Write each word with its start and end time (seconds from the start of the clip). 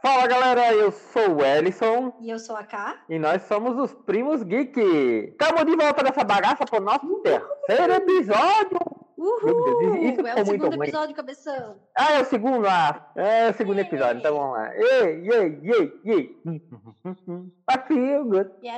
Fala 0.00 0.26
galera, 0.28 0.72
eu 0.74 0.92
sou 0.92 1.36
o 1.36 1.44
Ellison 1.44 2.12
E 2.20 2.30
eu 2.30 2.38
sou 2.38 2.54
a 2.56 2.62
K. 2.64 2.98
e 3.08 3.18
nós 3.18 3.42
somos 3.42 3.76
os 3.76 3.92
Primos 4.04 4.42
Geek. 4.44 4.78
Estamos 4.80 5.64
de 5.66 5.76
volta 5.76 6.04
dessa 6.04 6.22
bagaça 6.24 6.64
pro 6.64 6.80
nosso 6.80 7.20
terceiro 7.22 7.94
episódio. 7.94 8.78
Meu 9.18 9.40
Deus, 9.40 9.82
Uhul! 9.82 9.96
isso 10.04 10.26
é 10.26 10.42
o 10.42 10.46
segundo 10.46 10.76
ruim. 10.76 10.86
episódio, 10.88 11.16
cabeção. 11.16 11.76
Ah, 11.96 12.12
é 12.12 12.20
o 12.20 12.24
segundo, 12.24 12.68
ah, 12.68 13.10
é 13.16 13.50
o 13.50 13.54
segundo 13.54 13.80
episódio, 13.80 14.20
então 14.20 14.36
vamos 14.36 14.56
lá. 14.56 14.72
Ei, 14.76 15.28
ei, 15.28 15.60
ei, 15.64 16.00
ei. 16.04 16.40
I 17.68 17.78
feel 17.88 18.24
good. 18.24 18.50
Yes. 18.62 18.76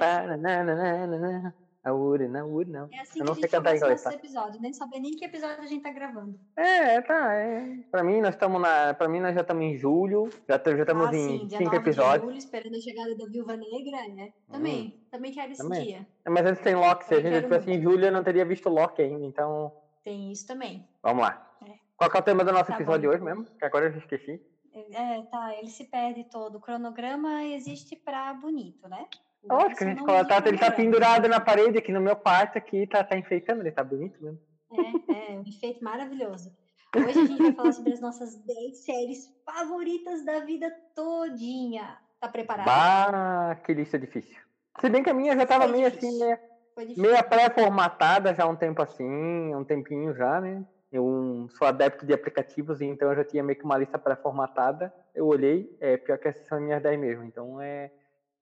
Ba-na-na-na-na-na. 1.83 1.87
I 1.87 1.91
wouldn't, 1.93 2.37
I 2.37 2.43
wouldn't, 2.43 2.73
não. 2.73 2.89
É 2.93 3.01
assim 3.01 3.21
Eu 3.21 3.25
que 3.25 3.27
não 3.27 3.33
a 3.33 3.35
sei 3.35 3.43
gente 3.43 3.51
cantar 3.51 3.77
inglês, 3.77 4.03
tá? 4.03 4.13
episódios. 4.15 4.61
Nem 4.61 4.73
saber 4.73 5.01
nem 5.01 5.13
que 5.13 5.25
episódio 5.25 5.63
a 5.63 5.67
gente 5.67 5.83
tá 5.83 5.91
gravando. 5.91 6.39
É, 6.57 7.01
tá, 7.01 7.33
é. 7.35 7.77
Pra 7.91 8.05
mim, 8.05 8.21
nós 8.21 8.35
estamos 8.35 8.61
na. 8.61 8.95
Pra 8.95 9.09
mim, 9.09 9.21
nós 9.21 9.35
já 9.35 9.41
estamos 9.41 9.65
em 9.65 9.77
julho. 9.77 10.29
Já 10.49 10.57
estamos 10.57 11.09
ah, 11.09 11.15
em 11.15 11.39
sim, 11.41 11.49
cinco 11.49 11.65
9 11.65 11.77
episódios. 11.77 12.21
de 12.21 12.27
julho, 12.27 12.39
esperando 12.39 12.77
a 12.77 12.81
chegada 12.81 13.17
da 13.17 13.27
Viúva 13.27 13.57
Negra, 13.57 14.09
né? 14.15 14.33
Também, 14.51 15.01
também 15.11 15.33
quero 15.33 15.53
esse 15.53 15.63
também. 15.63 15.85
dia. 15.85 16.07
Mas 16.29 16.47
antes 16.47 16.63
tem 16.63 16.75
Loki. 16.75 17.05
Se 17.07 17.15
a 17.15 17.21
gente 17.21 17.35
estivesse 17.37 17.71
em 17.71 17.81
julho, 17.81 18.05
eu 18.07 18.13
não 18.13 18.23
teria 18.23 18.45
visto 18.45 18.69
Loki 18.69 19.03
ainda. 19.03 19.25
Então, 19.25 19.73
Tem 20.05 20.31
isso 20.31 20.47
também. 20.47 20.87
vamos 21.03 21.23
lá. 21.23 21.51
É. 21.67 21.73
Qual 21.97 22.11
que 22.11 22.17
é 22.17 22.21
o 22.21 22.23
tema 22.23 22.45
do 22.45 22.53
nosso 22.53 22.67
Tá 22.67 22.75
episódio 22.75 23.09
bom. 23.11 23.15
hoje 23.17 23.25
mesmo? 23.25 23.45
Que 23.45 23.65
agora 23.65 23.87
eu 23.87 23.93
já 23.93 23.99
esqueci. 23.99 24.41
É, 24.73 25.23
tá, 25.23 25.55
ele 25.57 25.69
se 25.69 25.85
perde 25.85 26.25
todo. 26.31 26.57
O 26.57 26.61
cronograma 26.61 27.43
existe 27.45 27.97
pra 27.97 28.33
bonito, 28.35 28.89
né? 28.89 29.07
Lógico 29.45 29.77
que 29.77 29.85
a 29.85 29.87
gente 29.89 30.05
coloca. 30.05 30.49
ele 30.49 30.59
tá 30.59 30.71
pendurado 30.71 31.29
na 31.29 31.41
parede 31.41 31.79
aqui 31.79 31.93
no 31.93 32.01
meu 32.01 32.17
quarto 32.17 32.59
aqui, 32.59 32.87
tá, 32.87 33.03
tá 33.03 33.17
enfeitando, 33.17 33.63
ele 33.63 33.73
tá 33.73 33.83
bonito 33.83 34.23
mesmo. 34.23 34.39
É, 34.73 35.33
é 35.33 35.39
um 35.39 35.43
efeito 35.47 35.83
maravilhoso. 35.83 36.53
Hoje 36.95 37.21
a 37.21 37.25
gente 37.25 37.43
vai 37.43 37.53
falar 37.53 37.73
sobre 37.73 37.93
as 37.93 38.01
nossas 38.01 38.37
10 38.45 38.85
séries 38.85 39.33
favoritas 39.45 40.25
da 40.25 40.41
vida 40.41 40.71
todinha. 40.95 41.97
Tá 42.21 42.29
preparado? 42.29 42.67
Bah, 42.67 43.57
que 43.65 43.73
lista 43.73 43.99
difícil. 43.99 44.37
Se 44.81 44.91
bem 44.91 45.03
que 45.03 45.11
a 45.11 45.15
minha 45.15 45.37
já 45.37 45.47
tava 45.47 45.65
Foi 45.65 45.73
meio 45.73 45.91
difícil. 45.91 46.25
assim, 46.25 46.41
difícil. 46.79 47.03
meia 47.03 47.23
pré-formatada 47.23 48.35
já 48.35 48.45
há 48.45 48.49
um 48.49 48.57
tempo 48.57 48.83
assim, 48.83 49.55
um 49.55 49.65
tempinho 49.65 50.15
já, 50.15 50.41
né? 50.41 50.65
Eu 50.93 51.49
sou 51.57 51.67
adepto 51.69 52.05
de 52.05 52.13
aplicativos, 52.13 52.81
então 52.81 53.09
eu 53.11 53.17
já 53.17 53.25
tinha 53.25 53.43
meio 53.43 53.57
que 53.57 53.65
uma 53.65 53.79
lista 53.79 53.99
pré-formatada. 53.99 54.93
Eu 55.15 55.27
olhei, 55.27 55.77
é 55.81 55.97
pior 55.97 56.19
que 56.19 56.29
essas 56.29 56.47
são 56.47 56.59
as 56.59 56.65
minhas 56.65 56.83
10 56.83 56.99
mesmo. 56.99 57.25
Então 57.25 57.61
é. 57.61 57.91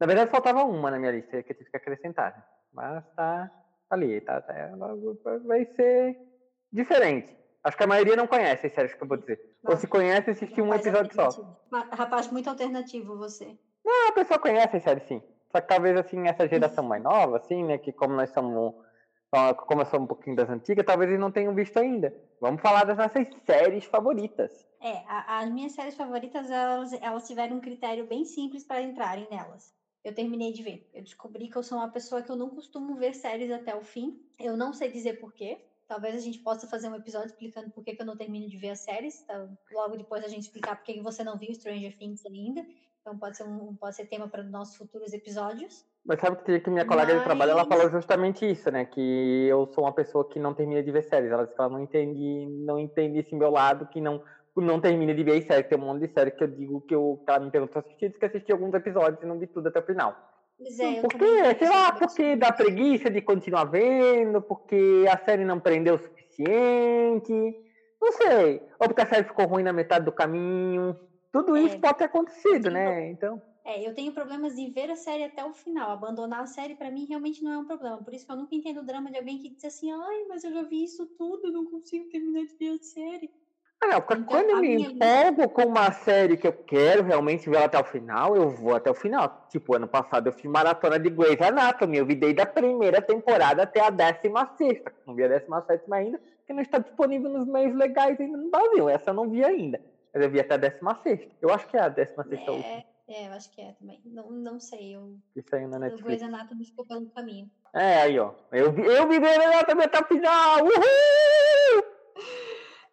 Na 0.00 0.06
verdade, 0.06 0.30
faltava 0.30 0.62
uma 0.64 0.90
na 0.90 0.98
minha 0.98 1.12
lista 1.12 1.42
que 1.42 1.52
eu 1.52 1.56
tive 1.56 1.70
que 1.70 1.76
acrescentar. 1.76 2.36
né? 2.36 2.42
Mas 2.72 3.04
tá 3.16 3.50
ali, 3.90 4.20
tá, 4.20 4.40
tá- 4.40 4.70
vai 5.44 5.64
ser 5.64 6.16
diferente. 6.72 7.36
Acho 7.64 7.76
que 7.76 7.82
a 7.84 7.86
maioria 7.88 8.14
não 8.16 8.26
conhece 8.26 8.66
as 8.66 8.72
séries 8.72 8.94
que 8.94 9.02
eu 9.02 9.08
vou 9.08 9.16
dizer. 9.16 9.38
Ou 9.64 9.76
se 9.76 9.86
conhece, 9.88 10.30
assistiu 10.30 10.64
um 10.64 10.72
episódio 10.74 11.12
só. 11.14 11.28
Rapaz 11.92 12.30
muito 12.30 12.48
alternativo 12.48 13.16
você. 13.16 13.58
Ah, 13.86 14.08
a 14.10 14.12
pessoa 14.12 14.38
conhece 14.38 14.76
as 14.76 14.82
séries 14.82 15.02
sim. 15.04 15.22
Só 15.50 15.60
que 15.60 15.66
talvez 15.68 15.96
assim, 15.96 16.28
essa 16.28 16.46
geração 16.46 16.84
mais 16.84 17.02
nova, 17.02 17.38
assim, 17.38 17.64
né? 17.64 17.78
Que 17.78 17.92
como 17.92 18.14
nós 18.14 18.30
somos. 18.30 18.74
Como 19.66 19.82
eu 19.82 19.86
sou 19.86 20.00
um 20.00 20.06
pouquinho 20.06 20.36
das 20.36 20.48
antigas, 20.48 20.86
talvez 20.86 21.10
eles 21.10 21.20
não 21.20 21.30
tenham 21.32 21.54
visto 21.54 21.76
ainda. 21.78 22.14
Vamos 22.40 22.62
falar 22.62 22.84
das 22.84 22.96
nossas 22.96 23.28
séries 23.44 23.84
favoritas. 23.84 24.66
É, 24.80 25.02
a- 25.06 25.40
as 25.40 25.50
minhas 25.50 25.72
séries 25.72 25.94
favoritas, 25.96 26.50
elas, 26.50 26.92
elas 26.94 27.26
tiveram 27.26 27.56
um 27.56 27.60
critério 27.60 28.06
bem 28.06 28.24
simples 28.24 28.64
para 28.64 28.80
entrarem 28.80 29.26
nelas. 29.30 29.74
Eu 30.08 30.14
terminei 30.14 30.52
de 30.52 30.62
ver. 30.62 30.88
Eu 30.94 31.02
descobri 31.02 31.48
que 31.48 31.56
eu 31.56 31.62
sou 31.62 31.76
uma 31.76 31.90
pessoa 31.90 32.22
que 32.22 32.30
eu 32.30 32.36
não 32.36 32.48
costumo 32.48 32.96
ver 32.96 33.14
séries 33.14 33.50
até 33.50 33.76
o 33.76 33.82
fim. 33.82 34.18
Eu 34.40 34.56
não 34.56 34.72
sei 34.72 34.90
dizer 34.90 35.20
porquê. 35.20 35.58
Talvez 35.86 36.14
a 36.16 36.18
gente 36.18 36.38
possa 36.38 36.66
fazer 36.66 36.88
um 36.88 36.94
episódio 36.94 37.28
explicando 37.28 37.70
por 37.70 37.84
que, 37.84 37.94
que 37.94 38.00
eu 38.00 38.06
não 38.06 38.16
termino 38.16 38.48
de 38.48 38.56
ver 38.56 38.70
as 38.70 38.80
séries. 38.80 39.22
tá? 39.22 39.46
Logo 39.70 39.98
depois 39.98 40.24
a 40.24 40.28
gente 40.28 40.42
explicar 40.44 40.76
por 40.76 40.84
que 40.84 40.98
você 41.02 41.22
não 41.22 41.36
viu 41.36 41.52
Stranger 41.54 41.94
Things 41.98 42.24
ainda. 42.24 42.64
Então 43.02 43.18
pode 43.18 43.36
ser, 43.36 43.44
um, 43.44 43.74
pode 43.74 43.96
ser 43.96 44.06
tema 44.06 44.28
para 44.28 44.42
nossos 44.42 44.76
futuros 44.76 45.12
episódios. 45.12 45.84
Mas 46.06 46.20
sabe 46.20 46.42
que 46.42 46.58
que 46.60 46.70
minha 46.70 46.86
colega 46.86 47.18
de 47.18 47.24
trabalho, 47.24 47.50
ela 47.50 47.66
Mas- 47.66 47.78
falou 47.78 47.90
justamente 47.92 48.50
isso, 48.50 48.70
né? 48.70 48.86
Que 48.86 49.46
eu 49.46 49.66
sou 49.74 49.84
uma 49.84 49.92
pessoa 49.92 50.26
que 50.26 50.38
não 50.38 50.54
termina 50.54 50.82
de 50.82 50.90
ver 50.90 51.02
séries. 51.02 51.30
Ela 51.30 51.44
disse 51.44 51.54
que 51.54 51.60
ela 51.60 51.70
não 51.70 51.80
entende, 51.82 52.46
não 52.64 52.78
entende 52.78 53.18
esse 53.18 53.34
meu 53.34 53.50
lado, 53.50 53.86
que 53.88 54.00
não, 54.00 54.22
não 54.60 54.80
termina 54.80 55.14
de 55.14 55.22
ver 55.24 55.38
as 55.38 55.44
séries. 55.44 55.68
Tem 55.68 55.78
um 55.78 55.82
monte 55.82 56.06
de 56.06 56.12
série 56.12 56.30
que 56.30 56.42
eu 56.42 56.48
digo 56.48 56.80
que, 56.82 56.94
eu, 56.94 57.22
ela 57.28 57.40
me 57.40 57.50
perguntou 57.50 57.80
se 57.82 57.88
assistir, 57.88 58.08
disse 58.08 58.18
que 58.18 58.26
assisti 58.26 58.52
alguns 58.52 58.74
episódios 58.74 59.22
e 59.22 59.26
não 59.26 59.38
vi 59.38 59.46
tudo 59.46 59.68
até 59.68 59.80
o 59.80 59.86
final. 59.86 60.16
É, 60.60 60.98
eu 60.98 61.02
Porque, 61.02 61.18
tenho 61.18 61.58
sei 61.58 61.68
lá, 61.68 61.92
porque 61.92 62.36
dá 62.36 62.52
preguiça 62.52 63.10
de 63.10 63.22
continuar 63.22 63.64
vendo, 63.64 64.42
porque 64.42 65.04
a 65.08 65.16
série 65.24 65.44
não 65.44 65.60
prendeu 65.60 65.94
o 65.94 65.98
suficiente, 65.98 67.32
não 68.00 68.12
sei. 68.12 68.60
Ou 68.80 68.88
porque 68.88 69.02
a 69.02 69.06
série 69.06 69.24
ficou 69.24 69.46
ruim 69.46 69.62
na 69.62 69.72
metade 69.72 70.04
do 70.04 70.12
caminho. 70.12 70.96
Tudo 71.32 71.56
É, 71.56 71.62
isso 71.62 71.80
pode 71.80 71.98
ter 71.98 72.04
acontecido, 72.04 72.68
sim, 72.68 72.74
né? 72.74 73.10
Então, 73.10 73.40
É, 73.64 73.86
eu 73.86 73.94
tenho 73.94 74.12
problemas 74.12 74.54
de 74.54 74.70
ver 74.70 74.90
a 74.90 74.96
série 74.96 75.24
até 75.24 75.44
o 75.44 75.52
final. 75.52 75.90
Abandonar 75.90 76.40
a 76.40 76.46
série, 76.46 76.74
pra 76.74 76.90
mim, 76.90 77.06
realmente 77.06 77.42
não 77.42 77.52
é 77.52 77.58
um 77.58 77.66
problema. 77.66 78.02
Por 78.02 78.14
isso 78.14 78.24
que 78.26 78.32
eu 78.32 78.36
nunca 78.36 78.54
entendo 78.54 78.80
o 78.80 78.86
drama 78.86 79.10
de 79.10 79.18
alguém 79.18 79.38
que 79.38 79.50
diz 79.50 79.64
assim: 79.64 79.92
ai, 79.92 80.24
mas 80.28 80.42
eu 80.42 80.52
já 80.52 80.62
vi 80.62 80.84
isso 80.84 81.06
tudo, 81.18 81.46
eu 81.46 81.52
não 81.52 81.66
consigo 81.66 82.08
terminar 82.08 82.46
de 82.46 82.56
ver 82.56 82.70
a 82.70 82.78
série. 82.82 83.30
Ah, 83.80 83.98
Então, 83.98 84.24
quando 84.24 84.50
eu 84.50 84.60
me 84.60 84.76
minha 84.76 84.90
empolgo 84.90 85.48
com 85.50 85.62
uma 85.62 85.92
série 85.92 86.36
que 86.36 86.46
eu 86.46 86.52
quero 86.52 87.04
realmente 87.04 87.48
ver 87.48 87.58
até 87.58 87.78
o 87.78 87.84
final, 87.84 88.34
eu 88.34 88.50
vou 88.50 88.74
até 88.74 88.90
o 88.90 88.94
final. 88.94 89.46
Tipo, 89.48 89.76
ano 89.76 89.86
passado 89.86 90.28
eu 90.28 90.32
fiz 90.32 90.50
maratona 90.50 90.98
de 90.98 91.08
Grey's 91.10 91.40
Anatomy, 91.40 91.98
eu 91.98 92.06
vi 92.06 92.14
desde 92.14 92.40
a 92.40 92.46
primeira 92.46 93.00
temporada 93.00 93.62
até 93.62 93.80
a 93.80 93.90
décima 93.90 94.46
sexta. 94.56 94.92
Não 95.06 95.14
vi 95.14 95.24
a 95.24 95.28
décima 95.28 95.62
sétima 95.62 95.96
ainda, 95.96 96.18
porque 96.18 96.52
não 96.52 96.62
está 96.62 96.78
disponível 96.78 97.30
nos 97.30 97.46
meios 97.46 97.74
legais 97.74 98.20
ainda 98.20 98.36
no 98.36 98.50
Brasil. 98.50 98.88
Essa 98.88 99.10
eu 99.10 99.14
não 99.14 99.28
vi 99.28 99.44
ainda. 99.44 99.80
Mas 100.12 100.22
eu 100.24 100.30
vi 100.30 100.40
até 100.40 100.54
a 100.54 100.58
décima 100.58 100.98
sexta. 101.02 101.30
Eu 101.40 101.50
acho 101.50 101.66
que 101.68 101.76
é 101.76 101.80
a 101.80 101.88
décima 101.88 102.24
sexta. 102.24 102.50
É, 102.50 102.84
é, 103.08 103.28
eu 103.28 103.32
acho 103.32 103.50
que 103.50 103.60
é 103.60 103.72
também. 103.72 104.00
Não, 104.04 104.30
não 104.30 104.58
sei. 104.58 104.96
Eu, 104.96 105.16
que 105.32 105.42
saiu 105.48 105.68
na 105.68 105.76
o 105.76 105.80
Netflix. 105.80 106.04
Grey's 106.04 106.22
Anatomy 106.22 106.64
ficou 106.64 106.84
pelo 106.84 107.06
caminho. 107.10 107.50
É, 107.72 108.02
aí, 108.02 108.18
ó. 108.18 108.32
Eu 108.50 108.72
vi, 108.72 108.82
eu 108.82 109.08
vi 109.08 109.20
Grey's 109.20 109.38
Anatomy 109.38 109.84
até 109.84 110.00
o 110.00 110.04
final. 110.04 110.64
Uhul! 110.64 111.57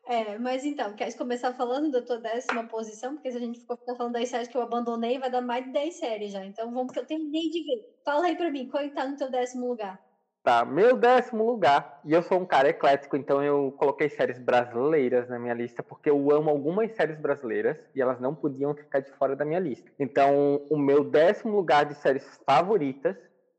É, 0.07 0.37
mas 0.37 0.63
então, 0.63 0.93
queres 0.93 1.15
começar 1.15 1.53
falando 1.53 1.89
da 1.89 2.01
tua 2.01 2.19
décima 2.19 2.67
posição? 2.67 3.15
Porque 3.15 3.31
se 3.31 3.37
a 3.37 3.39
gente 3.39 3.59
ficar 3.59 3.95
falando 3.97 4.13
das 4.13 4.29
séries 4.29 4.47
que 4.47 4.55
eu 4.55 4.61
abandonei, 4.61 5.17
vai 5.17 5.31
dar 5.31 5.41
mais 5.41 5.65
de 5.65 5.71
10 5.71 5.95
séries 5.95 6.31
já. 6.31 6.45
Então 6.45 6.71
vamos 6.71 6.93
que 6.93 6.99
eu 6.99 7.05
terminei 7.05 7.49
de 7.49 7.63
ver. 7.63 7.99
Fala 8.03 8.27
aí 8.27 8.35
pra 8.35 8.51
mim, 8.51 8.67
qual 8.69 8.87
tá 8.91 9.07
no 9.07 9.17
teu 9.17 9.31
décimo 9.31 9.67
lugar? 9.67 9.99
Tá, 10.43 10.63
meu 10.63 10.95
décimo 10.95 11.43
lugar. 11.43 12.01
E 12.05 12.13
eu 12.13 12.21
sou 12.21 12.39
um 12.39 12.45
cara 12.45 12.69
eclético, 12.69 13.17
então 13.17 13.43
eu 13.43 13.71
coloquei 13.71 14.07
séries 14.07 14.37
brasileiras 14.37 15.27
na 15.27 15.39
minha 15.39 15.55
lista, 15.55 15.81
porque 15.81 16.07
eu 16.07 16.31
amo 16.31 16.51
algumas 16.51 16.91
séries 16.95 17.19
brasileiras 17.19 17.75
e 17.95 17.99
elas 17.99 18.19
não 18.19 18.35
podiam 18.35 18.75
ficar 18.75 18.99
de 18.99 19.09
fora 19.13 19.35
da 19.35 19.43
minha 19.43 19.59
lista. 19.59 19.91
Então, 19.97 20.61
o 20.69 20.77
meu 20.77 21.03
décimo 21.03 21.55
lugar 21.55 21.85
de 21.85 21.95
séries 21.95 22.23
favoritas, 22.45 23.17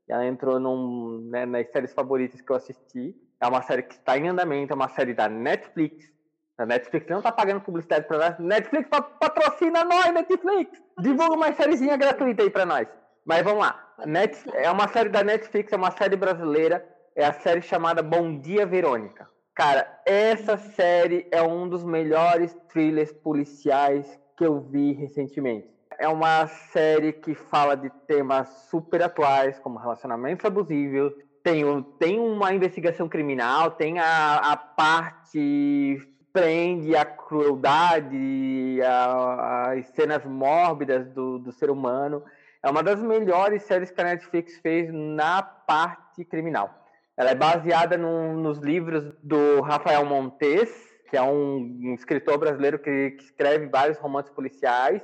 ela 0.09 0.25
entrou 0.25 0.61
num, 0.61 1.29
né, 1.29 1.45
nas 1.45 1.69
séries 1.73 1.93
favoritas 1.93 2.41
que 2.41 2.53
eu 2.53 2.55
assisti, 2.55 3.17
é 3.41 3.49
uma 3.49 3.63
série 3.63 3.83
que 3.83 3.95
está 3.95 4.17
em 4.17 4.29
andamento, 4.29 4.73
é 4.73 4.77
uma 4.77 4.89
série 4.89 5.13
da 5.13 5.29
Netflix. 5.29 6.16
A 6.59 6.65
Netflix 6.65 7.07
não 7.09 7.21
tá 7.21 7.31
pagando 7.31 7.61
publicidade 7.61 8.07
pra 8.07 8.19
nós. 8.19 8.39
Netflix 8.39 8.89
pa- 8.89 9.03
patrocina 9.03 9.85
nós, 9.85 10.13
Netflix! 10.13 10.81
Divulga 11.01 11.35
uma 11.35 11.53
sériezinha 11.53 11.97
gratuita 11.97 12.43
aí 12.43 12.51
pra 12.51 12.65
nós. 12.65 12.89
Mas 13.27 13.43
vamos 13.43 13.61
lá. 13.61 13.93
Net, 14.07 14.39
é 14.55 14.71
uma 14.71 14.89
série 14.89 15.09
da 15.11 15.23
Netflix, 15.23 15.73
é 15.73 15.77
uma 15.77 15.91
série 15.91 16.17
brasileira. 16.17 16.87
É 17.15 17.27
a 17.27 17.33
série 17.33 17.61
chamada 17.63 18.03
Bom 18.03 18.39
Dia 18.41 18.65
Verônica. 18.67 19.29
Cara, 19.55 20.01
essa 20.07 20.57
série 20.57 21.27
é 21.31 21.43
um 21.43 21.69
dos 21.69 21.83
melhores 21.85 22.55
thrillers 22.69 23.13
policiais 23.13 24.19
que 24.37 24.45
eu 24.45 24.61
vi 24.61 24.93
recentemente. 24.93 25.69
É 25.99 26.07
uma 26.09 26.47
série 26.47 27.13
que 27.13 27.35
fala 27.35 27.75
de 27.75 27.89
temas 28.07 28.49
super 28.71 29.03
atuais, 29.03 29.59
como 29.59 29.79
relacionamentos 29.79 30.45
abusivos, 30.45 31.15
tem, 31.43 31.65
tem 31.99 32.21
uma 32.21 32.53
investigação 32.53 33.09
criminal, 33.09 33.71
tem 33.71 33.99
a, 33.99 34.53
a 34.53 34.57
parte 34.57 35.99
prende 36.37 36.95
a 36.95 37.03
crueldade, 37.03 38.79
a- 38.83 39.73
as 39.73 39.87
cenas 39.89 40.23
mórbidas 40.27 41.09
do, 41.09 41.39
do 41.39 41.51
ser 41.51 41.71
humano. 41.71 42.23
É 42.63 42.69
uma 42.69 42.83
das 42.83 43.01
melhores 43.01 43.63
séries 43.63 43.91
que 43.91 43.99
a 44.03 44.05
Netflix 44.05 44.59
fez 44.59 44.93
na 44.93 45.41
parte 45.41 46.27
criminal. 46.27 46.69
Ela 47.17 47.31
é 47.31 47.35
baseada 47.35 47.97
nos 47.97 48.59
livros 48.59 49.03
do 49.23 49.63
Rafael 49.63 50.05
Montes, 50.05 50.69
que 51.09 51.17
é 51.17 51.23
um, 51.23 51.57
um 51.85 51.95
escritor 51.95 52.37
brasileiro 52.37 52.79
que, 52.79 53.13
que 53.13 53.25
escreve 53.25 53.69
vários 53.69 53.97
romances 53.97 54.31
policiais. 54.31 55.01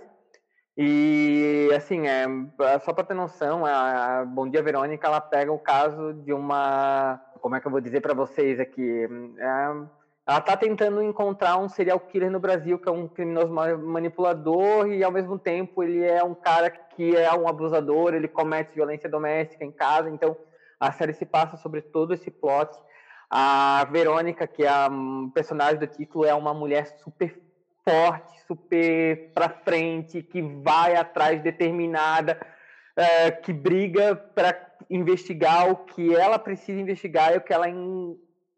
E, 0.76 1.70
assim, 1.74 2.08
é, 2.08 2.26
só 2.80 2.92
para 2.92 3.04
ter 3.04 3.14
noção, 3.14 3.64
a 3.64 4.22
Bom 4.26 4.50
Dia 4.50 4.62
Verônica, 4.62 5.06
ela 5.06 5.20
pega 5.20 5.50
o 5.50 5.58
caso 5.58 6.12
de 6.12 6.34
uma. 6.34 7.18
Como 7.40 7.56
é 7.56 7.60
que 7.60 7.66
eu 7.66 7.70
vou 7.72 7.80
dizer 7.80 8.02
para 8.02 8.12
vocês 8.12 8.60
aqui? 8.60 9.08
É, 9.38 10.01
ela 10.26 10.40
tá 10.40 10.56
tentando 10.56 11.02
encontrar 11.02 11.56
um 11.58 11.68
serial 11.68 11.98
killer 11.98 12.30
no 12.30 12.38
Brasil, 12.38 12.78
que 12.78 12.88
é 12.88 12.92
um 12.92 13.08
criminoso 13.08 13.52
ma- 13.52 13.76
manipulador, 13.76 14.86
e 14.88 15.02
ao 15.02 15.10
mesmo 15.10 15.38
tempo 15.38 15.82
ele 15.82 16.04
é 16.04 16.22
um 16.22 16.34
cara 16.34 16.70
que 16.70 17.16
é 17.16 17.32
um 17.34 17.48
abusador, 17.48 18.14
ele 18.14 18.28
comete 18.28 18.74
violência 18.74 19.08
doméstica 19.08 19.64
em 19.64 19.72
casa, 19.72 20.08
então 20.08 20.36
a 20.78 20.92
série 20.92 21.12
se 21.12 21.26
passa 21.26 21.56
sobre 21.56 21.80
todo 21.80 22.14
esse 22.14 22.30
plot. 22.30 22.70
A 23.28 23.84
Verônica, 23.90 24.46
que 24.46 24.64
é 24.64 24.68
a 24.68 24.88
hum, 24.90 25.30
personagem 25.34 25.78
do 25.78 25.86
título, 25.86 26.24
é 26.24 26.34
uma 26.34 26.52
mulher 26.52 26.86
super 26.86 27.40
forte, 27.84 28.40
super 28.46 29.32
para 29.34 29.48
frente, 29.48 30.22
que 30.22 30.40
vai 30.40 30.94
atrás 30.94 31.42
determinada, 31.42 32.38
é, 32.94 33.30
que 33.30 33.52
briga 33.52 34.14
para 34.14 34.54
investigar 34.90 35.70
o 35.70 35.76
que 35.76 36.14
ela 36.14 36.38
precisa 36.38 36.80
investigar 36.80 37.32
e 37.32 37.38
o 37.38 37.40
que 37.40 37.52
ela 37.52 37.66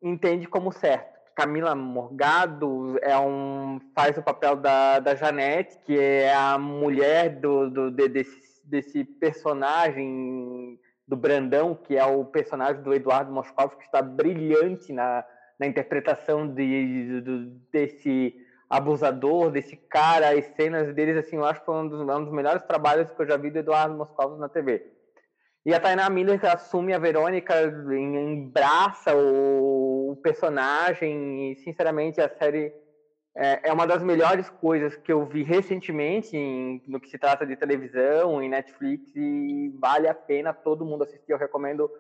entende 0.03 0.47
como 0.47 0.73
certo. 0.73 1.14
Camila 1.35 1.75
Morgado 1.75 2.99
é 3.03 3.19
um, 3.19 3.81
faz 3.95 4.17
o 4.17 4.23
papel 4.23 4.57
da, 4.57 5.01
da 5.01 5.15
Janete, 5.15 5.79
que 5.85 5.99
é 5.99 6.33
a 6.35 6.57
mulher 6.59 7.41
do, 7.41 7.69
do 7.69 7.91
de, 7.91 8.09
desse, 8.09 8.61
desse 8.65 9.05
personagem 9.05 10.79
do 11.07 11.17
Brandão, 11.17 11.75
que 11.75 11.97
é 11.97 12.05
o 12.05 12.25
personagem 12.25 12.83
do 12.83 12.95
Eduardo 12.95 13.33
Moscov, 13.33 13.77
que 13.77 13.85
está 13.85 14.01
brilhante 14.01 14.93
na, 14.93 15.25
na 15.59 15.67
interpretação 15.67 16.47
de, 16.47 17.21
de, 17.21 17.51
desse 17.71 18.35
abusador, 18.69 19.51
desse 19.51 19.77
cara, 19.77 20.31
as 20.31 20.47
cenas 20.57 20.95
deles, 20.95 21.17
assim, 21.17 21.37
eu 21.37 21.45
acho 21.45 21.61
que 21.61 21.67
foi 21.67 21.75
um 21.75 21.89
dos, 21.89 22.01
um 22.01 22.25
dos 22.25 22.33
melhores 22.33 22.63
trabalhos 22.63 23.11
que 23.11 23.21
eu 23.21 23.27
já 23.27 23.37
vi 23.37 23.51
do 23.51 23.59
Eduardo 23.59 23.95
Moscov 23.95 24.39
na 24.39 24.49
TV. 24.49 24.91
E 25.67 25.73
a 25.73 25.81
Tainá 25.81 26.11
Miller 26.11 26.39
assume 26.45 26.93
a 26.93 26.99
Verônica, 26.99 27.55
embraça 27.91 29.17
o, 29.17 30.19
personagem, 30.23 31.53
e 31.53 31.57
sinceramente 31.57 32.21
a 32.21 32.29
série 32.29 32.73
é, 33.37 33.69
é, 33.69 33.73
uma 33.73 33.87
das 33.87 34.03
melhores 34.03 34.49
coisas 34.49 34.97
que 34.97 35.13
eu 35.13 35.27
vi 35.27 35.43
recentemente 35.43 36.37
em, 36.37 36.83
no 36.87 37.01
que 37.01 37.09
se 37.09 37.19
trata 37.19 37.47
de 37.47 37.57
televisão, 37.57 38.43
em 38.43 38.49
Netflix, 38.49 39.11
e 39.17 39.73
vale 39.81 40.07
a 40.07 40.15
pena 40.15 40.53
todo 40.53 40.85
mundo 40.85 41.05
assistir. 41.05 41.33
Eu 41.33 41.39
recomendo 41.39 41.91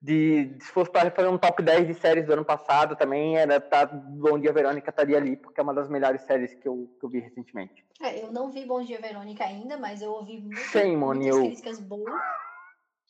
de, 0.00 0.56
se 0.60 0.70
fosse 0.70 0.90
para 0.90 1.10
fazer 1.10 1.28
um 1.28 1.38
top 1.38 1.62
10 1.62 1.86
de 1.88 1.94
séries 1.94 2.24
do 2.24 2.32
ano 2.32 2.44
passado 2.44 2.94
também, 2.94 3.36
era 3.36 3.60
tá, 3.60 3.86
Bom 3.86 4.38
Dia 4.38 4.52
Verônica 4.52 4.88
estaria 4.88 5.16
ali, 5.16 5.36
porque 5.36 5.60
é 5.60 5.62
uma 5.62 5.74
das 5.74 5.88
melhores 5.88 6.22
séries 6.22 6.54
que 6.54 6.68
eu, 6.68 6.88
que 7.00 7.04
eu 7.04 7.10
vi 7.10 7.20
recentemente. 7.20 7.84
É, 8.00 8.22
eu 8.22 8.30
não 8.30 8.50
vi 8.50 8.64
Bom 8.64 8.82
Dia 8.82 9.00
Verônica 9.00 9.44
ainda, 9.44 9.76
mas 9.76 10.00
eu 10.00 10.12
ouvi 10.12 10.40
muitas, 10.40 10.66
Sim, 10.66 10.96
muitas 10.96 11.38
críticas 11.38 11.80
boas. 11.80 12.14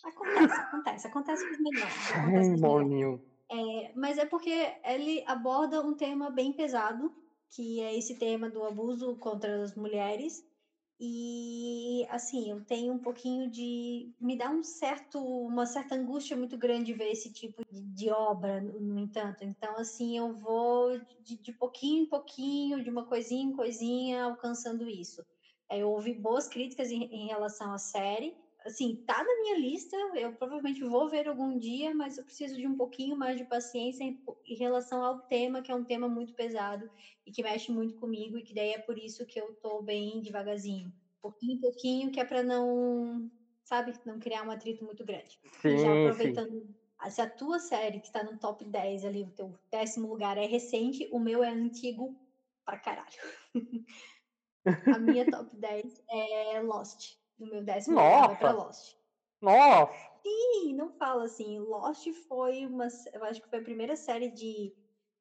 Acontece, 0.05 0.61
acontece, 0.61 1.07
acontece 1.07 1.47
com 1.47 1.53
os 1.53 1.61
melhores. 1.61 1.95
É, 3.51 3.93
mas 3.95 4.19
é 4.19 4.27
porque 4.27 4.51
ele 4.85 5.25
aborda 5.27 5.81
um 5.85 5.95
tema 5.95 6.31
bem 6.31 6.53
pesado, 6.53 7.15
que 7.51 7.81
é 7.81 7.97
esse 7.97 8.17
tema 8.17 8.51
do 8.51 8.65
abuso 8.65 9.17
contra 9.17 9.63
as 9.63 9.75
mulheres, 9.75 10.45
e 11.01 12.05
assim, 12.11 12.51
eu 12.51 12.65
tenho 12.65 12.93
um 12.93 12.99
pouquinho 12.99 13.49
de. 13.49 14.13
Me 14.21 14.37
dá 14.37 14.51
um 14.51 14.65
certo, 14.65 15.21
uma 15.21 15.65
certa 15.65 15.95
angústia 15.95 16.37
muito 16.37 16.59
grande 16.59 16.93
ver 16.93 17.13
esse 17.13 17.33
tipo 17.33 17.65
de, 17.71 17.81
de 17.81 18.11
obra, 18.11 18.61
no, 18.61 18.99
entanto. 18.99 19.45
Então, 19.45 19.77
assim, 19.77 20.19
eu 20.19 20.35
vou 20.35 20.99
de, 21.23 21.39
de, 21.39 21.53
pouquinho 21.53 22.03
em 22.03 22.07
pouquinho, 22.07 22.83
de 22.83 22.91
uma 22.91 23.05
coisinha 23.07 23.45
em 23.45 23.55
coisinha, 23.55 24.25
alcançando 24.25 24.89
isso. 24.89 25.25
É, 25.71 25.79
eu 25.79 25.91
ouvi 25.91 26.15
boas 26.15 26.49
críticas 26.49 26.91
em, 26.91 27.05
em 27.05 27.29
relação 27.29 27.73
à 27.73 27.79
série. 27.79 28.37
Assim, 28.67 28.97
tá 29.07 29.17
na 29.25 29.37
minha 29.41 29.57
lista, 29.59 29.97
eu 30.17 30.35
provavelmente 30.37 30.83
vou 30.85 31.09
ver 31.09 31.29
algum 31.29 31.57
dia, 31.59 31.95
mas 31.95 32.19
eu 32.19 32.25
preciso 32.25 32.57
de 32.57 32.67
um 32.67 32.77
pouquinho 32.77 33.17
mais 33.17 33.37
de 33.39 33.45
paciência 33.45 34.05
em, 34.05 34.19
em 34.47 34.57
relação 34.57 35.03
ao 35.03 35.21
tema, 35.29 35.63
que 35.63 35.71
é 35.71 35.75
um 35.75 35.85
tema 35.85 36.09
muito 36.09 36.35
pesado 36.35 36.91
e 37.25 37.31
que 37.33 37.43
mexe 37.43 37.71
muito 37.71 37.95
comigo, 37.95 38.37
e 38.39 38.43
que 38.43 38.53
daí 38.55 38.71
é 38.75 38.79
por 38.79 38.99
isso 38.99 39.25
que 39.27 39.41
eu 39.41 39.55
tô 39.63 39.81
bem 39.83 40.21
devagarzinho. 40.21 40.93
Pouquinho 41.23 41.55
em 41.57 41.61
pouquinho, 41.61 42.11
que 42.11 42.21
é 42.21 42.25
para 42.25 42.43
não, 42.43 43.29
sabe, 43.65 43.93
não 44.05 44.19
criar 44.19 44.43
um 44.45 44.51
atrito 44.51 44.85
muito 44.85 45.05
grande. 45.05 45.39
Sim, 45.61 45.69
e 45.69 45.79
já 45.79 45.93
aproveitando, 45.93 46.51
sim. 46.53 46.75
se 47.11 47.21
a 47.21 47.31
tua 47.31 47.59
série, 47.61 48.01
que 48.01 48.09
está 48.09 48.23
no 48.25 48.39
top 48.39 48.65
10 48.65 49.05
ali, 49.05 49.25
o 49.25 49.31
teu 49.33 49.53
décimo 49.71 50.09
lugar 50.09 50.37
é 50.37 50.47
recente, 50.47 51.09
o 51.13 51.19
meu 51.21 51.43
é 51.43 51.49
antigo 51.51 52.17
pra 52.65 52.79
caralho. 52.79 53.07
a 54.91 54.99
minha 54.99 55.29
top 55.29 55.49
10 55.57 55.85
é 56.11 56.61
Lost. 56.61 57.18
No 57.39 57.47
meu 57.47 57.63
décimo 57.63 57.97
Nossa. 57.97 58.37
pra 58.37 58.53
Lost. 58.53 58.97
Nossa! 59.41 59.93
Sim, 60.23 60.75
não 60.75 60.91
fala 60.91 61.25
assim. 61.25 61.59
Lost 61.59 62.07
foi 62.27 62.67
uma. 62.67 62.89
Eu 63.13 63.25
acho 63.25 63.41
que 63.41 63.49
foi 63.49 63.61
a 63.61 63.65
primeira 63.65 63.95
série 63.97 64.31
de 64.31 64.75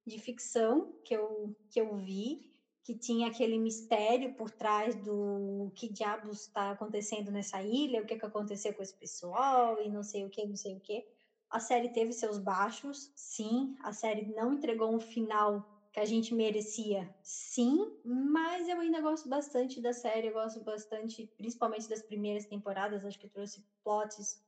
de 0.07 0.17
ficção 0.17 0.93
que 1.03 1.13
eu, 1.13 1.53
que 1.69 1.81
eu 1.81 1.93
vi, 1.97 2.39
que 2.81 2.97
tinha 2.97 3.27
aquele 3.27 3.59
mistério 3.59 4.33
por 4.35 4.49
trás 4.49 4.95
do 4.95 5.69
que 5.75 5.91
diabos 5.91 6.43
está 6.43 6.71
acontecendo 6.71 7.29
nessa 7.29 7.61
ilha, 7.61 8.01
o 8.01 8.05
que, 8.05 8.15
que 8.15 8.25
aconteceu 8.25 8.73
com 8.73 8.81
esse 8.81 8.95
pessoal 8.95 9.81
e 9.81 9.89
não 9.89 10.01
sei 10.01 10.23
o 10.23 10.29
que, 10.29 10.45
não 10.45 10.55
sei 10.55 10.77
o 10.77 10.79
que. 10.79 11.05
A 11.49 11.59
série 11.59 11.89
teve 11.89 12.13
seus 12.13 12.37
baixos, 12.37 13.11
sim. 13.13 13.75
A 13.83 13.91
série 13.91 14.33
não 14.33 14.53
entregou 14.53 14.95
um 14.95 14.99
final 14.99 15.76
que 15.93 15.99
a 15.99 16.05
gente 16.05 16.33
merecia, 16.33 17.15
sim. 17.23 17.99
Mas 18.03 18.67
eu 18.67 18.79
ainda 18.79 19.01
gosto 19.01 19.27
bastante 19.29 19.81
da 19.81 19.93
série, 19.93 20.27
eu 20.27 20.33
gosto 20.33 20.63
bastante, 20.63 21.27
principalmente 21.37 21.89
das 21.89 22.03
primeiras 22.03 22.45
temporadas. 22.45 23.05
Acho 23.05 23.19
que 23.19 23.29
trouxe 23.29 23.65
plots 23.83 24.45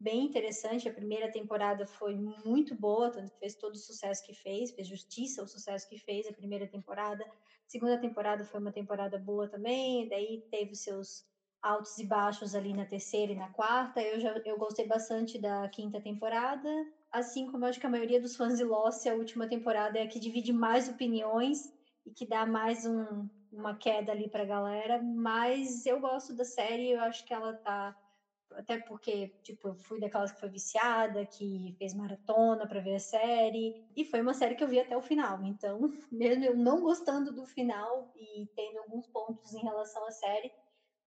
bem 0.00 0.24
interessante. 0.26 0.88
A 0.88 0.94
primeira 0.94 1.30
temporada 1.30 1.86
foi 1.86 2.14
muito 2.16 2.74
boa, 2.74 3.10
tanto 3.10 3.32
fez 3.38 3.56
todo 3.56 3.74
o 3.74 3.78
sucesso 3.78 4.24
que 4.24 4.34
fez, 4.34 4.72
fez 4.72 4.86
justiça 4.88 5.40
ao 5.40 5.48
sucesso 5.48 5.88
que 5.88 5.98
fez 5.98 6.26
a 6.26 6.32
primeira 6.32 6.68
temporada. 6.68 7.24
A 7.24 7.30
segunda 7.66 8.00
temporada 8.00 8.44
foi 8.44 8.60
uma 8.60 8.72
temporada 8.72 9.18
boa 9.18 9.48
também, 9.48 10.08
daí 10.08 10.46
teve 10.50 10.74
seus 10.74 11.26
altos 11.60 11.98
e 11.98 12.06
baixos 12.06 12.54
ali 12.54 12.72
na 12.72 12.86
terceira 12.86 13.32
e 13.32 13.36
na 13.36 13.52
quarta. 13.52 14.00
Eu 14.02 14.20
já 14.20 14.34
eu 14.44 14.56
gostei 14.58 14.86
bastante 14.86 15.38
da 15.40 15.68
quinta 15.68 16.00
temporada, 16.00 16.68
assim 17.12 17.46
como 17.50 17.64
eu 17.64 17.68
acho 17.68 17.80
que 17.80 17.86
a 17.86 17.90
maioria 17.90 18.20
dos 18.20 18.36
fãs 18.36 18.56
de 18.56 18.64
Lost, 18.64 19.06
a 19.06 19.14
última 19.14 19.48
temporada 19.48 19.98
é 19.98 20.02
a 20.02 20.08
que 20.08 20.18
divide 20.20 20.52
mais 20.52 20.88
opiniões 20.88 21.58
e 22.06 22.12
que 22.12 22.26
dá 22.26 22.46
mais 22.46 22.84
um, 22.86 23.28
uma 23.50 23.76
queda 23.76 24.12
ali 24.12 24.28
pra 24.30 24.44
galera, 24.44 25.00
mas 25.02 25.86
eu 25.86 26.00
gosto 26.00 26.34
da 26.34 26.44
série, 26.44 26.90
eu 26.90 27.00
acho 27.00 27.24
que 27.24 27.32
ela 27.34 27.54
tá 27.58 27.94
até 28.52 28.78
porque, 28.80 29.34
tipo, 29.42 29.68
eu 29.68 29.74
fui 29.74 30.00
daquelas 30.00 30.32
que 30.32 30.40
foi 30.40 30.48
viciada, 30.48 31.26
que 31.26 31.74
fez 31.78 31.94
maratona 31.94 32.66
para 32.66 32.80
ver 32.80 32.94
a 32.96 33.00
série, 33.00 33.74
e 33.94 34.04
foi 34.04 34.20
uma 34.20 34.34
série 34.34 34.54
que 34.54 34.64
eu 34.64 34.68
vi 34.68 34.80
até 34.80 34.96
o 34.96 35.02
final. 35.02 35.44
Então, 35.44 35.78
mesmo 36.10 36.44
eu 36.44 36.56
não 36.56 36.80
gostando 36.80 37.32
do 37.34 37.44
final 37.44 38.10
e 38.14 38.48
tendo 38.54 38.78
alguns 38.78 39.06
pontos 39.08 39.52
em 39.52 39.62
relação 39.62 40.06
à 40.06 40.10
série, 40.10 40.50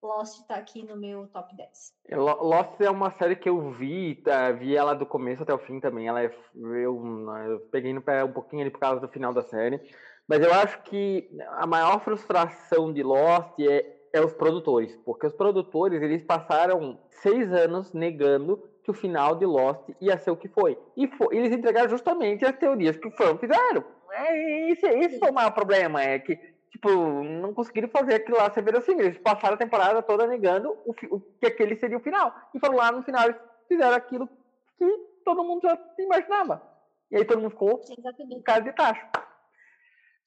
Lost 0.03 0.45
tá 0.47 0.55
aqui 0.55 0.83
no 0.83 0.97
meu 0.97 1.27
top 1.27 1.55
10. 1.55 1.93
É, 2.07 2.17
Lost 2.17 2.79
é 2.79 2.89
uma 2.89 3.11
série 3.11 3.35
que 3.35 3.47
eu 3.47 3.71
vi, 3.71 4.15
tá, 4.15 4.51
vi 4.51 4.75
ela 4.75 4.95
do 4.95 5.05
começo 5.05 5.43
até 5.43 5.53
o 5.53 5.59
fim 5.59 5.79
também. 5.79 6.07
Ela 6.07 6.23
é, 6.23 6.31
eu, 6.55 7.03
eu 7.47 7.59
peguei 7.71 7.93
no 7.93 8.01
pé 8.01 8.23
um 8.23 8.31
pouquinho 8.31 8.63
ali 8.63 8.71
por 8.71 8.79
causa 8.79 8.99
do 8.99 9.07
final 9.07 9.33
da 9.33 9.43
série. 9.43 9.79
Mas 10.27 10.41
eu 10.41 10.53
acho 10.53 10.81
que 10.83 11.29
a 11.49 11.67
maior 11.67 11.99
frustração 12.03 12.91
de 12.91 13.03
Lost 13.03 13.59
é, 13.59 13.97
é 14.13 14.21
os 14.21 14.33
produtores, 14.33 14.95
porque 15.05 15.27
os 15.27 15.33
produtores 15.33 16.01
eles 16.01 16.23
passaram 16.23 16.99
seis 17.09 17.51
anos 17.51 17.93
negando 17.93 18.63
que 18.83 18.89
o 18.89 18.93
final 18.93 19.35
de 19.35 19.45
Lost 19.45 19.89
ia 19.99 20.17
ser 20.17 20.31
o 20.31 20.37
que 20.37 20.47
foi. 20.47 20.77
E 20.97 21.07
foi, 21.07 21.37
eles 21.37 21.51
entregaram 21.51 21.89
justamente 21.89 22.45
as 22.45 22.57
teorias 22.57 22.97
que 22.97 23.07
o 23.07 23.11
fã 23.11 23.37
fizeram. 23.37 23.83
É, 24.11 24.71
esse, 24.71 24.85
esse 24.87 25.19
foi 25.19 25.29
o 25.29 25.33
maior 25.33 25.51
problema, 25.51 26.01
é 26.01 26.19
que 26.19 26.37
tipo, 26.71 26.89
não 27.23 27.53
conseguiram 27.53 27.89
fazer 27.89 28.15
aquilo 28.15 28.37
lá 28.37 28.49
ser 28.49 28.63
verossímil. 28.63 29.05
Eles 29.05 29.17
passaram 29.19 29.55
a 29.55 29.57
temporada 29.57 30.01
toda 30.01 30.25
negando 30.25 30.71
o, 30.85 30.95
o, 31.11 31.19
que 31.19 31.45
aquele 31.45 31.75
seria 31.75 31.97
o 31.97 32.01
final. 32.01 32.33
E 32.55 32.59
foram 32.59 32.75
lá 32.75 32.91
no 32.91 33.03
final 33.03 33.25
eles 33.25 33.37
fizeram 33.67 33.95
aquilo 33.95 34.27
que 34.77 34.85
todo 35.23 35.43
mundo 35.43 35.61
já 35.63 35.77
imaginava. 35.99 36.61
E 37.11 37.17
aí 37.17 37.25
todo 37.25 37.41
mundo 37.41 37.51
ficou 37.51 37.81
Exatamente. 37.97 38.41
cara 38.41 38.61
de 38.61 38.71
tacho. 38.73 39.05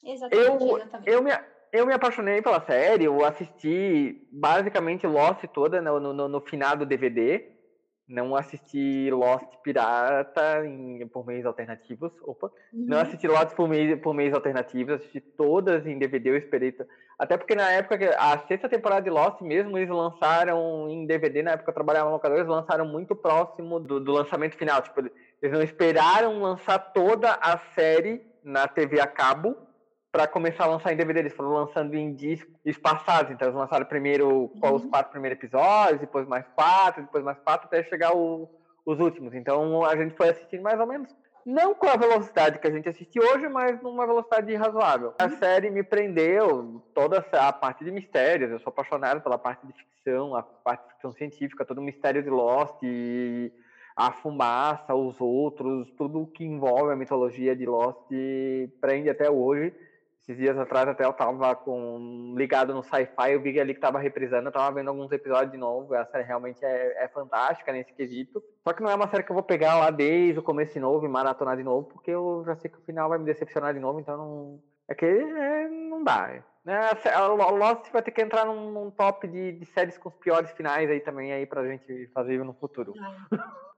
Exatamente, 0.04 0.46
eu, 0.46 0.78
exatamente. 0.78 1.10
Eu 1.10 1.22
me, 1.22 1.30
eu 1.72 1.86
me 1.86 1.94
apaixonei 1.94 2.42
pela 2.42 2.60
série, 2.60 3.04
eu 3.04 3.24
assisti 3.24 4.28
basicamente 4.30 5.06
Lost 5.06 5.42
toda 5.46 5.80
no, 5.80 5.98
no, 5.98 6.28
no 6.28 6.40
final 6.42 6.76
do 6.76 6.84
DVD. 6.84 7.53
Não 8.06 8.36
assisti 8.36 9.10
Lost 9.10 9.48
Pirata 9.62 10.64
em, 10.66 11.08
por 11.08 11.26
meios 11.26 11.46
alternativos. 11.46 12.12
Opa. 12.22 12.48
Uhum. 12.72 12.86
Não 12.86 12.98
assisti 12.98 13.26
Lost 13.26 13.54
por, 13.54 13.66
meios, 13.66 13.98
por 14.00 14.12
meios 14.12 14.34
alternativos, 14.34 14.94
assisti 14.94 15.20
todas 15.20 15.86
em 15.86 15.98
DVD, 15.98 16.30
eu 16.30 16.36
esperei. 16.36 16.76
Até 17.18 17.38
porque 17.38 17.54
na 17.54 17.70
época, 17.70 18.14
a 18.18 18.38
sexta 18.46 18.68
temporada 18.68 19.02
de 19.02 19.10
Lost 19.10 19.40
mesmo, 19.40 19.78
eles 19.78 19.88
lançaram 19.88 20.86
em 20.90 21.06
DVD, 21.06 21.42
na 21.42 21.52
época 21.52 21.70
eu 21.70 21.74
trabalhava 21.74 22.06
no 22.06 22.14
locador, 22.16 22.38
eles 22.38 22.48
lançaram 22.48 22.84
muito 22.84 23.16
próximo 23.16 23.80
do, 23.80 23.98
do 23.98 24.12
lançamento 24.12 24.56
final. 24.56 24.82
Tipo, 24.82 25.00
eles 25.00 25.56
não 25.56 25.62
esperaram 25.62 26.42
lançar 26.42 26.78
toda 26.78 27.32
a 27.32 27.56
série 27.74 28.20
na 28.42 28.68
TV 28.68 29.00
a 29.00 29.06
cabo 29.06 29.56
para 30.14 30.28
começar 30.28 30.62
a 30.62 30.68
lançar 30.68 30.92
em 30.92 30.96
DVD. 30.96 31.18
Eles 31.18 31.34
foram 31.34 31.50
lançando 31.50 31.92
em 31.96 32.14
discos 32.14 32.54
espaçados. 32.64 33.32
Então, 33.32 33.48
eles 33.48 33.58
lançaram 33.58 33.84
primeiro 33.84 34.28
uhum. 34.30 34.74
os 34.74 34.84
quatro 34.86 35.10
primeiros 35.10 35.36
episódios, 35.36 35.98
depois 35.98 36.24
mais 36.28 36.46
quatro, 36.54 37.02
depois 37.02 37.24
mais 37.24 37.36
quatro, 37.40 37.66
até 37.66 37.82
chegar 37.82 38.16
o, 38.16 38.48
os 38.86 39.00
últimos. 39.00 39.34
Então, 39.34 39.84
a 39.84 39.96
gente 39.96 40.14
foi 40.14 40.28
assistindo 40.28 40.62
mais 40.62 40.78
ou 40.78 40.86
menos. 40.86 41.12
Não 41.44 41.74
com 41.74 41.88
a 41.88 41.96
velocidade 41.96 42.60
que 42.60 42.68
a 42.68 42.70
gente 42.70 42.88
assiste 42.88 43.18
hoje, 43.18 43.48
mas 43.48 43.82
numa 43.82 44.06
velocidade 44.06 44.54
razoável. 44.54 45.14
A 45.18 45.24
uhum. 45.24 45.36
série 45.36 45.68
me 45.68 45.82
prendeu 45.82 46.80
toda 46.94 47.18
a 47.32 47.52
parte 47.52 47.84
de 47.84 47.90
mistérios. 47.90 48.52
Eu 48.52 48.60
sou 48.60 48.70
apaixonado 48.70 49.20
pela 49.20 49.36
parte 49.36 49.66
de 49.66 49.72
ficção, 49.72 50.36
a 50.36 50.44
parte 50.44 50.84
de 50.84 50.92
ficção 50.92 51.10
científica, 51.10 51.64
todo 51.64 51.78
o 51.78 51.82
mistério 51.82 52.22
de 52.22 52.30
Lost, 52.30 52.76
e 52.84 53.52
a 53.96 54.12
fumaça, 54.12 54.94
os 54.94 55.20
outros, 55.20 55.90
tudo 55.98 56.24
que 56.28 56.44
envolve 56.44 56.92
a 56.92 56.96
mitologia 56.96 57.56
de 57.56 57.66
Lost 57.66 58.08
prende 58.80 59.10
até 59.10 59.28
hoje 59.28 59.74
Esses 60.26 60.40
dias 60.40 60.56
atrás 60.56 60.88
até 60.88 61.04
eu 61.04 61.12
tava 61.12 61.54
com, 61.54 62.34
ligado 62.34 62.72
no 62.72 62.82
sci-fi, 62.82 63.32
eu 63.32 63.42
vi 63.42 63.60
ali 63.60 63.74
que 63.74 63.80
tava 63.80 63.98
reprisando, 63.98 64.48
eu 64.48 64.52
tava 64.52 64.74
vendo 64.74 64.88
alguns 64.88 65.12
episódios 65.12 65.52
de 65.52 65.58
novo, 65.58 65.94
a 65.94 66.06
série 66.06 66.24
realmente 66.24 66.64
é, 66.64 67.04
é, 67.04 67.08
fantástica 67.08 67.70
nesse 67.70 67.92
quesito. 67.92 68.42
Só 68.66 68.72
que 68.72 68.82
não 68.82 68.90
é 68.90 68.94
uma 68.94 69.06
série 69.08 69.22
que 69.22 69.30
eu 69.30 69.34
vou 69.34 69.42
pegar 69.42 69.78
lá 69.78 69.90
desde 69.90 70.38
o 70.38 70.42
começo 70.42 70.72
de 70.72 70.80
novo 70.80 71.04
e 71.04 71.08
maratonar 71.10 71.58
de 71.58 71.62
novo, 71.62 71.88
porque 71.88 72.10
eu 72.10 72.42
já 72.46 72.56
sei 72.56 72.70
que 72.70 72.78
o 72.78 72.84
final 72.84 73.10
vai 73.10 73.18
me 73.18 73.26
decepcionar 73.26 73.74
de 73.74 73.80
novo, 73.80 74.00
então 74.00 74.16
não. 74.16 74.62
É 74.88 74.94
que 74.94 75.04
é, 75.04 75.68
não 75.68 76.02
dá. 76.02 76.42
Né? 76.64 76.80
A 77.14 77.26
Lost 77.26 77.90
vai 77.92 78.02
ter 78.02 78.10
que 78.10 78.22
entrar 78.22 78.46
num, 78.46 78.70
num 78.70 78.90
top 78.90 79.28
de, 79.28 79.52
de, 79.52 79.66
séries 79.66 79.98
com 79.98 80.08
os 80.08 80.16
piores 80.16 80.50
finais 80.52 80.90
aí 80.90 81.00
também 81.00 81.32
aí 81.32 81.44
pra 81.44 81.66
gente 81.66 82.10
fazer 82.14 82.42
no 82.42 82.54
futuro. 82.54 82.94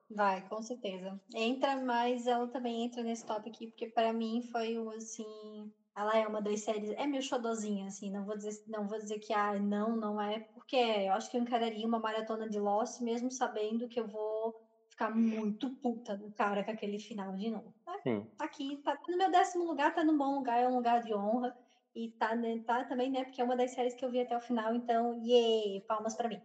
Vai 0.08 0.40
com 0.48 0.62
certeza. 0.62 1.20
Entra, 1.34 1.76
mas 1.76 2.28
ela 2.28 2.46
também 2.46 2.84
entra 2.84 3.02
nesse 3.02 3.26
top 3.26 3.48
aqui, 3.50 3.66
porque 3.66 3.88
para 3.88 4.12
mim 4.12 4.42
foi 4.52 4.78
o 4.78 4.90
assim 4.90 5.72
ela 5.96 6.14
é 6.14 6.26
uma 6.26 6.42
das 6.42 6.60
séries, 6.60 6.90
é 6.90 7.06
meu 7.06 7.22
xodozinha, 7.22 7.86
assim, 7.86 8.10
não 8.10 8.24
vou 8.24 8.36
dizer, 8.36 8.62
não 8.68 8.86
vou 8.86 8.98
dizer 8.98 9.18
que 9.18 9.32
ah, 9.32 9.58
não, 9.58 9.96
não 9.96 10.20
é, 10.20 10.40
porque 10.40 10.76
eu 10.76 11.14
acho 11.14 11.30
que 11.30 11.38
eu 11.38 11.40
encararia 11.40 11.86
uma 11.86 11.98
maratona 11.98 12.46
de 12.46 12.60
Lost, 12.60 13.00
mesmo 13.00 13.30
sabendo 13.30 13.88
que 13.88 13.98
eu 13.98 14.06
vou 14.06 14.60
ficar 14.90 15.10
muito 15.10 15.70
puta 15.76 16.14
do 16.14 16.30
cara 16.32 16.62
com 16.62 16.70
aquele 16.70 16.98
final 16.98 17.32
de 17.34 17.50
novo. 17.50 17.72
Tá, 17.82 17.98
tá 18.36 18.44
aqui, 18.44 18.76
tá 18.84 18.98
no 19.08 19.16
meu 19.16 19.30
décimo 19.30 19.64
lugar, 19.64 19.94
tá 19.94 20.04
no 20.04 20.18
bom 20.18 20.34
lugar, 20.34 20.58
é 20.60 20.68
um 20.68 20.76
lugar 20.76 21.02
de 21.02 21.14
honra, 21.14 21.56
e 21.94 22.10
tá, 22.10 22.36
né, 22.36 22.62
tá 22.66 22.84
também, 22.84 23.10
né, 23.10 23.24
porque 23.24 23.40
é 23.40 23.44
uma 23.44 23.56
das 23.56 23.70
séries 23.70 23.94
que 23.94 24.04
eu 24.04 24.10
vi 24.10 24.20
até 24.20 24.36
o 24.36 24.40
final, 24.40 24.74
então, 24.74 25.18
yeah, 25.24 25.82
palmas 25.88 26.14
para 26.14 26.28
mim. 26.28 26.42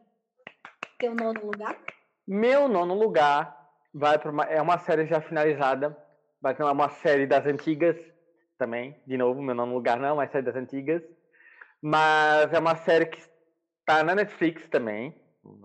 Teu 0.98 1.14
nono 1.14 1.46
lugar? 1.46 1.78
Meu 2.26 2.70
nono 2.70 2.94
lugar 2.94 3.70
vai 3.94 4.18
para 4.18 4.32
uma, 4.32 4.46
é 4.46 4.62
uma 4.62 4.78
série 4.78 5.06
já 5.08 5.20
finalizada, 5.20 5.98
vai 6.40 6.56
ter 6.56 6.64
uma 6.64 6.88
série 6.88 7.28
das 7.28 7.46
antigas, 7.46 8.11
também, 8.62 8.96
de 9.08 9.18
novo, 9.18 9.42
meu 9.42 9.56
nono 9.56 9.74
lugar 9.74 10.00
não 10.00 10.08
é 10.08 10.12
uma 10.12 10.28
série 10.28 10.46
das 10.46 10.56
antigas, 10.56 11.02
mas 11.82 12.54
é 12.54 12.60
uma 12.60 12.76
série 12.76 13.08
que 13.08 13.18
está 13.18 14.04
na 14.04 14.14
Netflix 14.14 14.70
também, 14.70 15.16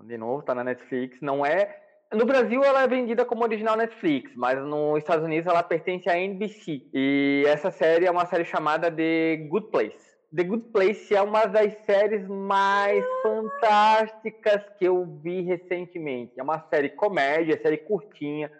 de 0.04 0.16
novo, 0.16 0.40
está 0.40 0.54
na 0.54 0.64
Netflix, 0.64 1.20
não 1.20 1.44
é... 1.44 1.78
No 2.10 2.24
Brasil 2.24 2.64
ela 2.64 2.84
é 2.84 2.88
vendida 2.88 3.22
como 3.26 3.44
original 3.44 3.76
Netflix, 3.76 4.34
mas 4.34 4.58
nos 4.64 4.96
Estados 4.96 5.26
Unidos 5.26 5.46
ela 5.46 5.62
pertence 5.62 6.08
à 6.08 6.16
NBC. 6.16 6.88
E 6.94 7.44
essa 7.46 7.70
série 7.70 8.06
é 8.06 8.10
uma 8.10 8.24
série 8.24 8.46
chamada 8.46 8.90
The 8.90 9.36
Good 9.50 9.70
Place. 9.70 10.16
The 10.34 10.44
Good 10.44 10.70
Place 10.72 11.14
é 11.14 11.20
uma 11.20 11.44
das 11.44 11.74
séries 11.84 12.26
mais 12.26 13.04
fantásticas 13.22 14.62
que 14.78 14.86
eu 14.86 15.04
vi 15.22 15.42
recentemente. 15.42 16.32
É 16.38 16.42
uma 16.42 16.60
série 16.70 16.88
comédia, 16.88 17.60
série 17.60 17.76
curtinha, 17.76 18.50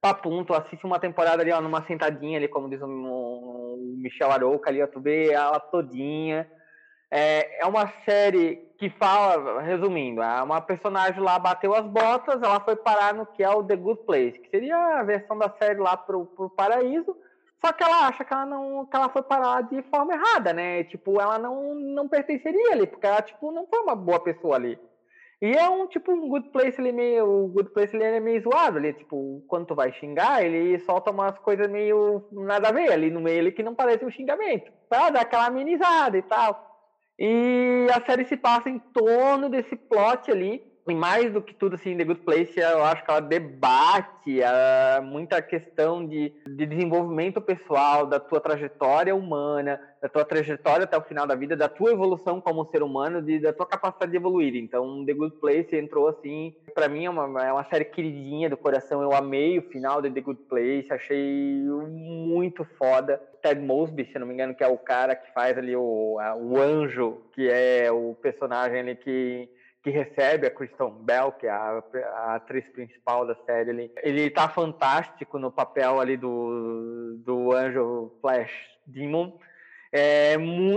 papunto, 0.00 0.54
assiste 0.54 0.84
uma 0.84 0.98
temporada 0.98 1.42
ali, 1.42 1.52
ó, 1.52 1.60
numa 1.60 1.84
sentadinha 1.86 2.38
ali, 2.38 2.48
como 2.48 2.68
diz 2.68 2.80
o, 2.80 2.86
o 2.86 3.96
Michel 3.98 4.30
Arouca 4.30 4.70
ali, 4.70 4.82
ó, 4.82 4.86
tu 4.86 5.00
vê 5.00 5.30
ela 5.32 5.58
todinha. 5.58 6.50
É, 7.10 7.62
é 7.62 7.66
uma 7.66 7.92
série 8.04 8.66
que 8.78 8.90
fala, 8.90 9.62
resumindo, 9.62 10.22
é 10.22 10.42
uma 10.42 10.60
personagem 10.60 11.20
lá 11.20 11.38
bateu 11.38 11.74
as 11.74 11.86
botas, 11.86 12.42
ela 12.42 12.60
foi 12.60 12.76
parar 12.76 13.14
no 13.14 13.24
que 13.24 13.42
é 13.42 13.48
o 13.48 13.62
The 13.62 13.76
Good 13.76 14.02
Place, 14.04 14.38
que 14.38 14.50
seria 14.50 14.76
a 14.76 15.02
versão 15.02 15.38
da 15.38 15.48
série 15.58 15.78
lá 15.78 15.96
pro, 15.96 16.26
pro 16.26 16.50
paraíso, 16.50 17.16
só 17.64 17.72
que 17.72 17.82
ela 17.82 18.06
acha 18.06 18.24
que 18.24 18.32
ela 18.32 18.44
não 18.44 18.84
que 18.84 18.94
ela 18.94 19.08
foi 19.08 19.22
parar 19.22 19.62
de 19.62 19.82
forma 19.84 20.12
errada, 20.12 20.52
né? 20.52 20.84
Tipo, 20.84 21.20
ela 21.20 21.38
não, 21.38 21.74
não 21.74 22.08
pertenceria 22.08 22.72
ali, 22.72 22.86
porque 22.86 23.06
ela 23.06 23.22
tipo 23.22 23.50
não 23.50 23.66
foi 23.66 23.80
uma 23.80 23.96
boa 23.96 24.20
pessoa 24.20 24.56
ali. 24.56 24.78
E 25.40 25.52
é 25.52 25.68
um 25.68 25.86
tipo 25.86 26.12
um 26.12 26.28
good 26.28 26.48
place 26.50 26.80
ele 26.80 26.92
meio. 26.92 27.44
O 27.44 27.48
good 27.48 27.70
place 27.70 27.94
ele 27.94 28.04
é 28.04 28.20
meio 28.20 28.40
zoado 28.42 28.78
ali, 28.78 28.92
tipo, 28.94 29.44
quando 29.48 29.66
tu 29.66 29.74
vai 29.74 29.92
xingar, 29.92 30.42
ele 30.42 30.78
solta 30.80 31.10
umas 31.10 31.38
coisas 31.38 31.68
meio 31.68 32.26
nada 32.32 32.68
a 32.68 32.72
ver 32.72 32.90
ali 32.90 33.10
no 33.10 33.20
meio 33.20 33.38
ele 33.38 33.52
que 33.52 33.62
não 33.62 33.74
parece 33.74 34.04
um 34.04 34.10
xingamento. 34.10 34.72
Pra 34.88 35.10
dar 35.10 35.22
aquela 35.22 35.46
amenizada 35.46 36.16
e 36.16 36.22
tal. 36.22 36.64
E 37.18 37.86
a 37.94 38.04
série 38.04 38.24
se 38.24 38.36
passa 38.36 38.68
em 38.70 38.78
torno 38.78 39.48
desse 39.48 39.76
plot 39.76 40.30
ali. 40.30 40.62
E 40.88 40.94
mais 40.94 41.32
do 41.32 41.42
que 41.42 41.52
tudo, 41.52 41.74
assim, 41.74 41.96
The 41.96 42.04
Good 42.04 42.20
Place, 42.20 42.60
eu 42.60 42.84
acho 42.84 43.04
que 43.04 43.10
ela 43.10 43.20
debate 43.20 44.38
uh, 44.38 45.02
muita 45.02 45.42
questão 45.42 46.06
de, 46.06 46.32
de 46.46 46.64
desenvolvimento 46.64 47.40
pessoal, 47.40 48.06
da 48.06 48.20
tua 48.20 48.40
trajetória 48.40 49.14
humana, 49.14 49.80
da 50.00 50.08
tua 50.08 50.24
trajetória 50.24 50.84
até 50.84 50.96
o 50.96 51.02
final 51.02 51.26
da 51.26 51.34
vida, 51.34 51.56
da 51.56 51.68
tua 51.68 51.90
evolução 51.90 52.40
como 52.40 52.64
ser 52.66 52.84
humano, 52.84 53.20
de, 53.20 53.40
da 53.40 53.52
tua 53.52 53.66
capacidade 53.66 54.12
de 54.12 54.16
evoluir. 54.16 54.54
Então, 54.54 55.04
The 55.04 55.12
Good 55.12 55.36
Place 55.38 55.74
entrou 55.74 56.06
assim, 56.06 56.54
para 56.72 56.88
mim 56.88 57.06
é 57.06 57.10
uma, 57.10 57.44
é 57.44 57.52
uma 57.52 57.64
série 57.64 57.86
queridinha 57.86 58.48
do 58.48 58.56
coração. 58.56 59.02
Eu 59.02 59.12
amei 59.12 59.58
o 59.58 59.62
final 59.62 60.00
de 60.00 60.08
The 60.08 60.20
Good 60.20 60.42
Place, 60.48 60.86
achei 60.92 61.64
muito 61.64 62.64
foda. 62.78 63.20
Ted 63.42 63.60
Mosby, 63.60 64.04
se 64.04 64.20
não 64.20 64.26
me 64.26 64.34
engano, 64.34 64.54
que 64.54 64.62
é 64.62 64.68
o 64.68 64.78
cara 64.78 65.16
que 65.16 65.32
faz 65.32 65.58
ali 65.58 65.74
o, 65.74 66.16
o 66.16 66.60
anjo, 66.60 67.22
que 67.32 67.48
é 67.50 67.90
o 67.90 68.14
personagem 68.14 68.78
ali 68.78 68.94
que 68.94 69.48
que 69.86 69.90
recebe 69.92 70.48
a 70.48 70.50
Kristen 70.50 70.90
Bell, 71.02 71.30
que 71.30 71.46
é 71.46 71.50
a, 71.50 71.80
a, 72.16 72.34
atriz 72.34 72.66
principal 72.70 73.24
da 73.24 73.36
série. 73.46 73.70
Ele, 73.70 73.92
ele 74.02 74.30
tá 74.30 74.48
fantástico 74.48 75.38
no 75.38 75.52
papel 75.52 76.00
ali 76.00 76.16
do, 76.16 77.16
do 77.24 77.52
anjo 77.52 78.12
Flash 78.20 78.50
Demon. 78.84 79.38
É, 79.92 80.32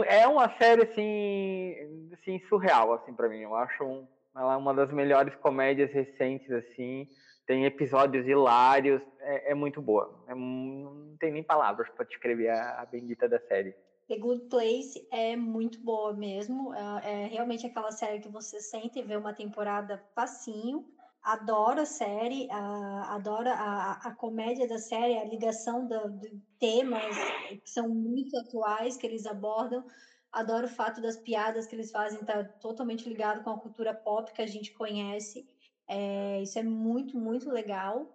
é 0.05 0.27
uma 0.27 0.55
série, 0.59 0.83
assim, 0.83 1.75
assim 2.13 2.39
surreal, 2.47 2.93
assim, 2.93 3.11
para 3.11 3.27
mim. 3.27 3.39
Eu 3.39 3.55
acho 3.55 3.83
um, 3.83 4.07
ela 4.37 4.53
é 4.53 4.57
uma 4.57 4.75
das 4.75 4.93
melhores 4.93 5.33
comédias 5.37 5.91
recentes, 5.91 6.51
assim. 6.51 7.07
Tem 7.47 7.65
episódios 7.65 8.27
hilários, 8.27 9.01
é, 9.21 9.53
é 9.53 9.55
muito 9.55 9.81
boa. 9.81 10.23
É, 10.27 10.35
não 10.35 11.17
tem 11.19 11.31
nem 11.31 11.41
palavras 11.41 11.89
para 11.89 12.05
descrever 12.05 12.49
a, 12.49 12.81
a 12.81 12.85
bendita 12.85 13.27
da 13.27 13.39
série. 13.39 13.73
The 14.09 14.17
Good 14.17 14.45
Place 14.49 15.07
é 15.11 15.35
muito 15.35 15.79
boa 15.81 16.13
mesmo. 16.13 16.73
É, 16.73 17.25
é 17.25 17.27
realmente 17.27 17.67
aquela 17.67 17.91
série 17.91 18.19
que 18.19 18.27
você 18.27 18.59
sente 18.59 18.97
e 18.97 19.03
vê 19.03 19.15
uma 19.15 19.33
temporada 19.33 20.03
facinho. 20.15 20.83
Adoro 21.21 21.81
a 21.81 21.85
série, 21.85 22.49
a, 22.49 23.13
adoro 23.13 23.47
a, 23.47 23.99
a 24.03 24.15
comédia 24.15 24.67
da 24.67 24.79
série, 24.79 25.15
a 25.15 25.25
ligação 25.25 25.85
de 25.85 26.41
temas 26.57 27.15
que 27.63 27.69
são 27.69 27.87
muito 27.87 28.35
atuais 28.35 28.97
que 28.97 29.05
eles 29.05 29.27
abordam. 29.27 29.85
Adoro 30.31 30.65
o 30.65 30.69
fato 30.69 30.99
das 31.01 31.17
piadas 31.17 31.67
que 31.67 31.75
eles 31.75 31.91
fazem 31.91 32.19
estar 32.19 32.43
tá 32.43 32.53
totalmente 32.59 33.07
ligado 33.07 33.43
com 33.43 33.51
a 33.51 33.59
cultura 33.59 33.93
pop 33.93 34.33
que 34.33 34.41
a 34.41 34.47
gente 34.47 34.73
conhece. 34.73 35.47
É, 35.87 36.41
isso 36.41 36.57
é 36.57 36.63
muito, 36.63 37.15
muito 37.15 37.47
legal. 37.51 38.11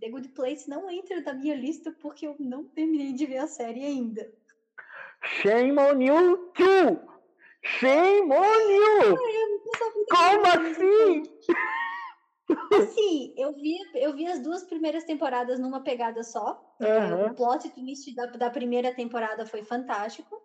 The 0.00 0.10
Good 0.10 0.30
Place 0.30 0.68
não 0.68 0.90
entra 0.90 1.20
na 1.20 1.34
minha 1.34 1.54
lista 1.54 1.92
porque 1.92 2.26
eu 2.26 2.34
não 2.40 2.64
terminei 2.64 3.12
de 3.12 3.26
ver 3.26 3.38
a 3.38 3.46
série 3.46 3.84
ainda. 3.84 4.28
Shame 5.26 5.78
on 5.78 6.00
you 6.00 6.52
too! 6.54 7.00
Shame 7.62 8.32
on 8.32 8.70
you! 8.70 9.18
Como 10.08 10.46
assim? 10.46 11.22
Assim, 12.72 13.34
eu 13.36 13.52
vi, 13.54 13.76
eu 13.94 14.14
vi 14.14 14.24
as 14.28 14.38
duas 14.40 14.62
primeiras 14.62 15.02
temporadas 15.02 15.58
numa 15.58 15.82
pegada 15.82 16.22
só. 16.22 16.76
Uhum. 16.80 17.26
O 17.26 17.34
plot 17.34 17.68
twist 17.70 18.14
da, 18.14 18.26
da 18.26 18.50
primeira 18.50 18.94
temporada 18.94 19.44
foi 19.44 19.64
fantástico. 19.64 20.40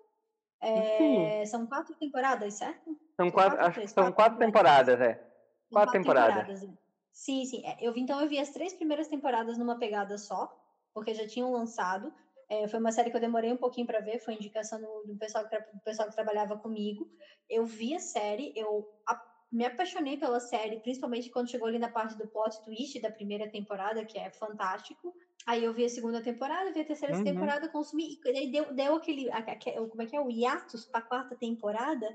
É, 0.60 1.46
são 1.46 1.68
quatro 1.68 1.94
temporadas, 1.96 2.56
certo? 2.56 2.98
São 3.16 3.30
quatro, 3.30 3.58
quatro 3.58 3.88
são 3.88 3.94
quatro, 3.94 4.14
quatro 4.14 4.38
temporadas, 4.40 4.98
temporadas, 4.98 5.02
é. 5.02 5.14
Quatro, 5.14 5.70
quatro 5.72 5.92
temporadas. 5.92 6.36
temporadas. 6.48 6.64
É. 6.64 6.82
Sim, 7.12 7.46
sim. 7.46 7.66
É, 7.66 7.78
eu 7.82 7.94
vi, 7.94 8.02
então 8.02 8.20
eu 8.20 8.28
vi 8.28 8.40
as 8.40 8.50
três 8.50 8.74
primeiras 8.74 9.08
temporadas 9.08 9.58
numa 9.58 9.78
pegada 9.78 10.18
só, 10.18 10.52
porque 10.94 11.14
já 11.14 11.28
tinham 11.28 11.52
lançado. 11.52 12.14
É, 12.52 12.68
foi 12.68 12.82
uma 12.82 12.92
série 12.92 13.10
que 13.10 13.16
eu 13.16 13.22
demorei 13.22 13.50
um 13.50 13.56
pouquinho 13.56 13.88
para 13.88 14.02
ver, 14.02 14.20
foi 14.20 14.34
indicação 14.34 14.82
do, 14.82 15.14
do, 15.14 15.18
pessoal 15.18 15.48
que 15.48 15.58
do 15.58 15.80
pessoal 15.86 16.10
que 16.10 16.16
trabalhava 16.16 16.58
comigo. 16.58 17.10
Eu 17.50 17.66
vi 17.66 17.96
a 17.96 18.00
série, 18.00 18.52
eu 18.58 18.86
a, 19.08 19.24
me 19.50 19.64
apaixonei 19.64 20.18
pela 20.18 20.38
série, 20.42 20.82
principalmente 20.82 21.30
quando 21.30 21.50
chegou 21.50 21.70
ali 21.70 21.80
na 21.80 21.88
parte 21.88 22.18
do 22.18 22.28
plot 22.28 22.62
twist 22.66 23.00
da 23.00 23.10
primeira 23.10 23.50
temporada, 23.50 24.04
que 24.04 24.20
é 24.20 24.30
fantástico. 24.32 25.16
Aí 25.46 25.64
eu 25.64 25.74
vi 25.74 25.86
a 25.86 25.90
segunda 25.90 26.22
temporada, 26.22 26.74
vi 26.74 26.82
a 26.82 26.86
terceira 26.86 27.16
uhum. 27.16 27.24
temporada, 27.24 27.70
consumi, 27.70 28.20
e 28.26 28.52
deu, 28.52 28.74
deu 28.74 28.96
aquele, 28.96 29.32
aquele, 29.32 29.88
como 29.88 30.02
é 30.02 30.06
que 30.06 30.16
é, 30.18 30.20
o 30.20 30.30
hiatus 30.30 30.84
para 30.84 31.00
a 31.00 31.04
quarta 31.04 31.38
temporada, 31.38 32.06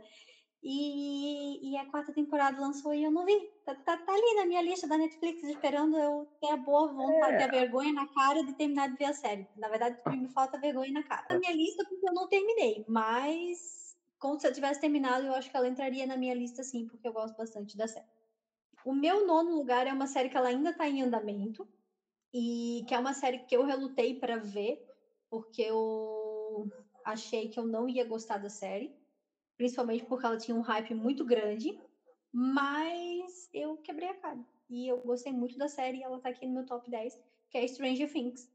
e, 0.68 1.70
e, 1.70 1.76
a 1.76 1.86
quarta 1.86 2.12
temporada 2.12 2.60
lançou 2.60 2.92
e 2.92 3.04
eu 3.04 3.10
não 3.12 3.24
vi. 3.24 3.48
Tá, 3.64 3.72
tá, 3.72 3.96
tá, 3.98 4.12
ali 4.12 4.34
na 4.34 4.46
minha 4.46 4.60
lista 4.60 4.88
da 4.88 4.98
Netflix, 4.98 5.44
esperando 5.44 5.96
eu 5.96 6.26
ter 6.40 6.50
a 6.50 6.56
boa 6.56 6.92
vontade, 6.92 7.36
é. 7.36 7.44
a 7.44 7.48
vergonha 7.48 7.92
na 7.92 8.04
cara 8.08 8.42
de 8.42 8.52
terminar 8.52 8.88
de 8.88 8.96
ver 8.96 9.04
a 9.04 9.12
série. 9.12 9.46
Na 9.56 9.68
verdade, 9.68 9.96
me 10.08 10.28
falta 10.28 10.58
vergonha 10.58 10.90
na 10.90 11.04
cara. 11.04 11.24
Na 11.30 11.38
minha 11.38 11.52
lista, 11.52 11.84
porque 11.88 12.08
eu 12.08 12.12
não 12.12 12.26
terminei, 12.26 12.84
mas 12.88 13.96
como 14.18 14.40
se 14.40 14.48
eu 14.48 14.52
tivesse 14.52 14.80
terminado, 14.80 15.26
eu 15.26 15.34
acho 15.34 15.48
que 15.48 15.56
ela 15.56 15.68
entraria 15.68 16.04
na 16.04 16.16
minha 16.16 16.34
lista 16.34 16.64
sim, 16.64 16.84
porque 16.88 17.06
eu 17.06 17.12
gosto 17.12 17.36
bastante 17.36 17.76
da 17.76 17.86
série. 17.86 18.06
O 18.84 18.92
meu 18.92 19.24
nono 19.24 19.54
lugar 19.54 19.86
é 19.86 19.92
uma 19.92 20.08
série 20.08 20.28
que 20.28 20.36
ela 20.36 20.48
ainda 20.48 20.72
tá 20.72 20.88
em 20.88 21.00
andamento, 21.00 21.64
e 22.34 22.84
que 22.88 22.94
é 22.94 22.98
uma 22.98 23.14
série 23.14 23.38
que 23.38 23.56
eu 23.56 23.64
relutei 23.64 24.18
para 24.18 24.36
ver, 24.36 24.84
porque 25.30 25.62
eu 25.62 26.68
achei 27.04 27.48
que 27.48 27.60
eu 27.60 27.64
não 27.64 27.88
ia 27.88 28.04
gostar 28.04 28.38
da 28.38 28.50
série 28.50 28.92
principalmente 29.56 30.04
porque 30.04 30.26
ela 30.26 30.36
tinha 30.36 30.56
um 30.56 30.60
hype 30.60 30.94
muito 30.94 31.24
grande, 31.24 31.78
mas 32.32 33.48
eu 33.52 33.76
quebrei 33.78 34.08
a 34.08 34.14
cara. 34.14 34.38
E 34.68 34.88
eu 34.88 34.98
gostei 34.98 35.32
muito 35.32 35.56
da 35.56 35.68
série 35.68 35.98
e 35.98 36.02
ela 36.02 36.20
tá 36.20 36.28
aqui 36.28 36.46
no 36.46 36.54
meu 36.54 36.66
top 36.66 36.90
10, 36.90 37.18
que 37.50 37.58
é 37.58 37.66
Stranger 37.66 38.12
Things. 38.12 38.50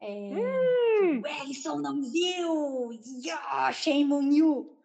É, 0.00 0.06
hum. 0.08 1.20
O 1.20 1.26
Ellison 1.26 1.78
não 1.78 2.02
viu! 2.02 2.92
Yeah, 3.24 3.72
shame 3.72 4.12
on 4.12 4.30
you! 4.30 4.76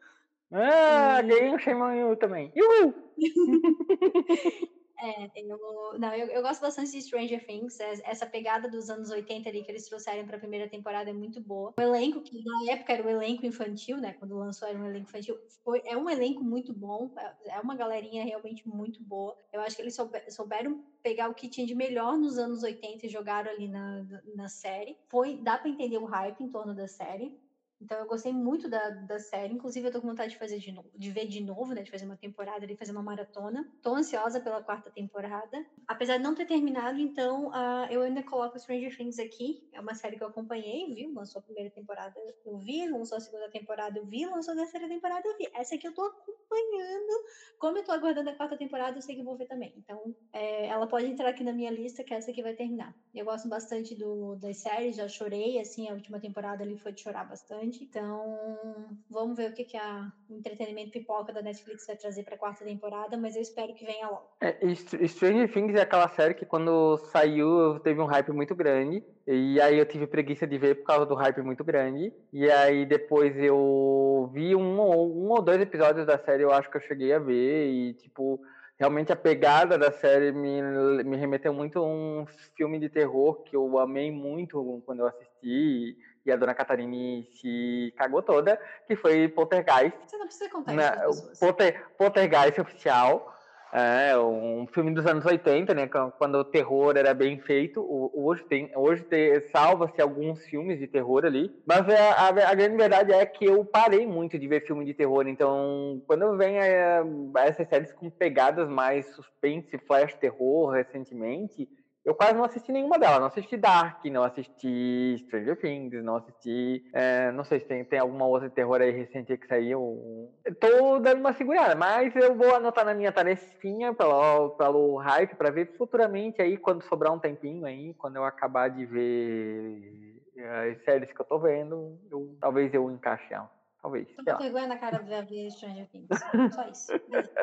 Ah, 0.51 1.21
ganhei 1.21 1.49
um 1.53 1.59
shame 1.59 1.81
on 1.81 1.93
you 1.93 2.15
também. 2.15 2.51
Uhul! 2.55 2.93
É, 5.03 5.29
eu, 5.35 5.59
não, 5.99 6.13
eu, 6.15 6.27
eu, 6.27 6.41
gosto 6.41 6.61
bastante 6.61 6.91
de 6.91 7.01
Stranger 7.01 7.45
Things. 7.45 7.77
Essa 8.05 8.25
pegada 8.25 8.69
dos 8.69 8.89
anos 8.89 9.09
80 9.09 9.49
ali 9.49 9.61
que 9.61 9.69
eles 9.69 9.85
trouxeram 9.85 10.25
para 10.25 10.37
a 10.37 10.39
primeira 10.39 10.69
temporada 10.69 11.09
é 11.09 11.13
muito 11.13 11.41
boa. 11.41 11.73
O 11.77 11.81
elenco, 11.81 12.21
que 12.21 12.41
na 12.41 12.71
época 12.71 12.93
era 12.93 13.05
o 13.05 13.09
elenco 13.09 13.45
infantil, 13.45 13.97
né? 13.97 14.13
Quando 14.13 14.37
lançou 14.37 14.65
era 14.65 14.79
um 14.79 14.85
elenco 14.85 15.09
infantil, 15.09 15.37
foi, 15.61 15.81
é 15.85 15.97
um 15.97 16.09
elenco 16.09 16.41
muito 16.41 16.71
bom. 16.71 17.11
É, 17.17 17.57
é 17.57 17.59
uma 17.59 17.75
galerinha 17.75 18.23
realmente 18.23 18.65
muito 18.65 19.03
boa. 19.03 19.35
Eu 19.51 19.59
acho 19.59 19.75
que 19.75 19.81
eles 19.81 19.97
souberam 20.29 20.81
pegar 21.01 21.27
o 21.27 21.33
que 21.33 21.49
tinha 21.49 21.67
de 21.67 21.75
melhor 21.75 22.17
nos 22.17 22.37
anos 22.37 22.63
80 22.63 23.05
e 23.05 23.09
jogaram 23.09 23.51
ali 23.51 23.67
na, 23.67 24.05
na 24.33 24.47
série. 24.47 24.97
Foi, 25.09 25.35
dá 25.35 25.57
para 25.57 25.69
entender 25.69 25.97
o 25.97 26.05
hype 26.05 26.39
em 26.39 26.49
torno 26.49 26.73
da 26.73 26.87
série. 26.87 27.37
Então 27.83 27.99
eu 27.99 28.07
gostei 28.07 28.31
muito 28.31 28.69
da, 28.69 28.89
da 28.89 29.19
série. 29.19 29.53
Inclusive, 29.53 29.87
eu 29.87 29.91
tô 29.91 30.01
com 30.01 30.07
vontade 30.07 30.31
de 30.31 30.37
fazer 30.37 30.57
de 30.57 30.71
novo, 30.71 30.89
de 30.95 31.11
ver 31.11 31.27
de 31.27 31.41
novo, 31.43 31.73
né? 31.73 31.83
De 31.83 31.91
fazer 31.91 32.05
uma 32.05 32.15
temporada 32.15 32.63
ali, 32.63 32.77
fazer 32.77 32.91
uma 32.91 33.03
maratona. 33.03 33.69
Tô 33.81 33.93
ansiosa 33.93 34.39
pela 34.39 34.63
quarta 34.63 34.89
temporada. 34.89 35.65
Apesar 35.87 36.17
de 36.17 36.23
não 36.23 36.33
ter 36.33 36.45
terminado, 36.45 36.99
então 36.99 37.49
uh, 37.49 37.85
eu 37.89 38.01
ainda 38.01 38.23
coloco 38.23 38.57
Stranger 38.57 38.95
Things 38.95 39.19
aqui. 39.19 39.67
É 39.73 39.81
uma 39.81 39.93
série 39.93 40.17
que 40.17 40.23
eu 40.23 40.27
acompanhei, 40.27 40.93
viu? 40.93 41.13
Lançou 41.13 41.39
a 41.39 41.43
primeira 41.43 41.69
temporada, 41.69 42.19
eu 42.45 42.57
vi, 42.57 42.87
lançou 42.89 43.17
a 43.17 43.21
segunda 43.21 43.49
temporada, 43.49 43.99
eu 43.99 44.05
vi, 44.05 44.25
lançou 44.25 44.53
a 44.53 44.57
terceira 44.57 44.87
temporada, 44.87 45.27
eu 45.27 45.37
vi. 45.37 45.49
Essa 45.53 45.75
aqui 45.75 45.87
eu 45.87 45.93
tô 45.93 46.03
acompanhando. 46.03 47.13
Como 47.59 47.77
eu 47.77 47.83
tô 47.83 47.91
aguardando 47.91 48.29
a 48.29 48.35
quarta 48.35 48.57
temporada, 48.57 48.97
eu 48.97 49.01
sei 49.01 49.15
que 49.15 49.23
vou 49.23 49.37
ver 49.37 49.47
também. 49.47 49.73
Então, 49.77 50.15
é, 50.31 50.67
ela 50.67 50.87
pode 50.87 51.05
entrar 51.05 51.29
aqui 51.29 51.43
na 51.43 51.53
minha 51.53 51.71
lista, 51.71 52.03
que 52.03 52.13
essa 52.13 52.31
aqui 52.31 52.41
vai 52.41 52.53
terminar. 52.53 52.93
Eu 53.13 53.25
gosto 53.25 53.47
bastante 53.47 53.95
do, 53.95 54.35
das 54.35 54.57
séries, 54.57 54.95
já 54.95 55.07
chorei, 55.07 55.59
assim, 55.59 55.89
a 55.89 55.93
última 55.93 56.19
temporada 56.19 56.63
ali 56.63 56.77
foi 56.77 56.93
de 56.93 57.01
chorar 57.01 57.25
bastante. 57.25 57.72
Então, 57.81 58.97
vamos 59.09 59.37
ver 59.37 59.51
o 59.51 59.53
que, 59.53 59.63
que 59.63 59.77
a, 59.77 60.11
entretenimento 60.29 60.91
pipoca 60.91 61.31
da 61.31 61.41
Netflix 61.41 61.87
vai 61.87 61.95
trazer 61.95 62.23
para 62.23 62.35
a 62.35 62.37
quarta 62.37 62.65
temporada, 62.65 63.17
mas 63.17 63.35
eu 63.35 63.41
espero 63.41 63.73
que 63.73 63.85
venha 63.85 64.07
logo. 64.07 64.29
É, 64.41 64.51
Things 64.51 65.75
é 65.75 65.81
aquela 65.81 66.09
série 66.09 66.33
que 66.33 66.45
quando 66.45 66.97
saiu 67.11 67.79
teve 67.79 68.01
um 68.01 68.05
hype 68.05 68.31
muito 68.31 68.53
grande, 68.55 69.03
e 69.25 69.61
aí 69.61 69.77
eu 69.77 69.85
tive 69.85 70.05
preguiça 70.05 70.45
de 70.45 70.57
ver 70.57 70.75
por 70.75 70.85
causa 70.85 71.05
do 71.05 71.15
hype 71.15 71.41
muito 71.41 71.63
grande, 71.63 72.13
e 72.31 72.49
aí 72.51 72.85
depois 72.85 73.37
eu 73.37 74.29
vi 74.33 74.55
um, 74.55 74.81
um 74.81 75.29
ou 75.29 75.41
dois 75.41 75.61
episódios 75.61 76.05
da 76.05 76.17
série, 76.17 76.43
eu 76.43 76.51
acho 76.51 76.69
que 76.69 76.77
eu 76.77 76.81
cheguei 76.81 77.13
a 77.13 77.19
ver, 77.19 77.67
e 77.67 77.93
tipo 77.93 78.39
realmente 78.77 79.11
a 79.11 79.15
pegada 79.15 79.77
da 79.77 79.91
série 79.91 80.31
me, 80.31 80.61
me 81.03 81.15
remeteu 81.15 81.53
muito 81.53 81.79
a 81.79 81.85
um 81.85 82.25
filme 82.57 82.79
de 82.79 82.89
terror 82.89 83.43
que 83.43 83.55
eu 83.55 83.77
amei 83.77 84.11
muito 84.11 84.81
quando 84.85 85.01
eu 85.01 85.07
assisti 85.07 85.95
e 86.25 86.31
a 86.31 86.35
dona 86.35 86.53
Catarine 86.53 87.27
se 87.33 87.93
cagou 87.97 88.21
toda, 88.21 88.59
que 88.87 88.95
foi 88.95 89.27
Poltergeist. 89.27 89.97
Você 90.05 90.17
não 90.17 90.25
precisa 90.25 90.49
contar 90.49 90.73
né? 90.73 91.09
isso. 91.09 91.39
Polter, 91.39 91.85
Poltergeist 91.97 92.61
oficial, 92.61 93.33
é, 93.75 94.15
um 94.15 94.67
filme 94.67 94.93
dos 94.93 95.03
anos 95.07 95.25
80, 95.25 95.73
né, 95.73 95.89
quando 96.19 96.35
o 96.35 96.43
terror 96.43 96.95
era 96.95 97.11
bem 97.11 97.39
feito. 97.39 97.83
Hoje 98.13 98.43
tem, 98.43 98.71
hoje 98.75 99.03
salva-se 99.51 99.99
alguns 99.99 100.45
filmes 100.45 100.77
de 100.77 100.85
terror 100.85 101.25
ali, 101.25 101.51
mas 101.65 101.79
a, 101.89 102.11
a, 102.11 102.27
a, 102.27 102.53
grande 102.53 102.77
verdade 102.77 103.11
é 103.11 103.25
que 103.25 103.45
eu 103.45 103.65
parei 103.65 104.05
muito 104.05 104.37
de 104.37 104.47
ver 104.47 104.63
filme 104.67 104.85
de 104.85 104.93
terror. 104.93 105.27
Então, 105.27 105.99
quando 106.05 106.37
vem 106.37 106.59
a, 106.59 107.03
essas 107.39 107.67
séries 107.67 107.91
com 107.91 108.11
pegadas 108.11 108.69
mais 108.69 109.07
suspense, 109.15 109.75
flash 109.87 110.13
terror 110.13 110.69
recentemente, 110.69 111.67
eu 112.05 112.13
quase 112.13 112.33
não 112.33 112.43
assisti 112.43 112.71
nenhuma 112.71 112.99
delas. 112.99 113.19
Não 113.19 113.27
assisti 113.27 113.55
Dark, 113.55 114.03
não 114.05 114.23
assisti 114.23 115.23
Stranger 115.25 115.59
Things, 115.59 116.03
não 116.03 116.17
assisti. 116.17 116.83
É, 116.93 117.31
não 117.31 117.45
sei 117.45 117.59
se 117.59 117.65
tem, 117.65 117.85
tem 117.85 117.99
alguma 117.99 118.25
outra 118.25 118.49
terror 118.49 118.81
aí 118.81 118.91
recente 118.91 119.37
que 119.37 119.47
saiu. 119.47 120.29
Tô 120.59 120.99
dando 120.99 121.19
uma 121.19 121.33
segurada, 121.33 121.75
mas 121.75 122.13
eu 122.15 122.35
vou 122.35 122.55
anotar 122.55 122.85
na 122.85 122.93
minha 122.93 123.11
tarefinha 123.11 123.93
pelo, 123.93 124.49
pelo 124.51 124.97
hype 124.97 125.35
para 125.35 125.49
ver 125.49 125.77
futuramente 125.77 126.41
aí, 126.41 126.57
quando 126.57 126.83
sobrar 126.83 127.13
um 127.13 127.19
tempinho 127.19 127.65
aí, 127.65 127.93
quando 127.93 128.17
eu 128.17 128.25
acabar 128.25 128.69
de 128.69 128.85
ver 128.85 130.21
as 130.65 130.83
séries 130.83 131.11
que 131.13 131.21
eu 131.21 131.25
tô 131.25 131.39
vendo, 131.39 131.97
eu, 132.11 132.35
talvez 132.41 132.73
eu 132.73 132.91
encaixe 132.91 133.33
ela. 133.33 133.49
Talvez. 133.81 134.07
Tô 134.25 134.37
vergonha 134.37 134.67
na 134.67 134.77
cara 134.77 134.97
de 134.97 135.09
ver 135.09 135.51
Stranger 135.51 135.87
Things. 135.89 136.07
Só 136.53 136.63
isso. 136.69 136.91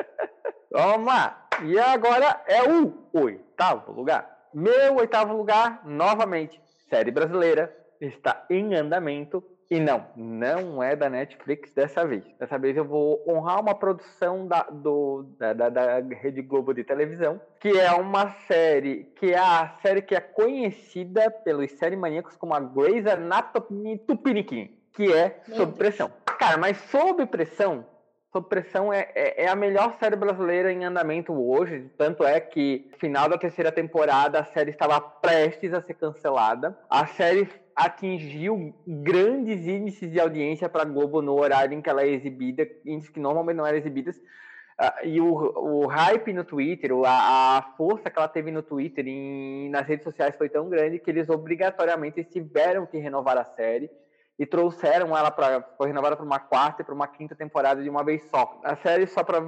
Vamos 0.71 1.05
lá. 1.05 1.47
E 1.63 1.77
agora 1.77 2.41
é 2.47 2.63
o 2.63 2.93
oitavo 3.13 3.91
lugar. 3.91 4.40
Meu 4.53 4.95
oitavo 4.95 5.35
lugar, 5.35 5.81
novamente, 5.85 6.61
série 6.89 7.11
brasileira, 7.11 7.73
está 7.99 8.45
em 8.49 8.75
andamento. 8.75 9.43
E 9.69 9.79
não, 9.79 10.05
não 10.17 10.83
é 10.83 10.97
da 10.97 11.09
Netflix 11.09 11.73
dessa 11.73 12.05
vez. 12.05 12.25
Dessa 12.37 12.59
vez 12.59 12.75
eu 12.75 12.83
vou 12.83 13.23
honrar 13.25 13.61
uma 13.61 13.73
produção 13.73 14.45
da, 14.45 14.63
do, 14.63 15.23
da, 15.39 15.53
da, 15.53 15.69
da 15.69 15.99
Rede 16.13 16.41
Globo 16.41 16.73
de 16.73 16.83
televisão, 16.83 17.39
que 17.57 17.79
é 17.79 17.89
uma 17.93 18.31
série, 18.47 19.05
que 19.15 19.31
é 19.31 19.39
a 19.39 19.77
série 19.81 20.01
que 20.01 20.13
é 20.13 20.19
conhecida 20.19 21.31
pelos 21.31 21.71
série 21.71 21.95
maníacos 21.95 22.35
como 22.35 22.53
a 22.53 22.59
Grey's 22.59 23.07
Anatomy 23.07 23.97
Tupiniquim, 23.99 24.77
que 24.91 25.09
é 25.13 25.39
Sob 25.55 25.77
Pressão. 25.77 26.11
Cara, 26.37 26.57
mas 26.57 26.75
Sob 26.89 27.25
Pressão 27.27 27.85
Sob 28.31 28.47
Pressão 28.47 28.93
é, 28.93 29.09
é, 29.13 29.43
é, 29.43 29.47
a 29.49 29.55
melhor 29.55 29.97
série 29.99 30.15
brasileira 30.15 30.71
em 30.71 30.85
andamento 30.85 31.33
hoje. 31.33 31.91
Tanto 31.97 32.23
é 32.23 32.39
que, 32.39 32.87
no 32.89 32.97
final 32.97 33.27
da 33.27 33.37
terceira 33.37 33.73
temporada, 33.73 34.39
a 34.39 34.45
série 34.45 34.71
estava 34.71 35.01
prestes 35.01 35.73
a 35.73 35.81
ser 35.81 35.95
cancelada. 35.95 36.77
A 36.89 37.05
série 37.07 37.49
atingiu 37.75 38.73
grandes 38.87 39.67
índices 39.67 40.09
de 40.09 40.17
audiência 40.17 40.69
para 40.69 40.83
a 40.83 40.85
Globo 40.85 41.21
no 41.21 41.37
horário 41.37 41.77
em 41.77 41.81
que 41.81 41.89
ela 41.89 42.03
é 42.03 42.07
exibida, 42.07 42.65
índices 42.85 43.09
que 43.09 43.19
normalmente 43.19 43.57
não 43.57 43.65
eram 43.65 43.77
exibidas. 43.77 44.15
Uh, 44.17 45.05
e 45.05 45.19
o, 45.19 45.33
o 45.33 45.87
hype 45.87 46.31
no 46.31 46.45
Twitter, 46.45 46.91
a, 47.05 47.57
a, 47.57 47.61
força 47.75 48.09
que 48.09 48.17
ela 48.17 48.29
teve 48.29 48.49
no 48.49 48.63
Twitter 48.63 49.05
e 49.07 49.67
nas 49.69 49.85
redes 49.85 50.05
sociais 50.05 50.37
foi 50.37 50.47
tão 50.47 50.69
grande 50.69 50.99
que 50.99 51.11
eles 51.11 51.29
obrigatoriamente 51.29 52.23
tiveram 52.23 52.85
que 52.85 52.97
renovar 52.97 53.37
a 53.37 53.43
série 53.43 53.91
e 54.41 54.45
trouxeram 54.47 55.15
ela 55.15 55.29
para 55.29 55.61
foi 55.77 55.85
renovada 55.85 56.15
para 56.15 56.25
uma 56.25 56.39
quarta 56.39 56.81
e 56.81 56.85
para 56.85 56.95
uma 56.95 57.07
quinta 57.07 57.35
temporada 57.35 57.83
de 57.83 57.87
uma 57.87 58.03
vez 58.03 58.23
só. 58.23 58.59
A 58.63 58.75
série 58.75 59.05
só 59.05 59.23
para 59.23 59.39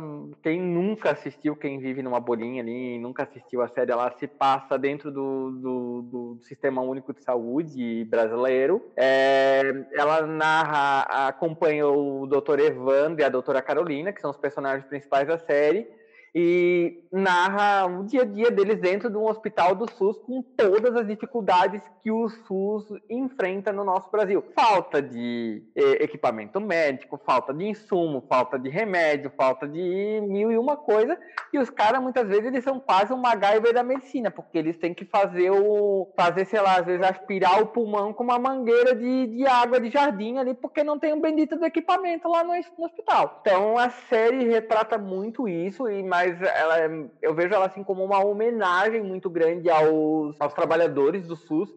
quem 0.43 0.61
nunca 0.61 1.09
assistiu, 1.09 1.55
quem 1.55 1.79
vive 1.79 2.03
numa 2.03 2.19
bolinha 2.19 2.61
ali, 2.61 2.99
nunca 2.99 3.23
assistiu 3.23 3.63
a 3.63 3.67
série, 3.67 3.91
ela 3.91 4.11
se 4.19 4.27
passa 4.27 4.77
dentro 4.77 5.11
do, 5.11 5.49
do, 5.49 6.01
do 6.03 6.37
Sistema 6.43 6.83
Único 6.83 7.11
de 7.11 7.23
Saúde 7.23 8.05
brasileiro. 8.05 8.87
É, 8.95 9.63
ela 9.93 10.27
narra, 10.27 11.27
acompanha 11.27 11.87
o 11.87 12.27
Dr. 12.27 12.59
Evandro 12.59 13.19
e 13.19 13.23
a 13.23 13.29
doutora 13.29 13.63
Carolina, 13.63 14.13
que 14.13 14.21
são 14.21 14.29
os 14.29 14.37
personagens 14.37 14.85
principais 14.85 15.27
da 15.27 15.39
série 15.39 15.87
e 16.35 17.03
narra 17.11 17.85
o 17.85 18.03
dia 18.03 18.23
a 18.23 18.25
dia 18.25 18.49
deles 18.49 18.79
dentro 18.79 19.09
de 19.09 19.15
um 19.15 19.27
hospital 19.27 19.75
do 19.75 19.89
SUS 19.91 20.17
com 20.17 20.41
todas 20.41 20.95
as 20.95 21.07
dificuldades 21.07 21.81
que 22.01 22.11
o 22.11 22.27
SUS 22.27 22.87
enfrenta 23.09 23.71
no 23.71 23.83
nosso 23.83 24.09
Brasil. 24.09 24.43
Falta 24.55 25.01
de 25.01 25.63
equipamento 25.75 26.59
médico, 26.59 27.21
falta 27.23 27.53
de 27.53 27.65
insumo, 27.65 28.25
falta 28.27 28.57
de 28.57 28.69
remédio, 28.69 29.31
falta 29.37 29.67
de 29.67 30.21
mil 30.27 30.51
e 30.51 30.57
uma 30.57 30.75
coisa. 30.75 31.17
E 31.51 31.59
os 31.59 31.69
caras, 31.69 32.01
muitas 32.01 32.27
vezes, 32.27 32.45
eles 32.45 32.63
são 32.63 32.79
quase 32.79 33.13
um 33.13 33.17
MacGyver 33.17 33.73
da 33.73 33.83
medicina, 33.83 34.31
porque 34.31 34.57
eles 34.57 34.77
têm 34.77 34.93
que 34.93 35.05
fazer 35.05 35.51
o. 35.51 36.11
fazer, 36.15 36.45
sei 36.45 36.61
lá, 36.61 36.79
às 36.79 36.85
vezes 36.85 37.05
aspirar 37.05 37.61
o 37.61 37.67
pulmão 37.67 38.11
com 38.13 38.23
uma 38.23 38.39
mangueira 38.39 38.95
de, 38.95 39.27
de 39.27 39.45
água 39.45 39.79
de 39.79 39.89
jardim 39.89 40.37
ali, 40.37 40.53
porque 40.53 40.83
não 40.83 40.97
tem 40.97 41.13
um 41.13 41.21
bendito 41.21 41.57
do 41.57 41.65
equipamento 41.65 42.27
lá 42.27 42.43
no, 42.43 42.53
no 42.53 42.85
hospital. 42.85 43.39
Então 43.41 43.77
a 43.77 43.89
série 43.89 44.45
retrata 44.45 44.97
muito 44.97 45.47
isso, 45.47 45.89
e 45.89 46.01
mais 46.01 46.22
mas 46.23 46.41
ela, 46.41 47.09
eu 47.21 47.33
vejo 47.35 47.53
ela 47.53 47.65
assim 47.65 47.83
como 47.83 48.03
uma 48.03 48.23
homenagem 48.23 49.03
muito 49.03 49.29
grande 49.29 49.69
aos, 49.69 50.39
aos 50.39 50.53
trabalhadores 50.53 51.27
do 51.27 51.35
SUS, 51.35 51.69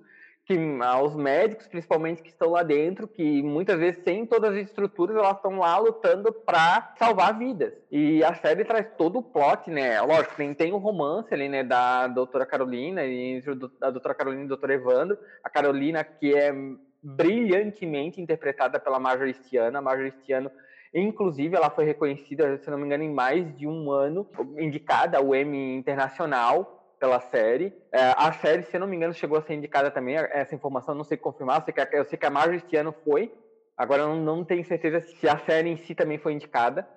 que, 0.44 0.56
aos 0.80 1.16
médicos 1.16 1.66
principalmente 1.66 2.22
que 2.22 2.28
estão 2.28 2.50
lá 2.50 2.62
dentro, 2.62 3.08
que 3.08 3.42
muitas 3.42 3.80
vezes 3.80 4.00
sem 4.04 4.24
todas 4.24 4.52
as 4.52 4.66
estruturas 4.66 5.16
elas 5.16 5.36
estão 5.36 5.58
lá 5.58 5.76
lutando 5.78 6.32
para 6.32 6.94
salvar 6.96 7.36
vidas. 7.36 7.72
E 7.90 8.22
a 8.22 8.32
série 8.34 8.64
traz 8.64 8.86
todo 8.96 9.18
o 9.18 9.22
plot, 9.22 9.68
né? 9.68 10.00
Lógico, 10.00 10.36
tem, 10.36 10.54
tem 10.54 10.72
o 10.72 10.76
um 10.76 10.78
romance 10.78 11.34
ali, 11.34 11.48
né, 11.48 11.64
da 11.64 12.06
doutora 12.06 12.46
Carolina, 12.46 13.04
entre 13.04 13.50
a 13.80 13.90
doutora 13.90 14.14
Carolina 14.14 14.44
e 14.44 14.48
doutor 14.48 14.70
Evandro. 14.70 15.18
A 15.42 15.50
Carolina, 15.50 16.04
que 16.04 16.32
é 16.32 16.54
brilhantemente 17.02 18.20
interpretada 18.20 18.78
pela 18.78 19.00
Marjorie. 19.00 19.34
A 19.58 19.80
Marjorie 19.80 20.14
Inclusive, 20.94 21.56
ela 21.56 21.70
foi 21.70 21.84
reconhecida, 21.84 22.58
se 22.58 22.70
não 22.70 22.78
me 22.78 22.84
engano, 22.84 23.02
em 23.02 23.12
mais 23.12 23.56
de 23.56 23.66
um 23.66 23.90
ano, 23.90 24.28
indicada 24.58 25.18
ao 25.18 25.34
Emmy 25.34 25.76
Internacional 25.76 26.94
pela 26.98 27.20
série. 27.20 27.72
É, 27.92 28.14
a 28.16 28.32
série, 28.32 28.62
se 28.62 28.78
não 28.78 28.86
me 28.86 28.96
engano, 28.96 29.12
chegou 29.12 29.38
a 29.38 29.42
ser 29.42 29.54
indicada 29.54 29.90
também. 29.90 30.16
Essa 30.16 30.54
informação 30.54 30.94
não 30.94 31.04
sei 31.04 31.16
confirmar. 31.16 31.60
Eu 31.60 31.64
sei 31.64 31.74
que 31.74 31.80
a, 31.80 31.88
eu 31.92 32.04
sei 32.04 32.18
que 32.18 32.26
a 32.26 32.54
este 32.54 32.76
ano 32.76 32.94
foi. 33.04 33.32
Agora, 33.76 34.02
eu 34.02 34.08
não, 34.08 34.16
não 34.16 34.44
tenho 34.44 34.64
certeza 34.64 35.00
se 35.00 35.28
a 35.28 35.38
série 35.38 35.68
em 35.68 35.76
si 35.76 35.94
também 35.94 36.18
foi 36.18 36.32
indicada. 36.32 36.88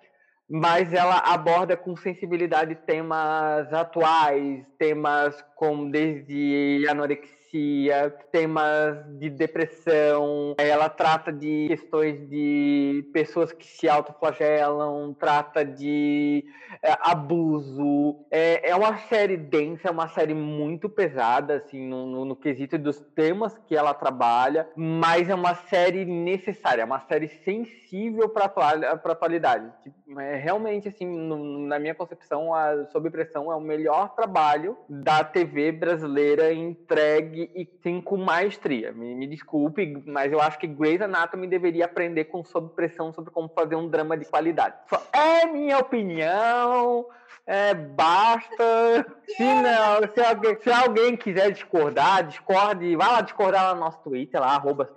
Mas 0.49 0.93
ela 0.93 1.19
aborda 1.19 1.77
com 1.77 1.95
sensibilidade 1.95 2.73
temas 2.73 3.71
atuais, 3.71 4.65
temas 4.79 5.39
como 5.55 5.91
desde 5.91 6.87
anorexia 6.89 7.38
temas 8.31 9.05
de 9.17 9.29
depressão, 9.29 10.55
ela 10.57 10.89
trata 10.89 11.31
de 11.31 11.67
questões 11.67 12.29
de 12.29 13.09
pessoas 13.13 13.51
que 13.51 13.65
se 13.65 13.87
autoflagelam, 13.89 15.13
trata 15.13 15.65
de 15.65 16.45
é, 16.83 16.95
abuso. 17.01 18.25
É, 18.31 18.69
é 18.69 18.75
uma 18.75 18.97
série 18.97 19.37
densa, 19.37 19.87
é 19.87 19.91
uma 19.91 20.07
série 20.09 20.33
muito 20.33 20.89
pesada, 20.89 21.57
assim, 21.57 21.87
no, 21.87 22.05
no, 22.05 22.25
no 22.25 22.35
quesito 22.35 22.77
dos 22.77 22.99
temas 23.15 23.57
que 23.67 23.75
ela 23.75 23.93
trabalha, 23.93 24.67
mas 24.75 25.29
é 25.29 25.35
uma 25.35 25.55
série 25.55 26.05
necessária, 26.05 26.81
é 26.81 26.85
uma 26.85 27.01
série 27.01 27.29
sensível 27.43 28.29
para 28.29 28.45
a 28.45 28.91
atualidade. 28.91 29.71
Tipo, 29.83 30.19
é, 30.19 30.35
realmente, 30.35 30.87
assim, 30.87 31.05
no, 31.05 31.67
na 31.67 31.79
minha 31.79 31.95
concepção, 31.95 32.53
a 32.53 32.85
Sob 32.87 33.09
Pressão 33.09 33.51
é 33.51 33.55
o 33.55 33.61
melhor 33.61 34.15
trabalho 34.15 34.77
da 34.89 35.23
TV 35.23 35.71
brasileira 35.71 36.53
entregue 36.53 37.38
e 37.41 37.69
sim 37.81 38.01
com 38.01 38.17
maestria. 38.17 38.91
Me, 38.91 39.15
me 39.15 39.27
desculpe, 39.27 40.01
mas 40.05 40.31
eu 40.31 40.41
acho 40.41 40.57
que 40.59 40.67
Grey's 40.67 41.01
Anatomy 41.01 41.47
deveria 41.47 41.85
aprender 41.85 42.25
com 42.25 42.43
Sob 42.43 42.73
Pressão 42.75 43.13
sobre 43.13 43.31
como 43.31 43.49
fazer 43.49 43.75
um 43.75 43.87
drama 43.87 44.17
de 44.17 44.25
qualidade. 44.25 44.75
É 45.13 45.45
minha 45.45 45.77
opinião. 45.77 47.05
É, 47.45 47.73
basta. 47.73 49.05
Se, 49.25 49.43
não, 49.43 50.13
se, 50.13 50.21
alguém, 50.21 50.57
se 50.61 50.71
alguém 50.71 51.17
quiser 51.17 51.51
discordar, 51.51 52.27
discorde, 52.27 52.95
vai 52.95 53.07
lá 53.07 53.21
discordar 53.21 53.63
lá 53.63 53.73
no 53.73 53.79
nosso 53.79 54.03
Twitter, 54.03 54.39
lá, 54.39 54.55
arroba 54.55 54.87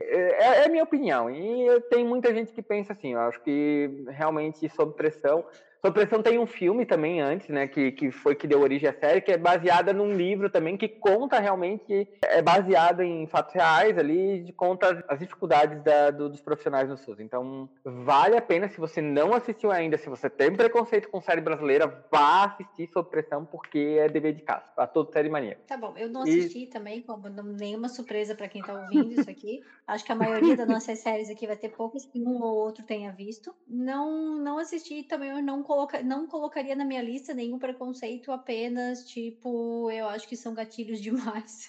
é, 0.00 0.64
é 0.64 0.68
minha 0.68 0.82
opinião. 0.82 1.30
E 1.30 1.80
tem 1.90 2.04
muita 2.04 2.34
gente 2.34 2.52
que 2.52 2.60
pensa 2.60 2.92
assim, 2.92 3.12
eu 3.12 3.20
acho 3.20 3.40
que 3.42 4.04
realmente 4.08 4.68
sob 4.68 4.94
pressão 4.94 5.44
Sob 5.84 5.92
Pressão 5.92 6.22
tem 6.22 6.38
um 6.38 6.46
filme 6.46 6.86
também 6.86 7.20
antes, 7.20 7.46
né, 7.50 7.68
que, 7.68 7.92
que 7.92 8.10
foi 8.10 8.34
que 8.34 8.46
deu 8.46 8.62
origem 8.62 8.88
à 8.88 8.92
série, 8.94 9.20
que 9.20 9.30
é 9.30 9.36
baseada 9.36 9.92
num 9.92 10.14
livro 10.14 10.48
também 10.48 10.78
que 10.78 10.88
conta 10.88 11.38
realmente, 11.38 12.08
é 12.22 12.40
baseado 12.40 13.02
em 13.02 13.26
fatos 13.26 13.52
reais 13.52 13.98
ali, 13.98 14.50
conta 14.56 15.04
as 15.06 15.18
dificuldades 15.18 15.82
da, 15.82 16.10
do, 16.10 16.30
dos 16.30 16.40
profissionais 16.40 16.88
no 16.88 16.96
SUS. 16.96 17.20
Então, 17.20 17.68
vale 17.84 18.34
a 18.34 18.40
pena, 18.40 18.66
se 18.70 18.78
você 18.78 19.02
não 19.02 19.34
assistiu 19.34 19.70
ainda, 19.70 19.98
se 19.98 20.08
você 20.08 20.30
tem 20.30 20.56
preconceito 20.56 21.10
com 21.10 21.20
série 21.20 21.42
brasileira, 21.42 22.06
vá 22.10 22.44
assistir 22.44 22.88
Sob 22.90 23.10
Pressão, 23.10 23.44
porque 23.44 23.98
é 24.00 24.08
dever 24.08 24.32
de 24.32 24.40
casa, 24.40 24.64
pra 24.74 24.86
toda 24.86 25.12
série 25.12 25.28
mania. 25.28 25.58
Tá 25.66 25.76
bom, 25.76 25.92
eu 25.98 26.08
não 26.08 26.22
assisti 26.22 26.62
e... 26.62 26.66
também, 26.66 27.02
como 27.02 27.28
nenhuma 27.28 27.90
surpresa 27.90 28.34
para 28.34 28.48
quem 28.48 28.62
tá 28.62 28.72
ouvindo 28.72 29.20
isso 29.20 29.28
aqui. 29.28 29.62
Acho 29.86 30.02
que 30.02 30.12
a 30.12 30.16
maioria 30.16 30.56
das 30.56 30.66
nossas 30.66 31.00
séries 31.00 31.28
aqui 31.28 31.46
vai 31.46 31.58
ter 31.58 31.68
poucas 31.68 32.06
que 32.06 32.18
um 32.18 32.42
ou 32.42 32.56
outro 32.56 32.82
tenha 32.84 33.12
visto. 33.12 33.54
Não, 33.68 34.38
não 34.38 34.56
assisti 34.56 35.02
também, 35.02 35.28
eu 35.28 35.42
não 35.42 35.62
coloca, 35.74 36.02
não 36.02 36.26
colocaria 36.26 36.76
na 36.76 36.84
minha 36.84 37.02
lista 37.02 37.34
nenhum 37.34 37.58
preconceito, 37.58 38.30
apenas 38.30 39.04
tipo, 39.04 39.90
eu 39.90 40.08
acho 40.08 40.28
que 40.28 40.36
são 40.36 40.54
gatilhos 40.54 41.00
demais. 41.02 41.68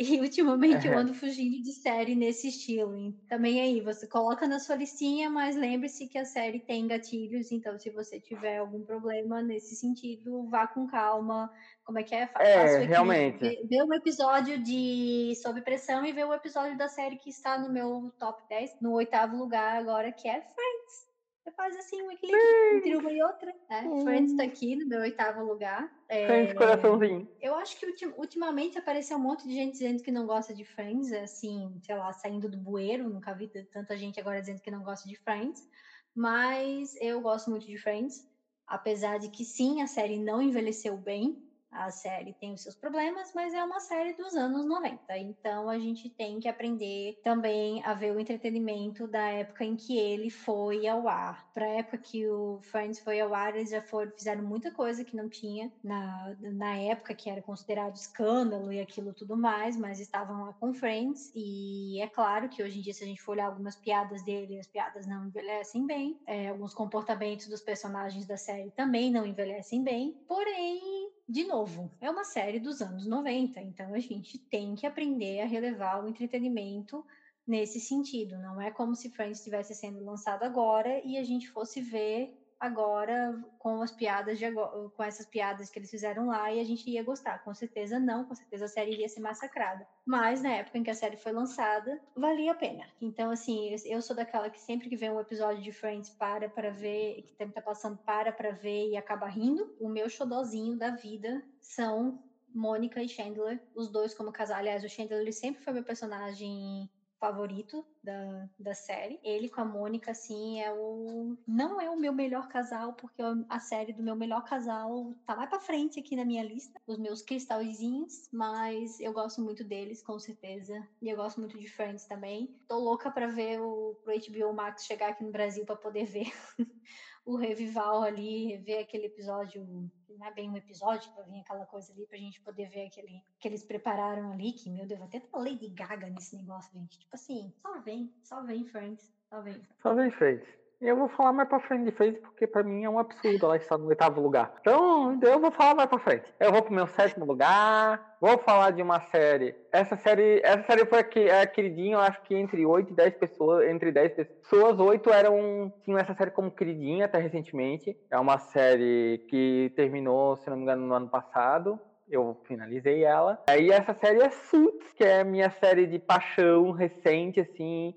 E 0.00 0.20
ultimamente 0.20 0.86
eu 0.86 0.96
ando 0.96 1.12
fugindo 1.12 1.60
de 1.60 1.72
série 1.72 2.14
nesse 2.14 2.46
estilo. 2.46 2.96
E 2.96 3.12
também 3.28 3.60
aí, 3.60 3.80
você 3.80 4.06
coloca 4.06 4.46
na 4.46 4.60
sua 4.60 4.76
listinha, 4.76 5.28
mas 5.28 5.56
lembre-se 5.56 6.06
que 6.06 6.16
a 6.16 6.24
série 6.24 6.60
tem 6.60 6.86
gatilhos, 6.86 7.50
então 7.50 7.76
se 7.76 7.90
você 7.90 8.20
tiver 8.20 8.58
algum 8.58 8.84
problema 8.84 9.42
nesse 9.42 9.74
sentido, 9.74 10.48
vá 10.48 10.68
com 10.68 10.86
calma. 10.86 11.52
Como 11.84 11.98
é 11.98 12.04
que 12.04 12.14
é? 12.14 12.30
é, 12.38 12.78
realmente. 12.84 13.40
Vê, 13.40 13.66
vê 13.68 13.82
um 13.82 13.92
episódio 13.92 14.62
de 14.62 15.34
Sob 15.42 15.60
Pressão 15.62 16.06
e 16.06 16.12
vê 16.12 16.22
o 16.22 16.32
episódio 16.32 16.78
da 16.78 16.86
série 16.86 17.16
que 17.16 17.30
está 17.30 17.58
no 17.58 17.68
meu 17.68 18.12
top 18.20 18.40
10, 18.48 18.80
no 18.80 18.92
oitavo 18.92 19.36
lugar 19.36 19.76
agora, 19.76 20.12
que 20.12 20.28
é 20.28 20.40
Friends. 20.40 21.07
Você 21.48 21.52
faz 21.52 21.76
assim 21.76 22.02
um 22.02 22.10
equilíbrio 22.10 22.42
Friends. 22.42 22.76
entre 22.76 22.96
uma 22.96 23.12
e 23.12 23.22
outra. 23.22 23.54
Né? 23.70 23.82
Hum. 23.86 24.02
Friends 24.02 24.36
tá 24.36 24.42
aqui 24.42 24.76
no 24.76 24.86
meu 24.86 25.00
oitavo 25.00 25.42
lugar. 25.42 25.90
É... 26.06 26.26
Friends 26.26 26.52
coraçãozinho. 26.52 27.28
Eu 27.40 27.54
acho 27.54 27.78
que 27.78 27.86
ultim, 27.86 28.12
ultimamente 28.18 28.76
apareceu 28.76 29.16
um 29.16 29.20
monte 29.20 29.48
de 29.48 29.54
gente 29.54 29.72
dizendo 29.72 30.02
que 30.02 30.10
não 30.10 30.26
gosta 30.26 30.54
de 30.54 30.64
Friends, 30.64 31.10
assim, 31.12 31.80
sei 31.82 31.96
lá, 31.96 32.12
saindo 32.12 32.50
do 32.50 32.58
bueiro. 32.58 33.08
Nunca 33.08 33.32
vi 33.32 33.48
tanta 33.72 33.96
gente 33.96 34.20
agora 34.20 34.40
dizendo 34.40 34.60
que 34.60 34.70
não 34.70 34.82
gosta 34.82 35.08
de 35.08 35.16
Friends. 35.16 35.66
Mas 36.14 36.94
eu 37.00 37.20
gosto 37.22 37.48
muito 37.48 37.66
de 37.66 37.78
Friends. 37.78 38.28
Apesar 38.66 39.18
de 39.18 39.30
que 39.30 39.44
sim, 39.44 39.80
a 39.80 39.86
série 39.86 40.18
não 40.18 40.42
envelheceu 40.42 40.98
bem. 40.98 41.42
A 41.70 41.90
série 41.90 42.32
tem 42.34 42.54
os 42.54 42.62
seus 42.62 42.74
problemas, 42.74 43.32
mas 43.34 43.54
é 43.54 43.62
uma 43.62 43.80
série 43.80 44.14
dos 44.14 44.34
anos 44.34 44.66
90. 44.66 45.18
Então 45.18 45.68
a 45.68 45.78
gente 45.78 46.08
tem 46.08 46.40
que 46.40 46.48
aprender 46.48 47.20
também 47.22 47.82
a 47.84 47.94
ver 47.94 48.14
o 48.14 48.20
entretenimento 48.20 49.06
da 49.06 49.28
época 49.28 49.64
em 49.64 49.76
que 49.76 49.96
ele 49.96 50.30
foi 50.30 50.86
ao 50.86 51.06
ar. 51.08 51.50
Para 51.52 51.66
a 51.66 51.78
época 51.78 51.98
que 51.98 52.26
o 52.28 52.60
Friends 52.62 53.00
foi 53.00 53.20
ao 53.20 53.34
ar, 53.34 53.54
eles 53.54 53.70
já 53.70 53.82
foram, 53.82 54.10
fizeram 54.12 54.42
muita 54.42 54.70
coisa 54.70 55.04
que 55.04 55.16
não 55.16 55.28
tinha 55.28 55.70
na, 55.82 56.36
na 56.40 56.76
época, 56.76 57.14
que 57.14 57.28
era 57.30 57.42
considerado 57.42 57.96
escândalo 57.96 58.72
e 58.72 58.80
aquilo 58.80 59.12
tudo 59.12 59.36
mais, 59.36 59.76
mas 59.76 60.00
estavam 60.00 60.44
lá 60.44 60.52
com 60.54 60.72
Friends. 60.72 61.30
E 61.34 62.00
é 62.00 62.06
claro 62.08 62.48
que 62.48 62.62
hoje 62.62 62.78
em 62.78 62.82
dia, 62.82 62.94
se 62.94 63.04
a 63.04 63.06
gente 63.06 63.22
for 63.22 63.32
olhar 63.32 63.46
algumas 63.46 63.76
piadas 63.76 64.22
dele, 64.24 64.58
as 64.58 64.66
piadas 64.66 65.06
não 65.06 65.26
envelhecem 65.26 65.86
bem. 65.86 66.18
É, 66.26 66.48
alguns 66.48 66.74
comportamentos 66.74 67.46
dos 67.46 67.60
personagens 67.60 68.26
da 68.26 68.36
série 68.36 68.70
também 68.70 69.10
não 69.10 69.26
envelhecem 69.26 69.82
bem. 69.82 70.16
Porém, 70.26 71.07
de 71.28 71.44
novo, 71.44 71.90
é 72.00 72.10
uma 72.10 72.24
série 72.24 72.58
dos 72.58 72.80
anos 72.80 73.06
90, 73.06 73.60
então 73.60 73.92
a 73.92 73.98
gente 73.98 74.38
tem 74.38 74.74
que 74.74 74.86
aprender 74.86 75.40
a 75.40 75.46
relevar 75.46 76.02
o 76.02 76.08
entretenimento 76.08 77.04
nesse 77.46 77.78
sentido. 77.80 78.38
Não 78.38 78.60
é 78.60 78.70
como 78.70 78.94
se 78.94 79.10
Friends 79.10 79.38
estivesse 79.38 79.74
sendo 79.74 80.02
lançado 80.02 80.44
agora 80.44 81.02
e 81.04 81.18
a 81.18 81.24
gente 81.24 81.48
fosse 81.50 81.82
ver 81.82 82.34
agora 82.60 83.38
com 83.58 83.80
as 83.82 83.90
piadas 83.90 84.38
de 84.38 84.44
agora, 84.44 84.88
com 84.90 85.02
essas 85.02 85.26
piadas 85.26 85.70
que 85.70 85.78
eles 85.78 85.90
fizeram 85.90 86.26
lá 86.26 86.52
e 86.52 86.60
a 86.60 86.64
gente 86.64 86.88
ia 86.88 87.02
gostar. 87.02 87.42
Com 87.44 87.54
certeza 87.54 87.98
não, 87.98 88.24
com 88.24 88.34
certeza 88.34 88.64
a 88.64 88.68
série 88.68 88.92
iria 88.92 89.08
ser 89.08 89.20
massacrada. 89.20 89.86
Mas 90.04 90.42
na 90.42 90.50
época 90.54 90.78
em 90.78 90.82
que 90.82 90.90
a 90.90 90.94
série 90.94 91.16
foi 91.16 91.32
lançada, 91.32 92.00
valia 92.16 92.52
a 92.52 92.54
pena. 92.54 92.84
Então, 93.00 93.30
assim, 93.30 93.74
eu 93.84 94.00
sou 94.02 94.16
daquela 94.16 94.50
que 94.50 94.60
sempre 94.60 94.88
que 94.88 94.96
vê 94.96 95.10
um 95.10 95.20
episódio 95.20 95.62
de 95.62 95.72
Friends 95.72 96.10
para 96.10 96.48
para 96.48 96.70
ver, 96.70 97.22
que 97.22 97.46
tá 97.46 97.62
passando 97.62 97.98
para 97.98 98.32
para 98.32 98.50
ver 98.50 98.90
e 98.90 98.96
acaba 98.96 99.26
rindo. 99.26 99.76
O 99.80 99.88
meu 99.88 100.08
xodozinho 100.08 100.76
da 100.76 100.90
vida 100.90 101.42
são 101.60 102.22
Mônica 102.54 103.02
e 103.02 103.08
Chandler, 103.08 103.60
os 103.74 103.88
dois 103.88 104.14
como 104.14 104.32
casal. 104.32 104.58
Aliás, 104.58 104.82
o 104.82 104.88
Chandler 104.88 105.20
ele 105.20 105.32
sempre 105.32 105.62
foi 105.62 105.72
meu 105.72 105.84
personagem 105.84 106.90
favorito 107.18 107.84
da, 108.02 108.48
da 108.58 108.74
série. 108.74 109.18
Ele 109.22 109.48
com 109.48 109.60
a 109.60 109.64
Mônica, 109.64 110.10
assim, 110.10 110.60
é 110.60 110.72
o. 110.72 111.36
Não 111.46 111.80
é 111.80 111.90
o 111.90 111.98
meu 111.98 112.12
melhor 112.12 112.48
casal, 112.48 112.94
porque 112.94 113.22
a 113.48 113.60
série 113.60 113.92
do 113.92 114.02
meu 114.02 114.16
melhor 114.16 114.44
casal 114.44 115.14
tá 115.26 115.36
mais 115.36 115.48
pra 115.48 115.60
frente 115.60 116.00
aqui 116.00 116.16
na 116.16 116.24
minha 116.24 116.42
lista. 116.42 116.80
Os 116.86 116.98
meus 116.98 117.22
cristalzinhos, 117.22 118.28
mas 118.32 118.98
eu 119.00 119.12
gosto 119.12 119.40
muito 119.40 119.64
deles, 119.64 120.02
com 120.02 120.18
certeza. 120.18 120.86
E 121.02 121.08
eu 121.08 121.16
gosto 121.16 121.40
muito 121.40 121.58
de 121.58 121.68
Friends 121.68 122.06
também. 122.06 122.54
Tô 122.66 122.78
louca 122.78 123.10
pra 123.10 123.26
ver 123.26 123.60
o 123.60 123.96
pro 124.02 124.14
HBO 124.14 124.52
Max 124.52 124.84
chegar 124.84 125.10
aqui 125.10 125.24
no 125.24 125.32
Brasil 125.32 125.64
para 125.64 125.76
poder 125.76 126.04
ver 126.04 126.32
o 127.28 127.36
revival 127.36 128.04
ali, 128.04 128.56
ver 128.56 128.78
aquele 128.78 129.04
episódio, 129.04 129.62
não 130.08 130.26
é 130.26 130.32
bem 130.32 130.48
um 130.48 130.56
episódio, 130.56 131.12
para 131.12 131.24
vir 131.24 131.40
aquela 131.40 131.66
coisa 131.66 131.92
ali, 131.92 132.06
pra 132.06 132.16
gente 132.16 132.40
poder 132.40 132.70
ver 132.70 132.86
aquele 132.86 133.22
que 133.38 133.46
eles 133.46 133.62
prepararam 133.62 134.32
ali, 134.32 134.52
que, 134.52 134.70
meu 134.70 134.86
Deus, 134.86 135.02
até 135.02 135.20
tá 135.20 135.38
Lady 135.38 135.68
Gaga 135.68 136.08
nesse 136.08 136.34
negócio, 136.36 136.72
gente. 136.72 136.98
Tipo 136.98 137.14
assim, 137.14 137.52
só 137.60 137.80
vem, 137.82 138.10
só 138.22 138.42
vem 138.42 138.64
Friends, 138.64 139.12
só 139.28 139.42
vem. 139.42 139.62
Só 139.82 139.94
vem 139.94 140.10
Friends. 140.10 140.57
Eu 140.80 140.96
vou 140.96 141.08
falar 141.08 141.32
mais 141.32 141.48
pra 141.48 141.58
frente 141.58 141.86
de 141.86 141.90
frente, 141.90 142.20
porque 142.20 142.46
pra 142.46 142.62
mim 142.62 142.84
é 142.84 142.90
um 142.90 143.00
absurdo 143.00 143.46
ela 143.46 143.56
estar 143.56 143.76
no 143.76 143.88
oitavo 143.88 144.20
lugar. 144.20 144.54
Então, 144.60 145.18
eu 145.20 145.40
vou 145.40 145.50
falar 145.50 145.74
mais 145.74 145.88
pra 145.88 145.98
frente. 145.98 146.32
Eu 146.38 146.52
vou 146.52 146.62
pro 146.62 146.72
meu 146.72 146.86
sétimo 146.86 147.24
lugar. 147.24 148.16
Vou 148.20 148.38
falar 148.38 148.70
de 148.70 148.80
uma 148.80 149.00
série. 149.00 149.56
Essa 149.72 149.96
série, 149.96 150.40
essa 150.44 150.62
série 150.62 150.86
foi 150.86 151.00
aqui, 151.00 151.20
é 151.20 151.44
queridinha, 151.46 151.98
acho 151.98 152.22
que 152.22 152.34
entre 152.34 152.64
8 152.64 152.92
e 152.92 152.94
10 152.94 153.14
pessoas, 153.16 153.68
entre 153.68 153.90
10 153.90 154.12
pessoas, 154.12 154.78
8 154.78 155.10
eram, 155.10 155.72
tinham 155.82 155.98
essa 155.98 156.14
série 156.14 156.30
como 156.30 156.50
queridinha 156.50 157.06
até 157.06 157.18
recentemente. 157.18 157.96
É 158.08 158.18
uma 158.18 158.38
série 158.38 159.24
que 159.28 159.72
terminou, 159.74 160.36
se 160.36 160.48
não 160.48 160.56
me 160.56 160.62
engano, 160.62 160.86
no 160.86 160.94
ano 160.94 161.08
passado 161.08 161.80
eu 162.10 162.36
finalizei 162.44 163.04
ela. 163.04 163.42
Aí 163.48 163.70
essa 163.70 163.94
série 163.94 164.20
é 164.22 164.30
Suits, 164.30 164.92
que 164.94 165.04
é 165.04 165.20
a 165.20 165.24
minha 165.24 165.50
série 165.50 165.86
de 165.86 165.98
paixão 165.98 166.70
recente, 166.70 167.40
assim. 167.40 167.94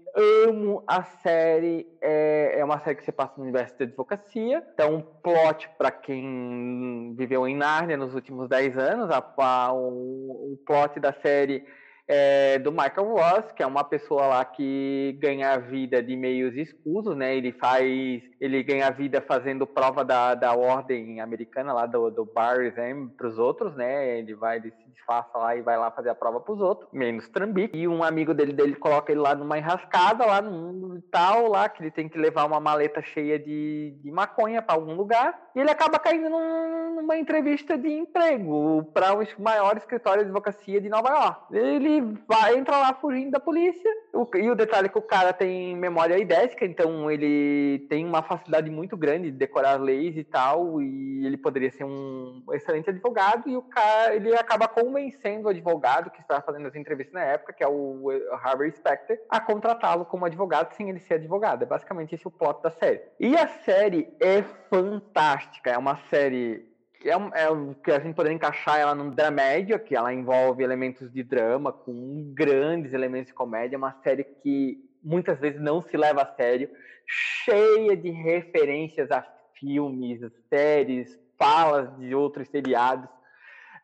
Amo 0.48 0.84
a 0.88 1.04
série. 1.04 1.88
É, 2.02 2.60
é 2.60 2.66
uma 2.66 2.80
série 2.80 2.98
que 2.98 3.06
se 3.06 3.12
passa 3.12 3.34
no 3.38 3.44
universo 3.44 3.76
de 3.78 3.84
advocacia. 3.84 4.64
Então, 4.74 4.96
um 4.96 5.02
plot 5.02 5.70
para 5.78 5.92
quem 5.92 7.14
viveu 7.18 7.48
em 7.48 7.56
Nárnia 7.56 7.98
nos 7.98 8.14
últimos 8.14 8.50
10 8.50 8.78
anos. 8.78 9.10
A, 9.10 9.34
a, 9.38 9.74
o, 9.74 10.54
o 10.54 10.58
plot 10.66 11.00
da 11.00 11.14
série 11.14 11.66
é, 12.08 12.60
do 12.60 12.72
Michael 12.72 13.08
Ross, 13.08 13.52
que 13.52 13.64
é 13.64 13.66
uma 13.66 13.84
pessoa 13.84 14.28
lá 14.28 14.46
que 14.46 15.18
ganha 15.22 15.58
vida 15.58 16.02
de 16.02 16.16
meios 16.16 16.56
escusos, 16.56 17.16
né? 17.16 17.36
Ele 17.36 17.52
faz, 17.52 18.22
ele 18.40 18.64
ganha 18.64 18.90
vida 18.92 19.22
fazendo 19.22 19.66
prova 19.66 20.04
da, 20.04 20.36
da 20.36 20.54
ordem 20.54 21.22
americana 21.22 21.74
lá 21.74 21.86
do, 21.86 22.10
do 22.10 22.26
bar 22.26 22.62
exam 22.62 23.08
para 23.10 23.28
os 23.28 23.38
outros, 23.38 23.76
né? 23.76 24.20
Ele 24.20 24.36
vai, 24.36 24.58
ele 24.58 24.72
se 24.72 24.91
disfarça 24.92 25.38
lá 25.38 25.56
e 25.56 25.62
vai 25.62 25.78
lá 25.78 25.92
fazer 25.92 26.10
a 26.10 26.16
prova 26.16 26.40
pros 26.40 26.60
outros, 26.62 26.90
menos 26.92 27.28
Trambique. 27.30 27.78
E 27.78 27.88
um 27.88 28.04
amigo 28.04 28.34
dele, 28.34 28.54
dele 28.54 28.76
coloca 28.76 29.12
ele 29.12 29.22
lá 29.22 29.36
numa 29.36 29.58
enrascada, 29.58 30.26
lá 30.26 30.42
no 30.42 30.52
mundo 30.52 31.04
tal, 31.12 31.48
lá, 31.48 31.68
que 31.68 31.82
ele 31.82 31.92
tem 31.92 32.08
que 32.08 32.18
levar 32.18 32.46
uma 32.46 32.60
maleta 32.60 33.02
cheia 33.02 33.38
de, 33.38 33.96
de 34.04 34.12
maconha 34.12 34.62
para 34.62 34.76
algum 34.76 34.96
lugar. 34.96 35.40
E 35.56 35.60
ele 35.60 35.70
acaba 35.70 36.00
caindo 36.00 36.30
num, 36.30 36.96
numa 36.96 37.18
entrevista 37.18 37.78
de 37.78 37.90
emprego 37.90 38.84
para 38.94 39.14
o 39.14 39.24
maior 39.40 39.76
escritório 39.78 40.24
de 40.24 40.30
advocacia 40.30 40.80
de 40.80 40.90
Nova 40.90 41.10
York. 41.10 41.56
Ele 41.56 42.18
vai, 42.28 42.58
entra 42.58 42.78
lá 42.78 42.94
fugindo 42.94 43.32
da 43.32 43.40
polícia. 43.40 43.92
O, 44.14 44.28
e 44.36 44.50
o 44.50 44.56
detalhe 44.56 44.88
é 44.88 44.90
que 44.90 44.98
o 44.98 45.02
cara 45.02 45.34
tem 45.34 45.76
memória 45.76 46.18
idética, 46.18 46.66
então 46.66 47.10
ele 47.10 47.86
tem 47.90 48.06
uma 48.06 48.22
facilidade 48.22 48.70
muito 48.70 48.96
grande 48.96 49.32
de 49.32 49.38
decorar 49.38 49.82
leis 49.82 50.16
e 50.16 50.24
tal, 50.24 50.82
e 50.82 51.26
ele 51.26 51.38
poderia 51.38 51.72
ser 51.72 51.84
um 51.84 52.44
excelente 52.52 52.90
advogado, 52.90 53.50
e 53.50 53.56
o 53.56 53.62
cara, 53.62 54.16
ele 54.16 54.34
acaba 54.36 54.68
convencendo 54.82 55.48
o 55.48 55.50
advogado 55.50 56.10
que 56.10 56.22
estava 56.22 56.42
fazendo 56.42 56.68
as 56.68 56.76
entrevistas 56.76 57.14
na 57.14 57.24
época, 57.24 57.54
que 57.54 57.64
é 57.64 57.68
o 57.68 58.10
Harvey 58.44 58.72
Specter, 58.72 59.22
a 59.30 59.40
contratá-lo 59.40 60.06
como 60.06 60.26
advogado 60.26 60.74
sem 60.74 60.90
ele 60.90 61.00
ser 61.00 61.16
advogado. 61.16 61.64
É 61.64 61.66
basicamente 61.66 62.16
esse 62.16 62.28
o 62.28 62.32
plot 62.32 62.64
da 62.64 62.72
série. 62.72 63.02
E 63.20 63.38
a 63.38 63.48
série 63.48 64.12
é 64.20 64.42
fantástica, 64.70 65.70
é 65.70 65.78
uma 65.78 65.98
série 66.10 66.72
é, 67.04 67.10
é 67.10 67.76
que 67.84 67.92
a 67.92 68.00
gente 68.00 68.16
poderia 68.16 68.36
encaixar 68.36 68.80
ela 68.80 68.96
num 68.96 69.10
dramédia, 69.10 69.80
que 69.80 69.96
ela 69.96 70.14
envolve 70.14 70.64
elementos 70.64 71.12
de 71.12 71.24
drama 71.24 71.72
com 71.72 72.32
grandes 72.34 72.94
elementos 72.94 73.28
de 73.28 73.34
comédia, 73.34 73.76
é 73.76 73.78
uma 73.78 74.00
série 74.04 74.24
que 74.24 74.78
muitas 75.04 75.40
vezes 75.40 75.60
não 75.60 75.82
se 75.82 75.98
leva 75.98 76.22
a 76.22 76.36
sério, 76.36 76.70
cheia 77.08 77.98
de 77.98 78.10
referências 78.10 79.10
a 79.12 79.26
filmes, 79.60 80.22
séries, 80.50 81.20
falas 81.38 81.96
de 81.98 82.14
outros 82.14 82.48
seriados. 82.50 83.10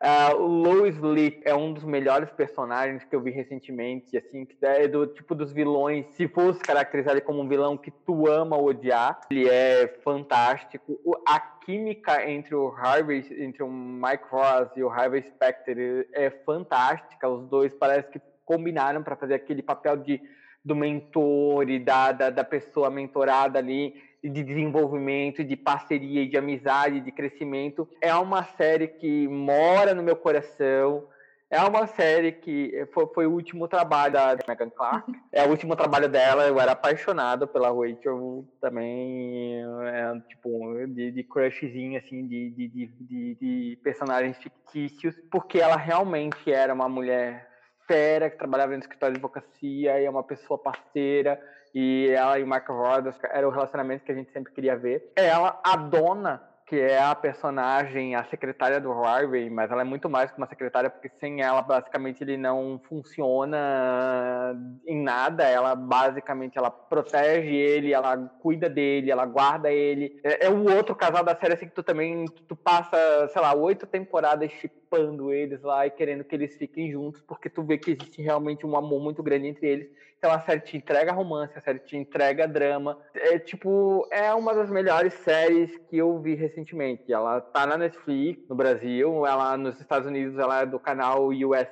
Uh, 0.00 0.36
o 0.36 0.46
Lois 0.46 0.96
Lee 1.00 1.40
é 1.44 1.52
um 1.54 1.72
dos 1.72 1.82
melhores 1.82 2.30
personagens 2.30 3.02
que 3.02 3.16
eu 3.16 3.20
vi 3.20 3.32
recentemente, 3.32 4.16
assim, 4.16 4.44
que 4.44 4.56
é 4.62 4.86
do 4.86 5.06
tipo 5.08 5.34
dos 5.34 5.52
vilões. 5.52 6.06
Se 6.14 6.28
fosse 6.28 6.60
caracterizar 6.60 7.14
ele 7.14 7.20
como 7.20 7.40
um 7.40 7.48
vilão 7.48 7.76
que 7.76 7.90
tu 7.90 8.28
ama 8.28 8.56
odiar, 8.56 9.20
ele 9.28 9.48
é 9.48 9.88
fantástico. 10.04 11.00
A 11.26 11.40
química 11.40 12.30
entre 12.30 12.54
o 12.54 12.68
Harvey, 12.68 13.26
entre 13.42 13.62
o 13.62 13.68
Mike 13.68 14.24
Ross 14.30 14.70
e 14.76 14.84
o 14.84 14.88
Harvey 14.88 15.22
Specter 15.22 16.08
é 16.12 16.30
fantástica. 16.30 17.28
Os 17.28 17.48
dois 17.48 17.74
parece 17.74 18.08
que 18.08 18.20
combinaram 18.44 19.02
para 19.02 19.16
fazer 19.16 19.34
aquele 19.34 19.62
papel 19.62 19.96
de 19.96 20.20
do 20.64 20.76
mentor 20.76 21.70
e 21.70 21.78
da, 21.78 22.12
da, 22.12 22.30
da 22.30 22.44
pessoa 22.44 22.90
mentorada 22.90 23.58
ali 23.58 23.94
de 24.22 24.42
desenvolvimento, 24.42 25.44
de 25.44 25.56
parceria, 25.56 26.28
de 26.28 26.36
amizade, 26.36 27.00
de 27.00 27.12
crescimento. 27.12 27.88
É 28.00 28.14
uma 28.14 28.42
série 28.42 28.88
que 28.88 29.28
mora 29.28 29.94
no 29.94 30.02
meu 30.02 30.16
coração. 30.16 31.06
É 31.50 31.60
uma 31.62 31.86
série 31.86 32.32
que 32.32 32.86
foi, 32.92 33.06
foi 33.14 33.26
o 33.26 33.32
último 33.32 33.66
trabalho 33.68 34.12
da 34.12 34.36
Megan 34.46 34.68
Clark. 34.68 35.10
É 35.32 35.44
o 35.44 35.48
último 35.48 35.74
trabalho 35.74 36.08
dela. 36.08 36.46
Eu 36.46 36.60
era 36.60 36.72
apaixonado 36.72 37.48
pela 37.48 37.68
Rachel 37.68 38.44
também. 38.60 39.62
É, 39.86 40.20
tipo, 40.28 40.50
de, 40.88 41.10
de 41.10 41.22
crushzinho, 41.22 41.98
assim, 41.98 42.26
de, 42.26 42.50
de, 42.50 42.68
de, 42.68 43.34
de 43.40 43.78
personagens 43.82 44.36
fictícios. 44.36 45.14
Porque 45.30 45.58
ela 45.58 45.76
realmente 45.76 46.52
era 46.52 46.74
uma 46.74 46.88
mulher 46.88 47.48
fera 47.86 48.28
que 48.28 48.36
trabalhava 48.36 48.72
no 48.72 48.80
escritório 48.80 49.14
de 49.14 49.18
advocacia 49.18 49.98
e 49.98 50.04
é 50.04 50.10
uma 50.10 50.22
pessoa 50.22 50.58
parceira 50.58 51.40
e 51.74 52.10
ela 52.10 52.38
e 52.38 52.42
o 52.42 52.46
Mark 52.46 52.68
Rodas 52.68 53.14
era 53.24 53.46
o 53.46 53.50
relacionamento 53.50 54.04
que 54.04 54.12
a 54.12 54.14
gente 54.14 54.32
sempre 54.32 54.52
queria 54.52 54.76
ver. 54.76 55.12
Ela, 55.16 55.60
a 55.64 55.76
dona 55.76 56.48
que 56.68 56.78
é 56.78 57.02
a 57.02 57.14
personagem, 57.14 58.14
a 58.14 58.24
secretária 58.24 58.78
do 58.78 58.92
Harvey, 58.92 59.48
mas 59.48 59.70
ela 59.70 59.80
é 59.80 59.84
muito 59.84 60.08
mais 60.08 60.30
que 60.30 60.36
uma 60.36 60.46
secretária, 60.46 60.90
porque 60.90 61.10
sem 61.18 61.40
ela, 61.40 61.62
basicamente, 61.62 62.22
ele 62.22 62.36
não 62.36 62.78
funciona 62.86 64.54
em 64.86 65.02
nada. 65.02 65.44
Ela, 65.44 65.74
basicamente, 65.74 66.58
ela 66.58 66.70
protege 66.70 67.54
ele, 67.54 67.94
ela 67.94 68.18
cuida 68.40 68.68
dele, 68.68 69.10
ela 69.10 69.24
guarda 69.24 69.72
ele. 69.72 70.20
É, 70.22 70.46
é 70.46 70.50
o 70.50 70.70
outro 70.76 70.94
casal 70.94 71.24
da 71.24 71.34
série, 71.34 71.54
assim, 71.54 71.66
que 71.66 71.74
tu 71.74 71.82
também, 71.82 72.26
tu 72.46 72.54
passa, 72.54 72.98
sei 73.28 73.40
lá, 73.40 73.54
oito 73.54 73.86
temporadas 73.86 74.52
chipando 74.88 75.32
eles 75.32 75.60
lá 75.62 75.86
e 75.86 75.90
querendo 75.90 76.24
que 76.24 76.34
eles 76.34 76.56
fiquem 76.56 76.90
juntos, 76.90 77.20
porque 77.22 77.50
tu 77.50 77.62
vê 77.62 77.76
que 77.76 77.92
existe 77.92 78.22
realmente 78.22 78.66
um 78.66 78.76
amor 78.76 79.00
muito 79.00 79.22
grande 79.22 79.48
entre 79.48 79.66
eles. 79.66 79.88
Então 80.18 80.32
a 80.32 80.40
série 80.40 80.60
te 80.60 80.76
entrega 80.76 81.12
romance, 81.12 81.56
a 81.56 81.60
série 81.60 81.78
te 81.78 81.96
entrega 81.96 82.48
drama. 82.48 82.98
É 83.14 83.38
tipo, 83.38 84.04
é 84.10 84.34
uma 84.34 84.52
das 84.52 84.68
melhores 84.68 85.12
séries 85.14 85.78
que 85.88 85.96
eu 85.96 86.18
vi 86.18 86.34
recentemente. 86.34 87.12
Ela 87.12 87.40
tá 87.40 87.64
na 87.64 87.78
Netflix 87.78 88.42
no 88.48 88.56
Brasil, 88.56 89.24
ela 89.24 89.56
nos 89.56 89.80
Estados 89.80 90.08
Unidos 90.08 90.36
ela 90.36 90.62
é 90.62 90.66
do 90.66 90.80
canal 90.80 91.28
USA 91.28 91.68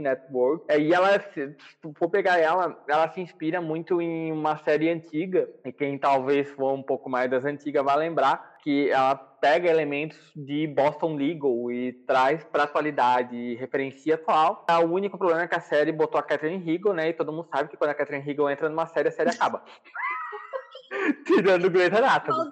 Network. 0.00 0.64
É, 0.68 0.78
e 0.78 0.94
ela, 0.94 1.18
se 1.34 1.56
tu 1.82 1.92
for 1.98 2.08
pegar 2.08 2.38
ela, 2.38 2.80
ela 2.88 3.08
se 3.10 3.20
inspira 3.20 3.60
muito 3.60 4.00
em 4.00 4.30
uma 4.30 4.56
série 4.58 4.90
antiga. 4.90 5.48
E 5.64 5.72
quem 5.72 5.98
talvez 5.98 6.48
for 6.50 6.72
um 6.72 6.82
pouco 6.82 7.10
mais 7.10 7.28
das 7.28 7.44
antigas 7.44 7.84
vai 7.84 7.96
lembrar 7.96 8.57
que 8.68 8.90
ela 8.90 9.14
pega 9.14 9.70
elementos 9.70 10.18
de 10.36 10.66
Boston 10.66 11.16
Legal 11.16 11.72
e 11.72 11.94
traz 12.06 12.44
para 12.44 12.64
a 12.64 12.66
atualidade 12.66 13.34
e 13.34 13.54
referencia 13.54 14.16
atual. 14.16 14.66
O 14.82 14.92
único 14.92 15.16
problema 15.16 15.44
é 15.44 15.48
que 15.48 15.54
a 15.54 15.60
série 15.60 15.90
botou 15.90 16.20
a 16.20 16.22
Catherine 16.22 16.70
Hegel, 16.70 16.92
né? 16.92 17.08
E 17.08 17.14
todo 17.14 17.32
mundo 17.32 17.48
sabe 17.50 17.70
que 17.70 17.78
quando 17.78 17.92
a 17.92 17.94
Catherine 17.94 18.30
Hegel 18.30 18.50
entra 18.50 18.68
numa 18.68 18.84
série, 18.84 19.08
a 19.08 19.10
série 19.10 19.30
acaba. 19.30 19.64
Tirando 21.24 21.64
o 21.64 21.70
Grey's 21.70 21.94
Anatomy. 21.94 22.50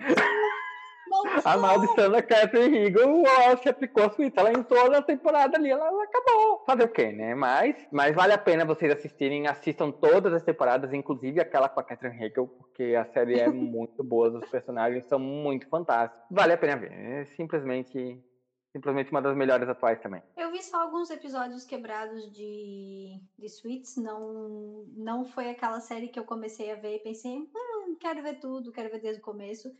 A 1.44 1.56
maldição 1.56 2.10
da 2.10 2.22
Catherine 2.22 2.78
Hegel 2.78 3.24
se 3.62 3.68
aplicou 3.68 4.04
a 4.04 4.10
suíte. 4.10 4.38
Ela 4.38 4.52
entrou 4.52 4.90
na 4.90 5.02
temporada 5.02 5.56
ali, 5.56 5.70
ela, 5.70 5.86
ela, 5.86 6.04
acabou. 6.04 6.64
Fazer 6.66 6.84
o 6.84 6.88
quê, 6.88 7.12
né? 7.12 7.34
Mas, 7.34 7.76
mas 7.90 8.14
vale 8.14 8.32
a 8.32 8.38
pena 8.38 8.64
vocês 8.64 8.92
assistirem, 8.92 9.46
assistam 9.46 9.90
todas 9.90 10.32
as 10.32 10.42
temporadas, 10.42 10.92
inclusive 10.92 11.40
aquela 11.40 11.68
com 11.68 11.80
a 11.80 11.84
Catherine 11.84 12.24
Hegel, 12.24 12.46
porque 12.46 12.94
a 12.94 13.04
série 13.06 13.40
é 13.40 13.48
muito 13.50 14.02
boa, 14.02 14.28
os 14.38 14.48
personagens 14.48 15.04
são 15.06 15.18
muito 15.18 15.68
fantásticos. 15.68 16.26
Vale 16.30 16.52
a 16.52 16.58
pena 16.58 16.76
ver. 16.76 16.92
É 16.92 17.24
simplesmente 17.36 18.22
simplesmente 18.76 19.10
uma 19.10 19.22
das 19.22 19.34
melhores 19.34 19.68
atuais 19.68 19.98
também. 20.00 20.22
Eu 20.36 20.50
vi 20.50 20.62
só 20.62 20.82
alguns 20.82 21.08
episódios 21.10 21.64
quebrados 21.64 22.30
de, 22.30 23.18
de 23.38 23.48
Suits, 23.48 23.96
não, 23.96 24.84
não 24.94 25.24
foi 25.24 25.48
aquela 25.48 25.80
série 25.80 26.08
que 26.08 26.18
eu 26.18 26.24
comecei 26.24 26.70
a 26.70 26.76
ver 26.76 26.96
e 26.96 26.98
pensei, 26.98 27.32
hum, 27.32 27.48
quero 27.94 28.22
ver 28.22 28.40
tudo, 28.40 28.72
quero 28.72 28.90
ver 28.90 29.00
desde 29.00 29.20
o 29.20 29.24
começo. 29.24 29.70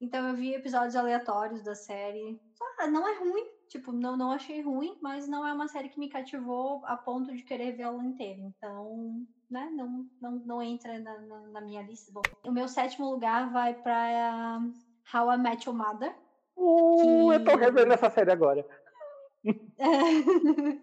Então 0.00 0.26
eu 0.28 0.34
vi 0.34 0.54
episódios 0.54 0.96
aleatórios 0.96 1.62
da 1.62 1.74
série. 1.74 2.40
Ah, 2.78 2.86
não 2.86 3.06
é 3.06 3.18
ruim, 3.18 3.46
tipo, 3.68 3.92
não, 3.92 4.16
não 4.16 4.32
achei 4.32 4.62
ruim, 4.62 4.96
mas 5.02 5.28
não 5.28 5.46
é 5.46 5.52
uma 5.52 5.68
série 5.68 5.90
que 5.90 5.98
me 5.98 6.08
cativou 6.08 6.80
a 6.86 6.96
ponto 6.96 7.34
de 7.34 7.42
querer 7.42 7.72
ver 7.72 7.82
ela 7.82 8.02
inteira. 8.02 8.40
Então, 8.40 9.26
né, 9.50 9.70
não, 9.74 10.06
não, 10.20 10.32
não 10.46 10.62
entra 10.62 10.98
na, 10.98 11.18
na, 11.20 11.40
na 11.48 11.60
minha 11.60 11.82
lista. 11.82 12.10
Bom, 12.10 12.22
o 12.46 12.50
meu 12.50 12.66
sétimo 12.66 13.10
lugar 13.10 13.52
vai 13.52 13.74
para 13.74 14.62
How 15.12 15.32
I 15.32 15.38
Met 15.38 15.68
Your 15.68 15.76
Mother. 15.76 16.16
Uh, 16.56 17.28
que... 17.28 17.34
Eu 17.34 17.44
tô 17.44 17.56
revendo 17.56 17.92
essa 17.92 18.08
série 18.08 18.32
agora. 18.32 18.66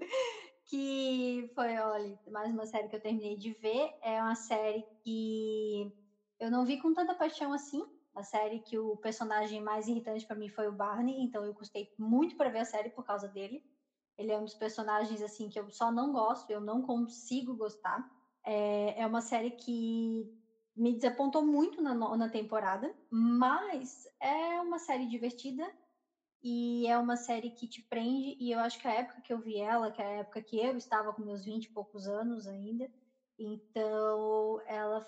que 0.70 1.52
foi, 1.56 1.78
olha, 1.78 2.20
mais 2.30 2.52
uma 2.52 2.68
série 2.68 2.88
que 2.88 2.96
eu 2.96 3.02
terminei 3.02 3.36
de 3.36 3.54
ver. 3.54 3.90
É 4.04 4.22
uma 4.22 4.36
série 4.36 4.86
que 5.04 5.92
eu 6.40 6.52
não 6.52 6.66
vi 6.66 6.80
com 6.80 6.94
tanta 6.94 7.16
paixão 7.16 7.54
assim, 7.54 7.84
a 8.16 8.24
série 8.24 8.60
que 8.60 8.78
o 8.78 8.98
personagem 8.98 9.62
mais 9.62 9.88
irritante 9.88 10.26
para 10.26 10.36
mim 10.36 10.50
foi 10.50 10.68
o 10.68 10.72
Barney, 10.72 11.22
então 11.22 11.46
eu 11.46 11.54
custei 11.54 11.94
muito 11.98 12.36
para 12.36 12.50
ver 12.50 12.60
a 12.60 12.66
série 12.66 12.90
por 12.90 13.06
causa 13.06 13.28
dele. 13.28 13.64
Ele 14.18 14.32
é 14.32 14.38
um 14.38 14.44
dos 14.44 14.56
personagens 14.56 15.22
assim 15.22 15.48
que 15.50 15.60
eu 15.60 15.70
só 15.70 15.92
não 15.92 16.12
gosto, 16.12 16.50
eu 16.50 16.60
não 16.60 16.82
consigo 16.82 17.56
gostar. 17.56 18.10
É, 18.44 19.02
é 19.02 19.06
uma 19.06 19.22
série 19.22 19.52
que 19.52 20.26
me 20.76 20.94
desapontou 20.94 21.46
muito 21.46 21.82
na, 21.82 21.94
na 21.94 22.30
temporada, 22.30 22.92
mas 23.10 24.08
é 24.20 24.60
uma 24.62 24.80
série 24.80 25.06
divertida 25.06 25.72
e 26.42 26.88
é 26.88 26.98
uma 26.98 27.18
série 27.18 27.52
que 27.52 27.68
te 27.68 27.84
prende. 27.84 28.36
E 28.40 28.52
eu 28.52 28.60
acho 28.60 28.80
que 28.80 28.88
a 28.88 28.94
época 28.94 29.22
que 29.22 29.32
eu 29.32 29.40
vi 29.40 29.58
ela, 29.58 29.92
que 29.92 30.02
é 30.02 30.06
a 30.06 30.20
época 30.22 30.42
que 30.42 30.58
eu 30.58 30.76
estava 30.76 31.14
com 31.14 31.22
meus 31.22 31.46
20 31.46 31.66
e 31.66 31.74
poucos 31.74 32.08
anos 32.08 32.48
ainda, 32.48 32.90
então 33.38 34.60
ela 34.66 35.06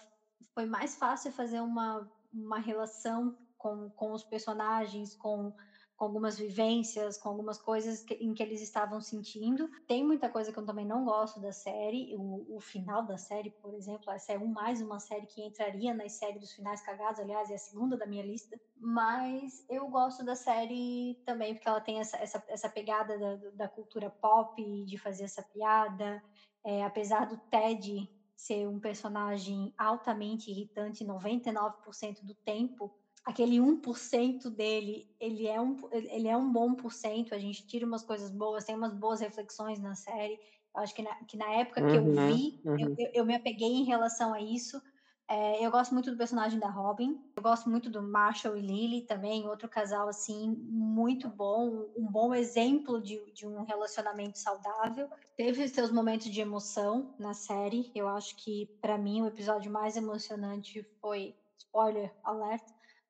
foi 0.54 0.66
mais 0.66 0.96
fácil 0.96 1.32
fazer 1.32 1.62
uma 1.62 2.10
uma 2.34 2.60
relação 2.60 3.36
com, 3.58 3.90
com 3.90 4.14
os 4.14 4.24
personagens, 4.24 5.16
com, 5.16 5.54
com 5.96 6.06
algumas 6.06 6.38
vivências, 6.38 7.18
com 7.18 7.30
algumas 7.30 7.60
coisas 7.62 8.04
que, 8.04 8.14
em 8.14 8.34
que 8.34 8.42
eles 8.42 8.62
estavam 8.62 9.02
sentindo. 9.02 9.70
Tem 9.86 10.06
muita 10.06 10.30
coisa 10.30 10.52
que 10.52 10.58
eu 10.58 10.66
também 10.66 10.86
não 10.86 11.04
gosto 11.04 11.42
da 11.42 11.52
série. 11.52 12.16
O, 12.16 12.56
o 12.56 12.60
final 12.60 13.06
da 13.06 13.18
série, 13.18 13.52
por 13.62 13.74
exemplo, 13.74 14.12
essa 14.12 14.34
é 14.34 14.38
um, 14.38 14.48
mais 14.48 14.82
uma 14.82 15.00
série 15.00 15.26
que 15.26 15.42
entraria 15.42 15.94
nas 15.94 16.14
séries 16.14 16.40
dos 16.40 16.54
finais 16.54 16.82
cagados, 16.82 17.20
aliás, 17.20 17.50
é 17.50 17.56
a 17.56 17.60
segunda 17.60 17.98
da 17.98 18.06
minha 18.06 18.26
lista. 18.26 18.58
Mas 18.78 19.66
eu 19.70 19.90
gosto 19.90 20.24
da 20.24 20.36
série 20.36 21.22
também 21.26 21.54
porque 21.54 21.68
ela 21.68 21.82
tem 21.82 22.00
essa, 22.00 22.18
essa, 22.18 22.44
essa 22.48 22.70
pegada 22.70 23.18
da, 23.18 23.36
da 23.52 23.68
cultura 23.68 24.10
pop, 24.10 24.86
de 24.86 24.98
fazer 24.98 25.26
essa 25.26 25.44
piada. 25.44 26.24
É, 26.64 26.84
apesar 26.84 27.26
do 27.26 27.38
Ted 27.50 28.10
ser 28.40 28.68
um 28.68 28.80
personagem 28.80 29.74
altamente 29.78 30.50
irritante 30.52 31.04
99% 31.04 32.26
do 32.26 32.34
tempo, 32.36 32.92
aquele 33.26 33.60
1% 33.60 34.50
dele, 34.50 35.06
ele 35.20 35.46
é 35.48 35.60
um, 35.62 35.76
ele 35.92 36.28
é 36.28 36.38
um 36.38 36.52
bom 36.52 36.74
por 36.76 36.92
cento, 36.94 37.36
a 37.36 37.40
gente 37.40 37.66
tira 37.68 37.86
umas 37.86 38.04
coisas 38.04 38.30
boas, 38.32 38.64
tem 38.66 38.76
umas 38.76 38.94
boas 38.94 39.20
reflexões 39.20 39.80
na 39.80 39.94
série. 39.96 40.40
Eu 40.76 40.82
acho 40.82 40.94
que 40.96 41.02
na, 41.02 41.16
que 41.26 41.36
na 41.38 41.52
época 41.54 41.84
que 41.84 41.98
eu 41.98 42.08
Uhum, 42.08 42.16
vi, 42.16 42.62
uhum. 42.64 42.98
eu, 42.98 43.10
eu 43.14 43.26
me 43.26 43.36
apeguei 43.36 43.68
em 43.70 43.84
relação 43.86 44.34
a 44.34 44.42
isso. 44.42 44.82
É, 45.30 45.64
eu 45.64 45.70
gosto 45.70 45.94
muito 45.94 46.10
do 46.10 46.18
personagem 46.18 46.60
da 46.60 46.68
Robin. 46.68 47.22
Eu 47.36 47.44
gosto 47.44 47.70
muito 47.70 47.88
do 47.88 48.02
Marshall 48.02 48.58
e 48.58 48.62
Lily 48.62 49.04
também, 49.04 49.48
outro 49.48 49.70
casal 49.70 50.08
assim 50.08 50.56
muito 50.60 51.30
bom, 51.30 51.88
um 51.96 52.12
bom 52.12 52.34
exemplo 52.34 53.00
de, 53.00 53.32
de 53.32 53.46
um 53.46 53.62
relacionamento 53.62 54.40
saudável. 54.40 55.08
Teve 55.38 55.68
seus 55.68 55.92
momentos 55.92 56.32
de 56.32 56.42
emoção 56.42 57.14
na 57.20 57.36
série. 57.36 57.92
Eu 57.94 58.08
acho 58.08 58.36
que 58.38 58.66
para 58.82 58.98
mim 58.98 59.22
o 59.22 59.28
episódio 59.28 59.72
mais 59.72 59.96
emocionante 59.96 60.82
foi 61.00 61.36
spoiler 61.60 62.12
alert, 62.24 62.64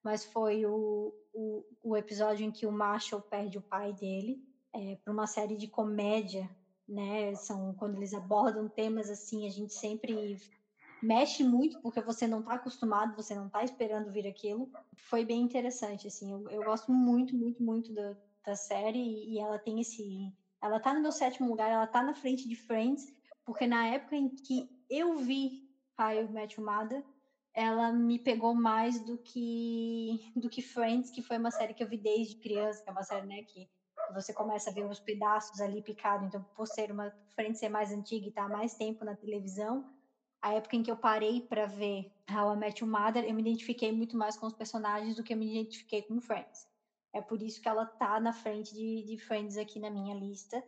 mas 0.03 0.25
foi 0.25 0.65
o, 0.65 1.13
o, 1.33 1.63
o 1.81 1.95
episódio 1.95 2.45
em 2.45 2.51
que 2.51 2.67
o 2.67 2.71
Marshall 2.71 3.21
perde 3.21 3.57
o 3.57 3.61
pai 3.61 3.93
dele 3.93 4.43
é, 4.73 4.97
para 4.97 5.13
uma 5.13 5.25
série 5.25 5.55
de 5.55 5.69
comédia, 5.69 6.49
né? 6.85 7.33
São 7.35 7.73
quando 7.75 7.95
eles 7.95 8.13
abordam 8.13 8.67
temas 8.67 9.09
assim, 9.09 9.47
a 9.47 9.49
gente 9.49 9.73
sempre 9.73 10.37
mexe 11.01 11.43
muito 11.43 11.79
porque 11.81 12.01
você 12.01 12.27
não 12.27 12.39
está 12.39 12.53
acostumado, 12.53 13.15
você 13.15 13.35
não 13.35 13.47
está 13.47 13.63
esperando 13.63 14.11
vir 14.11 14.27
aquilo. 14.27 14.71
Foi 14.95 15.25
bem 15.25 15.41
interessante, 15.41 16.07
assim. 16.07 16.31
Eu, 16.31 16.49
eu 16.49 16.63
gosto 16.63 16.91
muito, 16.91 17.35
muito, 17.35 17.63
muito 17.63 17.93
da, 17.93 18.15
da 18.45 18.55
série 18.55 18.99
e, 18.99 19.35
e 19.35 19.39
ela 19.39 19.59
tem 19.59 19.79
esse. 19.79 20.33
Ela 20.61 20.79
tá 20.79 20.93
no 20.93 21.01
meu 21.01 21.11
sétimo 21.11 21.49
lugar, 21.49 21.69
ela 21.69 21.87
tá 21.87 22.03
na 22.03 22.13
frente 22.13 22.47
de 22.47 22.55
Friends, 22.55 23.13
porque 23.45 23.65
na 23.65 23.87
época 23.87 24.15
em 24.15 24.29
que 24.29 24.69
eu 24.89 25.17
vi 25.17 25.69
How 25.97 26.11
I 26.11 26.61
Mother, 26.61 27.03
ela 27.53 27.91
me 27.91 28.19
pegou 28.19 28.53
mais 28.53 28.99
do 29.01 29.17
que 29.17 30.31
do 30.35 30.49
que 30.49 30.61
Friends, 30.61 31.11
que 31.11 31.21
foi 31.21 31.37
uma 31.37 31.51
série 31.51 31.73
que 31.73 31.83
eu 31.83 31.87
vi 31.87 31.97
desde 31.97 32.35
criança, 32.35 32.83
que 32.83 32.89
é 32.89 32.91
uma 32.91 33.03
série, 33.03 33.27
né, 33.27 33.43
que 33.43 33.69
você 34.13 34.33
começa 34.33 34.69
a 34.69 34.73
ver 34.73 34.85
uns 34.85 34.99
pedaços 34.99 35.59
ali 35.61 35.81
picados, 35.81 36.27
então 36.27 36.43
por 36.55 36.67
ser 36.67 36.91
uma 36.91 37.11
Friends 37.35 37.59
ser 37.59 37.69
mais 37.69 37.91
antiga 37.91 38.25
e 38.25 38.29
estar 38.29 38.47
tá 38.47 38.49
mais 38.49 38.75
tempo 38.75 39.05
na 39.05 39.15
televisão, 39.15 39.85
a 40.41 40.53
época 40.53 40.75
em 40.75 40.83
que 40.83 40.91
eu 40.91 40.97
parei 40.97 41.41
para 41.41 41.65
ver 41.65 42.11
How 42.29 42.53
I 42.53 42.57
Met 42.57 42.83
Your 42.83 42.91
Mother, 42.91 43.23
eu 43.23 43.33
me 43.33 43.41
identifiquei 43.41 43.91
muito 43.91 44.17
mais 44.17 44.37
com 44.37 44.45
os 44.45 44.53
personagens 44.53 45.15
do 45.15 45.23
que 45.23 45.33
eu 45.33 45.37
me 45.37 45.49
identifiquei 45.49 46.01
com 46.01 46.19
Friends. 46.21 46.67
É 47.13 47.21
por 47.21 47.41
isso 47.41 47.61
que 47.61 47.67
ela 47.67 47.85
tá 47.85 48.19
na 48.19 48.31
frente 48.31 48.73
de, 48.73 49.03
de 49.03 49.17
Friends 49.17 49.57
aqui 49.57 49.79
na 49.79 49.89
minha 49.89 50.15
lista. 50.15 50.63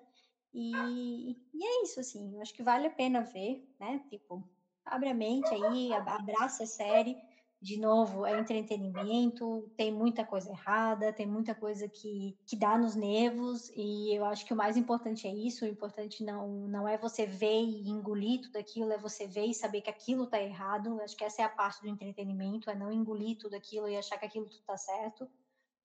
E, 0.54 1.32
e 1.54 1.66
é 1.66 1.84
isso, 1.84 2.00
assim. 2.00 2.36
Eu 2.36 2.42
acho 2.42 2.54
que 2.54 2.64
vale 2.64 2.88
a 2.88 2.92
pena 2.92 3.22
ver, 3.22 3.66
né? 3.80 4.04
Tipo, 4.10 4.44
abre 4.84 5.10
a 5.10 5.14
mente 5.14 5.54
aí, 5.54 5.94
abraça 5.94 6.64
a 6.64 6.68
série 6.68 7.16
de 7.62 7.80
novo, 7.80 8.26
é 8.26 8.40
entretenimento, 8.40 9.72
tem 9.78 9.92
muita 9.92 10.26
coisa 10.26 10.50
errada, 10.50 11.14
tem 11.14 11.28
muita 11.28 11.54
coisa 11.54 11.88
que, 11.88 12.36
que 12.48 12.56
dá 12.56 12.76
nos 12.76 12.96
nervos, 12.96 13.70
e 13.76 14.18
eu 14.18 14.26
acho 14.26 14.46
que 14.48 14.54
o 14.54 14.58
mais 14.58 14.76
importante 14.76 15.28
é 15.28 15.32
isso, 15.32 15.64
o 15.64 15.68
importante 15.68 16.24
não, 16.24 16.48
não 16.68 16.88
é 16.88 16.98
você 16.98 17.28
ver 17.28 17.62
e 17.62 17.88
engolir 17.88 18.42
tudo 18.42 18.58
aquilo, 18.58 18.92
é 18.92 18.98
você 18.98 19.28
ver 19.28 19.46
e 19.46 19.54
saber 19.54 19.82
que 19.82 19.92
aquilo 19.92 20.26
tá 20.26 20.42
errado, 20.42 20.88
eu 20.88 21.04
acho 21.04 21.16
que 21.16 21.24
essa 21.24 21.44
é 21.44 21.46
a 21.46 21.50
parte 21.50 21.84
do 21.84 21.88
entretenimento, 21.88 22.68
é 22.68 22.76
não 22.76 22.92
engolir 22.92 23.38
tudo 23.38 23.56
aquilo 23.56 23.88
e 23.88 23.96
achar 23.96 24.18
que 24.18 24.26
aquilo 24.26 24.50
tudo 24.50 24.64
tá 24.64 24.76
certo, 24.76 25.30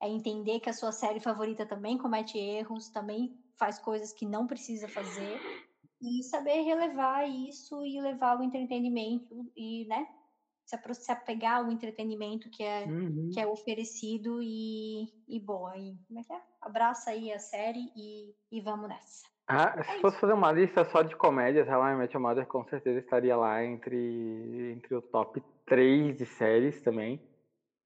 é 0.00 0.08
entender 0.08 0.60
que 0.60 0.70
a 0.70 0.74
sua 0.74 0.92
série 0.92 1.20
favorita 1.20 1.66
também 1.66 1.98
comete 1.98 2.38
erros, 2.38 2.88
também 2.88 3.38
faz 3.58 3.78
coisas 3.78 4.14
que 4.14 4.24
não 4.24 4.46
precisa 4.46 4.88
fazer, 4.88 5.38
e 6.00 6.22
saber 6.22 6.62
relevar 6.62 7.28
isso 7.28 7.84
e 7.84 8.00
levar 8.00 8.38
o 8.38 8.42
entretenimento 8.42 9.50
e, 9.56 9.86
né, 9.86 10.06
se 10.66 11.12
apegar 11.12 11.58
ao 11.58 11.70
entretenimento 11.70 12.50
que 12.50 12.62
é, 12.62 12.84
uhum. 12.84 13.30
que 13.32 13.40
é 13.40 13.46
oferecido 13.46 14.40
e, 14.42 15.06
e 15.28 15.38
boa. 15.38 15.76
E 15.76 15.96
como 16.08 16.20
é 16.20 16.22
que 16.22 16.32
é? 16.32 16.40
Abraça 16.60 17.10
aí 17.10 17.32
a 17.32 17.38
série 17.38 17.90
e, 17.96 18.34
e 18.50 18.60
vamos 18.60 18.88
nessa. 18.88 19.24
Ah, 19.48 19.74
é 19.76 19.82
se 19.84 19.92
isso. 19.92 20.00
fosse 20.00 20.18
fazer 20.18 20.32
uma 20.32 20.50
lista 20.50 20.84
só 20.86 21.02
de 21.02 21.14
comédias, 21.14 21.68
How 21.68 21.86
I 21.86 21.94
Met 21.94 22.14
Your 22.14 22.22
Mother 22.22 22.46
com 22.46 22.64
certeza 22.64 22.98
estaria 22.98 23.36
lá 23.36 23.64
entre, 23.64 24.72
entre 24.72 24.94
o 24.94 25.00
top 25.00 25.40
3 25.66 26.16
de 26.16 26.26
séries 26.26 26.80
também. 26.80 27.20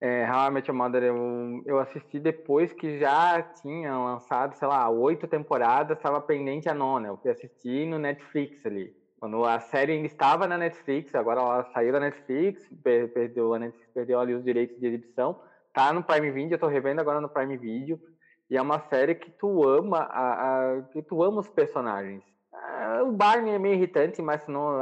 É, 0.01 0.27
How 0.27 0.49
I 0.49 0.51
Met 0.51 0.71
Your 0.71 0.79
Mother 0.79 1.03
eu, 1.03 1.63
eu 1.67 1.79
assisti 1.79 2.19
depois 2.19 2.73
que 2.73 2.99
já 2.99 3.43
tinha 3.43 3.95
lançado, 3.99 4.55
sei 4.55 4.67
lá, 4.67 4.89
oito 4.89 5.29
temporadas, 5.29 5.99
estava 5.99 6.19
pendente 6.23 6.71
a 6.71 6.75
nona. 6.75 7.09
Eu 7.09 7.19
fui 7.19 7.31
assistir 7.31 7.87
no 7.87 7.99
Netflix 7.99 8.65
ali. 8.65 8.97
Quando 9.21 9.45
a 9.45 9.61
série 9.61 9.93
ainda 9.93 10.07
estava 10.07 10.47
na 10.47 10.57
Netflix, 10.57 11.15
agora 11.15 11.41
ela 11.41 11.65
saiu 11.75 11.93
da 11.93 12.01
Netflix, 12.01 12.67
perdeu, 12.83 13.53
a 13.53 13.59
Netflix 13.59 13.91
perdeu 13.93 14.19
ali 14.19 14.35
os 14.35 14.43
direitos 14.43 14.81
de 14.81 14.87
exibição, 14.87 15.39
tá 15.75 15.93
no 15.93 16.03
Prime 16.03 16.31
Video, 16.31 16.55
eu 16.55 16.59
tô 16.59 16.67
revendo 16.67 17.03
agora 17.03 17.21
no 17.21 17.29
Prime 17.29 17.59
Video, 17.59 18.01
e 18.49 18.57
é 18.57 18.63
uma 18.63 18.81
série 18.89 19.15
que 19.15 19.31
tu 19.31 19.69
ama, 19.69 19.99
a, 19.99 20.79
a 20.79 20.83
que 20.85 21.03
tu 21.03 21.23
ama 21.23 21.41
os 21.41 21.51
personagens. 21.51 22.25
Ah, 22.51 23.03
o 23.05 23.13
Barney 23.13 23.53
é 23.53 23.59
meio 23.59 23.75
irritante, 23.75 24.23
mas 24.23 24.49
não, 24.49 24.81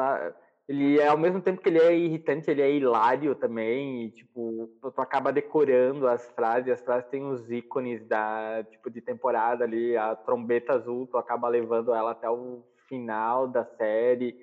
ele 0.68 1.00
é 1.00 1.08
ao 1.08 1.18
mesmo 1.18 1.40
tempo 1.40 1.60
que 1.60 1.68
ele 1.68 1.80
é 1.80 1.92
irritante, 1.96 2.48
ele 2.48 2.62
é 2.62 2.70
hilário 2.70 3.34
também, 3.34 4.04
e, 4.04 4.10
tipo, 4.12 4.70
tu, 4.80 4.92
tu 4.92 5.00
acaba 5.00 5.32
decorando 5.32 6.06
as 6.06 6.30
frases, 6.30 6.70
as 6.70 6.80
frases 6.80 7.10
têm 7.10 7.24
os 7.24 7.50
ícones 7.50 8.06
da, 8.06 8.62
tipo, 8.70 8.88
de 8.88 9.00
temporada 9.00 9.64
ali, 9.64 9.96
a 9.96 10.14
trombeta 10.14 10.74
azul, 10.74 11.08
tu 11.08 11.18
acaba 11.18 11.48
levando 11.48 11.92
ela 11.92 12.12
até 12.12 12.30
o 12.30 12.62
final 12.88 13.46
da 13.46 13.64
série 13.64 14.36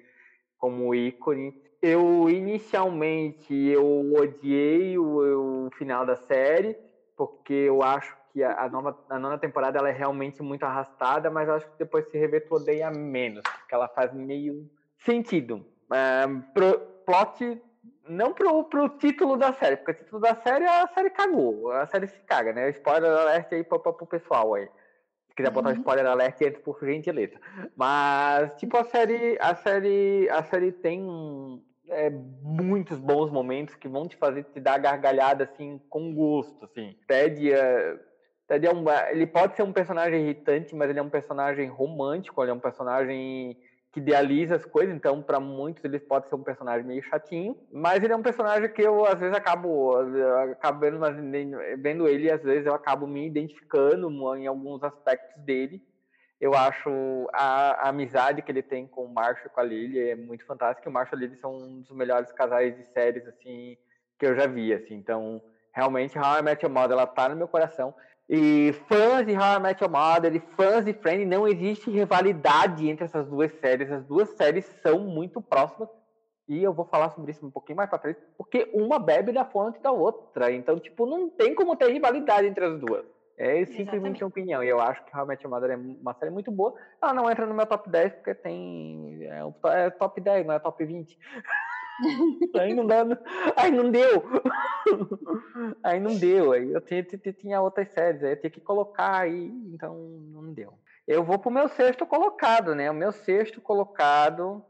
como 0.58 0.94
ícone. 0.96 1.54
Eu 1.82 2.30
inicialmente 2.30 3.54
eu 3.54 4.14
odiei 4.16 4.98
o, 4.98 5.68
o 5.68 5.70
final 5.72 6.06
da 6.06 6.16
série 6.16 6.78
porque 7.16 7.54
eu 7.54 7.82
acho 7.82 8.16
que 8.32 8.44
a, 8.44 8.64
a, 8.64 8.70
nova, 8.70 8.98
a 9.10 9.20
nona 9.20 9.38
temporada 9.38 9.80
ela 9.80 9.90
é 9.90 9.94
realmente 9.94 10.42
muito 10.42 10.66
arrastada, 10.66 11.30
mas 11.30 11.48
acho 11.48 11.70
que 11.72 11.80
depois 11.80 12.10
se 12.10 12.18
rever 12.18 12.48
tu 12.48 12.56
odeia 12.56 12.92
menos, 12.92 13.42
porque 13.44 13.74
ela 13.74 13.88
faz 13.88 14.14
meio 14.14 14.70
sentido. 14.98 15.66
Um, 15.90 16.42
pro, 16.54 16.80
plot 17.06 17.62
não 18.08 18.34
pro, 18.34 18.64
pro 18.66 18.90
título 18.90 19.38
da 19.38 19.54
série, 19.54 19.78
porque 19.78 19.92
o 19.92 19.96
título 20.04 20.22
da 20.22 20.36
série 20.36 20.66
a 20.66 20.88
série 20.88 21.10
cagou, 21.12 21.72
a 21.72 21.88
série 21.88 22.08
se 22.08 22.20
caga, 22.22 22.52
né? 22.52 22.70
Spoiler 22.72 23.12
alert 23.12 23.54
aí 23.54 23.64
pro, 23.64 23.80
pro 23.80 24.06
pessoal 24.06 24.56
aí 24.56 24.68
quiser 25.36 25.52
botar 25.52 25.70
uhum. 25.70 25.76
spoiler 25.76 26.06
alert, 26.06 26.42
entre 26.42 26.62
por 26.62 26.80
gentileza. 26.80 27.40
Mas, 27.76 28.56
tipo, 28.56 28.78
a 28.78 28.84
série, 28.84 29.38
a 29.40 29.56
série, 29.56 30.30
a 30.30 30.44
série 30.44 30.72
tem 30.72 31.06
é, 31.90 32.10
muitos 32.10 33.00
bons 33.00 33.30
momentos 33.32 33.76
que 33.76 33.88
vão 33.88 34.08
te 34.08 34.16
fazer 34.16 34.44
te 34.46 34.60
dar 34.60 34.78
gargalhada, 34.78 35.44
assim, 35.44 35.80
com 35.90 36.14
gosto, 36.14 36.66
assim. 36.66 36.96
Ted, 37.08 37.52
é, 37.52 38.00
Ted 38.48 38.66
é 38.66 38.74
um, 38.74 38.84
ele 39.12 39.28
pode 39.28 39.56
ser 39.56 39.64
um 39.64 39.74
personagem 39.74 40.22
irritante, 40.22 40.76
mas 40.76 40.90
ele 40.90 41.00
é 41.00 41.04
um 41.04 41.10
personagem 41.10 41.68
romântico, 41.68 42.42
ele 42.42 42.52
é 42.52 42.54
um 42.54 42.60
personagem 42.60 43.58
que 43.96 44.02
idealiza 44.02 44.58
as 44.58 44.66
coisas, 44.66 44.94
então 44.94 45.22
para 45.22 45.40
muitos 45.40 45.82
ele 45.86 45.98
pode 45.98 46.28
ser 46.28 46.36
um 46.36 46.44
personagem 46.44 46.86
meio 46.86 47.02
chatinho, 47.02 47.58
mas 47.72 48.04
ele 48.04 48.12
é 48.12 48.16
um 48.16 48.22
personagem 48.22 48.70
que 48.70 48.82
eu 48.82 49.06
às 49.06 49.18
vezes 49.18 49.34
acabo, 49.34 49.96
acabo 50.52 50.82
vendo, 50.82 51.00
vendo 51.78 52.06
ele 52.06 52.30
às 52.30 52.44
vezes 52.44 52.66
eu 52.66 52.74
acabo 52.74 53.08
me 53.08 53.26
identificando 53.26 54.10
em 54.36 54.48
alguns 54.48 54.84
aspectos 54.84 55.42
dele. 55.46 55.82
Eu 56.42 56.54
acho 56.54 56.90
a, 57.32 57.86
a 57.86 57.90
amizade 57.90 58.42
que 58.42 58.52
ele 58.52 58.62
tem 58.62 58.86
com 58.86 59.06
o 59.06 59.14
Marshall 59.14 59.48
e 59.48 59.50
com 59.50 59.62
a 59.62 59.64
Lily 59.64 60.10
é 60.10 60.16
muito 60.18 60.46
fantástica. 60.46 60.90
O 60.90 60.92
Marshall 60.92 61.18
e 61.18 61.24
a 61.24 61.28
Lily 61.28 61.40
são 61.40 61.56
um 61.56 61.80
dos 61.80 61.92
melhores 61.92 62.30
casais 62.34 62.76
de 62.76 62.84
séries 62.92 63.26
assim 63.26 63.78
que 64.20 64.26
eu 64.26 64.36
já 64.36 64.46
vi, 64.46 64.74
assim. 64.74 64.96
Então, 64.96 65.42
realmente, 65.74 66.20
How 66.20 66.40
I 66.40 66.42
Met 66.42 66.66
Your 66.66 66.74
Mother, 66.74 66.98
ela 66.98 67.08
tá 67.08 67.30
no 67.30 67.38
meu 67.38 67.48
coração. 67.48 67.96
E 68.28 68.74
fãs 68.88 69.26
de 69.26 69.34
How 69.34 69.58
I 69.58 69.60
Met 69.60 69.84
Your 69.84 69.92
Mother 69.92 70.36
e 70.36 70.40
fãs 70.40 70.84
de 70.84 70.94
Friends, 70.94 71.28
não 71.28 71.48
existe 71.48 71.92
rivalidade 71.92 72.90
entre 72.90 73.06
essas 73.06 73.28
duas 73.28 73.52
séries. 73.60 73.92
As 73.92 74.04
duas 74.04 74.30
séries 74.30 74.66
são 74.82 75.00
muito 75.00 75.42
próximas. 75.42 75.90
E 76.48 76.64
eu 76.64 76.74
vou 76.74 76.86
falar 76.86 77.10
sobre 77.10 77.32
isso 77.32 77.46
um 77.46 77.52
pouquinho 77.52 77.78
mais 77.78 77.90
pra 77.90 77.98
frente, 78.00 78.20
porque 78.38 78.70
uma 78.74 79.00
bebe 79.00 79.32
da 79.32 79.46
fonte 79.46 79.80
da 79.80 79.92
outra. 79.92 80.52
Então, 80.52 80.80
tipo, 80.80 81.06
não 81.06 81.30
tem 81.30 81.56
como 81.56 81.76
ter 81.76 81.92
rivalidade 81.92 82.48
entre 82.48 82.66
as 82.66 82.80
duas. 82.80 83.06
É 83.38 83.66
simplesmente 83.66 84.24
uma 84.24 84.30
opinião. 84.30 84.64
E 84.64 84.70
eu 84.70 84.80
acho 84.80 85.04
que 85.04 85.26
Met 85.26 85.44
Your 85.44 85.54
Mother 85.54 85.72
é 85.72 85.76
uma 85.76 86.14
série 86.14 86.32
muito 86.32 86.52
boa. 86.52 86.74
Ela 87.02 87.14
não 87.14 87.30
entra 87.30 87.46
no 87.46 87.54
meu 87.54 87.66
top 87.66 87.90
10, 87.90 88.14
porque 88.14 88.34
tem. 88.34 89.20
É, 89.24 89.42
é 89.86 89.90
top 89.90 90.22
10, 90.22 90.46
não 90.46 90.54
é 90.54 90.60
top 90.60 90.84
20. 90.84 91.18
aí 92.56 92.74
não 92.74 92.86
dá, 92.86 93.06
aí 93.56 93.72
não 93.72 93.90
deu. 93.90 94.24
aí 95.84 96.00
não 96.00 96.16
deu. 96.16 96.52
Aí 96.52 96.72
eu 96.72 96.82
tinha, 96.82 97.04
tinha 97.04 97.62
outras 97.62 97.90
séries, 97.90 98.24
aí 98.24 98.32
eu 98.32 98.40
tinha 98.40 98.52
que 98.52 98.62
colocar 98.62 99.20
aí, 99.20 99.52
então 99.74 99.96
não 100.32 100.54
deu. 100.54 100.74
Eu 101.08 101.24
vou 101.24 101.38
pro 101.38 101.52
meu 101.52 101.70
sexto 101.70 102.06
colocado, 102.06 102.74
né? 102.74 102.90
O 102.90 102.96
meu 102.96 103.12
sexto 103.12 103.62
colocado, 103.62 104.64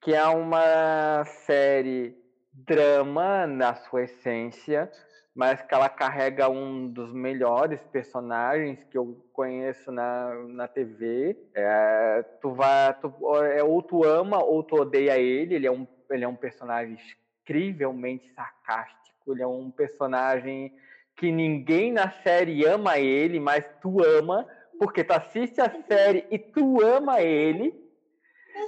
que 0.00 0.14
é 0.14 0.26
uma 0.26 1.24
série 1.24 2.16
drama 2.52 3.46
na 3.46 3.74
sua 3.74 4.02
essência, 4.02 4.90
mas 5.34 5.62
que 5.62 5.72
ela 5.72 5.88
carrega 5.88 6.48
um 6.48 6.88
dos 6.88 7.12
melhores 7.12 7.80
personagens 7.92 8.82
que 8.82 8.98
eu 8.98 9.24
conheço 9.32 9.92
na, 9.92 10.34
na 10.48 10.66
TV. 10.66 11.38
É, 11.54 12.24
tu 12.40 12.52
vai, 12.52 12.92
tu, 12.94 13.12
é, 13.44 13.62
ou 13.62 13.80
tu 13.80 14.02
ama 14.04 14.42
ou 14.42 14.64
tu 14.64 14.74
odeia 14.74 15.16
ele, 15.16 15.54
ele 15.54 15.66
é 15.68 15.70
um 15.70 15.86
ele 16.14 16.24
é 16.24 16.28
um 16.28 16.36
personagem 16.36 16.98
incrivelmente 17.42 18.32
sarcástico, 18.34 19.32
ele 19.32 19.42
é 19.42 19.46
um 19.46 19.70
personagem 19.70 20.72
que 21.16 21.32
ninguém 21.32 21.92
na 21.92 22.10
série 22.22 22.64
ama 22.64 22.98
ele, 22.98 23.40
mas 23.40 23.64
tu 23.80 24.02
ama, 24.04 24.46
porque 24.78 25.02
tu 25.02 25.12
assiste 25.12 25.60
a 25.60 25.70
série 25.82 26.24
e 26.30 26.38
tu 26.38 26.80
ama 26.80 27.20
ele. 27.20 27.74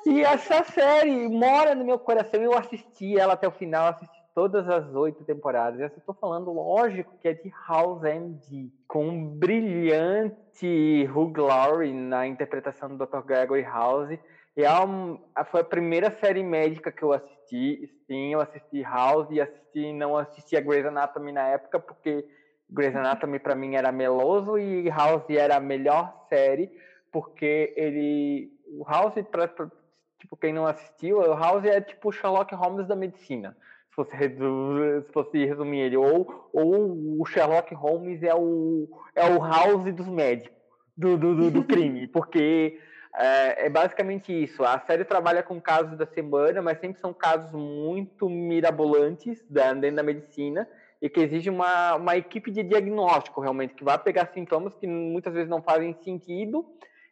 E 0.07 0.23
essa 0.23 0.65
série 0.65 1.29
mora 1.29 1.75
no 1.75 1.85
meu 1.85 1.99
coração. 1.99 2.43
Eu 2.43 2.57
assisti 2.57 3.19
ela 3.19 3.35
até 3.35 3.47
o 3.47 3.53
final, 3.53 3.89
assisti 3.89 4.21
todas 4.35 4.69
as 4.69 4.95
oito 4.95 5.25
temporadas. 5.25 5.81
Eu 5.81 5.87
estou 5.87 6.15
falando, 6.15 6.53
lógico, 6.53 7.17
que 7.21 7.29
é 7.29 7.35
de 7.35 7.53
House 7.69 8.03
MD, 8.03 8.71
com 8.89 9.09
um 9.09 9.27
brilhante 9.27 11.09
Hugh 11.15 11.39
Laurie 11.39 11.93
na 11.93 12.27
interpretação 12.27 12.97
do 12.97 13.07
Dr. 13.07 13.23
Gregory 13.25 13.63
House. 13.63 14.19
E 14.57 14.65
é 14.65 15.45
foi 15.45 15.61
a 15.61 15.65
primeira 15.65 16.17
série 16.21 16.43
médica 16.43 16.91
que 16.91 17.03
eu 17.03 17.13
assisti. 17.13 17.89
Sim, 18.07 18.33
eu 18.33 18.41
assisti 18.41 18.83
House 18.83 19.29
e 19.31 19.41
assisti, 19.41 19.93
não 19.93 20.17
assisti 20.17 20.57
a 20.57 20.61
Grey's 20.61 20.85
Anatomy 20.85 21.33
na 21.33 21.49
época, 21.49 21.79
porque 21.79 22.27
Grey's 22.69 22.95
Anatomy 22.95 23.39
para 23.39 23.55
mim 23.55 23.75
era 23.77 23.93
meloso 23.93 24.59
e 24.59 24.89
House 24.89 25.25
era 25.31 25.57
a 25.57 25.61
melhor 25.61 26.27
série, 26.29 26.71
porque 27.13 27.73
ele. 27.77 28.51
O 28.69 28.85
House, 28.85 29.15
pra, 29.31 29.49
pra, 29.49 29.71
tipo, 30.19 30.37
quem 30.37 30.53
não 30.53 30.67
assistiu, 30.67 31.19
o 31.19 31.35
House 31.35 31.65
é 31.65 31.81
tipo 31.81 32.09
o 32.09 32.13
Sherlock 32.13 32.55
Holmes 32.55 32.87
da 32.87 32.95
medicina 32.95 33.57
se 33.91 33.95
fosse, 33.95 34.17
se 34.17 35.13
fosse 35.13 35.45
resumir 35.45 35.81
ele. 35.81 35.97
Ou, 35.97 36.49
ou 36.53 37.21
o 37.21 37.25
Sherlock 37.27 37.75
Holmes 37.75 38.23
é 38.23 38.35
o, 38.35 38.89
é 39.15 39.27
o 39.27 39.39
House 39.39 39.93
dos 39.93 40.09
médicos, 40.09 40.57
do, 40.97 41.17
do, 41.17 41.35
do, 41.35 41.51
do 41.51 41.65
crime, 41.67 42.07
porque 42.09 42.79
é, 43.15 43.67
é, 43.67 43.69
basicamente 43.69 44.33
isso. 44.33 44.65
A 44.65 44.79
série 44.81 45.05
trabalha 45.05 45.43
com 45.43 45.61
casos 45.61 45.97
da 45.99 46.07
semana, 46.07 46.63
mas 46.63 46.79
sempre 46.79 47.01
são 47.01 47.13
casos 47.13 47.51
muito 47.53 48.29
mirabolantes 48.29 49.45
da, 49.49 49.73
dentro 49.73 49.97
da 49.97 50.03
medicina 50.03 50.69
e 51.03 51.09
que 51.09 51.21
exige 51.21 51.49
uma, 51.49 51.97
uma 51.97 52.17
equipe 52.17 52.51
de 52.51 52.63
diagnóstico 52.63 53.41
realmente, 53.41 53.75
que 53.75 53.85
vai 53.85 53.99
pegar 53.99 54.31
sintomas 54.33 54.75
que 54.75 54.87
muitas 54.87 55.33
vezes 55.33 55.49
não 55.49 55.63
fazem 55.63 55.95
sentido 56.03 56.65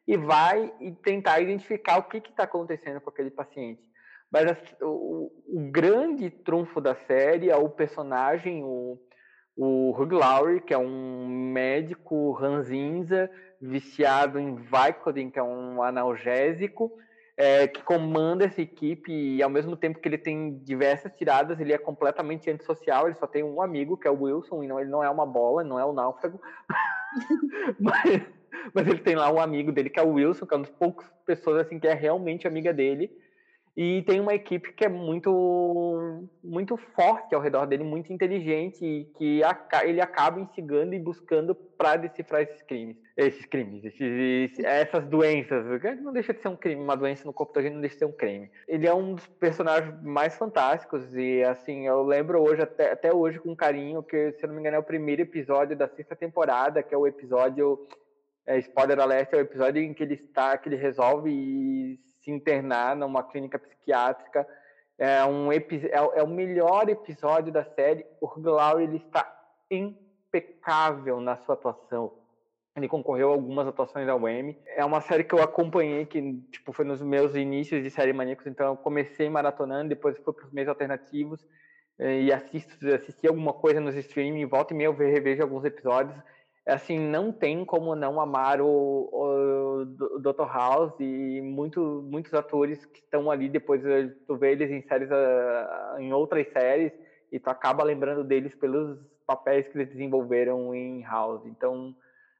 e 0.06 0.16
vai 0.16 0.72
e 0.80 0.92
tentar 0.92 1.40
identificar 1.40 1.98
o 1.98 2.04
que 2.04 2.18
está 2.18 2.44
acontecendo 2.44 3.00
com 3.00 3.10
aquele 3.10 3.30
paciente. 3.30 3.82
Mas 4.30 4.44
o, 4.82 5.32
o, 5.46 5.70
grande 5.70 6.28
trunfo 6.28 6.80
da 6.82 6.94
série 6.94 7.48
é 7.48 7.56
o 7.56 7.68
personagem, 7.68 8.62
o, 8.62 8.98
o 9.60 9.90
Hugh 9.90 10.14
Laurie, 10.14 10.60
que 10.60 10.72
é 10.72 10.78
um 10.78 11.26
médico 11.26 12.30
ranzinza, 12.30 13.28
viciado 13.60 14.38
em 14.38 14.54
Vicodin, 14.54 15.30
que 15.30 15.38
é 15.40 15.42
um 15.42 15.82
analgésico, 15.82 16.92
é, 17.36 17.66
que 17.66 17.82
comanda 17.82 18.44
essa 18.44 18.62
equipe 18.62 19.12
e 19.12 19.42
ao 19.42 19.50
mesmo 19.50 19.76
tempo 19.76 19.98
que 19.98 20.08
ele 20.08 20.16
tem 20.16 20.58
diversas 20.58 21.12
tiradas, 21.16 21.58
ele 21.58 21.72
é 21.72 21.78
completamente 21.78 22.48
antissocial, 22.48 23.06
ele 23.06 23.16
só 23.16 23.26
tem 23.26 23.42
um 23.42 23.60
amigo, 23.60 23.96
que 23.96 24.06
é 24.06 24.10
o 24.10 24.22
Wilson, 24.22 24.62
e 24.62 24.68
não, 24.68 24.78
ele 24.78 24.90
não 24.90 25.02
é 25.02 25.10
uma 25.10 25.26
bola, 25.26 25.64
não 25.64 25.78
é 25.78 25.84
o 25.84 25.92
náufrago. 25.92 26.40
mas, 27.80 28.22
mas 28.72 28.86
ele 28.86 29.00
tem 29.00 29.16
lá 29.16 29.28
um 29.28 29.40
amigo 29.40 29.72
dele, 29.72 29.90
que 29.90 29.98
é 29.98 30.04
o 30.04 30.12
Wilson, 30.12 30.46
que 30.46 30.54
é 30.54 30.56
uma 30.56 30.66
das 30.66 30.74
poucas 30.74 31.12
pessoas 31.26 31.66
assim 31.66 31.80
que 31.80 31.88
é 31.88 31.94
realmente 31.94 32.46
amiga 32.46 32.72
dele. 32.72 33.10
E 33.80 34.02
tem 34.02 34.18
uma 34.18 34.34
equipe 34.34 34.72
que 34.72 34.84
é 34.84 34.88
muito 34.88 36.24
muito 36.42 36.76
forte 36.76 37.32
ao 37.32 37.40
redor 37.40 37.64
dele, 37.64 37.84
muito 37.84 38.12
inteligente 38.12 38.84
e 38.84 39.04
que 39.16 39.40
ele 39.84 40.00
acaba 40.00 40.40
instigando 40.40 40.96
e 40.96 40.98
buscando 40.98 41.54
para 41.54 41.94
decifrar 41.94 42.42
esses 42.42 42.60
crimes, 42.62 42.96
esses 43.16 43.46
crimes, 43.46 43.84
esses, 43.84 44.58
essas 44.64 45.06
doenças. 45.06 45.64
Não 46.02 46.12
deixa 46.12 46.34
de 46.34 46.40
ser 46.40 46.48
um 46.48 46.56
crime, 46.56 46.82
uma 46.82 46.96
doença 46.96 47.24
no 47.24 47.32
corpo 47.32 47.54
da 47.54 47.62
gente 47.62 47.74
não 47.74 47.80
deixa 47.80 47.94
de 47.94 47.98
ser 48.00 48.06
um 48.06 48.12
crime. 48.12 48.50
Ele 48.66 48.84
é 48.84 48.92
um 48.92 49.14
dos 49.14 49.28
personagens 49.28 49.94
mais 50.02 50.36
fantásticos 50.36 51.14
e 51.14 51.44
assim 51.44 51.86
eu 51.86 52.02
lembro 52.02 52.42
hoje 52.42 52.62
até, 52.62 52.90
até 52.90 53.14
hoje 53.14 53.38
com 53.38 53.54
carinho 53.54 54.02
que 54.02 54.32
se 54.32 54.42
eu 54.42 54.48
não 54.48 54.56
me 54.56 54.60
engano 54.60 54.74
é 54.74 54.80
o 54.80 54.82
primeiro 54.82 55.22
episódio 55.22 55.76
da 55.76 55.86
sexta 55.86 56.16
temporada, 56.16 56.82
que 56.82 56.92
é 56.92 56.98
o 56.98 57.06
episódio 57.06 57.86
é, 58.44 58.58
spoiler 58.58 58.98
alert, 58.98 59.32
é 59.32 59.36
o 59.36 59.40
episódio 59.40 59.80
em 59.80 59.94
que 59.94 60.02
ele 60.02 60.14
está, 60.14 60.58
que 60.58 60.68
ele 60.68 60.74
resolve 60.74 62.00
se 62.20 62.30
internar 62.30 62.96
numa 62.96 63.22
clínica 63.22 63.58
psiquiátrica. 63.58 64.46
É, 64.98 65.24
um 65.24 65.52
é, 65.52 65.64
é, 65.92 66.22
o 66.22 66.26
melhor 66.26 66.88
episódio 66.88 67.52
da 67.52 67.64
série. 67.64 68.04
O 68.20 68.26
Hugh 68.26 68.80
ele 68.80 68.96
está 68.96 69.32
impecável 69.70 71.20
na 71.20 71.36
sua 71.36 71.54
atuação. 71.54 72.12
Ele 72.76 72.88
concorreu 72.88 73.30
a 73.30 73.32
algumas 73.32 73.66
atuações 73.66 74.06
da 74.06 74.14
Emmy. 74.14 74.56
É 74.66 74.84
uma 74.84 75.00
série 75.00 75.24
que 75.24 75.34
eu 75.34 75.42
acompanhei, 75.42 76.06
que 76.06 76.40
tipo, 76.52 76.72
foi 76.72 76.84
nos 76.84 77.02
meus 77.02 77.34
inícios 77.34 77.82
de 77.82 77.90
série 77.90 78.12
Maníacos, 78.12 78.46
então 78.46 78.68
eu 78.68 78.76
comecei 78.76 79.28
maratonando, 79.28 79.88
depois 79.88 80.16
fui 80.18 80.32
para 80.32 80.46
os 80.46 80.52
meios 80.52 80.68
alternativos 80.68 81.44
eh, 81.98 82.22
e 82.22 82.32
assisto, 82.32 82.74
assisti 82.94 83.26
alguma 83.26 83.52
coisa 83.52 83.80
nos 83.80 83.96
streaming, 83.96 84.46
volta 84.46 84.72
e 84.72 84.76
meia 84.76 84.86
eu 84.86 84.92
revejo 84.92 85.42
alguns 85.42 85.64
episódios 85.64 86.16
assim, 86.68 86.98
não 86.98 87.32
tem 87.32 87.64
como 87.64 87.96
não 87.96 88.20
amar 88.20 88.60
o, 88.60 88.66
o, 88.66 89.80
o 89.80 90.18
Dr. 90.20 90.46
House 90.52 90.92
e 91.00 91.40
muito, 91.40 91.80
muitos 92.06 92.34
atores 92.34 92.84
que 92.84 93.00
estão 93.00 93.30
ali, 93.30 93.48
depois 93.48 93.82
tu 94.26 94.36
vê 94.36 94.52
eles 94.52 94.70
em 94.70 94.82
séries, 94.82 95.10
ah, 95.10 95.96
em 95.98 96.12
outras 96.12 96.46
séries, 96.52 96.92
e 97.32 97.40
tu 97.40 97.48
acaba 97.48 97.82
lembrando 97.82 98.22
deles 98.22 98.54
pelos 98.54 98.98
papéis 99.26 99.66
que 99.66 99.78
eles 99.78 99.88
desenvolveram 99.88 100.74
em 100.74 101.02
House. 101.02 101.44
Então, 101.46 101.94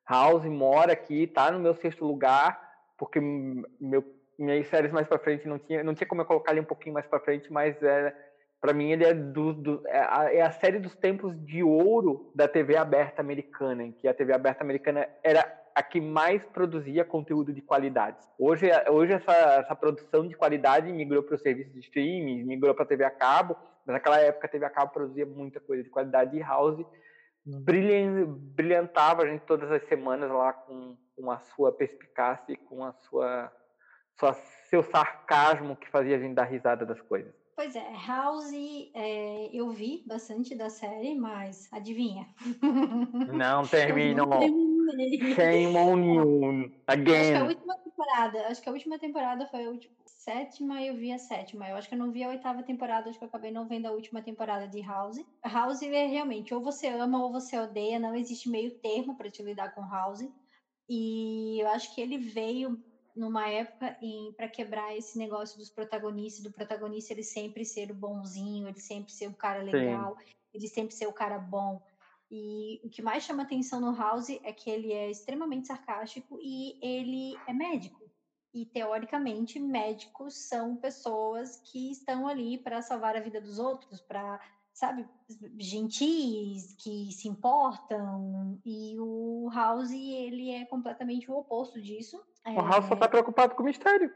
House 0.07 0.45
mora 0.45 0.93
aqui, 0.93 1.27
tá 1.27 1.51
no 1.51 1.59
meu 1.59 1.75
sexto 1.75 2.05
lugar, 2.05 2.61
porque 2.99 3.21
meu, 3.21 4.05
minhas 4.39 4.69
séries 4.69 4.93
mais 4.93 5.09
para 5.09 5.19
frente 5.19 5.49
não 5.49 5.59
tinha, 5.59 5.83
não 5.83 5.95
tinha 5.95 6.07
como 6.07 6.21
eu 6.21 6.27
colocar 6.27 6.53
ele 6.53 6.61
um 6.61 6.65
pouquinho 6.65 6.95
mais 6.95 7.07
para 7.07 7.21
frente, 7.21 7.53
mas 7.53 7.83
é, 7.83 8.15
para 8.61 8.73
mim 8.73 8.91
ele 8.91 9.05
é, 9.05 9.15
do, 9.15 9.53
do 9.53 9.83
é, 9.87 9.99
a, 9.99 10.35
é, 10.35 10.43
a, 10.43 10.51
série 10.51 10.79
dos 10.79 10.95
tempos 10.97 11.35
de 11.45 11.63
ouro 11.63 12.31
da 12.35 12.49
TV 12.49 12.77
aberta 12.77 13.21
americana, 13.21 13.85
em 13.85 13.93
que 13.93 14.09
a 14.09 14.15
TV 14.15 14.33
aberta 14.33 14.65
americana 14.65 15.09
era 15.23 15.47
a 15.75 15.83
que 15.83 16.01
mais 16.01 16.43
produzia 16.47 17.05
conteúdo 17.05 17.53
de 17.53 17.63
qualidade. 17.63 18.19
Hoje, 18.37 18.69
hoje 18.91 19.13
essa, 19.13 19.33
essa 19.33 19.77
produção 19.77 20.27
de 20.27 20.35
qualidade 20.35 20.93
migrou 20.93 21.23
para 21.23 21.37
os 21.37 21.41
serviços 21.41 21.73
de 21.73 21.81
streaming, 21.81 22.43
migrou 22.43 22.75
para 22.75 22.85
a 22.85 22.89
TV 22.89 23.05
a 23.05 23.11
cabo, 23.11 23.57
mas 23.87 23.95
naquela 23.95 24.19
época 24.19 24.47
a 24.47 24.51
TV 24.51 24.65
a 24.65 24.71
cabo 24.71 24.93
produzia 24.93 25.25
muita 25.25 25.61
coisa 25.61 25.85
de 25.85 25.89
qualidade 25.89 26.37
e 26.37 26.41
House 26.41 26.85
brilhantava 27.49 29.23
a 29.23 29.27
gente 29.27 29.43
todas 29.43 29.71
as 29.71 29.83
semanas 29.89 30.31
lá 30.31 30.53
com, 30.53 30.97
com 31.17 31.31
a 31.31 31.39
sua 31.39 31.73
perspicácia 31.73 32.53
e 32.53 32.57
com 32.57 32.85
a 32.85 32.93
sua, 32.93 33.53
sua 34.19 34.35
seu 34.69 34.83
sarcasmo 34.83 35.77
que 35.77 35.89
fazia 35.89 36.17
a 36.17 36.19
gente 36.19 36.35
dar 36.35 36.45
risada 36.45 36.85
das 36.85 37.01
coisas. 37.01 37.33
Pois 37.59 37.75
é, 37.75 37.93
House, 38.07 38.53
é, 38.95 39.51
eu 39.53 39.69
vi 39.71 40.05
bastante 40.07 40.55
da 40.55 40.71
série, 40.71 41.17
mas 41.17 41.67
adivinha? 41.73 42.25
Não 43.33 43.67
terminou. 43.67 44.29
Shame 45.35 45.77
on 45.77 46.05
you. 46.05 46.71
Again. 46.87 47.17
Acho 47.17 47.33
que 47.33 47.37
a 47.37 47.45
última 47.45 47.75
temporada, 47.83 48.47
acho 48.47 48.63
que 48.63 48.69
a 48.69 48.73
última 48.73 48.99
temporada 49.01 49.47
foi 49.47 49.65
a 49.65 49.71
última, 49.71 49.93
sétima 50.07 50.81
eu 50.85 50.95
vi 50.95 51.11
a 51.11 51.19
sétima. 51.19 51.69
Eu 51.69 51.75
acho 51.75 51.89
que 51.89 51.97
eu 51.97 51.99
não 51.99 52.13
vi 52.13 52.23
a 52.23 52.29
oitava 52.29 52.63
temporada, 52.63 53.11
acho 53.11 53.19
que 53.19 53.25
eu 53.25 53.29
acabei 53.29 53.51
não 53.51 53.67
vendo 53.67 53.87
a 53.87 53.91
última 53.91 54.23
temporada 54.23 54.69
de 54.69 54.81
House. 54.81 55.17
House 55.45 55.83
é 55.83 56.07
realmente, 56.07 56.55
ou 56.55 56.63
você 56.63 56.87
ama 56.87 57.21
ou 57.25 57.33
você 57.33 57.59
odeia, 57.59 57.99
não 57.99 58.15
existe 58.15 58.49
meio 58.49 58.71
termo 58.81 59.17
para 59.17 59.29
te 59.29 59.43
lidar 59.43 59.75
com 59.75 59.81
House. 59.81 60.21
E 60.89 61.61
eu 61.61 61.67
acho 61.71 61.93
que 61.93 62.01
ele 62.01 62.19
veio 62.19 62.79
numa 63.19 63.49
época 63.49 63.99
para 64.37 64.49
quebrar 64.49 64.97
esse 64.97 65.19
negócio 65.19 65.59
dos 65.59 65.69
protagonistas, 65.69 66.43
do 66.43 66.53
protagonista 66.53 67.13
ele 67.13 67.25
sempre 67.25 67.65
ser 67.65 67.91
o 67.91 67.95
bonzinho, 67.95 68.69
ele 68.69 68.81
sempre 68.81 69.13
ser 69.13 69.29
o 69.29 69.35
cara 69.35 69.63
legal, 69.63 70.17
Sim. 70.17 70.25
ele 70.55 70.69
sempre 70.69 70.95
ser 70.95 71.07
o 71.07 71.13
cara 71.13 71.39
bom. 71.39 71.83
E 72.31 72.81
o 72.85 72.89
que 72.89 73.03
mais 73.03 73.25
chama 73.25 73.43
atenção 73.43 73.81
no 73.81 73.97
House 73.97 74.31
é 74.31 74.53
que 74.53 74.71
ele 74.71 74.93
é 74.93 75.11
extremamente 75.11 75.67
sarcástico 75.67 76.39
e 76.43 76.79
ele 76.83 77.37
é 77.47 77.53
médico. 77.53 78.09
E 78.55 78.65
teoricamente, 78.67 79.59
médicos 79.59 80.35
são 80.35 80.77
pessoas 80.77 81.61
que 81.65 81.91
estão 81.91 82.27
ali 82.27 82.59
para 82.59 82.83
salvar 82.83 83.17
a 83.17 83.21
vida 83.21 83.41
dos 83.41 83.59
outros, 83.59 84.01
para 84.01 84.41
sabe, 84.79 85.05
gentis, 85.59 86.77
que 86.77 87.11
se 87.11 87.27
importam, 87.27 88.61
e 88.65 88.97
o 89.01 89.51
House, 89.53 89.91
ele 89.91 90.53
é 90.53 90.65
completamente 90.67 91.29
o 91.29 91.37
oposto 91.37 91.83
disso. 91.83 92.23
O 92.57 92.63
House 92.63 92.87
só 92.87 92.97
tá 92.97 93.09
preocupado 93.09 93.55
com 93.55 93.63
o 93.63 93.67
mistério. 93.67 94.11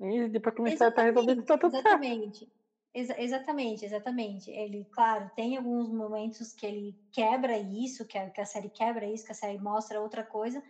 E 0.00 0.28
depois 0.28 0.54
que 0.54 0.60
o 0.60 0.64
mistério 0.64 0.94
tá 0.94 1.02
resolvido, 1.02 1.42
tá 1.44 1.56
tudo 1.56 1.76
exatamente. 1.76 2.38
certo. 2.38 2.56
Ex 2.94 3.10
exatamente, 3.18 3.84
exatamente. 3.84 4.50
Ele, 4.50 4.86
claro, 4.90 5.30
tem 5.36 5.56
alguns 5.56 5.90
momentos 5.90 6.52
que 6.52 6.66
ele 6.66 6.96
quebra 7.12 7.58
isso, 7.58 8.06
que 8.06 8.16
a, 8.16 8.30
que 8.30 8.40
a 8.40 8.46
série 8.46 8.70
quebra 8.70 9.06
isso, 9.06 9.24
que 9.24 9.32
a 9.32 9.34
série 9.34 9.58
mostra 9.58 10.00
outra 10.00 10.24
coisa, 10.24 10.62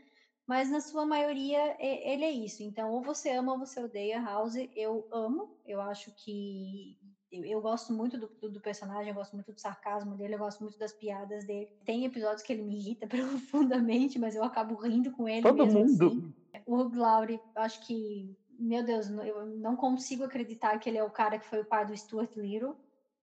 mas 0.47 0.71
na 0.71 0.81
sua 0.81 1.07
maioria 1.07 1.77
ele 1.79 2.25
é 2.25 2.31
isso. 2.31 2.62
Então, 2.62 2.91
ou 2.91 3.03
você 3.03 3.31
ama 3.31 3.53
ou 3.53 3.59
você 3.59 3.81
odeia 3.81 4.21
House. 4.21 4.57
Eu 4.75 5.07
amo, 5.12 5.57
eu 5.64 5.81
acho 5.81 6.12
que 6.17 6.97
eu, 7.31 7.45
eu 7.45 7.61
gosto 7.61 7.93
muito 7.93 8.19
do, 8.19 8.31
do, 8.41 8.51
do, 8.51 8.61
personagem, 8.61 9.09
eu 9.09 9.14
gosto 9.14 9.33
muito 9.33 9.53
do 9.53 9.61
sarcasmo 9.61 10.17
dele, 10.17 10.35
eu 10.35 10.39
gosto 10.39 10.62
muito 10.62 10.79
das 10.79 10.93
piadas 10.93 11.45
dele. 11.45 11.69
Tem 11.85 12.05
episódios 12.05 12.43
que 12.43 12.53
ele 12.53 12.62
me 12.62 12.77
irrita 12.77 13.07
profundamente, 13.09 14.19
mas 14.19 14.35
eu 14.35 14.45
acabo 14.45 14.75
rindo 14.77 15.11
com 15.11 15.29
ele. 15.29 15.43
Todo 15.43 15.67
mundo. 15.67 16.07
Assim. 16.07 16.35
O 16.65 16.77
Hugh 16.77 16.97
Laurie, 16.97 17.41
acho 17.57 17.85
que, 17.87 18.37
meu 18.59 18.85
Deus, 18.85 19.09
eu 19.11 19.47
não 19.47 19.77
consigo 19.77 20.25
acreditar 20.25 20.79
que 20.79 20.89
ele 20.89 20.99
é 20.99 21.05
o 21.05 21.11
cara 21.11 21.39
que 21.39 21.47
foi 21.47 21.61
o 21.61 21.67
pai 21.67 21.85
do 21.87 21.97
Stuart 21.97 22.35
Little. 22.37 22.77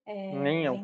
É, 0.06 0.38
Nem 0.38 0.66
eu. 0.66 0.76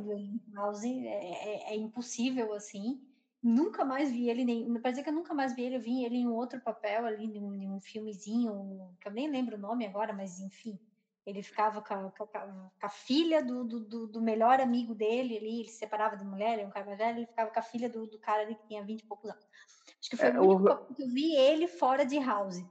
House, 0.53 0.83
é, 0.83 1.07
é, 1.07 1.73
é 1.73 1.75
impossível, 1.75 2.53
assim. 2.53 3.01
nunca 3.43 3.83
mais 3.83 4.11
vi 4.11 4.29
ele, 4.29 4.45
nem, 4.45 4.79
parece 4.81 5.03
que 5.03 5.09
eu 5.09 5.13
nunca 5.13 5.33
mais 5.33 5.53
vi 5.53 5.63
ele, 5.63 5.75
eu 5.75 5.81
vi 5.81 6.05
ele 6.05 6.15
em 6.15 6.27
outro 6.27 6.59
papel 6.61 7.05
ali, 7.05 7.25
em 7.25 7.41
um, 7.41 7.53
em 7.53 7.69
um 7.69 7.79
filmezinho, 7.79 8.95
que 8.99 9.07
eu 9.07 9.11
nem 9.11 9.29
lembro 9.29 9.55
o 9.57 9.59
nome 9.59 9.85
agora, 9.85 10.13
mas 10.13 10.39
enfim. 10.39 10.79
Ele 11.25 11.43
ficava 11.43 11.81
com 11.81 11.93
a, 11.93 12.11
com 12.11 12.23
a, 12.23 12.47
com 12.47 12.85
a 12.85 12.89
filha 12.89 13.43
do, 13.43 13.63
do, 13.63 14.07
do, 14.07 14.21
melhor 14.21 14.59
amigo 14.59 14.95
dele 14.95 15.37
ali, 15.37 15.59
ele 15.59 15.69
se 15.69 15.77
separava 15.77 16.17
da 16.17 16.23
mulher, 16.23 16.53
ele 16.53 16.63
é 16.63 16.67
um 16.67 16.71
cara 16.71 16.85
mais 16.85 16.97
velho, 16.97 17.19
ele 17.19 17.27
ficava 17.27 17.51
com 17.51 17.59
a 17.59 17.63
filha 17.63 17.89
do, 17.89 18.07
do 18.07 18.17
cara 18.17 18.41
ali 18.41 18.55
que 18.55 18.67
tinha 18.67 18.83
20 18.83 19.01
e 19.01 19.05
poucos 19.05 19.29
anos. 19.29 19.45
Acho 20.01 20.09
que 20.09 20.17
foi 20.17 20.29
é, 20.29 20.39
o 20.39 20.43
único 20.43 20.93
que 20.93 21.03
eu 21.03 21.09
vi 21.09 21.35
ele 21.35 21.67
fora 21.67 22.05
de 22.05 22.19
House. 22.19 22.63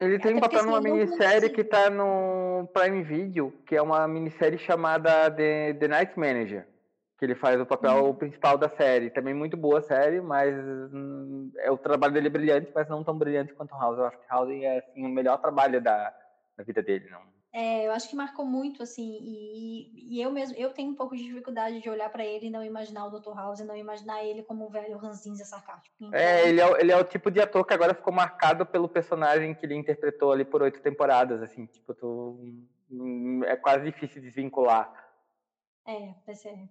Ele 0.00 0.18
tem 0.18 0.34
um 0.34 0.40
papel 0.40 0.64
numa 0.64 0.80
minissérie 0.80 1.50
que 1.50 1.62
tá 1.62 1.88
no 1.88 2.68
Prime 2.72 3.02
Video, 3.02 3.52
que 3.66 3.76
é 3.76 3.82
uma 3.82 4.08
minissérie 4.08 4.58
chamada 4.58 5.30
The, 5.30 5.74
The 5.74 5.88
Night 5.88 6.18
Manager 6.18 6.66
que 7.22 7.26
ele 7.26 7.36
faz 7.36 7.60
o 7.60 7.64
papel 7.64 8.06
uhum. 8.06 8.14
principal 8.16 8.58
da 8.58 8.68
série. 8.68 9.08
Também 9.08 9.32
muito 9.32 9.56
boa 9.56 9.78
a 9.78 9.82
série, 9.82 10.20
mas 10.20 10.52
hum, 10.92 11.52
é 11.58 11.70
o 11.70 11.78
trabalho 11.78 12.12
dele 12.12 12.26
é 12.26 12.30
brilhante, 12.30 12.72
mas 12.74 12.88
não 12.88 13.04
tão 13.04 13.16
brilhante 13.16 13.54
quanto 13.54 13.76
House. 13.76 13.96
Eu 13.96 14.06
acho 14.06 14.18
que 14.18 14.26
House 14.28 14.50
é 14.50 14.78
assim, 14.78 15.06
o 15.06 15.08
melhor 15.08 15.38
trabalho 15.38 15.80
da, 15.80 16.12
da 16.56 16.64
vida 16.64 16.82
dele, 16.82 17.08
não. 17.10 17.20
É, 17.52 17.86
eu 17.86 17.92
acho 17.92 18.08
que 18.08 18.16
marcou 18.16 18.46
muito, 18.46 18.82
assim, 18.82 19.18
e, 19.20 20.16
e 20.16 20.22
eu 20.22 20.32
mesmo, 20.32 20.56
eu 20.56 20.72
tenho 20.72 20.90
um 20.90 20.94
pouco 20.94 21.14
de 21.14 21.22
dificuldade 21.22 21.80
de 21.80 21.90
olhar 21.90 22.08
para 22.08 22.24
ele 22.24 22.46
e 22.46 22.50
não 22.50 22.64
imaginar 22.64 23.04
o 23.04 23.10
Dr. 23.10 23.34
House, 23.34 23.60
e 23.60 23.64
não 23.64 23.76
imaginar 23.76 24.24
ele 24.24 24.42
como 24.42 24.66
um 24.66 24.70
velho 24.70 24.96
ranzinza 24.96 25.44
sarcástico. 25.44 25.94
Então... 26.00 26.18
É, 26.18 26.48
ele 26.48 26.62
é, 26.62 26.80
ele 26.80 26.92
é 26.92 26.96
o 26.96 27.04
tipo 27.04 27.30
de 27.30 27.42
ator 27.42 27.66
que 27.66 27.74
agora 27.74 27.94
ficou 27.94 28.12
marcado 28.12 28.64
pelo 28.64 28.88
personagem 28.88 29.54
que 29.54 29.66
ele 29.66 29.74
interpretou 29.74 30.32
ali 30.32 30.46
por 30.46 30.62
oito 30.62 30.80
temporadas, 30.80 31.42
assim, 31.42 31.66
tipo, 31.66 31.92
tu, 31.92 32.38
hum, 32.90 33.42
é 33.44 33.54
quase 33.54 33.84
difícil 33.84 34.22
desvincular. 34.22 34.90
É, 35.86 36.14
vai 36.24 36.34
ser 36.34 36.68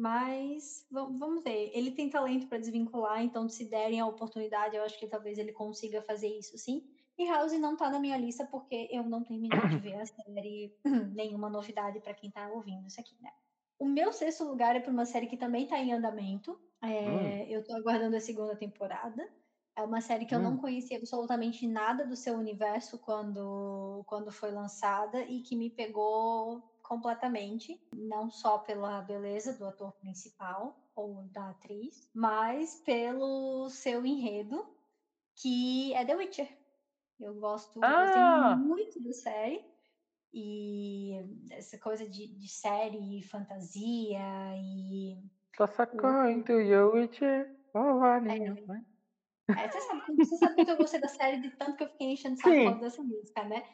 mas 0.00 0.86
vamos 0.90 1.44
ver. 1.44 1.70
Ele 1.74 1.90
tem 1.90 2.08
talento 2.08 2.46
para 2.46 2.56
desvincular, 2.56 3.22
então 3.22 3.46
se 3.50 3.66
derem 3.66 4.00
a 4.00 4.06
oportunidade, 4.06 4.74
eu 4.74 4.82
acho 4.82 4.98
que 4.98 5.06
talvez 5.06 5.36
ele 5.36 5.52
consiga 5.52 6.00
fazer 6.00 6.28
isso, 6.28 6.56
sim. 6.56 6.82
E 7.20 7.26
House 7.26 7.52
não 7.58 7.76
tá 7.76 7.90
na 7.90 7.98
minha 7.98 8.16
lista 8.16 8.46
porque 8.46 8.88
eu 8.90 9.02
não 9.02 9.22
terminei 9.22 9.60
de 9.68 9.76
ver 9.76 10.00
a 10.00 10.06
série, 10.06 10.74
nenhuma 11.14 11.50
novidade 11.50 12.00
para 12.00 12.14
quem 12.14 12.30
tá 12.30 12.48
ouvindo 12.48 12.86
isso 12.86 12.98
aqui, 12.98 13.14
né? 13.20 13.30
O 13.78 13.84
meu 13.84 14.10
sexto 14.10 14.42
lugar 14.42 14.74
é 14.74 14.80
para 14.80 14.90
uma 14.90 15.04
série 15.04 15.26
que 15.26 15.36
também 15.36 15.66
tá 15.66 15.78
em 15.78 15.92
andamento. 15.92 16.58
É, 16.82 16.86
hum. 16.88 17.46
Eu 17.50 17.62
tô 17.62 17.74
aguardando 17.74 18.16
a 18.16 18.20
segunda 18.20 18.56
temporada. 18.56 19.30
É 19.76 19.82
uma 19.82 20.00
série 20.00 20.24
que 20.24 20.34
eu 20.34 20.38
hum. 20.38 20.44
não 20.44 20.56
conhecia 20.56 20.96
absolutamente 20.96 21.66
nada 21.66 22.06
do 22.06 22.16
seu 22.16 22.36
universo 22.36 22.98
quando, 22.98 24.02
quando 24.06 24.32
foi 24.32 24.50
lançada 24.50 25.20
e 25.20 25.42
que 25.42 25.54
me 25.54 25.68
pegou 25.68 26.62
completamente, 26.82 27.78
não 27.94 28.30
só 28.30 28.56
pela 28.56 29.02
beleza 29.02 29.52
do 29.58 29.66
ator 29.66 29.92
principal 29.92 30.74
ou 30.96 31.22
da 31.24 31.50
atriz, 31.50 32.08
mas 32.14 32.76
pelo 32.76 33.68
seu 33.68 34.06
enredo, 34.06 34.66
que 35.36 35.92
é 35.92 36.02
The 36.02 36.16
Witcher. 36.16 36.59
Eu 37.20 37.34
gosto, 37.34 37.78
ah! 37.82 38.56
muito 38.56 39.02
da 39.02 39.12
série. 39.12 39.64
E 40.32 41.18
essa 41.50 41.76
coisa 41.78 42.08
de, 42.08 42.28
de 42.28 42.48
série 42.48 43.18
e 43.18 43.22
fantasia 43.22 44.20
e. 44.56 45.18
Tossa 45.56 45.88
into 46.30 46.52
your 46.52 46.94
Witcher. 46.94 47.50
Oh, 47.74 48.04
é. 48.04 48.20
Né? 48.20 48.84
é, 49.48 49.68
você, 49.68 49.80
sabe, 49.80 50.16
você 50.16 50.36
sabe 50.36 50.64
que 50.64 50.70
eu 50.70 50.76
gostei 50.76 51.00
da 51.00 51.08
série 51.08 51.40
de 51.40 51.50
tanto 51.50 51.76
que 51.76 51.84
eu 51.84 51.88
fiquei 51.88 52.12
enchendo 52.12 52.36
o 52.36 52.38
saco 52.38 52.80
dessa 52.80 53.02
música, 53.02 53.44
né? 53.44 53.64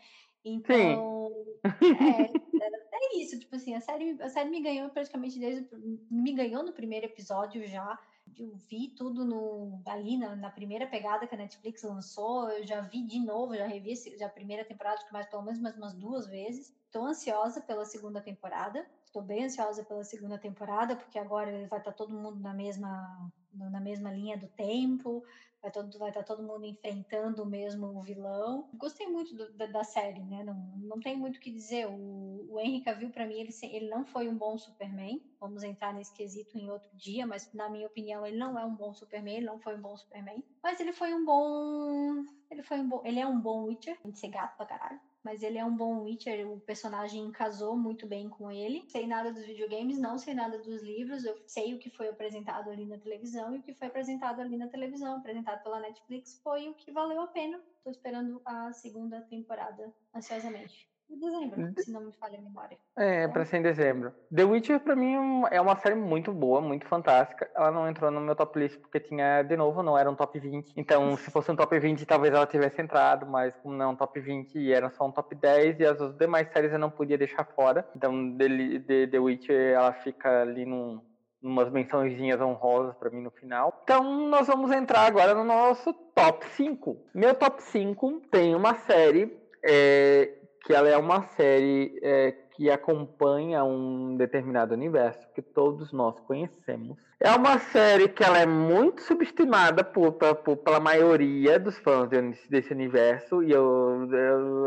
Então, 0.44 1.30
é, 1.64 2.22
é, 2.22 3.18
isso, 3.18 3.38
tipo 3.38 3.57
assim, 3.57 3.74
a 3.74 3.80
série, 3.80 4.16
a 4.22 4.28
série 4.28 4.49
me 4.49 4.62
ganhou 4.62 4.88
praticamente 4.90 5.38
desde. 5.38 5.68
Me 6.11 6.32
ganhou 6.32 6.62
no 6.62 6.72
primeiro 6.72 7.07
episódio 7.07 7.66
já. 7.66 7.99
Eu 8.39 8.55
vi 8.55 8.89
tudo 8.89 9.24
no, 9.24 9.81
ali 9.87 10.16
na, 10.16 10.35
na, 10.35 10.51
primeira 10.51 10.87
pegada 10.87 11.27
que 11.27 11.35
a 11.35 11.39
Netflix 11.39 11.83
lançou. 11.83 12.49
Eu 12.51 12.66
já 12.66 12.81
vi 12.81 13.03
de 13.07 13.18
novo, 13.18 13.57
já 13.57 13.66
revi 13.66 13.95
já 14.18 14.27
a 14.27 14.31
primeira 14.31 14.64
temporada, 14.64 15.05
que 15.05 15.12
mais 15.12 15.27
pelo 15.27 15.43
menos 15.43 15.61
mais 15.61 15.77
umas 15.77 15.95
duas 15.95 16.27
vezes. 16.27 16.74
Estou 16.85 17.07
ansiosa 17.07 17.61
pela 17.61 17.85
segunda 17.85 18.20
temporada. 18.20 18.87
Estou 19.07 19.22
bem 19.22 19.45
ansiosa 19.45 19.85
pela 19.85 20.05
segunda 20.05 20.39
temporada, 20.39 20.97
porque 20.97 21.18
agora 21.18 21.51
vai 21.68 21.79
estar 21.79 21.81
tá 21.81 21.93
todo 21.93 22.14
mundo 22.14 22.41
na 22.41 22.53
mesma, 22.53 23.31
na 23.57 23.80
mesma 23.80 24.12
linha 24.12 24.36
do 24.36 24.48
tempo 24.48 25.22
vai, 25.66 25.70
todo, 25.70 25.98
vai 25.98 26.09
estar 26.09 26.22
tá 26.22 26.34
todo 26.34 26.46
mundo 26.46 26.64
enfrentando 26.64 27.42
o 27.42 27.46
mesmo 27.46 28.00
vilão. 28.02 28.68
Gostei 28.74 29.07
muito 29.07 29.34
do, 29.34 29.52
da, 29.54 29.66
da, 29.66 29.84
série, 29.84 30.22
né? 30.22 30.44
Não, 30.44 30.54
não 30.78 31.00
tem 31.00 31.16
muito 31.16 31.36
o 31.36 31.40
que 31.40 31.50
dizer. 31.50 31.86
O, 31.86 32.46
o 32.50 32.61
Henry 32.61 32.80
Cavill, 32.82 33.11
para 33.11 33.26
mim, 33.26 33.40
ele, 33.40 33.50
ele 33.62 33.88
não 33.88 34.04
foi 34.04 34.28
um 34.28 34.36
bom 34.36 34.57
Superman. 34.57 35.20
Vamos 35.40 35.62
entrar 35.62 35.92
nesse 35.92 36.12
quesito 36.14 36.57
em 36.57 36.70
outro 36.70 36.90
dia, 36.96 37.26
mas 37.26 37.52
na 37.52 37.68
minha 37.68 37.86
opinião, 37.86 38.26
ele 38.26 38.36
não 38.36 38.59
é 38.59 38.64
um 38.64 38.74
bom 38.74 38.94
Superman, 38.94 39.36
ele 39.36 39.46
não 39.46 39.59
foi 39.59 39.76
um 39.76 39.80
bom 39.80 39.96
Superman. 39.96 40.42
Mas 40.62 40.80
ele 40.80 40.92
foi 40.92 41.12
um 41.14 41.24
bom. 41.24 42.24
Ele 42.50 42.62
foi 42.62 42.78
um 42.78 42.88
bom. 42.88 43.02
Ele 43.04 43.20
é 43.20 43.26
um 43.26 43.40
bom 43.40 43.64
Witcher, 43.64 43.98
de 44.04 44.18
ser 44.18 44.28
gato 44.28 44.57
pra 44.57 44.66
caralho 44.66 45.00
mas 45.27 45.43
ele 45.43 45.59
é 45.59 45.64
um 45.64 45.77
bom 45.77 46.03
Witcher, 46.03 46.49
o 46.49 46.61
personagem 46.61 47.33
casou 47.33 47.77
muito 47.77 48.07
bem 48.07 48.29
com 48.29 48.49
ele. 48.49 48.85
Sei 48.87 49.09
nada 49.09 49.33
dos 49.33 49.45
videogames, 49.45 49.99
não 49.99 50.16
sei 50.16 50.35
nada 50.35 50.57
dos 50.57 50.85
livros, 50.85 51.24
eu 51.24 51.37
sei 51.49 51.74
o 51.74 51.81
que 51.81 51.91
foi 51.91 52.09
apresentado 52.09 52.70
ali 52.70 52.87
na 52.87 52.97
televisão 52.97 53.53
e 53.53 53.59
o 53.59 53.62
que 53.62 53.74
foi 53.74 53.89
apresentado 53.89 54.41
ali 54.41 54.57
na 54.57 54.68
televisão, 54.68 55.16
apresentado 55.16 55.64
pela 55.64 55.81
Netflix, 55.81 56.41
foi 56.45 56.68
o 56.68 56.74
que 56.74 56.93
valeu 56.93 57.20
a 57.22 57.27
pena. 57.27 57.61
Tô 57.83 57.91
esperando 57.91 58.41
a 58.45 58.72
segunda 58.72 59.20
temporada 59.22 59.93
ansiosamente. 60.14 60.89
Em 61.09 61.18
dezembro, 61.18 61.61
hum. 61.61 61.74
se 61.76 61.92
não 61.92 62.00
me 62.00 62.12
falha 62.12 62.38
a 62.38 62.42
memória. 62.42 62.76
É, 62.98 63.22
é. 63.22 63.28
pra 63.28 63.44
ser 63.44 63.59
em 63.59 63.62
dezembro. 63.62 64.12
The 64.34 64.44
Witcher, 64.44 64.80
pra 64.80 64.96
mim, 64.96 65.44
é 65.50 65.61
uma 65.61 65.76
série 65.76 65.94
muito 65.94 66.32
boa, 66.32 66.61
muito 66.61 66.86
fantástica. 66.86 67.48
Ela 67.54 67.70
não 67.70 67.88
entrou 67.88 68.11
no 68.11 68.20
meu 68.20 68.34
top 68.34 68.59
list 68.59 68.78
porque 68.80 68.98
tinha, 68.98 69.42
de 69.42 69.57
novo, 69.57 69.82
não 69.82 69.96
era 69.96 70.11
um 70.11 70.16
top 70.16 70.38
20. 70.38 70.72
Então, 70.76 71.16
se 71.16 71.30
fosse 71.30 71.50
um 71.50 71.57
top 71.57 71.78
20, 71.78 72.04
talvez 72.04 72.34
ela 72.34 72.46
tivesse 72.46 72.82
entrado, 72.82 73.24
mas 73.26 73.54
como 73.57 73.76
não 73.76 73.84
é 73.84 73.88
um 73.88 73.96
top 73.96 74.18
20 74.20 74.59
e 74.59 74.72
era 74.72 74.90
só 74.90 75.07
um 75.07 75.12
top 75.12 75.34
10, 75.34 75.78
e 75.78 75.86
as 75.86 76.16
demais 76.16 76.48
séries 76.52 76.72
eu 76.72 76.78
não 76.78 76.90
podia 76.90 77.16
deixar 77.16 77.44
fora. 77.44 77.88
Então, 77.94 78.36
The, 78.36 78.80
The, 78.80 79.07
The 79.07 79.18
Witcher, 79.18 79.74
ela 79.74 79.92
fica 79.92 80.42
ali 80.42 80.66
num, 80.66 81.00
umas 81.40 81.70
mençõezinhas 81.70 82.40
honrosas 82.40 82.96
para 82.96 83.11
mim 83.11 83.22
no 83.22 83.30
final. 83.30 83.80
Então, 83.84 84.28
nós 84.28 84.48
vamos 84.48 84.72
entrar 84.72 85.07
agora 85.07 85.34
no 85.34 85.44
nosso 85.44 85.92
top 86.14 86.44
5. 86.46 86.96
Meu 87.14 87.32
top 87.34 87.62
5 87.62 88.22
tem 88.30 88.57
uma 88.57 88.74
série 88.74 89.46
é, 89.68 90.36
que 90.67 90.75
ela 90.75 90.89
é 90.89 90.97
uma 90.97 91.23
série 91.23 91.97
é, 92.03 92.33
que 92.33 92.69
acompanha 92.69 93.62
um 93.62 94.17
determinado 94.17 94.75
universo 94.75 95.25
que 95.33 95.41
todos 95.41 95.93
nós 95.93 96.19
conhecemos. 96.27 96.99
É 97.21 97.31
uma 97.31 97.57
série 97.61 98.09
que 98.09 98.25
ela 98.25 98.39
é 98.39 98.47
muito 98.47 99.01
subestimada 99.01 99.85
por, 99.85 100.14
por 100.14 100.57
pela 100.57 100.81
maioria 100.81 101.57
dos 101.57 101.79
fãs 101.79 102.11
desse 102.51 102.73
universo 102.73 103.45
e 103.45 103.53
eu, 103.53 104.09
eu, 104.12 104.67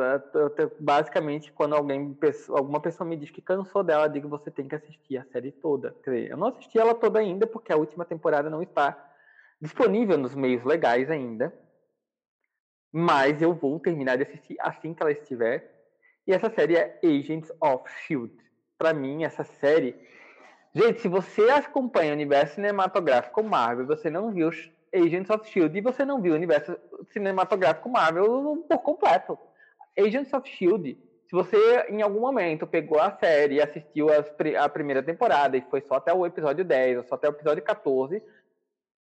eu, 0.58 0.72
basicamente 0.80 1.52
quando 1.52 1.76
alguém 1.76 2.18
alguma 2.48 2.80
pessoa 2.80 3.08
me 3.08 3.18
diz 3.18 3.30
que 3.30 3.42
cansou 3.42 3.84
dela, 3.84 4.06
eu 4.06 4.10
digo 4.10 4.30
você 4.30 4.50
tem 4.50 4.70
que 4.70 4.76
assistir 4.76 5.18
a 5.18 5.26
série 5.26 5.52
toda. 5.52 5.94
eu 6.08 6.38
não 6.38 6.48
assisti 6.48 6.80
ela 6.80 6.96
toda 6.96 7.20
ainda 7.20 7.46
porque 7.46 7.74
a 7.74 7.78
última 7.78 8.06
temporada 8.06 8.50
não 8.50 8.64
está 8.64 8.98
disponível 9.60 10.18
nos 10.18 10.34
meios 10.34 10.64
legais 10.64 11.12
ainda. 11.12 11.54
Mas 12.92 13.42
eu 13.42 13.54
vou 13.54 13.78
terminar 13.82 14.16
de 14.16 14.24
assistir 14.24 14.56
assim 14.62 14.94
que 14.94 15.04
ela 15.04 15.12
estiver 15.12 15.79
e 16.28 16.34
essa 16.34 16.50
série 16.50 16.76
é 16.76 17.00
Agents 17.04 17.52
of 17.62 17.84
Shield. 18.02 18.34
Para 18.78 18.94
mim, 18.94 19.24
essa 19.24 19.44
série. 19.44 19.96
Gente, 20.74 21.02
se 21.02 21.08
você 21.08 21.50
acompanha 21.50 22.12
o 22.12 22.16
universo 22.16 22.56
cinematográfico 22.56 23.44
Marvel, 23.44 23.88
você 23.88 24.10
não 24.10 24.32
viu 24.32 24.50
Agents 24.94 25.30
of 25.30 25.50
Shield 25.50 25.78
e 25.78 25.82
você 25.82 26.06
não 26.06 26.22
viu 26.22 26.34
o 26.34 26.36
universo 26.36 26.78
cinematográfico 27.12 27.90
Marvel 27.90 28.66
por 28.68 28.80
completo. 28.80 29.38
Agents 29.98 30.32
of 30.34 30.48
Shield, 30.48 30.98
se 31.28 31.36
você 31.36 31.58
em 31.90 32.02
algum 32.02 32.22
momento 32.22 32.66
pegou 32.66 33.00
a 33.00 33.12
série 33.18 33.56
e 33.56 33.62
assistiu 33.62 34.10
as, 34.10 34.32
a 34.60 34.70
primeira 34.70 35.04
temporada 35.04 35.58
e 35.58 35.62
foi 35.70 35.82
só 35.82 35.96
até 35.96 36.14
o 36.14 36.26
episódio 36.26 36.64
10 36.64 36.98
ou 36.98 37.04
só 37.04 37.16
até 37.16 37.28
o 37.28 37.32
episódio 37.32 37.64
14, 37.64 38.22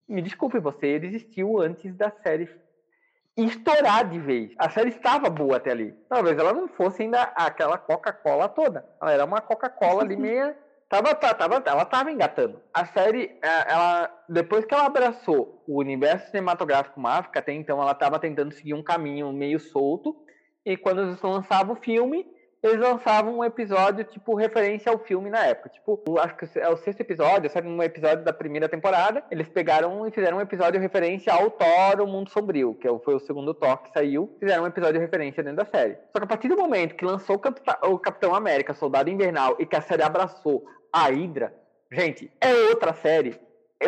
me 0.08 0.22
desculpe, 0.22 0.58
você 0.58 0.98
desistiu 0.98 1.60
antes 1.60 1.94
da 1.94 2.10
série 2.10 2.48
estourar 3.36 4.08
de 4.08 4.18
vez. 4.18 4.52
A 4.58 4.68
série 4.70 4.90
estava 4.90 5.30
boa 5.30 5.56
até 5.56 5.70
ali. 5.70 5.94
Talvez 6.08 6.38
ela 6.38 6.52
não 6.52 6.68
fosse 6.68 7.02
ainda 7.02 7.22
aquela 7.34 7.78
Coca-Cola 7.78 8.48
toda. 8.48 8.84
Ela 9.00 9.12
era 9.12 9.24
uma 9.24 9.40
Coca-Cola 9.40 10.02
ali 10.02 10.16
meia. 10.18 10.56
Tava, 10.88 11.14
tava, 11.14 11.62
ela 11.64 11.82
estava 11.82 12.10
engatando. 12.10 12.60
A 12.74 12.84
série, 12.84 13.38
é, 13.42 13.72
ela, 13.72 14.10
depois 14.28 14.64
que 14.64 14.74
ela 14.74 14.86
abraçou 14.86 15.62
o 15.68 15.78
universo 15.78 16.26
cinematográfico 16.30 16.98
Marvel, 16.98 17.30
até 17.32 17.52
então 17.52 17.80
ela 17.80 17.92
estava 17.92 18.18
tentando 18.18 18.52
seguir 18.52 18.74
um 18.74 18.82
caminho 18.82 19.32
meio 19.32 19.60
solto. 19.60 20.16
E 20.66 20.76
quando 20.76 21.02
eles 21.02 21.22
lançavam 21.22 21.74
o 21.74 21.80
filme, 21.80 22.26
eles 22.62 22.78
lançavam 22.78 23.38
um 23.38 23.44
episódio, 23.44 24.04
tipo, 24.04 24.34
referência 24.34 24.92
ao 24.92 24.98
filme 24.98 25.30
na 25.30 25.46
época. 25.46 25.70
Tipo, 25.70 26.02
acho 26.18 26.36
que 26.36 26.58
é 26.58 26.68
o 26.68 26.76
sexto 26.76 27.00
episódio, 27.00 27.48
sabe? 27.50 27.68
Um 27.68 27.82
episódio 27.82 28.22
da 28.22 28.32
primeira 28.32 28.68
temporada. 28.68 29.24
Eles 29.30 29.48
pegaram 29.48 30.06
e 30.06 30.10
fizeram 30.10 30.36
um 30.36 30.40
episódio 30.42 30.80
referência 30.80 31.32
ao 31.32 31.50
Thor, 31.50 32.00
o 32.02 32.06
Mundo 32.06 32.30
Sombrio, 32.30 32.74
que 32.74 32.86
é 32.86 32.98
foi 32.98 33.14
o 33.14 33.20
segundo 33.20 33.54
Thor 33.54 33.78
que 33.78 33.90
saiu. 33.92 34.36
Fizeram 34.38 34.64
um 34.64 34.66
episódio 34.66 35.00
referência 35.00 35.42
dentro 35.42 35.64
da 35.64 35.70
série. 35.70 35.96
Só 36.12 36.18
que 36.18 36.24
a 36.24 36.26
partir 36.26 36.48
do 36.48 36.56
momento 36.56 36.94
que 36.94 37.04
lançou 37.04 37.40
o 37.84 37.98
Capitão 37.98 38.34
América, 38.34 38.74
Soldado 38.74 39.08
Invernal, 39.08 39.56
e 39.58 39.64
que 39.64 39.76
a 39.76 39.80
série 39.80 40.02
abraçou 40.02 40.64
a 40.92 41.04
Hydra, 41.08 41.54
gente, 41.90 42.30
é 42.40 42.52
outra 42.68 42.92
série. 42.92 43.40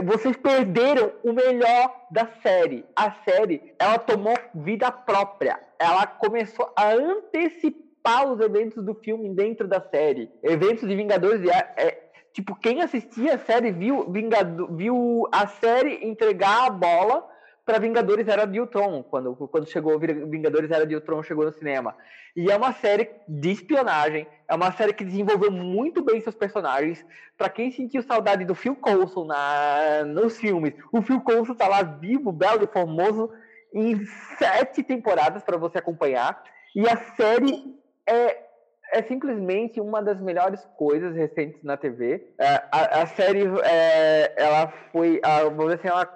vocês 0.02 0.34
perderam 0.38 1.12
o 1.22 1.34
melhor 1.34 1.94
da 2.10 2.26
série. 2.42 2.86
A 2.96 3.10
série, 3.10 3.74
ela 3.78 3.98
tomou 3.98 4.34
vida 4.54 4.90
própria. 4.90 5.60
Ela 5.78 6.06
começou 6.06 6.72
a 6.74 6.92
antecipar 6.92 7.91
os 8.04 8.40
eventos 8.40 8.84
do 8.84 8.94
filme 8.94 9.34
dentro 9.34 9.68
da 9.68 9.80
série. 9.80 10.30
Eventos 10.42 10.88
de 10.88 10.94
Vingadores. 10.96 11.40
É, 11.48 12.10
tipo, 12.32 12.54
quem 12.56 12.82
assistia 12.82 13.34
a 13.34 13.38
série 13.38 13.70
viu, 13.70 14.10
Vingado, 14.10 14.74
viu 14.74 15.28
a 15.30 15.46
série 15.46 16.04
entregar 16.04 16.66
a 16.66 16.70
bola 16.70 17.28
para 17.64 17.78
Vingadores 17.78 18.26
Era 18.26 18.44
de 18.44 18.58
Ultron, 18.58 19.02
quando, 19.04 19.34
quando 19.36 19.68
chegou 19.68 19.98
Vingadores 19.98 20.70
Era 20.70 20.86
de 20.86 20.94
Ultron 20.94 21.22
chegou 21.22 21.44
no 21.44 21.52
cinema. 21.52 21.96
E 22.34 22.50
é 22.50 22.56
uma 22.56 22.72
série 22.72 23.10
de 23.28 23.50
espionagem, 23.50 24.26
é 24.48 24.54
uma 24.54 24.72
série 24.72 24.92
que 24.92 25.04
desenvolveu 25.04 25.50
muito 25.50 26.02
bem 26.02 26.20
seus 26.20 26.34
personagens. 26.34 27.04
Para 27.38 27.48
quem 27.48 27.70
sentiu 27.70 28.02
saudade 28.02 28.44
do 28.44 28.54
Phil 28.54 28.74
Coulson 28.74 29.26
na, 29.26 30.04
nos 30.06 30.38
filmes, 30.38 30.74
o 30.92 31.02
Phil 31.02 31.20
Coulson 31.20 31.54
tá 31.54 31.68
lá 31.68 31.82
vivo, 31.82 32.32
belo 32.32 32.64
e 32.64 32.66
formoso 32.66 33.30
em 33.74 34.04
sete 34.38 34.82
temporadas 34.82 35.42
para 35.42 35.56
você 35.56 35.78
acompanhar. 35.78 36.42
E 36.74 36.88
a 36.88 36.96
série 37.14 37.81
é 38.08 38.52
é 38.92 39.02
simplesmente 39.02 39.80
uma 39.80 40.02
das 40.02 40.20
melhores 40.20 40.62
coisas 40.76 41.16
recentes 41.16 41.62
na 41.64 41.78
TV. 41.78 42.28
É, 42.38 42.62
a, 42.70 43.02
a, 43.02 43.06
série, 43.06 43.44
é, 43.64 44.34
ela 44.36 44.68
foi, 44.92 45.18
a, 45.24 45.44
vamos, 45.44 45.72
assim, 45.72 45.88
ela, 45.88 46.06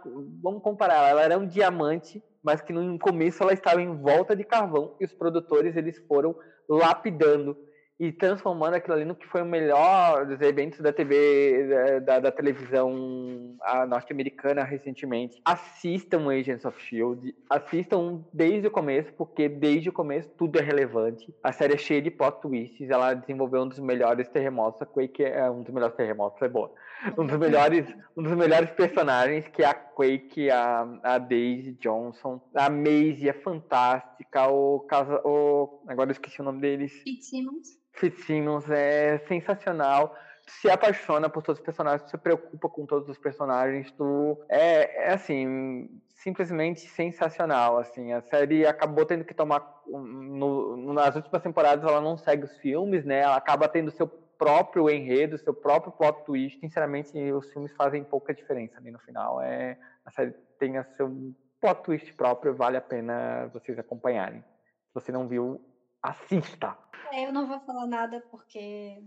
vamos 0.42 0.62
comparar, 0.62 1.08
ela 1.08 1.22
era 1.22 1.38
um 1.38 1.46
diamante, 1.46 2.22
mas 2.42 2.60
que 2.60 2.74
no 2.74 2.98
começo 2.98 3.42
ela 3.42 3.54
estava 3.54 3.80
em 3.80 3.96
volta 3.96 4.36
de 4.36 4.44
carvão 4.44 4.94
e 5.00 5.06
os 5.06 5.12
produtores 5.14 5.74
eles 5.74 5.98
foram 6.06 6.36
lapidando 6.68 7.56
e 7.98 8.12
transformando 8.12 8.74
aquilo 8.74 8.94
ali 8.94 9.04
no 9.04 9.14
que 9.14 9.26
foi 9.26 9.42
o 9.42 9.46
melhor 9.46 10.26
dos 10.26 10.40
eventos 10.40 10.80
da 10.80 10.92
TV, 10.92 12.00
da, 12.04 12.20
da 12.20 12.30
televisão 12.30 13.56
norte-americana 13.88 14.62
recentemente. 14.64 15.40
Assistam 15.44 16.28
Agents 16.28 16.64
of 16.64 16.78
S.H.I.E.L.D., 16.78 17.34
assistam 17.48 18.24
desde 18.32 18.68
o 18.68 18.70
começo, 18.70 19.12
porque 19.14 19.48
desde 19.48 19.88
o 19.88 19.92
começo 19.92 20.28
tudo 20.36 20.58
é 20.58 20.62
relevante. 20.62 21.34
A 21.42 21.52
série 21.52 21.74
é 21.74 21.78
cheia 21.78 22.02
de 22.02 22.10
plot 22.10 22.40
twists, 22.42 22.90
ela 22.90 23.14
desenvolveu 23.14 23.62
um 23.62 23.68
dos 23.68 23.78
melhores 23.78 24.28
terremotos, 24.28 24.82
a 24.82 24.86
Quake 24.86 25.24
é 25.24 25.50
um 25.50 25.62
dos 25.62 25.72
melhores 25.72 25.96
terremotos, 25.96 26.40
é 26.42 26.48
boa. 26.48 26.70
Um 27.16 27.26
dos 27.26 27.38
melhores, 27.38 27.86
um 28.16 28.22
dos 28.22 28.32
melhores 28.34 28.70
personagens, 28.70 29.46
que 29.48 29.62
é 29.62 29.66
a 29.66 29.74
Quake, 29.74 30.50
a, 30.50 30.86
a 31.02 31.18
Daisy 31.18 31.72
Johnson. 31.72 32.40
A 32.54 32.68
Maisie 32.70 33.28
é 33.28 33.32
fantástica, 33.32 34.48
o, 34.48 34.86
o 35.24 35.82
agora 35.86 36.10
eu 36.10 36.12
esqueci 36.12 36.40
o 36.40 36.44
nome 36.44 36.60
deles. 36.60 36.92
Fitzsimmons. 37.02 37.78
Fitzsimmons 37.92 38.70
é 38.70 39.18
sensacional. 39.28 40.14
Tu 40.46 40.52
se 40.52 40.70
apaixona 40.70 41.28
por 41.28 41.42
todos 41.42 41.58
os 41.58 41.64
personagens, 41.64 42.02
tu 42.02 42.10
se 42.10 42.18
preocupa 42.18 42.68
com 42.68 42.86
todos 42.86 43.08
os 43.08 43.18
personagens, 43.18 43.90
tu 43.92 44.38
é, 44.48 45.08
é 45.08 45.12
assim 45.12 45.88
simplesmente 46.26 46.80
sensacional, 46.80 47.78
assim. 47.78 48.12
A 48.12 48.20
série 48.20 48.66
acabou 48.66 49.04
tendo 49.04 49.24
que 49.24 49.34
tomar 49.34 49.82
no, 49.86 50.92
nas 50.92 51.14
últimas 51.14 51.42
temporadas 51.42 51.84
ela 51.84 52.00
não 52.00 52.16
segue 52.16 52.44
os 52.44 52.56
filmes, 52.58 53.04
né? 53.04 53.20
Ela 53.20 53.36
acaba 53.36 53.68
tendo 53.68 53.90
seu 53.90 54.08
próprio 54.38 54.88
enredo, 54.90 55.38
seu 55.38 55.54
próprio 55.54 55.92
plot 55.92 56.24
twist. 56.24 56.58
Sinceramente, 56.60 57.16
os 57.32 57.50
filmes 57.52 57.72
fazem 57.74 58.04
pouca 58.04 58.34
diferença 58.34 58.78
ali 58.78 58.90
no 58.90 58.98
final. 58.98 59.40
É 59.40 59.78
a 60.04 60.10
série 60.10 60.32
tem 60.58 60.78
a 60.78 60.84
seu 60.96 61.34
plot 61.60 61.82
twist 61.82 62.12
próprio, 62.14 62.54
vale 62.54 62.76
a 62.76 62.80
pena 62.80 63.48
vocês 63.52 63.78
acompanharem. 63.78 64.40
Se 64.40 64.94
você 64.94 65.12
não 65.12 65.26
viu, 65.26 65.60
assista. 66.02 66.76
É, 67.12 67.26
eu 67.26 67.32
não 67.32 67.46
vou 67.46 67.60
falar 67.60 67.86
nada 67.86 68.20
porque 68.30 69.02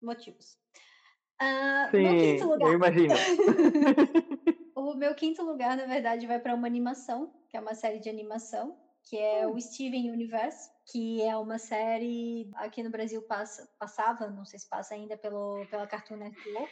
motivos. 0.00 0.58
Uh, 1.40 1.90
Sim, 1.90 2.38
eu 2.60 2.72
imagino. 2.72 3.14
o 4.76 4.94
meu 4.94 5.14
quinto 5.14 5.42
lugar, 5.42 5.76
na 5.76 5.86
verdade, 5.86 6.26
vai 6.26 6.38
para 6.38 6.54
uma 6.54 6.66
animação, 6.66 7.32
que 7.48 7.56
é 7.56 7.60
uma 7.60 7.74
série 7.74 7.98
de 7.98 8.08
animação, 8.08 8.76
que 9.04 9.18
é 9.18 9.46
hum. 9.46 9.54
o 9.54 9.60
Steven 9.60 10.10
Universe, 10.10 10.70
que 10.92 11.22
é 11.22 11.34
uma 11.38 11.58
série 11.58 12.50
aqui 12.56 12.82
no 12.82 12.90
Brasil 12.90 13.22
passa, 13.22 13.66
passava, 13.78 14.28
não 14.28 14.44
sei 14.44 14.58
se 14.58 14.68
passa 14.68 14.94
ainda 14.94 15.16
pelo, 15.16 15.64
pela 15.70 15.86
Cartoon 15.86 16.16
Network, 16.16 16.70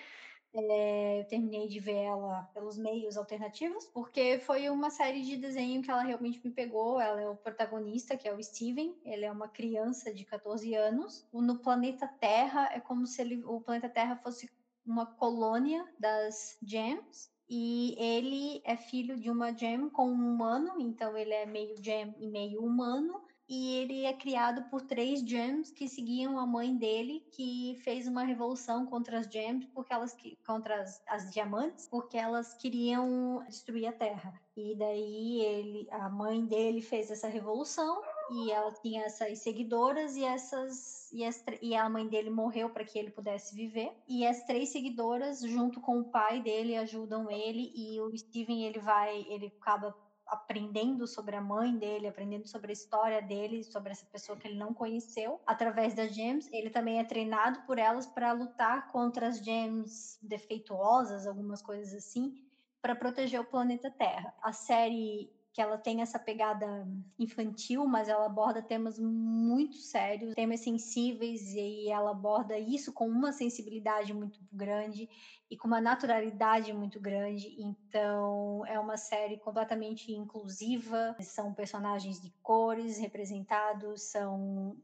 é, 0.53 1.21
eu 1.21 1.25
terminei 1.27 1.69
de 1.69 1.81
ver 1.81 1.97
ela 1.97 2.43
pelos 2.53 2.77
meios 2.77 3.17
alternativos, 3.17 3.87
porque 3.87 4.39
foi 4.41 4.69
uma 4.69 4.91
série 4.91 5.23
de 5.23 5.37
desenho 5.37 5.81
que 5.81 5.91
ela 5.91 6.03
realmente 6.03 6.41
me 6.45 6.51
pegou. 6.51 7.01
Ela 7.01 7.21
é 7.21 7.29
o 7.29 7.37
protagonista, 7.37 8.17
que 8.17 8.29
é 8.29 8.35
o 8.35 8.43
Steven. 8.43 8.97
Ele 9.05 9.25
é 9.25 9.31
uma 9.31 9.49
criança 9.49 10.13
de 10.13 10.25
14 10.25 10.75
anos. 10.75 11.27
No 11.33 11.59
planeta 11.61 12.09
Terra, 12.09 12.69
é 12.73 12.81
como 12.81 13.07
se 13.07 13.23
ele, 13.23 13.43
o 13.45 13.61
planeta 13.61 13.89
Terra 13.89 14.17
fosse 14.17 14.51
uma 14.85 15.07
colônia 15.07 15.87
das 15.99 16.59
Gems. 16.63 17.31
E 17.49 17.95
ele 17.99 18.61
é 18.65 18.77
filho 18.77 19.17
de 19.17 19.31
uma 19.31 19.57
Gem 19.57 19.89
com 19.89 20.09
um 20.09 20.35
humano, 20.35 20.81
então 20.81 21.17
ele 21.17 21.33
é 21.33 21.47
meio 21.47 21.77
Gem 21.83 22.15
e 22.19 22.29
meio 22.29 22.65
humano 22.65 23.30
e 23.51 23.75
ele 23.79 24.05
é 24.05 24.13
criado 24.13 24.63
por 24.71 24.81
três 24.83 25.23
gems 25.23 25.73
que 25.73 25.89
seguiam 25.89 26.39
a 26.39 26.47
mãe 26.47 26.77
dele, 26.77 27.27
que 27.33 27.77
fez 27.83 28.07
uma 28.07 28.23
revolução 28.23 28.87
contra 28.87 29.19
as 29.19 29.27
gems, 29.27 29.67
porque 29.75 29.93
elas 29.93 30.17
contra 30.47 30.81
as, 30.81 31.03
as 31.05 31.33
diamantes, 31.33 31.89
porque 31.89 32.17
elas 32.17 32.55
queriam 32.55 33.45
destruir 33.49 33.89
a 33.89 33.93
Terra. 33.93 34.41
E 34.57 34.77
daí 34.77 35.41
ele, 35.41 35.89
a 35.91 36.09
mãe 36.09 36.47
dele 36.47 36.81
fez 36.81 37.11
essa 37.11 37.27
revolução 37.27 38.01
e 38.31 38.53
ela 38.53 38.73
tinha 38.75 39.03
essas 39.03 39.41
seguidoras 39.41 40.17
e 40.17 40.23
essas 40.23 41.11
e, 41.13 41.25
as, 41.25 41.45
e 41.61 41.75
a 41.75 41.89
mãe 41.89 42.07
dele 42.07 42.31
morreu 42.31 42.71
para 42.71 42.85
que 42.85 42.97
ele 42.97 43.11
pudesse 43.11 43.55
viver 43.55 43.93
e 44.07 44.25
as 44.25 44.45
três 44.45 44.69
seguidoras 44.69 45.41
junto 45.41 45.81
com 45.81 45.99
o 45.99 46.05
pai 46.05 46.41
dele 46.41 46.77
ajudam 46.77 47.29
ele 47.29 47.73
e 47.75 48.01
o 48.01 48.17
Steven 48.17 48.65
ele 48.65 48.79
vai 48.79 49.27
ele 49.29 49.53
acaba 49.61 49.97
aprendendo 50.31 51.07
sobre 51.07 51.35
a 51.35 51.41
mãe 51.41 51.77
dele, 51.77 52.07
aprendendo 52.07 52.47
sobre 52.47 52.71
a 52.71 52.73
história 52.73 53.21
dele, 53.21 53.65
sobre 53.65 53.91
essa 53.91 54.07
pessoa 54.07 54.39
que 54.39 54.47
ele 54.47 54.57
não 54.57 54.73
conheceu, 54.73 55.41
através 55.47 55.95
das 55.95 56.15
gems. 56.15 56.49
Ele 56.53 56.71
também 56.71 56.99
é 57.01 57.05
treinado 57.05 57.61
por 57.63 57.79
elas 57.79 58.07
para 58.07 58.33
lutar 58.33 58.89
contra 58.89 59.27
as 59.27 59.39
gems 59.39 60.19
defeituosas, 60.23 61.27
algumas 61.27 61.61
coisas 61.61 61.93
assim, 61.93 62.35
para 62.81 62.95
proteger 62.95 63.41
o 63.41 63.45
planeta 63.45 63.91
Terra. 63.91 64.33
A 64.41 64.53
série 64.53 65.31
que 65.53 65.61
ela 65.61 65.77
tem 65.77 66.01
essa 66.01 66.19
pegada 66.19 66.87
infantil, 67.19 67.85
mas 67.85 68.09
ela 68.09 68.27
aborda 68.27 68.63
temas 68.63 68.99
muito 69.01 69.77
sérios, 69.77 70.35
temas 70.35 70.61
sensíveis, 70.61 71.55
e 71.55 71.89
ela 71.91 72.13
aborda 72.13 72.57
isso 72.57 72.93
com 72.93 73.09
uma 73.09 73.33
sensibilidade 73.33 74.15
muito 74.15 74.39
grande 74.53 75.09
e 75.51 75.57
com 75.57 75.67
uma 75.67 75.81
naturalidade 75.81 76.73
muito 76.73 77.01
grande. 77.01 77.57
Então, 77.59 78.65
é 78.67 78.79
uma 78.79 78.97
série 78.97 79.37
completamente 79.39 80.13
inclusiva. 80.13 81.17
São 81.21 81.53
personagens 81.53 82.21
de 82.21 82.33
cores 82.41 82.99
representados, 82.99 84.03
são 84.03 84.77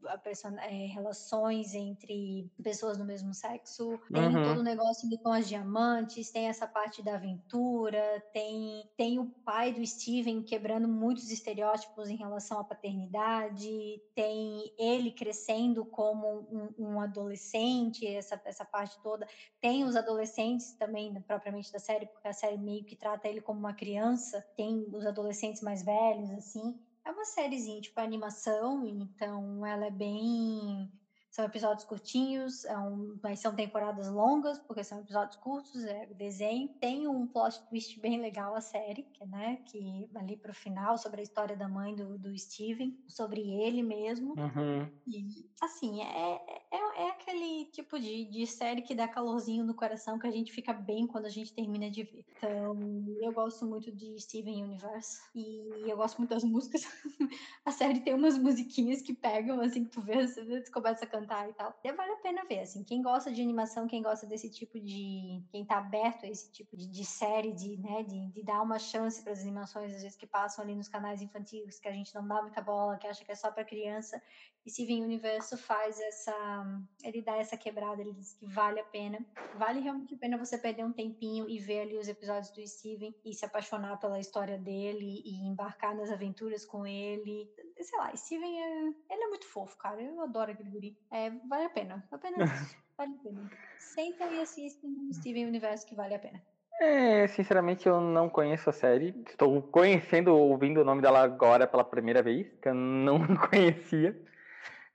é, 0.63 0.87
relações 0.87 1.73
entre 1.73 2.51
pessoas 2.63 2.99
do 2.99 3.05
mesmo 3.05 3.33
sexo. 3.33 3.99
Tem 4.13 4.27
uhum. 4.27 4.43
todo 4.43 4.59
o 4.61 4.65
negócio 4.65 5.09
com 5.23 5.33
as 5.33 5.49
diamantes, 5.49 6.31
tem 6.31 6.49
essa 6.49 6.67
parte 6.67 7.03
da 7.03 7.15
aventura, 7.15 8.23
tem, 8.33 8.91
tem 8.97 9.21
o 9.21 9.27
pai 9.45 9.73
do 9.73 9.87
Steven 9.87 10.43
quebrando 10.43 10.89
muitos 10.89 11.31
estereótipos 11.31 12.09
em 12.09 12.17
relação 12.17 12.59
à 12.59 12.65
paternidade, 12.65 14.03
tem 14.15 14.73
ele 14.79 15.13
crescendo 15.13 15.85
como 15.85 16.47
um, 16.51 16.75
um 16.77 17.01
adolescente, 17.01 18.07
essa, 18.07 18.41
essa 18.45 18.65
parte 18.65 19.01
toda. 19.03 19.29
Tem 19.61 19.85
os 19.85 19.95
adolescentes 19.95 20.56
adolescentes 20.57 20.73
também, 20.73 21.21
propriamente 21.23 21.73
da 21.73 21.79
série, 21.79 22.07
porque 22.07 22.29
a 22.29 22.33
série 22.33 22.59
meio 22.59 22.85
que 22.85 22.97
trata 22.97 23.29
ele 23.29 23.41
como 23.41 23.59
uma 23.59 23.75
criança, 23.75 24.45
tem 24.57 24.87
os 24.93 25.07
adolescentes 25.07 25.63
mais 25.63 25.83
velhos, 25.83 26.31
assim. 26.31 26.79
É 27.05 27.11
uma 27.11 27.25
sériezinha, 27.25 27.81
tipo, 27.81 28.01
animação, 28.01 28.87
então 28.87 29.65
ela 29.65 29.87
é 29.87 29.91
bem 29.91 30.91
são 31.37 31.45
episódios 31.45 31.85
curtinhos, 31.85 32.65
é 32.65 32.79
um, 32.79 33.19
mas 33.23 33.41
são 33.41 33.55
temporadas 33.55 34.09
longas, 34.09 34.59
porque 34.59 34.83
são 34.83 35.01
episódios 35.01 35.37
curtos, 35.37 35.85
é 35.85 36.07
desenho. 36.07 36.67
Tem 36.81 37.07
um 37.07 37.27
plot 37.27 37.63
twist 37.69 38.01
bem 38.01 38.19
legal 38.19 38.55
a 38.55 38.63
série, 38.63 39.03
que, 39.03 39.27
né, 39.27 39.57
que 39.67 40.09
ali 40.15 40.35
pro 40.35 40.55
final, 40.55 40.97
sobre 40.97 41.21
a 41.21 41.23
história 41.23 41.55
da 41.55 41.69
mãe 41.69 41.95
do, 41.95 42.17
do 42.17 42.35
Steven, 42.39 42.99
sobre 43.07 43.43
ele 43.43 43.83
mesmo. 43.83 44.31
Uhum. 44.31 44.89
E, 45.07 45.47
assim, 45.61 46.03
é, 46.03 46.63
é, 46.77 47.03
é 47.03 47.11
aquele 47.11 47.65
tipo 47.67 47.99
de, 47.99 48.25
de 48.27 48.47
série 48.47 48.83
que 48.83 48.95
dá 48.95 49.09
calorzinho 49.09 49.65
no 49.65 49.75
coração, 49.75 50.19
que 50.19 50.27
a 50.27 50.31
gente 50.31 50.53
fica 50.53 50.73
bem 50.73 51.07
quando 51.07 51.27
a 51.27 51.31
gente 51.31 51.53
termina 51.53 51.91
de 51.91 52.03
ver. 52.03 52.25
Então, 52.37 52.77
eu 53.21 53.33
gosto 53.33 53.67
muito 53.67 53.91
de 53.91 54.19
Steven 54.21 54.65
Universe, 54.65 55.21
e 55.35 55.91
eu 55.91 55.97
gosto 55.97 56.19
muito 56.19 56.31
das 56.31 56.45
músicas. 56.45 56.83
a 57.65 57.71
série 57.71 58.01
tem 58.01 58.15
umas 58.15 58.39
musiquinhas 58.39 59.03
que 59.03 59.15
pegam, 59.15 59.61
assim, 59.61 59.85
que 59.85 59.91
tu 59.91 60.01
vê, 60.01 60.27
você 60.27 60.71
começa 60.71 61.05
a 61.05 61.09
cantar 61.09 61.49
e 61.49 61.53
tal. 61.55 61.75
E 61.83 61.93
vale 61.93 62.13
a 62.13 62.17
pena 62.17 62.45
ver, 62.45 62.61
assim, 62.61 62.85
quem 62.85 63.03
gosta 63.03 63.33
de 63.33 63.41
animação, 63.43 63.87
quem 63.87 64.03
gosta 64.03 64.27
desse 64.27 64.51
tipo 64.51 64.79
de. 64.79 65.43
quem 65.51 65.65
tá 65.65 65.79
aberto 65.79 66.25
a 66.25 66.29
esse 66.29 66.51
tipo 66.51 66.77
de, 66.77 66.87
de 66.87 67.05
série, 67.05 67.53
de, 67.53 67.77
né, 67.79 68.03
de, 68.03 68.29
de 68.29 68.43
dar 68.43 68.63
uma 68.63 68.79
chance 68.79 69.23
para 69.23 69.33
as 69.33 69.41
animações, 69.41 69.95
às 69.95 70.03
vezes, 70.03 70.17
que 70.17 70.27
passam 70.27 70.65
ali 70.65 70.75
nos 70.75 70.89
canais 70.89 71.23
infantis, 71.23 71.79
que 71.79 71.89
a 71.89 71.93
gente 71.93 72.15
não 72.15 72.27
dá 72.27 72.43
muita 72.43 72.61
bola, 72.61 72.97
que 72.97 73.07
acha 73.07 73.25
que 73.25 73.33
é 73.33 73.35
só 73.35 73.51
para 73.51 73.65
criança. 73.65 74.21
E 74.65 74.71
Steven 74.71 75.05
Universo 75.05 75.57
faz 75.57 76.01
essa. 76.01 76.66
Ele 77.03 77.23
dá 77.23 77.37
essa 77.37 77.57
quebrada, 77.57 78.01
ele 78.01 78.13
diz 78.13 78.35
que 78.35 78.47
vale 78.47 78.81
a 78.81 78.85
pena. 78.85 79.19
Vale 79.57 79.81
realmente 79.81 80.15
a 80.15 80.19
pena 80.19 80.39
você 80.39 80.59
perder 80.59 80.85
um 80.85 80.93
tempinho 80.93 81.49
e 81.49 81.59
ver 81.59 81.81
ali 81.81 81.97
os 81.97 82.09
episódios 82.09 82.51
do 82.51 82.67
Steven 82.67 83.15
e 83.25 83.35
se 83.35 83.45
apaixonar 83.45 83.99
pela 83.99 84.19
história 84.19 84.59
dele 84.59 85.23
e 85.25 85.47
embarcar 85.47 85.95
nas 85.95 86.11
aventuras 86.11 86.65
com 86.65 86.87
ele. 86.87 87.51
Sei 87.81 87.99
lá, 87.99 88.15
Steven 88.17 88.61
é. 88.61 88.81
Ele 89.11 89.25
é 89.25 89.29
muito 89.29 89.47
fofo, 89.47 89.77
cara. 89.79 90.01
Eu 90.01 90.21
adoro 90.21 90.53
aquele 90.53 90.71
guri. 90.71 90.99
É, 91.11 91.31
vale 91.49 91.65
a 91.65 91.71
pena. 91.71 92.07
Apenas 92.11 92.51
isso. 92.63 92.77
Vale 92.97 93.15
a 93.15 93.23
pena. 93.23 93.51
Senta 93.79 94.27
e 94.27 94.41
assiste 94.41 94.87
no 94.87 95.13
Steven 95.13 95.47
Universo 95.47 95.87
que 95.87 95.95
vale 95.95 96.15
a 96.15 96.19
pena. 96.19 96.43
É, 96.81 97.27
sinceramente 97.29 97.89
eu 97.89 98.01
não 98.01 98.29
conheço 98.29 98.69
a 98.69 98.73
série. 98.73 99.15
Estou 99.27 99.63
conhecendo, 99.63 100.35
ouvindo 100.37 100.81
o 100.81 100.85
nome 100.85 101.01
dela 101.01 101.23
agora 101.23 101.67
pela 101.67 101.85
primeira 101.85 102.23
vez, 102.23 102.47
que 102.61 102.69
eu 102.69 102.75
não 102.75 103.19
conhecia. 103.49 104.17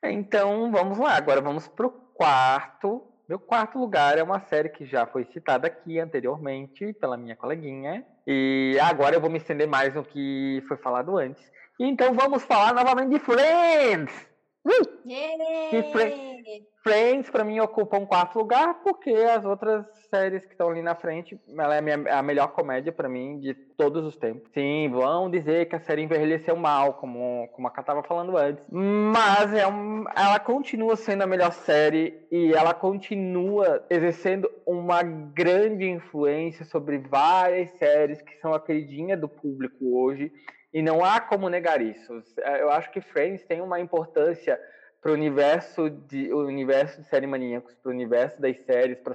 Então 0.04 0.72
vamos 0.72 0.98
lá, 0.98 1.16
agora 1.16 1.42
vamos 1.42 1.68
para 1.68 1.88
o 1.88 1.92
quarto. 1.92 3.04
Meu 3.28 3.40
quarto 3.40 3.80
lugar 3.80 4.18
é 4.18 4.24
uma 4.24 4.40
série 4.42 4.70
que 4.70 4.86
já 4.86 5.06
foi 5.06 5.26
citada 5.26 5.68
aqui 5.68 6.00
anteriormente 6.00 6.92
pela 6.94 7.16
minha 7.16 7.36
coleguinha. 7.36 8.06
E 8.28 8.78
agora 8.82 9.16
eu 9.16 9.22
vou 9.22 9.30
me 9.30 9.38
estender 9.38 9.68
mais 9.68 9.94
no 9.94 10.04
que 10.04 10.64
foi 10.68 10.78
falado 10.78 11.18
antes. 11.18 11.44
Então 11.80 12.14
vamos 12.14 12.44
falar 12.44 12.74
novamente 12.74 13.12
de 13.12 13.20
Friends! 13.20 14.28
Uh! 14.66 15.10
Yeah! 15.10 15.92
Friends, 15.92 16.31
para 17.32 17.44
mim, 17.44 17.60
ocupa 17.60 17.98
um 17.98 18.06
quarto 18.06 18.40
lugar, 18.40 18.82
porque 18.84 19.12
as 19.12 19.46
outras 19.46 19.86
séries 20.10 20.44
que 20.46 20.52
estão 20.52 20.70
ali 20.70 20.82
na 20.82 20.96
frente, 20.96 21.40
ela 21.58 21.76
é 21.76 21.80
a, 21.80 21.82
minha, 21.82 22.18
a 22.18 22.22
melhor 22.22 22.48
comédia 22.50 22.92
para 22.92 23.08
mim 23.08 23.40
de 23.40 23.54
todos 23.54 24.04
os 24.06 24.18
tempos. 24.18 24.52
Sim, 24.54 24.90
vão 24.90 25.30
dizer 25.30 25.68
que 25.68 25.76
a 25.76 25.80
série 25.80 26.02
envelheceu 26.04 26.56
mal, 26.56 26.96
como, 26.96 27.48
como 27.54 27.68
a 27.68 27.72
Ká 27.72 27.82
estava 27.82 28.04
falando 28.04 28.36
antes. 28.38 28.64
Mas 28.70 29.54
é 29.54 29.68
um, 29.68 30.06
ela 30.16 30.40
continua 30.40 30.96
sendo 30.96 31.24
a 31.24 31.28
melhor 31.28 31.52
série 31.52 32.26
e 32.32 32.54
ela 32.54 32.74
continua 32.74 33.86
exercendo 33.90 34.50
uma 34.66 35.04
grande 35.04 35.88
influência 35.88 36.66
sobre 36.66 36.98
várias 36.98 37.70
séries 37.72 38.22
que 38.22 38.38
são 38.40 38.54
a 38.54 38.60
queridinha 38.60 39.16
do 39.16 39.30
público 39.30 40.00
hoje. 40.00 40.32
E 40.74 40.82
não 40.82 41.04
há 41.04 41.20
como 41.20 41.50
negar 41.50 41.82
isso. 41.82 42.24
Eu 42.60 42.72
acho 42.72 42.92
que 42.92 43.02
Friends 43.02 43.44
tem 43.44 43.62
uma 43.62 43.80
importância 43.80 44.58
para 45.02 45.12
o 45.12 45.14
universo 45.16 45.90
de 45.90 46.32
o 46.32 46.46
universo 46.46 47.02
de 47.02 47.08
série 47.08 47.26
maníacos, 47.26 47.74
para 47.76 47.90
o 47.90 47.94
universo 47.94 48.40
das 48.40 48.58
séries, 48.66 49.00
para 49.00 49.14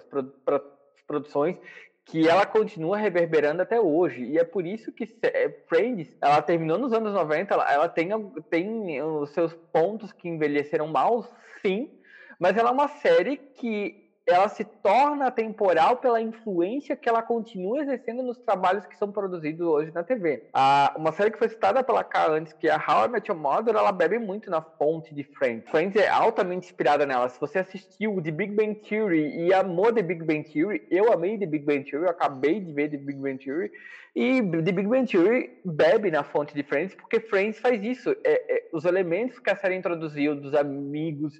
as 0.56 1.02
produções 1.06 1.56
que 2.04 2.28
ela 2.28 2.46
continua 2.46 2.96
reverberando 2.96 3.62
até 3.62 3.80
hoje. 3.80 4.22
E 4.22 4.38
é 4.38 4.44
por 4.44 4.64
isso 4.64 4.92
que 4.92 5.04
é, 5.22 5.50
Friends, 5.66 6.16
ela 6.20 6.40
terminou 6.40 6.78
nos 6.78 6.92
anos 6.92 7.12
90, 7.12 7.52
ela, 7.52 7.72
ela 7.72 7.88
tem, 7.88 8.08
tem 8.48 9.02
os 9.02 9.30
seus 9.30 9.54
pontos 9.72 10.12
que 10.12 10.28
envelheceram 10.28 10.86
mal, 10.86 11.28
sim, 11.62 11.90
mas 12.38 12.56
ela 12.56 12.70
é 12.70 12.72
uma 12.72 12.88
série 12.88 13.36
que 13.36 14.05
ela 14.26 14.48
se 14.48 14.64
torna 14.64 15.30
temporal 15.30 15.98
pela 15.98 16.20
influência 16.20 16.96
que 16.96 17.08
ela 17.08 17.22
continua 17.22 17.80
exercendo 17.80 18.22
nos 18.22 18.38
trabalhos 18.38 18.84
que 18.84 18.96
são 18.96 19.12
produzidos 19.12 19.66
hoje 19.66 19.92
na 19.92 20.02
TV. 20.02 20.48
Ah, 20.52 20.92
uma 20.96 21.12
série 21.12 21.30
que 21.30 21.38
foi 21.38 21.48
citada 21.48 21.82
pela 21.84 22.02
K 22.02 22.30
antes, 22.30 22.52
que 22.52 22.68
é 22.68 22.72
a 22.72 22.76
How 22.76 23.06
I 23.06 23.08
Met 23.08 23.30
Your 23.30 23.40
Mother, 23.40 23.76
ela 23.76 23.92
bebe 23.92 24.18
muito 24.18 24.50
na 24.50 24.60
fonte 24.60 25.14
de 25.14 25.22
Friends. 25.22 25.70
Friends 25.70 25.94
é 25.94 26.08
altamente 26.08 26.66
inspirada 26.66 27.06
nela. 27.06 27.28
Se 27.28 27.40
você 27.40 27.60
assistiu 27.60 28.20
The 28.20 28.32
Big 28.32 28.52
Bang 28.52 28.74
Theory 28.74 29.46
e 29.46 29.54
amou 29.54 29.92
The 29.92 30.02
Big 30.02 30.24
Bang 30.24 30.42
Theory, 30.42 30.86
eu 30.90 31.12
amei 31.12 31.38
The 31.38 31.46
Big 31.46 31.64
Bang 31.64 31.88
Theory, 31.88 32.06
eu 32.06 32.10
acabei 32.10 32.60
de 32.60 32.72
ver 32.72 32.90
The 32.90 32.96
Big 32.96 33.18
Bang 33.18 33.38
Theory, 33.38 33.70
e 34.16 34.40
The 34.40 34.72
Big 34.72 34.88
Bang 34.88 35.06
Theory 35.06 35.60
bebe 35.62 36.10
na 36.10 36.24
fonte 36.24 36.54
de 36.54 36.62
Friends, 36.62 36.94
porque 36.94 37.20
Friends 37.20 37.60
faz 37.60 37.82
isso. 37.84 38.10
É, 38.24 38.56
é, 38.56 38.68
os 38.72 38.86
elementos 38.86 39.38
que 39.38 39.50
a 39.50 39.56
série 39.56 39.76
introduziu, 39.76 40.34
dos 40.34 40.54
amigos, 40.54 41.38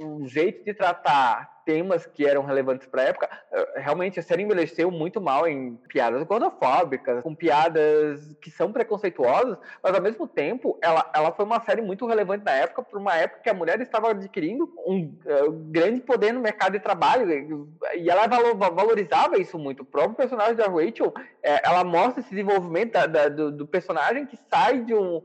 o 0.00 0.26
jeito 0.26 0.64
de 0.64 0.74
tratar 0.74 1.54
temas 1.64 2.06
que 2.06 2.26
eram 2.26 2.44
relevantes 2.44 2.86
para 2.86 3.02
a 3.02 3.04
época, 3.06 3.30
eh, 3.50 3.72
realmente 3.76 4.20
a 4.20 4.22
série 4.22 4.42
envelheceu 4.42 4.90
muito 4.90 5.20
mal 5.20 5.46
em 5.48 5.76
piadas 5.88 6.22
gordofóbicas, 6.24 7.22
com 7.22 7.34
piadas 7.34 8.36
que 8.40 8.50
são 8.50 8.70
preconceituosas, 8.70 9.56
mas 9.82 9.94
ao 9.94 10.02
mesmo 10.02 10.28
tempo 10.28 10.78
ela, 10.82 11.10
ela 11.14 11.32
foi 11.32 11.44
uma 11.44 11.60
série 11.60 11.80
muito 11.80 12.06
relevante 12.06 12.44
na 12.44 12.52
época, 12.52 12.82
por 12.82 12.98
uma 12.98 13.14
época 13.16 13.40
que 13.42 13.50
a 13.50 13.54
mulher 13.54 13.80
estava 13.80 14.10
adquirindo 14.10 14.70
um 14.86 15.16
uh, 15.24 15.52
grande 15.70 16.00
poder 16.00 16.32
no 16.32 16.40
mercado 16.40 16.72
de 16.72 16.80
trabalho 16.80 17.68
e 17.94 18.10
ela 18.10 18.26
valorizava 18.26 19.38
isso 19.38 19.58
muito. 19.58 19.82
O 19.82 19.86
próprio 19.86 20.14
personagem 20.14 20.56
da 20.56 20.66
Rachel, 20.66 21.12
é, 21.42 21.66
ela 21.66 21.82
mostra 21.84 22.20
esse 22.20 22.30
desenvolvimento 22.30 22.92
da, 22.92 23.06
da, 23.06 23.28
do, 23.28 23.50
do 23.50 23.66
personagem 23.66 24.26
que 24.26 24.38
sai 24.50 24.82
de 24.82 24.94
um 24.94 25.22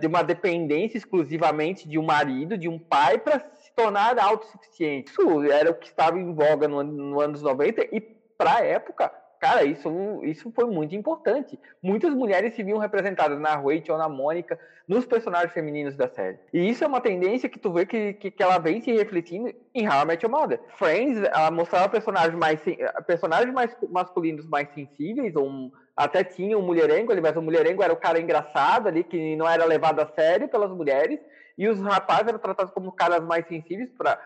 de 0.00 0.06
uma 0.06 0.22
dependência 0.22 0.96
exclusivamente 0.96 1.86
de 1.86 1.98
um 1.98 2.02
marido, 2.02 2.56
de 2.56 2.66
um 2.66 2.78
pai, 2.78 3.18
para 3.18 3.40
tornar 3.82 4.18
autossuficiente. 4.18 5.10
Isso 5.10 5.42
era 5.50 5.70
o 5.70 5.74
que 5.74 5.88
estava 5.88 6.18
em 6.18 6.34
voga 6.34 6.68
no, 6.68 6.82
no 6.82 7.20
anos 7.20 7.42
90 7.42 7.82
e, 7.92 8.00
para 8.00 8.56
a 8.56 8.64
época, 8.64 9.12
cara, 9.40 9.64
isso, 9.64 10.20
isso 10.22 10.52
foi 10.54 10.66
muito 10.66 10.94
importante. 10.94 11.58
Muitas 11.82 12.14
mulheres 12.14 12.54
se 12.54 12.62
viam 12.62 12.78
representadas 12.78 13.38
na 13.40 13.56
Rachel, 13.56 13.96
na 13.96 14.08
Mônica, 14.08 14.58
nos 14.86 15.06
personagens 15.06 15.52
femininos 15.52 15.96
da 15.96 16.08
série. 16.08 16.38
E 16.52 16.68
isso 16.68 16.84
é 16.84 16.86
uma 16.86 17.00
tendência 17.00 17.48
que 17.48 17.58
tu 17.58 17.72
vê 17.72 17.86
que, 17.86 18.14
que, 18.14 18.30
que 18.30 18.42
ela 18.42 18.58
vem 18.58 18.80
se 18.82 18.92
refletindo 18.92 19.52
em 19.74 19.88
How 19.88 20.02
I 20.02 20.04
Met 20.04 20.24
Your 20.24 20.32
Mother. 20.32 20.60
Friends, 20.76 21.22
ela 21.22 21.50
mostrava 21.50 21.88
personagens 21.88 22.34
mais, 22.34 22.60
personagens 23.06 23.52
mais 23.52 23.74
masculinos 23.88 24.46
mais 24.46 24.68
sensíveis, 24.74 25.34
ou 25.36 25.70
até 25.96 26.24
tinha 26.24 26.58
um 26.58 26.62
mulherengo 26.62 27.12
ali, 27.12 27.20
mas 27.20 27.36
o 27.36 27.42
mulherengo 27.42 27.82
era 27.82 27.92
o 27.92 27.96
cara 27.96 28.20
engraçado 28.20 28.88
ali, 28.88 29.04
que 29.04 29.36
não 29.36 29.48
era 29.48 29.64
levado 29.64 30.00
a 30.00 30.06
sério 30.06 30.48
pelas 30.48 30.70
mulheres, 30.70 31.20
e 31.60 31.68
os 31.68 31.78
rapazes 31.82 32.28
eram 32.28 32.38
tratados 32.38 32.72
como 32.72 32.90
caras 32.90 33.22
mais 33.22 33.46
sensíveis 33.46 33.90
para 33.92 34.18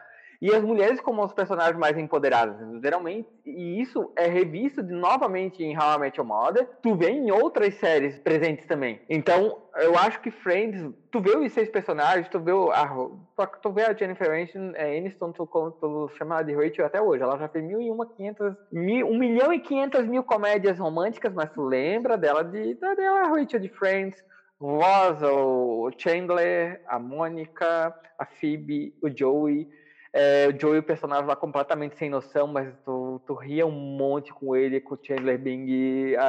e 0.44 0.54
as 0.54 0.62
mulheres 0.62 1.00
como 1.00 1.24
os 1.24 1.32
personagens 1.32 1.78
mais 1.78 1.96
empoderadas, 1.96 2.56
geralmente, 2.82 3.28
e 3.46 3.80
isso 3.80 4.12
é 4.14 4.26
revisto 4.26 4.82
de, 4.82 4.92
novamente 4.92 5.64
em 5.64 5.74
How 5.74 5.96
I 5.96 5.98
Met 6.00 6.18
Your 6.18 6.28
Mother, 6.28 6.68
tu 6.82 6.94
vê 6.94 7.08
em 7.08 7.30
outras 7.30 7.72
séries 7.76 8.18
presentes 8.18 8.66
também. 8.66 9.00
Então, 9.08 9.62
eu 9.76 9.96
acho 9.96 10.20
que 10.20 10.30
Friends, 10.30 10.92
tu 11.10 11.22
vê 11.22 11.34
os 11.34 11.50
seis 11.50 11.70
personagens, 11.70 12.28
tu 12.28 12.38
vê 12.40 12.52
a, 12.52 13.46
tu 13.62 13.72
vê 13.72 13.84
a 13.84 13.94
Jennifer 13.94 14.30
Aniston, 14.30 15.30
é, 15.30 15.32
tu, 15.32 15.46
tu 15.80 16.10
chama 16.18 16.42
de 16.42 16.54
Rachel 16.54 16.84
até 16.84 17.00
hoje, 17.00 17.22
ela 17.22 17.38
já 17.38 17.48
fez 17.48 17.64
mil 17.64 17.80
e 17.80 17.90
uma 17.90 18.04
quinhentas, 18.04 18.54
mil, 18.70 19.06
um 19.06 19.16
milhão 19.16 19.50
e 19.50 19.60
quinhentas 19.60 20.06
mil 20.06 20.22
comédias 20.22 20.78
românticas, 20.78 21.32
mas 21.32 21.50
tu 21.52 21.62
lembra 21.62 22.18
dela 22.18 22.44
de, 22.44 22.74
dela, 22.74 23.20
a 23.20 23.28
Rachel 23.28 23.60
de 23.60 23.70
Friends, 23.70 24.22
Ross, 24.60 25.22
o 25.22 25.90
Chandler, 25.96 26.82
a 26.86 26.98
Mônica, 26.98 27.94
a 28.18 28.26
Phoebe, 28.26 28.94
o 29.02 29.08
Joey, 29.08 29.68
é, 30.12 30.46
o 30.46 30.58
Joey, 30.58 30.78
o 30.78 30.82
personagem 30.82 31.26
lá 31.26 31.34
completamente 31.34 31.96
sem 31.96 32.08
noção, 32.08 32.46
mas 32.46 32.72
tu, 32.84 33.20
tu 33.26 33.34
ria 33.34 33.66
um 33.66 33.72
monte 33.72 34.32
com 34.32 34.54
ele, 34.54 34.80
com 34.80 34.94
o 34.94 34.98
Chandler 35.02 35.38
Bing. 35.38 36.14
A, 36.14 36.22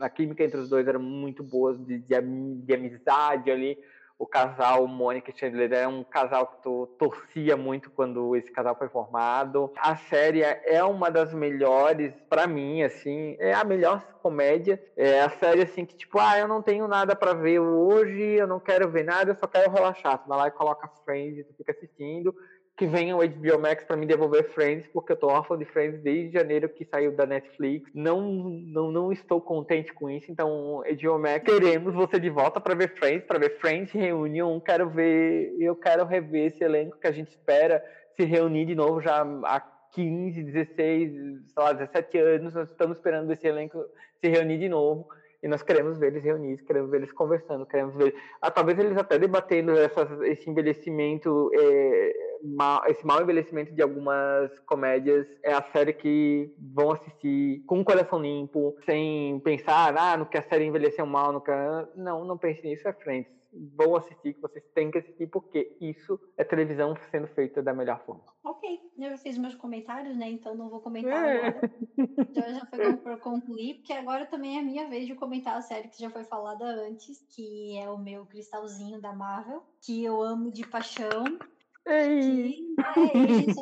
a, 0.00 0.06
a 0.06 0.08
química 0.08 0.42
entre 0.42 0.58
os 0.58 0.70
dois 0.70 0.88
era 0.88 0.98
muito 0.98 1.42
boa, 1.42 1.76
de, 1.76 1.98
de, 1.98 2.20
de 2.20 2.74
amizade 2.74 3.50
ali. 3.50 3.78
O 4.18 4.26
casal 4.26 4.86
Mônica 4.86 5.30
e 5.30 5.38
Chandler 5.38 5.72
é 5.74 5.86
um 5.86 6.02
casal 6.02 6.46
que 6.46 6.62
tu 6.62 6.86
torcia 6.98 7.54
muito 7.56 7.90
quando 7.90 8.34
esse 8.34 8.50
casal 8.50 8.74
foi 8.74 8.88
formado. 8.88 9.70
A 9.76 9.94
série 9.96 10.40
é 10.42 10.82
uma 10.82 11.10
das 11.10 11.34
melhores 11.34 12.14
para 12.28 12.46
mim, 12.46 12.82
assim, 12.82 13.36
é 13.38 13.52
a 13.52 13.62
melhor 13.62 14.02
comédia. 14.22 14.82
É 14.96 15.20
a 15.20 15.28
série 15.28 15.62
assim 15.62 15.84
que 15.84 15.94
tipo, 15.94 16.18
ah, 16.18 16.38
eu 16.38 16.48
não 16.48 16.62
tenho 16.62 16.88
nada 16.88 17.14
para 17.14 17.34
ver 17.34 17.60
hoje, 17.60 18.22
eu 18.22 18.46
não 18.46 18.58
quero 18.58 18.90
ver 18.90 19.04
nada, 19.04 19.32
eu 19.32 19.36
só 19.36 19.46
quero 19.46 19.70
relaxar. 19.70 20.18
Tu 20.18 20.28
vai 20.28 20.38
lá 20.38 20.48
e 20.48 20.52
coloca 20.52 20.88
Friends, 21.04 21.46
tu 21.46 21.54
fica 21.54 21.72
assistindo 21.72 22.34
que 22.76 22.86
venha 22.86 23.16
o 23.16 23.26
HBO 23.26 23.58
Max 23.58 23.84
para 23.84 23.96
me 23.96 24.04
devolver 24.04 24.50
Friends, 24.50 24.86
porque 24.92 25.12
eu 25.12 25.16
tô 25.16 25.28
órfão 25.28 25.56
de 25.56 25.64
Friends 25.64 25.98
desde 26.02 26.34
janeiro 26.34 26.68
que 26.68 26.84
saiu 26.84 27.10
da 27.10 27.24
Netflix. 27.24 27.90
Não, 27.94 28.20
não, 28.20 28.92
não 28.92 29.10
estou 29.10 29.40
contente 29.40 29.94
com 29.94 30.10
isso, 30.10 30.30
então 30.30 30.82
HBO 30.82 31.18
Max, 31.18 31.44
queremos 31.44 31.94
você 31.94 32.20
de 32.20 32.28
volta 32.28 32.60
para 32.60 32.74
ver 32.74 32.94
Friends, 32.96 33.24
para 33.24 33.38
ver 33.38 33.58
Friends 33.58 33.92
Reunion. 33.92 34.60
Quero 34.60 34.90
ver, 34.90 35.54
eu 35.58 35.74
quero 35.74 36.04
rever 36.04 36.48
esse 36.48 36.62
elenco 36.62 36.98
que 36.98 37.06
a 37.06 37.12
gente 37.12 37.28
espera 37.28 37.82
se 38.14 38.24
reunir 38.24 38.66
de 38.66 38.74
novo 38.74 39.00
já 39.00 39.22
há 39.44 39.60
15, 39.92 40.42
16, 40.42 41.12
sei 41.12 41.42
lá, 41.56 41.72
17 41.72 42.18
anos. 42.18 42.54
Nós 42.54 42.70
estamos 42.70 42.98
esperando 42.98 43.32
esse 43.32 43.46
elenco 43.46 43.82
se 44.20 44.28
reunir 44.28 44.58
de 44.58 44.68
novo. 44.68 45.08
E 45.42 45.48
nós 45.48 45.62
queremos 45.62 45.98
ver 45.98 46.08
eles 46.08 46.24
reunidos, 46.24 46.64
queremos 46.66 46.90
ver 46.90 46.98
eles 46.98 47.12
conversando, 47.12 47.66
queremos 47.66 47.94
ver. 47.94 48.14
Ah, 48.40 48.50
talvez 48.50 48.78
eles 48.78 48.96
até 48.96 49.18
debatendo 49.18 49.72
essa, 49.72 50.08
esse 50.24 50.48
envelhecimento 50.50 51.50
é, 51.54 52.25
mal, 52.46 52.82
esse 52.86 53.04
mau 53.06 53.20
envelhecimento 53.20 53.74
de 53.74 53.82
algumas 53.82 54.58
comédias 54.60 55.26
é 55.42 55.52
a 55.52 55.62
série 55.62 55.92
que 55.92 56.54
vão 56.58 56.92
assistir 56.92 57.62
com 57.66 57.80
o 57.80 57.84
coração 57.84 58.20
limpo, 58.20 58.76
sem 58.84 59.40
pensar, 59.40 59.96
ah, 59.96 60.16
no 60.16 60.26
que 60.26 60.38
a 60.38 60.42
série 60.42 60.64
envelheceu 60.64 61.06
mal, 61.06 61.32
no 61.32 61.40
que... 61.40 61.50
não, 61.96 62.24
não 62.24 62.38
pense 62.38 62.62
nisso, 62.62 62.86
é 62.88 62.92
frente 62.92 63.36
vão 63.74 63.96
assistir, 63.96 64.34
que 64.34 64.40
vocês 64.40 64.64
têm 64.74 64.90
que 64.90 64.98
assistir, 64.98 65.26
porque 65.28 65.76
isso 65.80 66.20
é 66.36 66.44
televisão 66.44 66.94
sendo 67.10 67.26
feita 67.28 67.62
da 67.62 67.72
melhor 67.72 68.00
forma. 68.04 68.24
Ok, 68.44 68.80
eu 68.98 69.10
já 69.10 69.16
fiz 69.16 69.38
meus 69.38 69.54
comentários, 69.54 70.16
né? 70.16 70.30
Então 70.30 70.54
não 70.54 70.68
vou 70.68 70.80
comentar 70.80 71.24
é. 71.24 71.48
agora. 71.48 71.70
Então 72.36 72.54
já 72.54 72.66
foi 72.66 72.96
para 72.96 73.16
concluir, 73.16 73.76
porque 73.76 73.92
agora 73.92 74.26
também 74.26 74.58
é 74.58 74.60
a 74.60 74.64
minha 74.64 74.88
vez 74.88 75.06
de 75.06 75.14
comentar 75.14 75.56
a 75.56 75.62
série 75.62 75.88
que 75.88 76.00
já 76.00 76.10
foi 76.10 76.24
falada 76.24 76.64
antes, 76.64 77.24
que 77.30 77.76
é 77.78 77.88
o 77.88 77.98
meu 77.98 78.26
cristalzinho 78.26 79.00
da 79.00 79.14
Marvel, 79.14 79.62
que 79.80 80.04
eu 80.04 80.22
amo 80.22 80.50
de 80.50 80.66
paixão. 80.66 81.24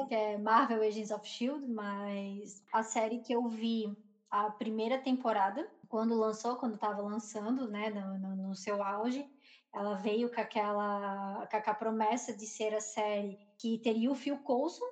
Que 0.07 0.15
é, 0.15 0.33
é 0.33 0.39
Marvel 0.39 0.83
Agents 0.83 1.11
of 1.11 1.27
Shield, 1.27 1.67
mas 1.69 2.63
a 2.73 2.83
série 2.83 3.21
que 3.21 3.35
eu 3.35 3.47
vi 3.49 3.95
a 4.31 4.51
primeira 4.51 4.99
temporada, 4.99 5.69
quando 5.89 6.15
lançou, 6.15 6.57
quando 6.57 6.75
estava 6.75 7.03
lançando, 7.03 7.69
né, 7.69 7.91
no, 7.91 8.19
no, 8.19 8.49
no 8.49 8.55
seu 8.55 8.83
auge, 8.83 9.25
ela 9.73 9.95
veio 9.95 10.33
com 10.33 10.41
aquela, 10.41 11.47
com 11.47 11.71
a 11.71 11.75
promessa 11.75 12.33
de 12.33 12.47
ser 12.47 12.75
a 12.75 12.81
série 12.81 13.39
que 13.59 13.79
teria 13.79 14.11
o 14.11 14.15
Phil 14.15 14.39
Coulson, 14.39 14.85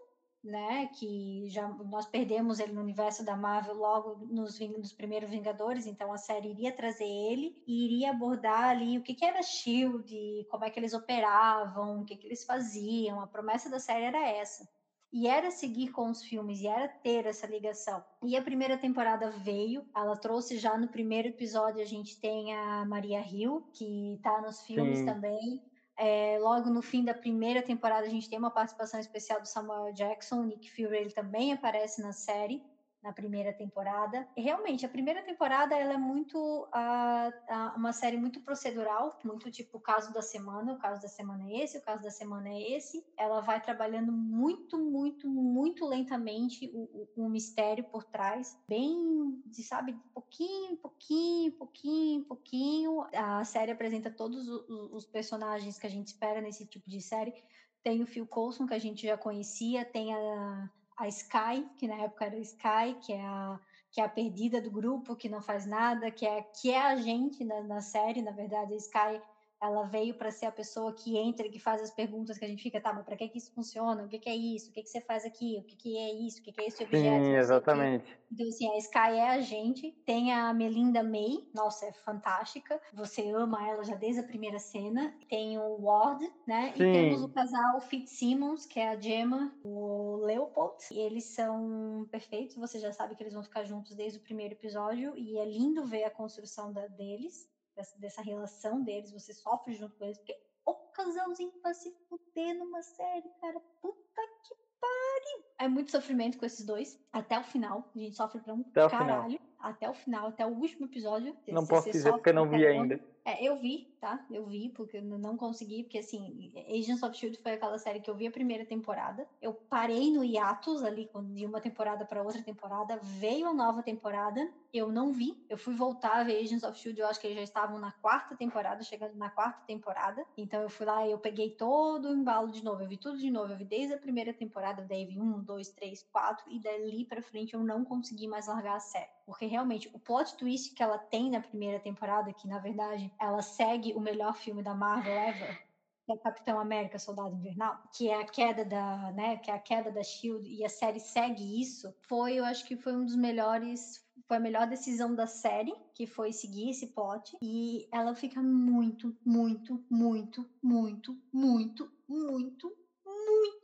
né? 0.43 0.89
Que 0.99 1.45
já 1.49 1.69
nós 1.69 2.07
perdemos 2.07 2.59
ele 2.59 2.73
no 2.73 2.81
universo 2.81 3.25
da 3.25 3.37
Marvel 3.37 3.75
logo 3.75 4.27
nos, 4.27 4.59
nos 4.61 4.93
primeiros 4.93 5.31
Vingadores, 5.31 5.87
então 5.87 6.13
a 6.13 6.19
série 6.19 6.51
iria 6.51 6.73
trazer 6.73 7.05
ele 7.05 7.63
e 7.67 7.85
iria 7.87 8.11
abordar 8.11 8.71
ali 8.71 8.99
o 8.99 9.03
que, 9.03 9.15
que 9.15 9.25
era 9.25 9.43
Shield, 9.43 10.47
como 10.51 10.65
é 10.65 10.71
que 10.71 10.81
eles 10.81 10.95
operavam, 10.95 12.01
o 12.01 12.05
que, 12.05 12.17
que 12.17 12.27
eles 12.27 12.45
faziam. 12.45 13.21
A 13.21 13.27
promessa 13.27 13.71
da 13.71 13.79
série 13.79 14.05
era 14.05 14.29
essa. 14.29 14.67
E 15.13 15.29
era 15.29 15.51
seguir 15.51 15.91
com 15.91 16.09
os 16.11 16.23
filmes, 16.23 16.61
e 16.63 16.67
era 16.67 16.89
ter 16.89 17.27
essa 17.27 17.47
ligação. 17.47 18.03
E 18.23 18.35
a 18.35 18.41
primeira 18.41 18.79
temporada 18.79 19.31
veio, 19.31 19.85
ela 19.95 20.17
trouxe 20.17 20.57
já 20.57 20.79
no 20.79 20.89
primeiro 20.89 21.29
episódio, 21.29 21.83
a 21.83 21.87
gente 21.87 22.19
tem 22.19 22.55
a 22.55 22.87
Maria 22.87 23.21
Hill, 23.21 23.63
que 23.75 24.19
tá 24.23 24.41
nos 24.41 24.63
filmes 24.63 25.01
Sim. 25.01 25.05
também. 25.05 25.63
É, 26.05 26.37
logo 26.41 26.69
no 26.69 26.83
fim 26.83 27.05
da 27.05 27.15
primeira 27.15 27.63
temporada, 27.63 28.05
a 28.05 28.11
gente 28.11 28.29
tem 28.29 28.37
uma 28.37 28.51
participação 28.51 28.99
especial 28.99 29.41
do 29.41 29.47
Samuel 29.47 29.93
Jackson, 29.93 30.41
o 30.41 30.45
Nick 30.45 30.69
Fury 30.69 30.97
ele 30.97 31.13
também 31.13 31.53
aparece 31.53 32.03
na 32.03 32.13
série 32.13 32.61
na 33.03 33.13
primeira 33.13 33.53
temporada. 33.53 34.29
Realmente, 34.37 34.87
a 34.87 34.89
primeira 34.89 35.23
temporada 35.23 35.75
ela 35.77 35.95
é 35.95 35.99
muito 35.99 36.37
uh, 36.39 37.29
uh, 37.29 37.77
uma 37.77 37.93
série 37.93 38.17
muito 38.17 38.41
procedural, 38.41 39.19
muito 39.25 39.51
tipo 39.51 39.79
o 39.79 39.81
caso 39.81 40.13
da 40.13 40.23
semana, 40.23 40.73
o 40.73 40.79
caso 40.79 41.03
da 41.03 41.09
semana 41.09 41.51
é 41.51 41.65
esse, 41.65 41.79
o 41.79 41.83
caso 41.83 42.03
da 42.03 42.11
semana 42.11 42.49
é 42.49 42.77
esse. 42.77 43.05
Ela 43.17 43.41
vai 43.41 43.61
trabalhando 43.61 44.13
muito, 44.13 44.79
muito, 44.79 45.29
muito 45.29 45.85
lentamente 45.85 46.71
o, 46.73 47.09
o, 47.17 47.25
o 47.25 47.29
mistério 47.29 47.83
por 47.85 48.05
trás, 48.05 48.57
bem, 48.69 49.43
de, 49.47 49.63
sabe, 49.65 49.99
pouquinho, 50.15 50.77
pouquinho, 50.77 51.53
pouquinho, 51.53 52.25
pouquinho. 52.25 53.07
A 53.13 53.45
série 53.45 53.73
apresenta 53.73 54.11
todos 54.11 54.49
os, 54.49 54.93
os 54.93 55.05
personagens 55.07 55.77
que 55.77 55.87
a 55.87 55.91
gente 55.91 56.07
espera 56.07 56.41
nesse 56.41 56.67
tipo 56.67 56.89
de 56.89 57.01
série. 57.01 57.35
Tem 57.83 58.01
o 58.01 58.07
Phil 58.07 58.29
Coulson, 58.29 58.65
que 58.65 58.75
a 58.75 58.79
gente 58.79 59.05
já 59.05 59.19
conhecia, 59.19 59.85
tem 59.85 60.15
a 60.15 60.71
a 61.03 61.09
Sky, 61.09 61.69
que 61.77 61.89
na 61.89 61.97
época 61.97 62.27
era 62.27 62.39
Sky, 62.39 62.97
que 63.01 63.13
é 63.13 63.21
a, 63.21 63.59
que 63.91 64.01
é 64.01 64.05
a 64.05 64.09
perdida 64.09 64.61
do 64.61 64.71
grupo, 64.71 65.17
que 65.17 65.29
não 65.29 65.43
faz 65.43 65.67
nada, 65.67 66.11
que 66.13 66.25
é, 66.25 66.43
que 66.43 66.71
é 66.71 66.81
a 66.81 66.97
gente 66.97 67.45
na, 67.45 67.61
na 67.63 67.81
série, 67.81 68.23
na 68.23 68.31
verdade, 68.31 68.73
a 68.73 68.77
Sky 68.77 69.21
ela 69.63 69.85
veio 69.85 70.15
para 70.15 70.33
ser 70.33 70.47
a 70.47 70.53
pessoa 70.53 70.93
que 70.93 71.17
entra 71.17 71.47
e 71.47 71.51
que 71.51 71.61
faz 71.61 71.81
as 71.81 71.91
perguntas 71.93 72.37
que 72.37 72.45
a 72.45 72.49
gente 72.49 72.63
fica, 72.63 72.81
tá, 72.81 72.93
mas 72.93 73.05
para 73.05 73.17
que 73.17 73.29
que 73.29 73.39
isso 73.39 73.53
funciona? 73.55 74.03
O 74.03 74.09
que 74.09 74.19
que 74.19 74.29
é 74.29 74.35
isso? 74.35 74.71
O 74.71 74.73
que 74.73 74.83
que 74.83 74.91
você 74.91 75.01
faz 75.01 75.25
aqui? 75.25 75.59
O 75.61 75.63
que 75.63 75.77
que 75.77 75.97
é 75.97 76.13
isso? 76.13 76.41
O 76.41 76.43
que 76.43 76.51
que 76.51 76.61
é 76.61 76.67
esse 76.67 76.83
objeto? 76.83 77.25
Sim, 77.25 77.37
exatamente. 77.37 78.05
Então, 78.33 78.49
assim, 78.49 78.69
a 78.69 78.79
Sky 78.79 78.99
é 78.99 79.29
a 79.29 79.41
gente. 79.41 79.93
Tem 80.05 80.33
a 80.33 80.53
Melinda 80.53 81.05
May, 81.05 81.47
nossa, 81.55 81.87
é 81.87 81.93
fantástica. 81.93 82.81
Você 82.93 83.31
ama 83.31 83.69
ela 83.69 83.85
já 83.85 83.95
desde 83.95 84.21
a 84.21 84.25
primeira 84.25 84.59
cena. 84.59 85.15
Tem 85.29 85.57
o 85.57 85.81
Ward, 85.81 86.29
né? 86.45 86.73
Sim. 86.77 86.83
E 86.83 86.93
temos 86.93 87.23
o 87.23 87.29
casal 87.29 87.81
Fitzsimmons, 87.83 88.67
que 88.67 88.81
é 88.81 88.89
a 88.89 89.01
Gemma, 89.01 89.55
o 89.63 90.17
Leopold. 90.25 90.75
E 90.91 90.99
eles 90.99 91.25
são 91.25 92.09
perfeitos. 92.11 92.57
Você 92.57 92.81
já 92.81 92.93
sabe 92.93 93.15
que 93.15 93.23
eles 93.23 93.35
vão 93.35 93.45
ficar 93.45 93.63
juntos 93.63 93.95
desde 93.95 94.19
o 94.19 94.23
primeiro 94.23 94.55
episódio. 94.55 95.17
E 95.17 95.39
é 95.39 95.45
lindo 95.45 95.87
ver 95.87 96.03
a 96.03 96.11
construção 96.11 96.73
da, 96.73 96.89
deles 96.89 97.49
dessa, 97.75 97.99
dessa 97.99 98.23
relação 98.23 98.83
deles, 98.83 99.13
você 99.13 99.33
sofre 99.33 99.75
junto 99.75 99.97
com 99.97 100.05
eles, 100.05 100.19
porque 100.19 100.37
o 100.65 100.75
casalzinho 100.93 101.53
vai 101.63 101.75
se 101.75 101.91
fuder 102.09 102.57
numa 102.57 102.83
série, 102.83 103.29
cara. 103.41 103.61
Puta 103.81 104.23
que 104.45 104.55
pariu. 104.81 105.45
É 105.59 105.69
muito 105.69 105.91
sofrimento 105.91 106.39
com 106.39 106.47
esses 106.47 106.65
dois. 106.65 106.99
Até 107.13 107.39
o 107.39 107.45
final. 107.45 107.91
A 107.95 107.99
gente 107.99 108.17
sofre 108.17 108.41
pra 108.41 108.55
um 108.55 108.61
até 108.61 108.89
caralho. 108.89 109.41
Até 109.63 109.89
o 109.89 109.95
final, 109.95 110.29
até 110.29 110.45
o 110.45 110.51
último 110.51 110.87
episódio. 110.87 111.37
Não 111.47 111.65
posso 111.65 111.91
dizer 111.91 112.11
porque 112.11 112.31
eu 112.31 112.35
não 112.35 112.49
vi 112.49 112.67
ainda. 112.67 113.01
É, 113.25 113.45
eu 113.45 113.57
vi, 113.57 113.87
tá? 114.01 114.25
Eu 114.29 114.45
vi, 114.47 114.69
porque 114.71 114.97
eu 114.97 115.03
não 115.03 115.37
consegui, 115.37 115.85
porque 115.85 115.99
assim, 115.99 116.53
Agents 116.69 117.05
of 117.05 117.17
Shield 117.17 117.39
foi 117.39 117.53
aquela 117.53 117.79
série 117.79 118.01
que 118.01 118.11
eu 118.11 118.17
vi 118.17 118.27
a 118.27 118.33
primeira 118.33 118.65
temporada. 118.65 119.29
Eu 119.41 119.53
parei 119.53 120.13
no 120.13 120.25
hiatus 120.25 120.83
ali 120.83 121.09
de 121.33 121.47
uma 121.47 121.61
temporada 121.61 122.05
para 122.05 122.21
outra 122.21 122.43
temporada. 122.43 122.99
Veio 123.01 123.47
a 123.47 123.55
nova 123.55 123.81
temporada, 123.81 124.53
eu 124.75 124.91
não 124.91 125.13
vi. 125.13 125.41
Eu 125.49 125.57
fui 125.57 125.75
voltar 125.75 126.19
a 126.19 126.25
ver 126.25 126.43
Agents 126.43 126.65
of 126.65 126.77
Shield, 126.77 127.01
eu 127.01 127.07
acho 127.07 127.21
que 127.21 127.29
eles 127.29 127.37
já 127.37 127.45
estavam 127.45 127.79
na 127.79 127.93
quarta 127.93 128.35
temporada, 128.37 128.83
chegando 128.83 129.15
na 129.15 129.31
quarta 129.31 129.61
temporada. 129.67 130.25
Então 130.37 130.61
eu 130.61 130.69
fui 130.69 130.85
lá 130.85 131.07
e 131.07 131.13
eu 131.13 131.19
peguei 131.19 131.51
todo 131.51 132.09
o 132.09 132.15
embalo 132.15 132.51
de 132.51 132.65
novo. 132.65 132.83
Eu 132.83 132.89
vi 132.89 132.97
tudo 132.97 133.19
de 133.19 133.31
novo. 133.31 133.53
Eu 133.53 133.57
vi 133.57 133.65
desde 133.65 133.95
a 133.95 133.99
primeira 133.99 134.35
temporada, 134.35 134.83
daí 134.83 135.07
vi 135.07 135.21
um, 135.21 135.39
dois, 135.39 135.69
três, 135.69 136.03
quatro, 136.11 136.45
e 136.51 136.59
dali 136.59 137.05
pra 137.05 137.23
frente 137.23 137.55
eu 137.55 137.63
não 137.63 137.85
consegui 137.85 138.27
mais 138.27 138.49
largar 138.49 138.77
a 138.77 138.81
série. 138.81 139.22
Porque 139.27 139.47
realmente 139.47 139.89
o 139.93 139.99
plot 139.99 140.37
twist 140.37 140.75
que 140.75 140.83
ela 140.83 140.99
tem 140.99 141.31
na 141.31 141.41
primeira 141.41 141.79
temporada, 141.79 142.33
que 142.33 142.49
na 142.49 142.59
verdade 142.59 143.13
ela 143.21 143.43
segue 143.43 143.93
o 143.95 144.01
melhor 144.01 144.35
filme 144.37 144.63
da 144.63 144.75
Marvel 144.75 145.13
ever, 145.13 145.63
que 146.05 146.13
é 146.13 146.17
Capitão 146.17 146.59
América 146.59 146.99
Soldado 146.99 147.35
Invernal, 147.35 147.81
que 147.97 148.09
é 148.09 148.21
a 148.21 148.25
queda 148.25 148.65
da, 148.65 149.13
né, 149.13 149.37
que 149.37 149.51
é 149.51 149.55
a 149.55 149.59
queda 149.59 149.91
da 149.91 150.03
Shield 150.03 150.49
e 150.49 150.65
a 150.65 150.69
série 150.69 150.99
segue 150.99 151.61
isso, 151.61 151.95
foi, 152.01 152.35
eu 152.35 152.45
acho 152.45 152.67
que 152.67 152.77
foi 152.77 152.97
um 152.97 153.05
dos 153.05 153.15
melhores, 153.15 154.05
foi 154.27 154.37
a 154.39 154.41
melhor 154.41 154.67
decisão 154.67 155.15
da 155.15 155.27
série, 155.27 155.73
que 155.95 156.07
foi 156.07 156.33
seguir 156.33 156.71
esse 156.71 156.89
plot 156.89 157.37
e 157.41 157.89
ela 157.93 158.15
fica 158.15 158.43
muito, 158.43 159.17
muito, 159.25 159.85
muito, 159.89 160.51
muito, 160.61 161.17
muito, 161.33 161.93
muito 162.03 162.03
muito 162.13 162.82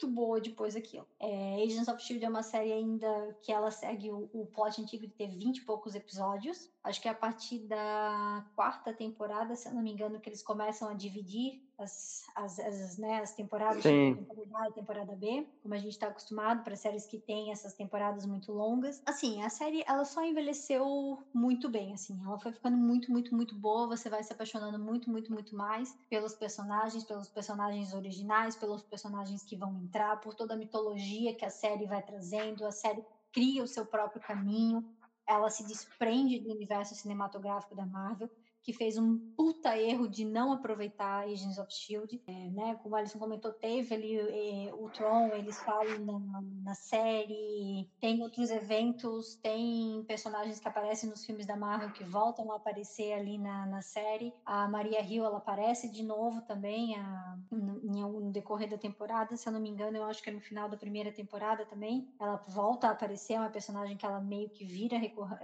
boa 0.06 0.40
depois 0.40 0.74
daquilo. 0.74 1.06
É, 1.20 1.62
Agents 1.62 1.88
of 1.88 2.02
S.H.I.E.L.D. 2.02 2.24
é 2.24 2.28
uma 2.28 2.42
série 2.42 2.72
ainda 2.72 3.36
que 3.42 3.52
ela 3.52 3.70
segue 3.70 4.10
o, 4.10 4.28
o 4.32 4.46
plot 4.46 4.80
antigo 4.80 5.06
de 5.06 5.12
ter 5.12 5.28
20 5.28 5.58
e 5.58 5.64
poucos 5.64 5.94
episódios. 5.94 6.70
Acho 6.82 7.00
que 7.00 7.08
é 7.08 7.10
a 7.10 7.14
partir 7.14 7.60
da 7.60 8.44
quarta 8.54 8.92
temporada, 8.92 9.54
se 9.54 9.68
eu 9.68 9.74
não 9.74 9.82
me 9.82 9.92
engano, 9.92 10.20
que 10.20 10.28
eles 10.28 10.42
começam 10.42 10.88
a 10.88 10.94
dividir 10.94 11.62
as, 11.78 12.22
as, 12.34 12.58
as, 12.58 12.98
né, 12.98 13.20
as 13.20 13.32
temporadas, 13.34 13.84
Sim. 13.84 14.16
temporada 14.16 14.42
A 14.64 14.68
e 14.68 14.72
temporada 14.72 15.16
B, 15.16 15.46
como 15.62 15.74
a 15.74 15.78
gente 15.78 15.92
está 15.92 16.08
acostumado 16.08 16.62
para 16.62 16.76
séries 16.76 17.06
que 17.06 17.20
têm 17.20 17.52
essas 17.52 17.74
temporadas 17.74 18.26
muito 18.26 18.52
longas. 18.52 19.00
Assim, 19.06 19.42
a 19.42 19.48
série 19.48 19.82
ela 19.86 20.04
só 20.04 20.22
envelheceu 20.24 20.84
muito 21.32 21.68
bem, 21.70 21.92
assim, 21.94 22.20
ela 22.24 22.38
foi 22.38 22.52
ficando 22.52 22.76
muito, 22.76 23.10
muito, 23.12 23.34
muito 23.34 23.54
boa. 23.58 23.86
Você 23.88 24.10
vai 24.10 24.22
se 24.22 24.32
apaixonando 24.32 24.78
muito, 24.78 25.10
muito, 25.10 25.32
muito 25.32 25.54
mais 25.54 25.94
pelos 26.08 26.34
personagens, 26.34 27.04
pelos 27.04 27.28
personagens 27.30 27.92
originais, 27.92 28.56
pelos 28.56 28.82
personagens 28.82 29.44
que 29.44 29.56
vão 29.56 29.76
entrar, 29.78 30.16
por 30.20 30.34
toda 30.34 30.54
a 30.54 30.56
mitologia 30.56 31.34
que 31.36 31.44
a 31.44 31.50
série 31.50 31.86
vai 31.86 32.02
trazendo. 32.02 32.66
A 32.66 32.72
série 32.72 33.04
cria 33.32 33.62
o 33.62 33.66
seu 33.68 33.86
próprio 33.86 34.20
caminho, 34.20 34.82
ela 35.28 35.50
se 35.50 35.64
desprende 35.64 36.40
do 36.40 36.50
universo 36.50 36.94
cinematográfico 36.94 37.74
da 37.74 37.86
Marvel 37.86 38.28
que 38.62 38.72
fez 38.72 38.98
um 38.98 39.18
puta 39.36 39.76
erro 39.78 40.09
de 40.09 40.24
não 40.24 40.52
aproveitar 40.52 41.24
Agents 41.24 41.59
of 41.59 41.72
S.H.I.E.L.D., 41.72 42.22
é, 42.26 42.50
né? 42.50 42.78
Como 42.82 42.94
a 42.94 42.98
Alison 42.98 43.18
comentou, 43.18 43.52
teve 43.52 43.94
ali 43.94 44.18
é, 44.18 44.74
o 44.74 44.88
Tron, 44.90 45.28
eles 45.28 45.59
falam 45.62 45.98
na, 45.98 46.42
na, 46.64 46.74
série, 46.74 47.88
tem 48.00 48.22
outros 48.22 48.50
eventos, 48.50 49.36
tem 49.36 50.04
personagens 50.06 50.61
que 50.61 50.68
aparecem 50.68 51.09
nos 51.09 51.24
filmes 51.24 51.46
da 51.46 51.56
Marvel 51.56 51.92
que 51.92 52.04
voltam 52.04 52.52
a 52.52 52.56
aparecer 52.56 53.12
ali 53.12 53.38
na, 53.38 53.66
na 53.66 53.82
série. 53.82 54.32
A 54.44 54.68
Maria 54.68 55.00
Hill, 55.00 55.24
ela 55.24 55.38
aparece 55.38 55.90
de 55.90 56.02
novo 56.02 56.42
também 56.42 56.96
a, 56.96 57.38
em, 57.52 58.02
no 58.02 58.30
decorrer 58.30 58.68
da 58.68 58.78
temporada, 58.78 59.36
se 59.36 59.48
eu 59.48 59.52
não 59.52 59.61
me 59.61 59.68
engano, 59.68 59.96
eu 59.96 60.04
acho 60.04 60.22
que 60.22 60.30
é 60.30 60.32
no 60.32 60.40
final 60.40 60.68
da 60.68 60.76
primeira 60.76 61.12
temporada 61.12 61.64
também. 61.64 62.09
Ela 62.20 62.36
volta 62.48 62.88
a 62.88 62.90
aparecer, 62.90 63.34
é 63.34 63.40
uma 63.40 63.50
personagem 63.50 63.96
que 63.96 64.04
ela 64.04 64.20
meio 64.20 64.50
que 64.50 64.64
vira 64.64 64.98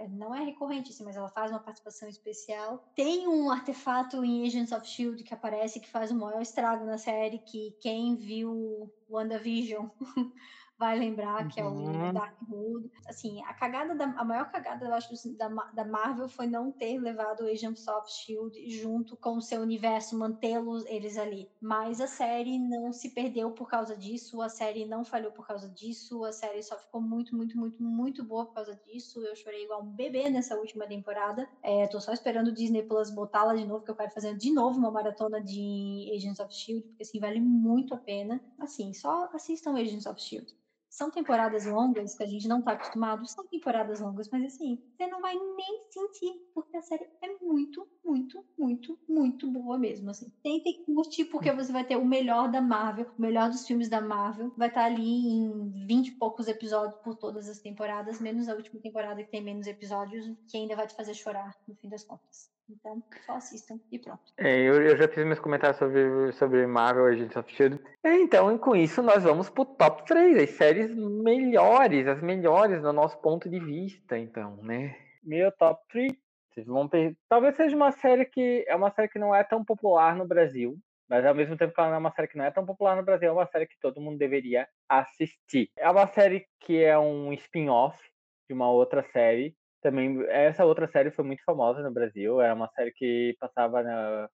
não 0.09 0.33
é 0.33 0.43
recorrente, 0.43 0.91
assim, 0.91 1.03
mas 1.03 1.15
ela 1.15 1.29
faz 1.29 1.51
uma 1.51 1.59
participação 1.59 2.07
especial. 2.07 2.83
Tem 2.95 3.04
tem 3.05 3.27
um 3.27 3.51
artefato 3.51 4.25
em 4.25 4.47
Agents 4.47 4.71
of 4.71 4.87
Shield 4.87 5.23
que 5.23 5.31
aparece 5.31 5.79
que 5.79 5.87
faz 5.87 6.09
o 6.09 6.15
maior 6.15 6.41
estrago 6.41 6.83
na 6.85 6.97
série, 6.97 7.37
que 7.37 7.77
quem 7.79 8.15
viu 8.15 8.91
WandaVision 9.07 9.85
vai 10.77 10.97
lembrar, 10.97 11.47
que 11.47 11.59
é 11.59 11.63
o 11.63 11.69
uhum. 11.69 12.13
Dark 12.13 12.37
World. 12.49 12.91
Assim, 13.07 13.41
a 13.43 13.53
cagada 13.53 13.95
da, 13.95 14.05
a 14.05 14.25
maior 14.25 14.49
cagada, 14.51 14.85
eu 14.85 14.93
acho, 14.93 15.09
da, 15.37 15.47
da 15.47 15.85
Marvel 15.85 16.27
foi 16.27 16.47
não 16.47 16.71
ter 16.71 16.99
levado 16.99 17.41
o 17.41 17.47
Agents 17.47 17.87
of 17.87 18.11
Shield 18.11 18.69
junto 18.69 19.15
com 19.15 19.37
o 19.37 19.41
seu 19.41 19.61
universo, 19.61 20.17
mantê-los 20.17 20.85
eles 20.87 21.17
ali. 21.17 21.49
Mas 21.61 22.01
a 22.01 22.07
série 22.07 22.59
não 22.59 22.91
se 22.91 23.09
perdeu 23.11 23.51
por 23.51 23.69
causa 23.69 23.95
disso, 23.95 24.41
a 24.41 24.49
série 24.49 24.85
não 24.85 25.05
falhou 25.05 25.31
por 25.31 25.47
causa 25.47 25.69
disso, 25.69 26.23
a 26.25 26.33
série 26.33 26.61
só 26.61 26.77
ficou 26.77 27.01
muito, 27.01 27.35
muito, 27.35 27.57
muito, 27.57 27.81
muito 27.81 28.23
boa 28.23 28.45
por 28.45 28.55
causa 28.55 28.75
disso. 28.75 29.21
Eu 29.25 29.35
chorei 29.35 29.63
igual 29.63 29.81
um 29.81 29.91
bebê 29.91 30.29
nessa 30.29 30.55
última 30.57 30.85
temporada. 30.85 31.47
É, 31.63 31.87
tô 31.87 32.01
só 32.01 32.11
esperando 32.11 32.49
o 32.49 32.53
Disney 32.53 32.83
Plus 32.83 33.09
botá-la 33.09 33.55
de 33.55 33.65
novo, 33.65 33.85
que 33.85 33.91
eu 33.91 33.95
quero 33.95 34.11
fazer 34.11 34.35
de 34.35 34.51
novo 34.51 34.77
uma 34.77 34.91
maratona 34.91 35.41
de 35.41 36.11
Agents 36.15 36.39
of 36.39 36.53
Shield, 36.53 36.85
porque 36.87 37.03
assim 37.03 37.19
vale 37.19 37.39
muito 37.39 37.93
a 37.93 37.97
pena. 37.97 38.41
Assim, 38.59 38.93
só 38.93 39.29
assistam 39.33 39.75
Agents 39.75 40.05
of 40.05 40.21
Shield. 40.21 40.53
São 40.95 41.11
temporadas 41.11 41.65
longas, 41.65 42.15
que 42.15 42.23
a 42.23 42.25
gente 42.25 42.47
não 42.47 42.61
tá 42.61 42.71
acostumado, 42.71 43.27
são 43.27 43.45
temporadas 43.47 43.99
longas, 43.99 44.29
mas 44.29 44.45
assim, 44.45 44.81
você 44.95 45.05
não 45.07 45.19
vai 45.19 45.35
nem 45.35 45.83
sentir, 45.89 46.33
porque 46.53 46.77
a 46.77 46.81
série 46.81 47.05
é 47.21 47.35
muito, 47.41 47.85
muito, 48.01 48.45
muito, 48.57 48.97
muito 49.05 49.51
boa 49.51 49.77
mesmo, 49.77 50.09
assim. 50.09 50.31
Tentem 50.41 50.85
curtir, 50.85 51.25
porque 51.25 51.51
você 51.51 51.73
vai 51.73 51.83
ter 51.83 51.97
o 51.97 52.05
melhor 52.05 52.49
da 52.49 52.61
Marvel, 52.61 53.07
o 53.19 53.21
melhor 53.21 53.49
dos 53.49 53.67
filmes 53.67 53.89
da 53.89 53.99
Marvel, 53.99 54.53
vai 54.55 54.69
estar 54.69 54.83
tá 54.83 54.87
ali 54.87 55.03
em 55.03 55.85
20 55.85 56.07
e 56.07 56.11
poucos 56.11 56.47
episódios 56.47 56.97
por 57.01 57.17
todas 57.17 57.49
as 57.49 57.59
temporadas, 57.59 58.21
menos 58.21 58.47
a 58.47 58.55
última 58.55 58.79
temporada 58.79 59.21
que 59.21 59.29
tem 59.29 59.43
menos 59.43 59.67
episódios, 59.67 60.31
que 60.47 60.55
ainda 60.55 60.77
vai 60.77 60.87
te 60.87 60.95
fazer 60.95 61.13
chorar, 61.13 61.53
no 61.67 61.75
fim 61.75 61.89
das 61.89 62.05
contas. 62.05 62.49
Então, 62.69 63.03
só 63.25 63.33
assistam 63.33 63.79
e 63.91 63.99
pronto. 63.99 64.23
É, 64.37 64.61
eu, 64.61 64.81
eu 64.81 64.97
já 64.97 65.09
fiz 65.09 65.25
meus 65.25 65.39
comentários 65.39 65.77
sobre, 65.77 66.31
sobre 66.31 66.65
Marvel 66.65 67.05
Agents 67.05 67.35
of 67.35 67.53
Shield. 67.53 67.83
É, 68.05 68.19
então, 68.19 68.55
com 68.59 68.75
isso, 68.75 69.01
nós 69.01 69.23
vamos 69.23 69.49
pro 69.49 69.65
top 69.65 70.05
3, 70.05 70.37
as 70.37 70.51
séries 70.51 70.93
melhores, 70.93 72.07
as 72.07 72.21
melhores 72.21 72.79
do 72.83 72.93
nosso 72.93 73.19
ponto 73.19 73.49
de 73.49 73.59
vista, 73.59 74.15
então, 74.15 74.57
né? 74.57 74.95
Meu 75.23 75.51
top 75.51 75.81
3. 75.89 76.13
Vocês 76.53 76.67
vão 76.67 76.87
ter... 76.87 77.17
Talvez 77.27 77.55
seja 77.55 77.75
uma 77.75 77.91
série 77.91 78.23
que 78.25 78.63
é 78.67 78.75
uma 78.75 78.91
série 78.91 79.07
que 79.07 79.17
não 79.17 79.33
é 79.33 79.43
tão 79.43 79.65
popular 79.65 80.15
no 80.15 80.27
Brasil, 80.27 80.77
mas 81.09 81.25
ao 81.25 81.33
mesmo 81.33 81.57
tempo 81.57 81.73
que 81.73 81.81
ela 81.81 81.95
é 81.95 81.97
uma 81.97 82.11
série 82.11 82.27
que 82.27 82.37
não 82.37 82.45
é 82.45 82.51
tão 82.51 82.63
popular 82.63 82.95
no 82.95 83.03
Brasil, 83.03 83.29
é 83.29 83.31
uma 83.31 83.47
série 83.47 83.65
que 83.65 83.79
todo 83.81 83.99
mundo 83.99 84.19
deveria 84.19 84.67
assistir. 84.87 85.71
É 85.75 85.89
uma 85.89 86.05
série 86.05 86.45
que 86.59 86.83
é 86.83 86.99
um 86.99 87.33
spin-off 87.33 87.99
de 88.47 88.53
uma 88.53 88.69
outra 88.69 89.01
série 89.01 89.55
também 89.85 90.25
essa 90.29 90.65
outra 90.65 90.87
série 90.87 91.11
foi 91.11 91.23
muito 91.23 91.43
famosa 91.43 91.83
no 91.83 91.91
Brasil. 91.91 92.41
Era 92.41 92.55
uma 92.55 92.67
série 92.69 92.91
que 92.91 93.37
passava 93.39 93.83
na, 93.83 94.27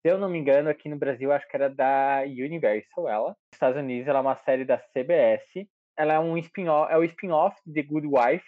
se 0.00 0.08
eu 0.08 0.18
não 0.18 0.28
me 0.28 0.38
engano, 0.38 0.68
aqui 0.68 0.88
no 0.88 0.96
Brasil 0.96 1.32
acho 1.32 1.48
que 1.48 1.56
era 1.56 1.68
da 1.68 2.22
Universal, 2.24 3.08
ela. 3.08 3.28
Nos 3.28 3.54
Estados 3.54 3.78
Unidos 3.78 4.06
ela 4.06 4.18
é 4.18 4.22
uma 4.22 4.36
série 4.36 4.64
da 4.64 4.78
CBS. 4.78 5.66
Ela 5.96 6.14
é 6.14 6.18
um 6.20 6.36
spin-off, 6.38 6.92
é 6.92 6.96
o 6.96 7.04
spin-off 7.04 7.56
de 7.66 7.82
The 7.82 7.88
Good 7.88 8.06
Wife. 8.06 8.46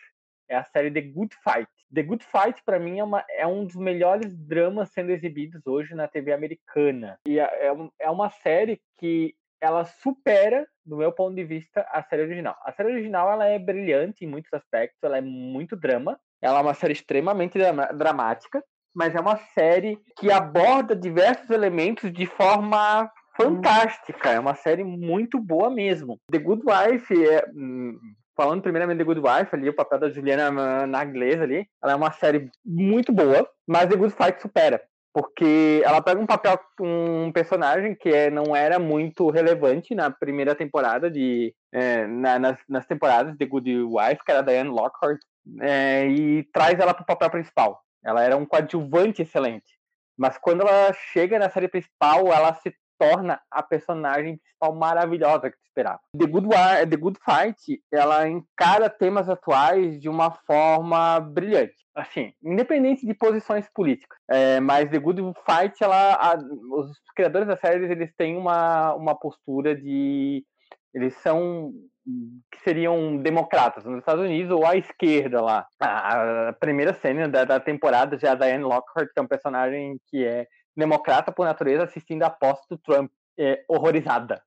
É 0.49 0.57
a 0.57 0.65
série 0.65 0.91
The 0.91 1.01
Good 1.01 1.35
Fight. 1.43 1.71
The 1.93 2.03
Good 2.03 2.25
Fight 2.25 2.63
para 2.65 2.79
mim 2.79 2.99
é, 2.99 3.05
uma, 3.05 3.25
é 3.31 3.47
um 3.47 3.65
dos 3.65 3.77
melhores 3.77 4.37
dramas 4.37 4.91
sendo 4.91 5.11
exibidos 5.11 5.67
hoje 5.67 5.95
na 5.95 6.07
TV 6.07 6.33
americana. 6.33 7.19
E 7.27 7.39
é, 7.39 7.43
é, 7.43 7.73
é 8.01 8.11
uma 8.11 8.31
série 8.31 8.81
que 8.99 9.35
ela 9.61 9.85
supera, 9.85 10.67
do 10.85 10.97
meu 10.97 11.13
ponto 11.13 11.35
de 11.35 11.45
vista, 11.45 11.87
a 11.91 12.03
série 12.03 12.23
original. 12.23 12.57
A 12.65 12.73
série 12.73 12.93
original 12.93 13.31
ela 13.31 13.47
é 13.47 13.59
brilhante 13.59 14.25
em 14.25 14.29
muitos 14.29 14.53
aspectos, 14.55 14.99
ela 15.03 15.19
é 15.19 15.21
muito 15.21 15.77
drama, 15.77 16.19
ela 16.41 16.61
é 16.61 16.63
uma 16.63 16.75
série 16.75 16.95
extremamente 16.95 17.59
dramática, 17.95 18.65
mas 18.95 19.15
é 19.15 19.21
uma 19.21 19.37
série 19.55 19.99
que 20.19 20.31
aborda 20.31 20.97
diversos 20.97 21.51
elementos 21.51 22.13
de 22.13 22.27
forma 22.27 23.11
fantástica. 23.37 24.31
É 24.31 24.41
uma 24.41 24.55
série 24.55 24.85
muito 24.85 25.39
boa 25.39 25.71
mesmo. 25.71 26.19
The 26.31 26.39
Good 26.39 26.63
Wife 26.67 27.27
é, 27.27 27.45
hum, 27.55 27.99
falando 28.37 28.63
primeiramente 28.63 28.99
The 28.99 29.05
Good 29.05 29.21
Wife, 29.21 29.55
ali, 29.55 29.69
o 29.69 29.75
papel 29.75 29.99
da 29.99 30.11
Juliana 30.11 30.87
Naglesa 30.87 31.45
ali, 31.45 31.67
ela 31.83 31.93
é 31.93 31.97
uma 31.97 32.11
série 32.11 32.51
muito 32.65 33.13
boa, 33.13 33.47
mas 33.67 33.87
The 33.89 33.97
Good 33.97 34.15
Fight 34.15 34.41
supera. 34.41 34.83
Porque 35.13 35.83
ela 35.85 36.01
pega 36.01 36.21
um 36.21 36.27
papel, 36.27 36.59
um 36.81 37.33
personagem 37.33 37.97
que 37.97 38.09
é, 38.09 38.31
não 38.31 38.55
era 38.55 38.79
muito 38.79 39.29
relevante 39.29 39.93
na 39.93 40.09
primeira 40.09 40.55
temporada 40.55 41.11
de. 41.11 41.53
É, 41.73 42.07
na, 42.07 42.39
nas, 42.39 42.59
nas 42.69 42.87
temporadas 42.87 43.33
de 43.33 43.39
The 43.39 43.47
Good 43.47 43.83
Wife, 43.83 44.25
que 44.25 44.31
era 44.31 44.41
a 44.41 44.45
Diane 44.45 44.71
Lockhart, 44.71 45.19
é, 45.61 46.07
e 46.07 46.45
traz 46.53 46.79
ela 46.79 46.95
para 46.95 47.03
o 47.03 47.07
papel 47.07 47.29
principal. 47.29 47.81
Ela 48.05 48.23
era 48.23 48.37
um 48.37 48.47
coadjuvante 48.47 49.23
excelente. 49.23 49.79
Mas 50.19 50.37
quando 50.39 50.63
ela 50.63 50.93
chega 50.93 51.39
na 51.39 51.49
série 51.49 51.69
principal, 51.69 52.33
ela 52.33 52.53
se 52.55 52.75
torna 52.99 53.41
a 53.51 53.63
personagem 53.63 54.37
principal 54.37 54.75
maravilhosa 54.75 55.51
que 55.51 55.57
tu 55.57 55.65
esperava. 55.65 55.99
The 56.15 56.27
Good, 56.27 56.47
War, 56.47 56.87
The 56.87 56.97
Good 56.97 57.19
Fight, 57.25 57.83
ela 57.91 58.29
encara 58.29 58.91
temas 58.91 59.31
atuais 59.31 59.99
de 59.99 60.11
uma 60.11 60.31
forma 60.31 61.19
brilhante. 61.19 61.75
Assim, 61.95 62.35
independente 62.43 63.07
de 63.07 63.15
posições 63.15 63.67
políticas. 63.75 64.19
É, 64.31 64.61
mas 64.61 64.91
The 64.91 64.99
Good 64.99 65.23
Fight, 65.47 65.83
ela, 65.83 66.15
a, 66.15 66.37
os 66.37 67.01
criadores 67.17 67.49
da 67.49 67.57
série, 67.57 67.91
eles 67.91 68.15
têm 68.17 68.37
uma, 68.37 68.95
uma 68.95 69.19
postura 69.19 69.75
de... 69.75 70.45
Eles 70.93 71.15
são 71.17 71.73
que 72.05 72.61
seriam 72.63 73.17
democratas 73.17 73.85
nos 73.85 73.99
Estados 73.99 74.25
Unidos 74.25 74.51
ou 74.51 74.67
à 74.67 74.77
esquerda 74.77 75.41
lá. 75.41 75.67
A 75.81 76.55
primeira 76.59 76.95
cena 76.95 77.29
da, 77.29 77.45
da 77.45 77.61
temporada 77.61 78.19
já 78.19 78.33
a 78.33 78.35
Diane 78.35 78.65
Lockhart, 78.65 79.09
que 79.13 79.19
é 79.19 79.23
um 79.23 79.27
personagem 79.27 80.01
que 80.09 80.25
é 80.25 80.47
democrata 80.77 81.31
por 81.31 81.45
natureza, 81.45 81.85
assistindo 81.85 82.23
a 82.23 82.31
posse 82.31 82.63
do 82.69 82.79
Trump, 82.79 83.11
é, 83.39 83.65
horrorizada. 83.69 84.43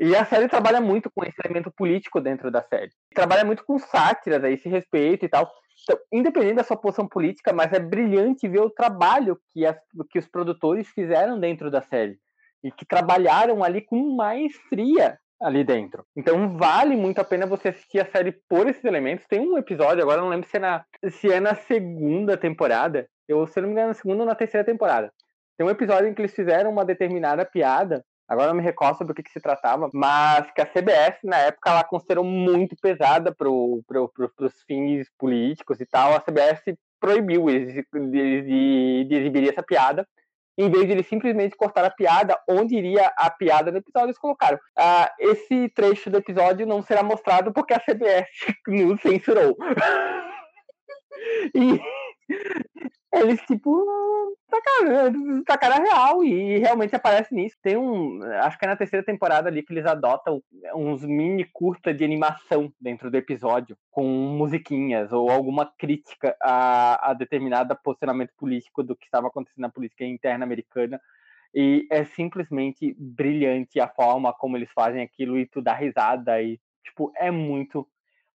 E 0.00 0.14
a 0.14 0.24
série 0.24 0.48
trabalha 0.48 0.80
muito 0.80 1.10
com 1.10 1.24
esse 1.24 1.36
elemento 1.44 1.72
político 1.72 2.20
dentro 2.20 2.50
da 2.50 2.62
série. 2.62 2.92
Trabalha 3.12 3.44
muito 3.44 3.64
com 3.64 3.78
sátiras, 3.78 4.44
a 4.44 4.50
esse 4.50 4.68
respeito 4.68 5.24
e 5.24 5.28
tal. 5.28 5.50
Então, 5.82 5.98
independente 6.12 6.54
da 6.54 6.64
sua 6.64 6.76
posição 6.76 7.06
política, 7.08 7.52
mas 7.52 7.72
é 7.72 7.80
brilhante 7.80 8.48
ver 8.48 8.60
o 8.60 8.70
trabalho 8.70 9.40
que, 9.50 9.66
as, 9.66 9.76
que 10.10 10.18
os 10.18 10.28
produtores 10.28 10.88
fizeram 10.88 11.38
dentro 11.38 11.70
da 11.70 11.82
série. 11.82 12.18
E 12.62 12.70
que 12.70 12.84
trabalharam 12.84 13.62
ali 13.64 13.80
com 13.80 14.14
maestria 14.14 15.18
ali 15.40 15.64
dentro. 15.64 16.04
Então 16.16 16.56
vale 16.56 16.96
muito 16.96 17.20
a 17.20 17.24
pena 17.24 17.46
você 17.46 17.68
assistir 17.68 18.00
a 18.00 18.10
série 18.10 18.32
por 18.48 18.66
esses 18.68 18.84
elementos. 18.84 19.26
Tem 19.26 19.40
um 19.40 19.56
episódio, 19.56 20.02
agora 20.02 20.20
não 20.20 20.28
lembro 20.28 20.48
se 20.48 20.56
é 20.56 20.60
na, 20.60 20.84
se 21.10 21.32
é 21.32 21.40
na 21.40 21.54
segunda 21.54 22.36
temporada, 22.36 23.08
eu 23.26 23.46
se 23.46 23.60
não 23.60 23.68
me 23.68 23.72
engano, 23.72 23.88
na 23.88 23.94
segunda 23.94 24.22
ou 24.22 24.26
na 24.26 24.34
terceira 24.34 24.64
temporada. 24.64 25.12
Tem 25.56 25.66
um 25.66 25.70
episódio 25.70 26.08
em 26.08 26.14
que 26.14 26.20
eles 26.20 26.34
fizeram 26.34 26.70
uma 26.70 26.84
determinada 26.84 27.44
piada, 27.44 28.04
agora 28.28 28.48
não 28.48 28.56
me 28.56 28.62
recordo 28.62 28.98
sobre 28.98 29.12
o 29.12 29.14
que, 29.14 29.22
que 29.22 29.32
se 29.32 29.40
tratava, 29.40 29.90
mas 29.92 30.50
que 30.52 30.60
a 30.60 30.66
CBS, 30.66 31.18
na 31.24 31.38
época, 31.38 31.70
ela 31.70 31.84
considerou 31.84 32.24
muito 32.24 32.76
pesada 32.80 33.34
para 33.34 33.48
pro, 33.48 33.82
pro, 34.14 34.32
os 34.40 34.62
fins 34.62 35.08
políticos 35.18 35.80
e 35.80 35.86
tal. 35.86 36.14
A 36.14 36.20
CBS 36.20 36.62
proibiu 37.00 37.46
de, 37.46 37.82
de, 37.82 39.04
de 39.08 39.14
exibir 39.14 39.48
essa 39.48 39.62
piada 39.62 40.06
em 40.58 40.68
vez 40.68 40.86
de 40.86 40.92
eles 40.92 41.06
simplesmente 41.06 41.56
cortar 41.56 41.84
a 41.84 41.90
piada 41.90 42.36
onde 42.48 42.76
iria 42.76 43.12
a 43.16 43.30
piada 43.30 43.70
no 43.70 43.78
episódio, 43.78 44.08
eles 44.08 44.18
colocaram 44.18 44.58
ah, 44.76 45.10
esse 45.20 45.68
trecho 45.68 46.10
do 46.10 46.18
episódio 46.18 46.66
não 46.66 46.82
será 46.82 47.02
mostrado 47.02 47.52
porque 47.52 47.72
a 47.72 47.80
CBS 47.80 48.26
censurou. 49.00 49.56
e 51.54 51.80
eles, 53.12 53.40
tipo, 53.42 53.84
tacaram, 54.48 55.44
tacaram 55.44 55.82
real 55.82 56.24
e 56.24 56.58
realmente 56.58 56.94
aparece 56.94 57.34
nisso. 57.34 57.56
Tem 57.62 57.76
um, 57.76 58.22
acho 58.42 58.58
que 58.58 58.64
é 58.64 58.68
na 58.68 58.76
terceira 58.76 59.04
temporada 59.04 59.48
ali 59.48 59.62
que 59.62 59.72
eles 59.72 59.86
adotam 59.86 60.42
uns 60.74 61.04
mini 61.04 61.44
curta 61.52 61.92
de 61.92 62.04
animação 62.04 62.72
dentro 62.80 63.10
do 63.10 63.16
episódio, 63.16 63.76
com 63.90 64.04
musiquinhas 64.04 65.12
ou 65.12 65.30
alguma 65.30 65.66
crítica 65.78 66.36
a, 66.42 67.10
a 67.10 67.14
determinado 67.14 67.76
posicionamento 67.82 68.32
político 68.36 68.82
do 68.82 68.94
que 68.94 69.06
estava 69.06 69.28
acontecendo 69.28 69.62
na 69.62 69.70
política 69.70 70.04
interna 70.04 70.44
americana. 70.44 71.00
E 71.54 71.86
é 71.90 72.04
simplesmente 72.04 72.94
brilhante 72.98 73.80
a 73.80 73.88
forma 73.88 74.34
como 74.34 74.56
eles 74.56 74.70
fazem 74.72 75.02
aquilo 75.02 75.38
e 75.38 75.46
tu 75.46 75.62
dá 75.62 75.72
risada 75.72 76.42
e, 76.42 76.60
tipo, 76.84 77.10
é 77.16 77.30
muito. 77.30 77.88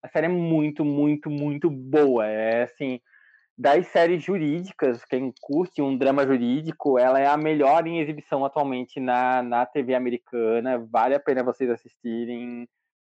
A 0.01 0.07
série 0.07 0.27
é 0.27 0.29
muito, 0.29 0.85
muito, 0.85 1.29
muito 1.29 1.69
boa. 1.71 2.27
É 2.27 2.63
assim 2.63 3.01
das 3.59 3.87
séries 3.87 4.23
jurídicas, 4.23 5.03
quem 5.03 5.33
curte 5.41 5.81
um 5.81 5.97
drama 5.97 6.25
jurídico, 6.25 6.97
ela 6.97 7.19
é 7.19 7.27
a 7.27 7.35
melhor 7.35 7.85
em 7.85 7.99
exibição 7.99 8.45
atualmente 8.45 9.01
na, 9.01 9.43
na 9.43 9.65
TV 9.65 9.93
americana. 9.93 10.79
Vale 10.89 11.13
a 11.13 11.19
pena 11.19 11.43
vocês 11.43 11.69
assistirem. 11.69 12.65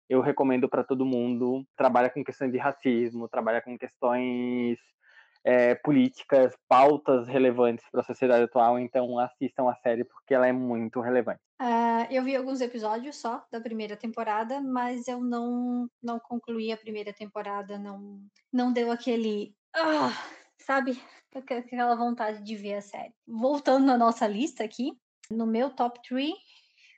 Eu 0.08 0.20
recomendo 0.20 0.68
para 0.68 0.82
todo 0.82 1.06
mundo. 1.06 1.64
Trabalha 1.76 2.10
com 2.10 2.24
questões 2.24 2.50
de 2.50 2.58
racismo, 2.58 3.28
trabalha 3.28 3.62
com 3.62 3.78
questões 3.78 4.76
é, 5.44 5.76
políticas, 5.76 6.52
pautas 6.68 7.28
relevantes 7.28 7.84
para 7.88 8.00
a 8.00 8.04
sociedade 8.04 8.42
atual. 8.42 8.76
Então 8.76 9.20
assistam 9.20 9.70
a 9.70 9.76
série 9.76 10.02
porque 10.02 10.34
ela 10.34 10.48
é 10.48 10.52
muito 10.52 11.00
relevante. 11.00 11.38
Uh, 11.62 12.10
eu 12.10 12.24
vi 12.24 12.34
alguns 12.34 12.60
episódios 12.60 13.14
só 13.14 13.44
da 13.52 13.60
primeira 13.60 13.96
temporada, 13.96 14.60
mas 14.60 15.06
eu 15.06 15.20
não 15.20 15.88
não 16.02 16.18
concluí 16.18 16.72
a 16.72 16.76
primeira 16.76 17.12
temporada. 17.12 17.78
Não 17.78 18.18
não 18.52 18.72
deu 18.72 18.90
aquele 18.90 19.54
ah, 19.72 20.10
sabe? 20.64 21.00
Aquela 21.34 21.94
vontade 21.94 22.42
de 22.42 22.56
ver 22.56 22.74
a 22.74 22.80
série. 22.80 23.14
Voltando 23.26 23.86
na 23.86 23.96
nossa 23.96 24.26
lista 24.26 24.64
aqui, 24.64 24.92
no 25.30 25.46
meu 25.46 25.70
top 25.70 26.00
3, 26.08 26.32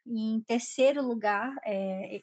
em 0.07 0.41
terceiro 0.41 1.03
lugar, 1.03 1.55
é, 1.65 2.23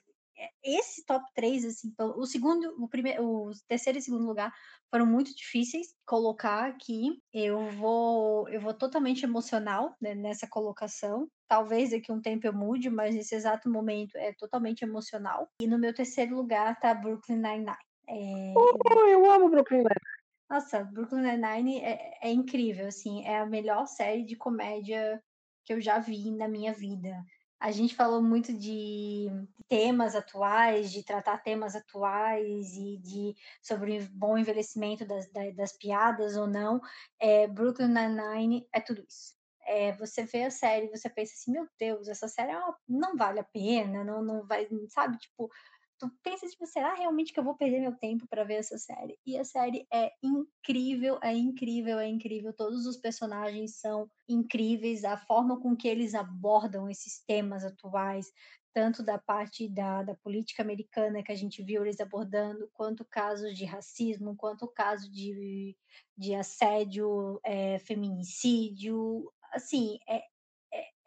esse 0.64 1.06
top 1.06 1.26
3, 1.34 1.66
assim, 1.66 1.94
o 1.98 2.26
segundo, 2.26 2.74
o 2.82 2.88
primeiro, 2.88 3.24
o 3.24 3.52
terceiro 3.68 4.00
e 4.00 4.02
segundo 4.02 4.26
lugar 4.26 4.54
foram 4.90 5.06
muito 5.06 5.36
difíceis 5.36 5.88
colocar 6.06 6.66
aqui. 6.66 7.22
Eu 7.34 7.70
vou, 7.72 8.48
eu 8.50 8.62
vou 8.62 8.74
totalmente 8.74 9.24
emocional 9.24 9.96
né, 10.02 10.16
nessa 10.16 10.48
colocação. 10.48 11.30
Talvez 11.48 11.92
daqui 11.92 12.12
a 12.12 12.16
um 12.16 12.22
tempo 12.22 12.48
eu 12.48 12.54
mude, 12.54 12.90
mas 12.90 13.16
nesse 13.16 13.36
exato 13.36 13.70
momento 13.70 14.18
é 14.18 14.34
totalmente 14.34 14.82
emocional. 14.82 15.50
E 15.62 15.68
no 15.68 15.78
meu 15.78 15.94
terceiro 15.94 16.36
lugar 16.36 16.80
tá 16.80 16.94
Brooklyn 16.94 17.38
Nine-Nine. 17.38 17.78
É... 18.08 18.54
Oh, 18.56 19.08
eu 19.08 19.30
amo 19.32 19.50
Brooklyn 19.50 19.80
Nine-Nine. 19.80 20.19
Nossa, 20.50 20.84
Brooklyn 20.84 21.22
Nine-Nine 21.22 21.80
é, 21.80 22.18
é 22.24 22.32
incrível, 22.32 22.88
assim, 22.88 23.24
é 23.24 23.40
a 23.40 23.46
melhor 23.46 23.86
série 23.86 24.24
de 24.24 24.36
comédia 24.36 25.24
que 25.64 25.72
eu 25.74 25.80
já 25.80 26.00
vi 26.00 26.32
na 26.32 26.48
minha 26.48 26.74
vida. 26.74 27.24
A 27.60 27.72
gente 27.72 27.94
falou 27.94 28.22
muito 28.22 28.58
de 28.58 29.28
temas 29.68 30.16
atuais, 30.16 30.92
de 30.92 31.04
tratar 31.04 31.38
temas 31.44 31.76
atuais 31.76 32.74
e 32.76 32.98
de 32.98 33.36
sobre 33.62 34.00
bom 34.12 34.38
envelhecimento 34.38 35.06
das, 35.06 35.30
das 35.56 35.78
piadas 35.78 36.36
ou 36.36 36.48
não. 36.48 36.82
É, 37.20 37.48
Brooklyn 37.48 37.90
Nine-Nine 37.90 38.68
é 38.74 38.80
tudo 38.80 39.06
isso. 39.08 39.38
É, 39.64 39.92
você 39.92 40.24
vê 40.24 40.46
a 40.46 40.52
série 40.52 40.90
você 40.90 41.08
pensa 41.10 41.34
assim, 41.34 41.52
meu 41.52 41.68
Deus, 41.78 42.08
essa 42.08 42.28
série 42.28 42.52
é 42.52 42.60
não 42.88 43.16
vale 43.16 43.40
a 43.40 43.44
pena, 43.44 44.04
não, 44.04 44.24
não 44.24 44.48
vai, 44.48 44.68
sabe, 44.88 45.18
tipo, 45.20 45.52
tu 46.00 46.10
pensa, 46.24 46.48
tipo, 46.48 46.66
será 46.66 46.96
realmente 46.96 47.34
que 47.34 47.40
eu 47.40 47.44
vou 47.44 47.56
perder 47.56 47.82
meu 47.82 47.94
tempo 47.96 48.26
para 48.28 48.46
ver 48.46 48.56
essa 48.56 48.78
série? 48.78 49.20
E 49.26 49.38
a 49.38 49.44
série 49.44 49.86
é 49.94 50.12
incrível, 50.24 51.20
é 51.22 51.34
incrível, 51.34 52.00
é 52.00 52.08
incrível. 52.08 52.54
Todos 52.54 52.86
os 52.86 52.98
personagens 52.98 53.76
são 53.76 54.10
incríveis, 54.28 55.04
a 55.04 55.18
forma 55.18 55.60
com 55.60 55.76
que 55.76 55.88
eles 55.88 56.16
abordam 56.16 56.90
esses 56.90 57.22
temas 57.26 57.66
atuais, 57.66 58.32
tanto 58.74 59.04
da 59.04 59.18
parte 59.18 59.68
da, 59.68 60.04
da 60.04 60.16
política 60.16 60.64
americana 60.64 61.22
que 61.22 61.32
a 61.32 61.36
gente 61.36 61.62
viu 61.62 61.84
eles 61.84 62.00
abordando, 62.00 62.70
quanto 62.74 63.04
casos 63.04 63.58
de 63.58 63.66
racismo, 63.66 64.38
quanto 64.38 64.68
caso 64.68 65.12
de, 65.12 65.76
de 66.18 66.34
assédio, 66.34 67.42
é, 67.44 67.78
feminicídio. 67.80 69.30
Assim, 69.52 70.00
é, 70.08 70.24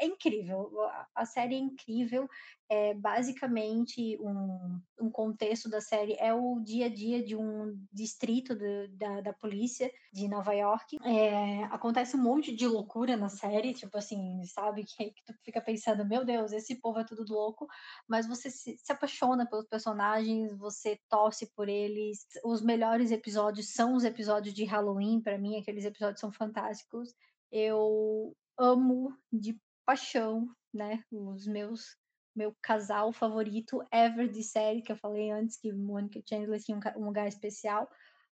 é, 0.03 0.07
incrível. 0.07 0.71
A 1.15 1.25
série 1.25 1.55
é 1.55 1.59
incrível 1.59 2.29
é 2.73 2.95
basicamente 2.95 4.17
um, 4.19 4.81
um 4.99 5.11
contexto 5.11 5.69
da 5.69 5.79
série 5.79 6.17
é 6.19 6.33
o 6.33 6.59
dia 6.59 6.87
a 6.87 6.89
dia 6.89 7.23
de 7.23 7.37
um 7.37 7.79
distrito 7.93 8.55
do, 8.55 8.89
da, 8.97 9.21
da 9.21 9.33
polícia 9.35 9.93
de 10.11 10.27
Nova 10.27 10.55
York. 10.55 10.97
É, 11.05 11.65
acontece 11.65 12.17
um 12.17 12.23
monte 12.23 12.57
de 12.57 12.67
loucura 12.67 13.15
na 13.15 13.29
série, 13.29 13.75
tipo 13.75 13.99
assim, 13.99 14.43
sabe? 14.45 14.85
Que, 15.03 15.11
que 15.11 15.25
tu 15.25 15.35
fica 15.43 15.61
pensando, 15.61 16.07
meu 16.07 16.25
Deus, 16.25 16.53
esse 16.53 16.77
povo 16.77 16.99
é 16.99 17.05
tudo 17.05 17.31
louco, 17.31 17.67
mas 18.07 18.27
você 18.27 18.51
se, 18.51 18.77
se 18.77 18.93
apaixona 18.93 19.47
pelos 19.47 19.67
personagens, 19.67 20.57
você 20.57 20.99
torce 21.09 21.51
por 21.55 21.69
eles. 21.69 22.27
Os 22.45 22.63
melhores 22.63 23.11
episódios 23.11 23.73
são 23.73 23.95
os 23.95 24.05
episódios 24.05 24.55
de 24.55 24.65
Halloween, 24.65 25.21
para 25.21 25.39
mim, 25.39 25.59
aqueles 25.59 25.85
episódios 25.85 26.21
são 26.21 26.33
fantásticos. 26.33 27.15
Eu 27.51 28.35
amo 28.59 29.17
de 29.33 29.59
paixão, 29.85 30.49
né? 30.73 31.03
Os 31.11 31.47
meus 31.47 31.97
meu 32.35 32.55
casal 32.63 33.13
favorito 33.13 33.83
ever 33.93 34.29
de 34.29 34.43
série, 34.43 34.83
que 34.83 34.91
eu 34.91 34.97
falei 34.97 35.31
antes 35.31 35.59
que 35.59 35.71
Monica 35.71 36.19
e 36.19 36.25
Chandler 36.27 36.63
tinham 36.63 36.81
um 36.97 37.05
lugar 37.05 37.29
especial, 37.29 37.91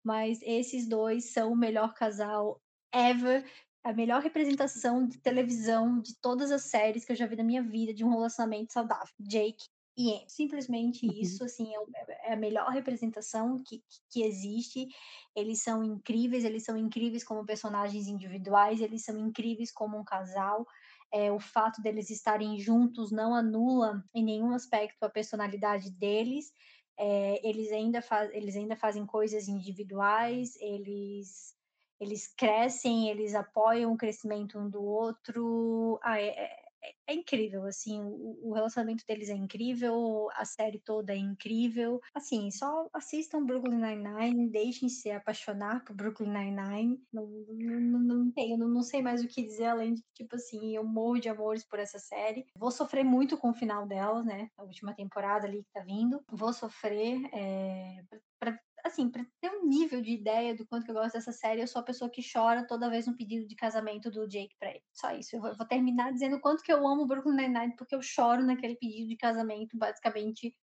mas 0.05 0.38
esses 0.42 0.86
dois 0.86 1.32
são 1.32 1.53
o 1.53 1.57
melhor 1.57 1.94
casal 1.94 2.61
ever, 2.92 3.44
a 3.82 3.92
melhor 3.92 4.20
representação 4.20 5.07
de 5.07 5.18
televisão 5.18 6.01
de 6.01 6.14
todas 6.20 6.51
as 6.51 6.64
séries 6.64 7.05
que 7.05 7.12
eu 7.12 7.16
já 7.16 7.26
vi 7.26 7.36
na 7.36 7.44
minha 7.44 7.62
vida 7.62 7.94
de 7.94 8.05
um 8.05 8.11
relacionamento 8.11 8.72
saudável. 8.72 9.14
Jake 9.18 9.64
e 9.97 10.12
Anne. 10.12 10.24
Simplesmente 10.28 11.07
uhum. 11.07 11.12
isso, 11.14 11.44
assim, 11.44 11.72
é, 11.74 12.28
é, 12.28 12.32
a 12.34 12.36
melhor 12.36 12.68
representação 12.70 13.57
que, 13.64 13.82
que 14.11 14.22
existe. 14.22 14.88
Eles 15.34 15.62
são 15.62 15.82
incríveis, 15.82 16.44
eles 16.44 16.64
são 16.64 16.76
incríveis 16.76 17.24
como 17.24 17.47
personagens 17.47 18.07
individuais, 18.07 18.80
eles 18.80 19.05
são 19.05 19.16
incríveis 19.18 19.72
como 19.72 19.99
um 19.99 20.05
casal 20.05 20.66
é, 21.12 21.30
o 21.32 21.38
fato 21.38 21.80
deles 21.80 22.11
estarem 22.11 22.59
juntos 22.59 23.11
não 23.11 23.34
anula 23.34 24.04
em 24.14 24.24
nenhum 24.24 24.52
aspecto 24.52 25.02
a 25.04 25.11
personalidade 25.11 25.90
deles. 25.90 26.52
É, 26.98 27.46
eles, 27.46 27.70
ainda 27.72 28.00
faz, 28.00 28.30
eles 28.32 28.57
ainda 28.57 28.76
fazem 28.76 29.04
coisas 29.04 29.48
individuais, 29.48 30.57
eles, 30.61 31.54
eles 32.00 32.26
crescem, 32.26 33.09
eles 33.09 33.34
apoiam 33.34 33.92
o 33.92 33.96
crescimento 33.98 34.59
um 34.59 34.68
do 34.68 34.82
outro. 34.82 35.98
Ah, 36.02 36.20
é, 36.20 36.65
é 36.87 36.93
é, 37.09 37.14
incrível, 37.14 37.64
assim, 37.64 38.01
o, 38.03 38.53
relacionamento 38.53 39.05
deles 39.07 39.28
é 39.28 39.34
incrível, 39.34 40.28
a 40.34 40.45
série 40.45 40.80
toda 40.80 41.12
é 41.12 41.16
incrível. 41.16 42.01
Assim, 42.12 42.51
só 42.51 42.89
assistam 42.93 43.45
Brooklyn 43.45 43.78
Nine-Nine, 43.78 44.51
deixem-se 44.51 45.11
apaixonar 45.11 45.84
por 45.84 45.95
Brooklyn 45.95 46.30
Nine-Nine. 46.30 47.01
Não, 47.12 47.26
não, 47.26 48.01
não, 48.01 48.30
tenho, 48.32 48.59
não, 48.59 48.68
não 48.68 48.82
sei 48.82 49.03
mais 49.03 49.22
o 49.22 49.28
que 49.28 49.47
dizer, 49.47 49.66
além 49.66 49.95
de 49.95 50.03
que, 50.03 50.24
tipo 50.24 50.34
assim, 50.34 50.74
eu 50.74 50.84
morro 50.84 51.20
de 51.20 51.28
amores 51.28 51.64
por 51.64 51.78
essa 51.78 51.99
série. 51.99 52.45
Vou 52.57 52.72
sofrer 52.72 53.05
muito 53.05 53.39
com 53.39 53.51
o 53.51 53.55
final 53.55 53.87
dela, 53.87 54.22
né? 54.24 54.51
A 54.57 54.64
última 54.64 54.93
temporada 54.93 55.47
ali 55.47 55.62
que 55.62 55.72
tá 55.72 55.80
vindo. 55.80 56.20
Vou 56.28 56.53
sofrer 56.53 57.20
é, 57.32 58.03
pra, 58.41 58.59
assim, 58.87 59.11
pra 59.11 59.24
ter 59.41 59.51
um 59.51 59.66
nível 59.66 60.01
de 60.01 60.12
ideia 60.12 60.55
do 60.55 60.66
quanto 60.66 60.84
que 60.84 60.91
eu 60.91 60.95
gosto 60.95 61.14
dessa 61.14 61.32
série, 61.32 61.61
eu 61.61 61.66
sou 61.66 61.80
a 61.80 61.84
pessoa 61.84 62.11
que 62.11 62.22
chora 62.22 62.66
toda 62.66 62.91
vez 62.91 63.09
um 63.09 63.16
pedido 63.16 63.47
de 63.47 63.55
casamento 63.57 64.11
do 64.11 64.26
Jake 64.28 64.57
pra 64.59 64.70
ele. 64.70 64.82
Só 64.93 65.12
isso. 65.12 65.37
Eu 65.37 65.41
vou, 65.41 65.55
vou 65.57 65.66
terminar 65.66 66.12
dizendo 66.12 66.37
o 66.37 66.41
quanto 66.41 66.62
que 66.62 66.72
eu 66.72 66.87
amo 66.87 67.07
Brooklyn 67.07 67.37
Nine-Nine, 67.37 67.76
porque 67.76 67.95
eu 67.95 68.03
choro 68.03 68.43
naquele 68.45 68.76
pedido 68.76 69.09
de 69.09 69.16
casamento, 69.16 69.76
basicamente. 69.76 70.55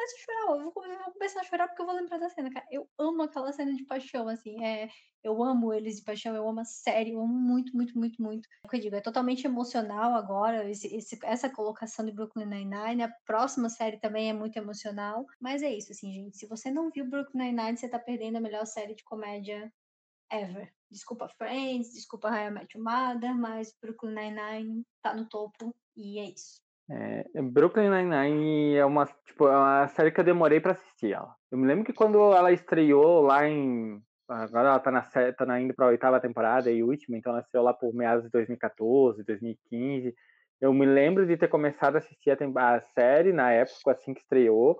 Começo 0.00 0.16
a 0.16 0.18
chorar, 0.18 0.40
eu 0.40 0.72
vou, 0.72 0.86
eu 0.86 1.04
vou 1.04 1.12
começar 1.12 1.40
a 1.40 1.44
chorar 1.44 1.68
porque 1.68 1.82
eu 1.82 1.86
vou 1.86 1.94
lembrar 1.94 2.16
da 2.16 2.30
cena, 2.30 2.50
cara. 2.50 2.64
Eu 2.70 2.88
amo 2.98 3.22
aquela 3.22 3.52
cena 3.52 3.74
de 3.74 3.84
paixão, 3.84 4.28
assim. 4.28 4.64
É, 4.64 4.88
eu 5.22 5.42
amo 5.42 5.74
eles 5.74 5.96
de 5.96 6.04
paixão, 6.04 6.34
eu 6.34 6.48
amo 6.48 6.60
a 6.60 6.64
série, 6.64 7.10
eu 7.10 7.20
amo 7.20 7.34
muito, 7.34 7.76
muito, 7.76 7.98
muito, 7.98 8.22
muito. 8.22 8.48
É 8.64 8.66
o 8.66 8.70
que 8.70 8.76
eu 8.76 8.80
digo, 8.80 8.96
é 8.96 9.02
totalmente 9.02 9.44
emocional 9.44 10.14
agora, 10.14 10.70
esse, 10.70 10.86
esse, 10.96 11.18
essa 11.22 11.50
colocação 11.50 12.06
de 12.06 12.12
Brooklyn 12.12 12.46
Nine-Nine. 12.46 13.02
A 13.02 13.12
próxima 13.26 13.68
série 13.68 14.00
também 14.00 14.30
é 14.30 14.32
muito 14.32 14.56
emocional. 14.56 15.26
Mas 15.38 15.62
é 15.62 15.70
isso, 15.70 15.92
assim, 15.92 16.10
gente. 16.14 16.38
Se 16.38 16.46
você 16.46 16.70
não 16.70 16.90
viu 16.90 17.04
Brooklyn 17.04 17.52
Nine-Nine, 17.52 17.76
você 17.76 17.86
tá 17.86 17.98
perdendo 17.98 18.36
a 18.36 18.40
melhor 18.40 18.64
série 18.64 18.94
de 18.94 19.04
comédia 19.04 19.70
ever. 20.32 20.72
Desculpa 20.90 21.28
Friends, 21.28 21.92
desculpa 21.92 22.30
How 22.30 22.48
I 22.48 22.50
Met 22.50 22.78
Mother, 22.78 23.34
mas 23.36 23.76
Brooklyn 23.82 24.14
Nine-Nine 24.14 24.82
tá 25.02 25.14
no 25.14 25.28
topo 25.28 25.76
e 25.94 26.18
é 26.18 26.30
isso. 26.30 26.62
É, 26.90 27.42
Brooklyn 27.42 27.88
Nine-Nine 27.88 28.76
é 28.76 28.84
uma, 28.84 29.06
tipo, 29.24 29.46
é 29.46 29.56
uma 29.56 29.88
série 29.88 30.10
que 30.10 30.20
eu 30.20 30.24
demorei 30.24 30.60
para 30.60 30.72
assistir 30.72 31.12
ela. 31.12 31.34
Eu 31.50 31.58
me 31.58 31.66
lembro 31.66 31.84
que 31.84 31.92
quando 31.92 32.18
ela 32.32 32.52
estreou 32.52 33.22
lá 33.22 33.48
em 33.48 34.02
Agora 34.30 34.68
ela 34.68 34.78
tá, 34.78 34.92
na, 34.92 35.02
tá 35.02 35.60
indo 35.60 35.74
para 35.74 35.86
a 35.86 35.88
oitava 35.88 36.20
temporada 36.20 36.70
e 36.70 36.84
última, 36.84 37.18
então 37.18 37.32
ela 37.32 37.42
saiu 37.50 37.64
lá 37.64 37.74
por 37.74 37.92
meados 37.92 38.24
de 38.24 38.30
2014, 38.30 39.24
2015. 39.24 40.14
Eu 40.60 40.72
me 40.72 40.86
lembro 40.86 41.26
de 41.26 41.36
ter 41.36 41.48
começado 41.48 41.96
a 41.96 41.98
assistir 41.98 42.30
a, 42.30 42.76
a 42.76 42.80
série 42.94 43.32
na 43.32 43.50
época, 43.50 43.90
assim 43.90 44.14
que 44.14 44.20
estreou. 44.20 44.78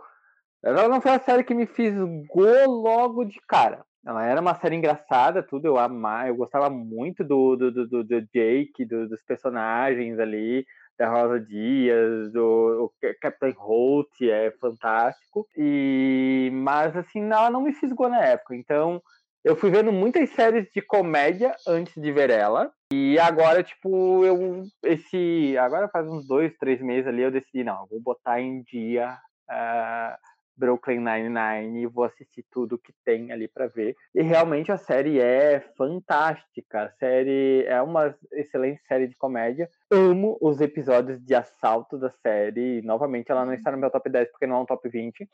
Ela 0.63 0.87
não 0.87 1.01
foi 1.01 1.11
a 1.11 1.19
série 1.19 1.43
que 1.43 1.53
me 1.53 1.67
fisgou 1.67 2.69
logo 2.69 3.25
de 3.25 3.41
cara. 3.49 3.85
Ela 4.07 4.25
era 4.25 4.41
uma 4.41 4.55
série 4.55 4.77
engraçada, 4.77 5.43
tudo, 5.43 5.67
eu 5.67 5.79
amava, 5.79 6.29
eu 6.29 6.37
gostava 6.37 6.71
muito 6.71 7.25
do, 7.25 7.57
do, 7.57 7.73
do, 7.73 8.05
do 8.05 8.21
Jake, 8.33 8.85
do, 8.85 9.09
dos 9.09 9.23
personagens 9.25 10.19
ali, 10.21 10.65
da 11.01 11.09
Rosa 11.09 11.41
Dias, 11.41 12.31
do 12.31 12.93
Captain 13.23 13.55
Holt, 13.57 14.21
é 14.21 14.51
fantástico. 14.61 15.49
E 15.57 16.51
mas 16.53 16.95
assim, 16.95 17.25
ela 17.25 17.49
não 17.49 17.63
me 17.63 17.73
fisgou 17.73 18.11
na 18.11 18.23
época. 18.23 18.55
Então, 18.55 19.03
eu 19.43 19.57
fui 19.57 19.71
vendo 19.71 19.91
muitas 19.91 20.29
séries 20.31 20.71
de 20.75 20.83
comédia 20.83 21.57
antes 21.67 21.95
de 21.95 22.13
ver 22.13 22.29
ela. 22.29 22.71
E 22.93 23.19
agora, 23.19 23.63
tipo, 23.63 24.23
eu. 24.27 24.63
Esse. 24.85 25.57
Agora 25.57 25.89
faz 25.89 26.07
uns 26.07 26.27
dois, 26.27 26.55
três 26.59 26.83
meses 26.83 27.07
ali, 27.07 27.23
eu 27.23 27.31
decidi, 27.31 27.65
não, 27.65 27.81
eu 27.85 27.89
vou 27.93 28.01
botar 28.03 28.39
em 28.39 28.63
dia 28.63 29.17
uh, 29.51 30.17
Brooklyn 30.61 30.99
Nine-Nine 30.99 31.83
e 31.83 31.87
vou 31.87 32.05
assistir 32.05 32.45
tudo 32.51 32.79
que 32.79 32.93
tem 33.03 33.33
ali 33.33 33.49
para 33.49 33.67
ver. 33.67 33.97
E 34.15 34.21
realmente 34.21 34.71
a 34.71 34.77
série 34.77 35.19
é 35.19 35.61
fantástica. 35.77 36.83
A 36.83 36.91
série 36.91 37.65
é 37.67 37.81
uma 37.81 38.15
excelente 38.33 38.83
série 38.87 39.09
de 39.09 39.17
comédia. 39.17 39.71
Amo 39.91 40.37
os 40.41 40.61
episódios 40.61 41.19
de 41.25 41.35
assalto 41.35 41.97
da 41.99 42.11
série. 42.11 42.83
novamente, 42.83 43.33
ela 43.33 43.47
não 43.47 43.55
está 43.55 43.73
no 43.73 43.79
meu 43.79 43.91
top 43.91 44.11
10 44.11 44.31
porque 44.31 44.47
não 44.47 44.57
é 44.57 44.61
um 44.61 44.67
top 44.67 44.87
20. 44.87 45.29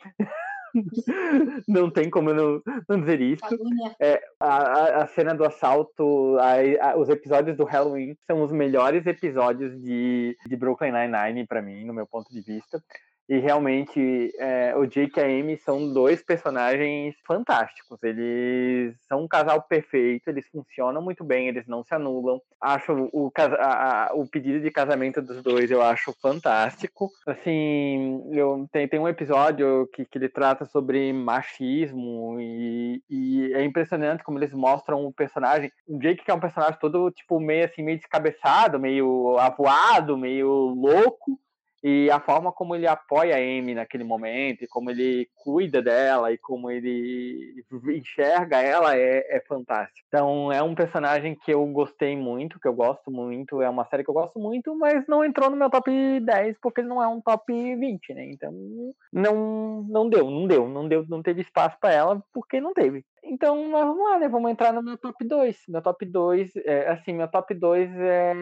não 1.67 1.91
tem 1.91 2.09
como 2.09 2.33
não, 2.33 2.63
não 2.89 3.01
dizer 3.01 3.21
isso. 3.21 3.45
É, 4.01 4.23
a, 4.39 5.03
a 5.03 5.07
cena 5.09 5.35
do 5.35 5.45
assalto, 5.45 6.37
a, 6.39 6.91
a, 6.91 6.97
os 6.97 7.09
episódios 7.09 7.57
do 7.57 7.65
Halloween 7.65 8.17
são 8.27 8.43
os 8.43 8.53
melhores 8.53 9.07
episódios 9.07 9.81
de, 9.83 10.37
de 10.47 10.57
Brooklyn 10.57 10.93
Nine-Nine 10.93 11.47
para 11.47 11.63
mim, 11.63 11.85
no 11.85 11.95
meu 11.95 12.07
ponto 12.07 12.31
de 12.31 12.41
vista. 12.41 12.81
E 13.29 13.39
realmente 13.39 14.33
é, 14.39 14.75
o 14.77 14.87
Jake 14.87 15.19
e 15.19 15.23
a 15.23 15.27
Amy 15.27 15.57
são 15.57 15.93
dois 15.93 16.23
personagens 16.23 17.15
fantásticos. 17.27 18.01
Eles 18.03 18.95
são 19.09 19.25
um 19.25 19.29
casal 19.29 19.63
perfeito, 19.63 20.29
eles 20.29 20.47
funcionam 20.49 21.03
muito 21.03 21.25
bem, 21.25 21.49
eles 21.49 21.67
não 21.67 21.83
se 21.83 21.93
anulam. 21.95 22.41
Acho 22.61 23.11
o, 23.13 23.33
a, 23.37 24.11
a, 24.11 24.15
o 24.15 24.29
pedido 24.29 24.61
de 24.61 24.71
casamento 24.71 25.21
dos 25.21 25.43
dois 25.43 25.71
eu 25.71 25.83
acho 25.83 26.15
fantástico. 26.21 27.11
Assim, 27.27 28.23
eu, 28.33 28.69
tem, 28.71 28.87
tem 28.87 29.01
um 29.01 29.09
episódio 29.09 29.89
que, 29.93 30.05
que 30.05 30.19
ele 30.19 30.29
trata 30.29 30.65
sobre 30.65 31.13
machismo 31.13 32.39
e, 32.41 33.03
e 33.11 33.53
é 33.55 33.65
impressionante 33.65 34.23
como 34.23 34.39
eles 34.39 34.53
mostram 34.53 35.05
o 35.05 35.13
personagem. 35.13 35.71
O 35.89 35.99
Jake 35.99 36.25
que 36.25 36.31
é 36.31 36.35
um 36.35 36.41
personagem 36.41 36.79
todo 36.81 37.11
tipo 37.11 37.41
meio 37.41 37.65
assim 37.65 37.83
meio 37.83 37.99
descabeçado, 37.99 38.79
meio 38.79 39.37
avoado, 39.39 40.17
meio 40.17 40.49
louco 40.49 41.39
e 41.89 42.11
a 42.11 42.19
forma 42.19 42.51
como 42.51 42.75
ele 42.75 42.85
apoia 42.85 43.37
a 43.37 43.39
Amy 43.39 43.73
naquele 43.73 44.03
momento, 44.03 44.65
e 44.65 44.67
como 44.67 44.91
ele 44.91 45.29
cuida 45.37 45.81
dela, 45.81 46.33
e 46.33 46.37
como 46.37 46.69
ele 46.69 47.65
enxerga 47.97 48.61
ela 48.61 48.97
é, 48.97 49.37
é 49.37 49.41
fantástico. 49.47 50.05
Então 50.09 50.51
é 50.51 50.61
um 50.61 50.75
personagem 50.75 51.37
que 51.37 51.55
eu 51.55 51.65
gostei 51.67 52.17
muito, 52.17 52.59
que 52.59 52.67
eu 52.67 52.75
gosto 52.75 53.09
muito, 53.09 53.63
é 53.63 53.71
uma 53.71 53.85
série 53.85 54.03
que 54.03 54.11
eu 54.11 54.15
gosto 54.15 54.37
muito, 54.41 54.75
mas 54.75 55.07
não 55.07 55.25
entrou 55.25 55.49
no 55.49 55.57
meu 55.57 55.71
top 55.71 55.89
10 56.19 56.57
porque 56.61 56.81
ele 56.81 56.89
não 56.89 57.01
é 57.01 57.07
um 57.07 57.21
top 57.21 57.53
20, 57.53 58.15
né? 58.15 58.31
Então 58.33 58.53
não, 59.13 59.85
não 59.89 60.09
deu, 60.09 60.29
não 60.29 60.49
deu, 60.49 60.69
não 60.69 60.89
deu, 60.89 61.07
não 61.09 61.23
teve 61.23 61.43
espaço 61.43 61.79
para 61.81 61.93
ela 61.95 62.21
porque 62.35 62.61
não 62.61 62.75
teve. 62.75 63.05
Então, 63.23 63.71
vamos 63.71 64.05
lá, 64.05 64.19
né? 64.19 64.29
Vamos 64.29 64.51
entrar 64.51 64.73
no 64.73 64.83
meu 64.83 64.97
top 64.99 65.25
2. 65.25 65.57
Meu 65.69 65.83
top 65.83 66.05
2, 66.05 66.57
é, 66.65 66.89
assim, 66.89 67.13
meu 67.13 67.29
top 67.29 67.55
2 67.55 67.91
é 67.97 68.35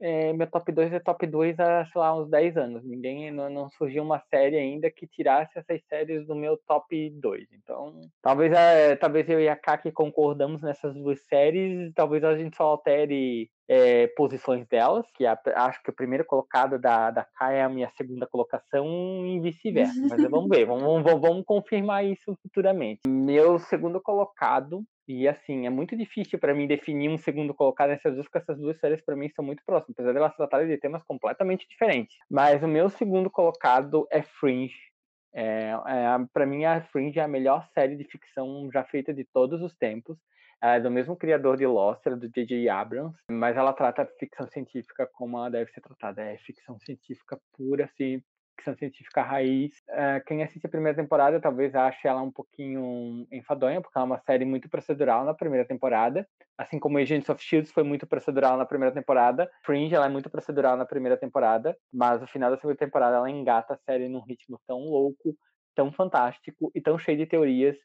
é, 0.00 0.32
meu 0.32 0.46
top 0.50 0.72
2 0.72 0.92
é 0.92 0.98
top 1.00 1.26
2 1.26 1.60
há, 1.60 1.84
sei 1.86 2.00
lá, 2.00 2.16
uns 2.16 2.28
10 2.28 2.56
anos. 2.56 2.84
Ninguém, 2.84 3.30
não, 3.30 3.48
não, 3.48 3.70
surgiu 3.70 4.02
uma 4.02 4.20
série 4.30 4.56
ainda 4.56 4.90
que 4.90 5.06
tirasse 5.06 5.58
essas 5.58 5.80
séries 5.88 6.26
do 6.26 6.34
meu 6.34 6.58
top 6.66 7.10
2. 7.10 7.46
Então, 7.52 8.00
talvez, 8.20 8.52
talvez 8.98 9.28
eu 9.28 9.40
e 9.40 9.48
a 9.48 9.56
Kaki 9.56 9.92
concordamos 9.92 10.62
nessas 10.62 10.94
duas 10.94 11.20
séries, 11.26 11.92
talvez 11.94 12.24
a 12.24 12.36
gente 12.36 12.56
só 12.56 12.64
altere 12.64 13.48
é, 13.68 14.06
posições 14.08 14.66
delas, 14.66 15.06
que 15.14 15.24
a, 15.24 15.38
acho 15.56 15.82
que 15.82 15.90
o 15.90 15.94
primeiro 15.94 16.24
colocado 16.24 16.78
da, 16.78 17.10
da 17.10 17.24
Kai 17.38 17.58
é 17.58 17.62
a 17.62 17.68
minha 17.68 17.90
segunda 17.96 18.26
colocação 18.26 18.86
e 19.26 19.40
vice-versa. 19.40 19.94
Mas 20.10 20.28
vamos 20.28 20.48
ver, 20.48 20.66
vamos, 20.66 20.82
vamos, 20.82 21.20
vamos 21.20 21.44
confirmar 21.46 22.04
isso 22.04 22.36
futuramente. 22.42 23.02
Meu 23.06 23.58
segundo 23.58 24.00
colocado 24.00 24.84
e 25.06 25.26
assim, 25.28 25.66
é 25.66 25.70
muito 25.70 25.96
difícil 25.96 26.38
para 26.38 26.54
mim 26.54 26.66
definir 26.66 27.08
um 27.08 27.18
segundo 27.18 27.54
colocado 27.54 27.90
nessas 27.90 28.14
duas, 28.14 28.26
porque 28.26 28.38
essas 28.38 28.58
duas 28.58 28.78
séries 28.78 29.02
para 29.04 29.16
mim 29.16 29.28
são 29.30 29.44
muito 29.44 29.62
próximas, 29.64 29.94
apesar 29.94 30.12
de 30.12 30.18
elas 30.18 30.36
tratarem 30.36 30.68
de 30.68 30.78
temas 30.78 31.02
completamente 31.02 31.66
diferentes. 31.68 32.16
Mas 32.30 32.62
o 32.62 32.68
meu 32.68 32.88
segundo 32.88 33.30
colocado 33.30 34.06
é 34.10 34.22
Fringe. 34.22 34.92
É, 35.34 35.70
é 35.70 36.06
para 36.32 36.46
mim, 36.46 36.64
a 36.64 36.82
Fringe 36.82 37.18
é 37.18 37.22
a 37.22 37.28
melhor 37.28 37.66
série 37.74 37.96
de 37.96 38.04
ficção 38.04 38.68
já 38.72 38.84
feita 38.84 39.12
de 39.12 39.24
todos 39.24 39.62
os 39.62 39.74
tempos. 39.74 40.18
é 40.62 40.78
do 40.80 40.90
mesmo 40.90 41.16
criador 41.16 41.56
de 41.56 41.66
Lost, 41.66 42.06
é 42.06 42.10
do 42.16 42.28
J.J. 42.28 42.68
Abrams, 42.68 43.16
mas 43.30 43.56
ela 43.56 43.72
trata 43.72 44.02
a 44.02 44.06
ficção 44.18 44.46
científica 44.48 45.08
como 45.12 45.36
ela 45.38 45.50
deve 45.50 45.70
ser 45.72 45.80
tratada. 45.80 46.22
É 46.22 46.38
ficção 46.38 46.78
científica 46.80 47.40
pura, 47.56 47.84
assim, 47.86 48.22
ficção 48.62 48.74
científica 48.76 49.22
raiz. 49.22 49.72
Uh, 49.90 50.24
quem 50.26 50.42
assiste 50.42 50.64
a 50.64 50.70
primeira 50.70 50.96
temporada 50.96 51.40
talvez 51.40 51.74
ache 51.74 52.06
ela 52.06 52.22
um 52.22 52.30
pouquinho 52.30 53.26
enfadonha, 53.32 53.80
porque 53.80 53.98
ela 53.98 54.06
é 54.06 54.10
uma 54.10 54.20
série 54.20 54.44
muito 54.44 54.68
procedural 54.68 55.24
na 55.24 55.34
primeira 55.34 55.66
temporada. 55.66 56.26
Assim 56.56 56.78
como 56.78 56.98
Agents 56.98 57.28
of 57.28 57.42
Shields 57.42 57.72
foi 57.72 57.82
muito 57.82 58.06
procedural 58.06 58.56
na 58.56 58.64
primeira 58.64 58.94
temporada, 58.94 59.50
Fringe 59.64 59.94
ela 59.94 60.06
é 60.06 60.08
muito 60.08 60.30
procedural 60.30 60.76
na 60.76 60.86
primeira 60.86 61.16
temporada, 61.16 61.76
mas 61.92 62.20
no 62.20 62.26
final 62.28 62.50
da 62.50 62.56
segunda 62.56 62.78
temporada 62.78 63.16
ela 63.16 63.30
engata 63.30 63.74
a 63.74 63.78
série 63.78 64.08
num 64.08 64.20
ritmo 64.20 64.60
tão 64.66 64.78
louco, 64.78 65.36
tão 65.74 65.90
fantástico 65.90 66.70
e 66.74 66.80
tão 66.80 66.96
cheio 66.98 67.18
de 67.18 67.26
teorias 67.26 67.76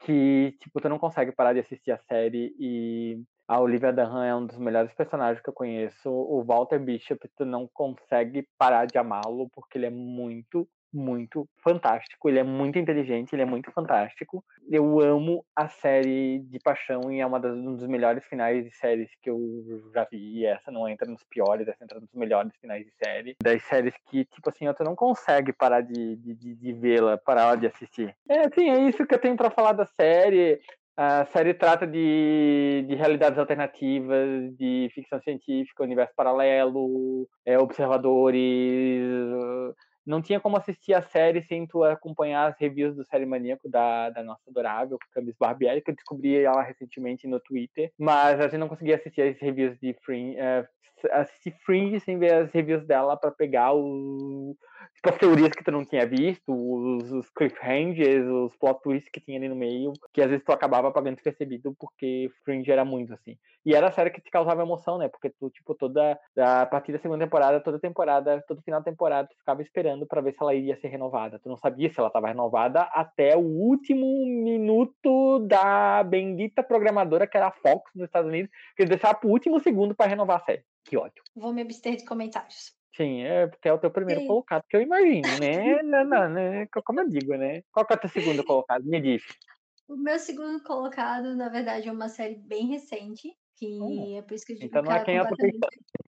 que, 0.00 0.56
tipo, 0.60 0.80
tu 0.80 0.88
não 0.88 0.98
consegue 0.98 1.32
parar 1.32 1.52
de 1.52 1.60
assistir 1.60 1.90
a 1.90 1.98
série 1.98 2.54
e 2.58 3.22
a 3.46 3.60
Olivia 3.60 3.92
Dunham 3.92 4.22
é 4.22 4.34
um 4.34 4.46
dos 4.46 4.56
melhores 4.56 4.92
personagens 4.94 5.42
que 5.42 5.48
eu 5.48 5.54
conheço. 5.54 6.10
O 6.10 6.42
Walter 6.42 6.78
Bishop, 6.78 7.28
tu 7.36 7.44
não 7.44 7.68
consegue 7.72 8.48
parar 8.58 8.86
de 8.86 8.96
amá-lo, 8.96 9.48
porque 9.50 9.76
ele 9.76 9.86
é 9.86 9.90
muito, 9.90 10.66
muito 10.90 11.46
fantástico. 11.62 12.28
Ele 12.28 12.38
é 12.38 12.42
muito 12.42 12.78
inteligente, 12.78 13.34
ele 13.34 13.42
é 13.42 13.46
muito 13.46 13.70
fantástico. 13.70 14.42
Eu 14.70 14.98
amo 15.00 15.44
a 15.54 15.68
série 15.68 16.38
de 16.38 16.58
paixão 16.58 17.12
e 17.12 17.20
é 17.20 17.26
uma 17.26 17.38
das, 17.38 17.54
um 17.54 17.76
dos 17.76 17.86
melhores 17.86 18.24
finais 18.24 18.64
de 18.64 18.70
séries 18.70 19.10
que 19.20 19.28
eu 19.28 19.90
já 19.92 20.04
vi. 20.10 20.38
E 20.38 20.46
essa 20.46 20.70
não 20.70 20.88
entra 20.88 21.10
nos 21.10 21.22
piores, 21.24 21.68
essa 21.68 21.84
entra 21.84 22.00
nos 22.00 22.12
melhores 22.14 22.56
finais 22.56 22.86
de 22.86 22.92
série. 22.92 23.36
Das 23.42 23.62
séries 23.64 23.94
que, 24.06 24.24
tipo 24.24 24.48
assim, 24.48 24.72
tu 24.72 24.84
não 24.84 24.96
consegue 24.96 25.52
parar 25.52 25.82
de, 25.82 26.16
de, 26.16 26.34
de, 26.34 26.54
de 26.54 26.72
vê-la, 26.72 27.18
parar 27.18 27.56
de 27.56 27.66
assistir. 27.66 28.16
É, 28.26 28.46
assim, 28.46 28.70
é 28.70 28.88
isso 28.88 29.06
que 29.06 29.14
eu 29.14 29.20
tenho 29.20 29.36
para 29.36 29.50
falar 29.50 29.72
da 29.72 29.84
série. 29.84 30.62
A 30.96 31.24
série 31.26 31.52
trata 31.52 31.86
de, 31.86 32.84
de 32.86 32.94
realidades 32.94 33.36
alternativas, 33.38 34.56
de 34.56 34.88
ficção 34.94 35.20
científica, 35.20 35.82
universo 35.82 36.14
paralelo, 36.14 37.28
é, 37.44 37.58
observadores. 37.58 39.02
Não 40.06 40.22
tinha 40.22 40.38
como 40.38 40.56
assistir 40.56 40.94
a 40.94 41.02
série 41.02 41.42
sem 41.42 41.66
tu 41.66 41.82
acompanhar 41.82 42.46
as 42.46 42.58
reviews 42.60 42.94
do 42.94 43.04
Série 43.06 43.26
Maníaco 43.26 43.68
da, 43.68 44.10
da 44.10 44.22
nossa 44.22 44.42
adorável 44.48 44.98
Camis 45.12 45.34
Barbieri, 45.36 45.80
que 45.80 45.90
eu 45.90 45.94
descobri 45.94 46.44
ela 46.44 46.62
recentemente 46.62 47.26
no 47.26 47.40
Twitter, 47.40 47.90
mas 47.98 48.38
a 48.38 48.42
gente 48.44 48.58
não 48.58 48.68
conseguia 48.68 48.96
assistir 48.96 49.22
as 49.22 49.40
reviews 49.40 49.76
de 49.80 49.96
Fringe, 50.04 50.36
uh, 50.36 50.64
assistir 51.10 51.54
Fringe 51.64 52.00
sem 52.00 52.18
ver 52.18 52.34
as 52.34 52.52
reviews 52.52 52.86
dela 52.86 53.16
para 53.16 53.30
pegar 53.30 53.72
o 53.74 54.56
tipo, 54.94 55.08
as 55.08 55.16
teorias 55.16 55.50
que 55.50 55.64
tu 55.64 55.70
não 55.70 55.84
tinha 55.84 56.06
visto, 56.06 56.52
os, 56.52 57.12
os 57.12 57.30
cliffhangers, 57.30 58.26
os 58.26 58.56
plot 58.56 58.80
twists 58.82 59.10
que 59.10 59.20
tinha 59.20 59.38
ali 59.38 59.48
no 59.48 59.56
meio, 59.56 59.92
que 60.12 60.22
às 60.22 60.30
vezes 60.30 60.44
tu 60.44 60.52
acabava 60.52 60.90
pagando 60.90 61.16
despercebido 61.16 61.74
porque 61.78 62.30
Fringe 62.44 62.70
era 62.70 62.84
muito 62.84 63.12
assim. 63.12 63.36
E 63.66 63.74
era 63.74 63.88
a 63.88 63.92
série 63.92 64.10
que 64.10 64.20
te 64.20 64.30
causava 64.30 64.62
emoção, 64.62 64.98
né? 64.98 65.08
Porque 65.08 65.30
tu, 65.30 65.48
tipo, 65.48 65.74
toda. 65.74 66.18
A 66.38 66.66
partir 66.66 66.92
da 66.92 66.98
segunda 66.98 67.24
temporada, 67.24 67.60
toda 67.60 67.78
temporada, 67.78 68.44
todo 68.46 68.62
final 68.62 68.80
da 68.80 68.84
temporada, 68.84 69.28
tu 69.28 69.38
ficava 69.38 69.62
esperando 69.62 70.06
para 70.06 70.20
ver 70.20 70.32
se 70.32 70.42
ela 70.42 70.54
iria 70.54 70.76
ser 70.76 70.88
renovada. 70.88 71.38
Tu 71.38 71.48
não 71.48 71.56
sabia 71.56 71.90
se 71.90 71.98
ela 71.98 72.08
estava 72.08 72.28
renovada 72.28 72.82
até 72.92 73.34
o 73.34 73.40
último 73.40 74.26
minuto 74.26 75.38
da 75.46 76.02
bendita 76.02 76.62
programadora 76.62 77.26
que 77.26 77.38
era 77.38 77.46
a 77.46 77.52
Fox 77.52 77.90
nos 77.94 78.04
Estados 78.04 78.28
Unidos, 78.28 78.50
que 78.76 78.82
eles 78.82 78.90
deixaram 78.90 79.18
pro 79.18 79.30
último 79.30 79.58
segundo 79.60 79.94
para 79.94 80.10
renovar 80.10 80.42
a 80.42 80.44
série. 80.44 80.62
Que 80.84 80.96
ódio. 80.96 81.22
Vou 81.34 81.52
me 81.52 81.62
abster 81.62 81.96
de 81.96 82.04
comentários. 82.04 82.72
Sim, 82.96 83.22
é 83.22 83.46
porque 83.46 83.68
é 83.68 83.72
o 83.72 83.78
teu 83.78 83.90
primeiro 83.90 84.20
Sim. 84.20 84.28
colocado, 84.28 84.62
que 84.68 84.76
eu 84.76 84.80
imagino, 84.80 85.28
né? 85.40 85.82
não, 85.82 86.04
não, 86.04 86.28
né? 86.28 86.66
Como 86.84 87.00
eu 87.00 87.08
digo, 87.08 87.34
né? 87.34 87.62
Qual 87.72 87.84
que 87.84 87.92
é 87.92 87.96
o 87.96 88.00
teu 88.00 88.10
segundo 88.10 88.44
colocado? 88.44 88.84
Me 88.84 89.00
diz. 89.00 89.22
O 89.88 89.96
meu 89.96 90.18
segundo 90.18 90.62
colocado, 90.62 91.34
na 91.34 91.48
verdade, 91.48 91.88
é 91.88 91.92
uma 91.92 92.08
série 92.08 92.36
bem 92.36 92.68
recente, 92.68 93.36
que 93.56 93.66
hum. 93.80 94.16
é 94.16 94.22
por 94.22 94.34
isso 94.34 94.46
que 94.46 94.52
eu 94.52 94.56
digo 94.56 94.68
então 94.68 94.82
que 94.82 94.88
não 94.88 94.96
é 94.96 95.04
quem 95.04 95.16
é 95.16 95.24
completamente... 95.24 95.58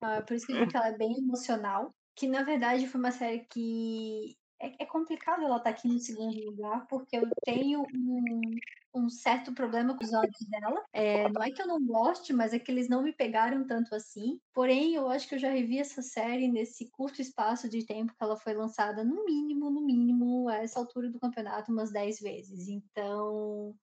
é 0.03 0.21
por 0.23 0.35
isso 0.35 0.47
que 0.47 0.53
eu 0.53 0.59
digo 0.59 0.71
que 0.71 0.77
ela 0.77 0.89
é 0.89 0.97
bem 0.97 1.19
emocional, 1.19 1.95
que 2.15 2.29
na 2.29 2.43
verdade 2.43 2.87
foi 2.87 3.01
uma 3.01 3.11
série 3.11 3.41
que 3.51 4.37
é, 4.61 4.83
é 4.83 4.87
complicado 4.87 5.43
ela 5.43 5.57
estar 5.57 5.71
tá 5.71 5.71
aqui 5.71 5.89
no 5.89 5.99
segundo 5.99 6.39
lugar, 6.45 6.87
porque 6.87 7.17
eu 7.17 7.29
tenho 7.45 7.83
um, 7.95 8.59
um 8.95 9.09
certo 9.09 9.53
problema 9.53 9.97
com 9.97 10.05
os 10.05 10.13
olhos 10.13 10.39
dela. 10.49 10.85
É, 10.93 11.29
não 11.29 11.43
é 11.43 11.51
que 11.51 11.61
eu 11.61 11.67
não 11.67 11.85
goste, 11.85 12.33
mas 12.33 12.53
é 12.53 12.59
que 12.59 12.71
eles 12.71 12.89
não 12.89 13.03
me 13.03 13.13
pegaram 13.13 13.67
tanto 13.67 13.95
assim. 13.95 14.41
Porém, 14.55 14.95
eu 14.95 15.09
acho 15.09 15.29
que 15.29 15.35
eu 15.35 15.39
já 15.39 15.51
revi 15.51 15.79
essa 15.79 16.03
série 16.03 16.49
nesse 16.49 16.89
curto 16.91 17.21
espaço 17.21 17.69
de 17.69 17.85
tempo 17.85 18.15
que 18.17 18.25
ela 18.25 18.37
foi 18.37 18.55
lançada, 18.55 19.05
no 19.05 19.25
mínimo, 19.25 19.71
no 19.71 19.83
mínimo, 19.83 20.49
a 20.49 20.57
essa 20.57 20.79
altura 20.79 21.11
do 21.11 21.21
campeonato, 21.21 21.71
umas 21.71 21.93
10 21.93 22.21
vezes. 22.21 22.69
Então, 22.69 23.75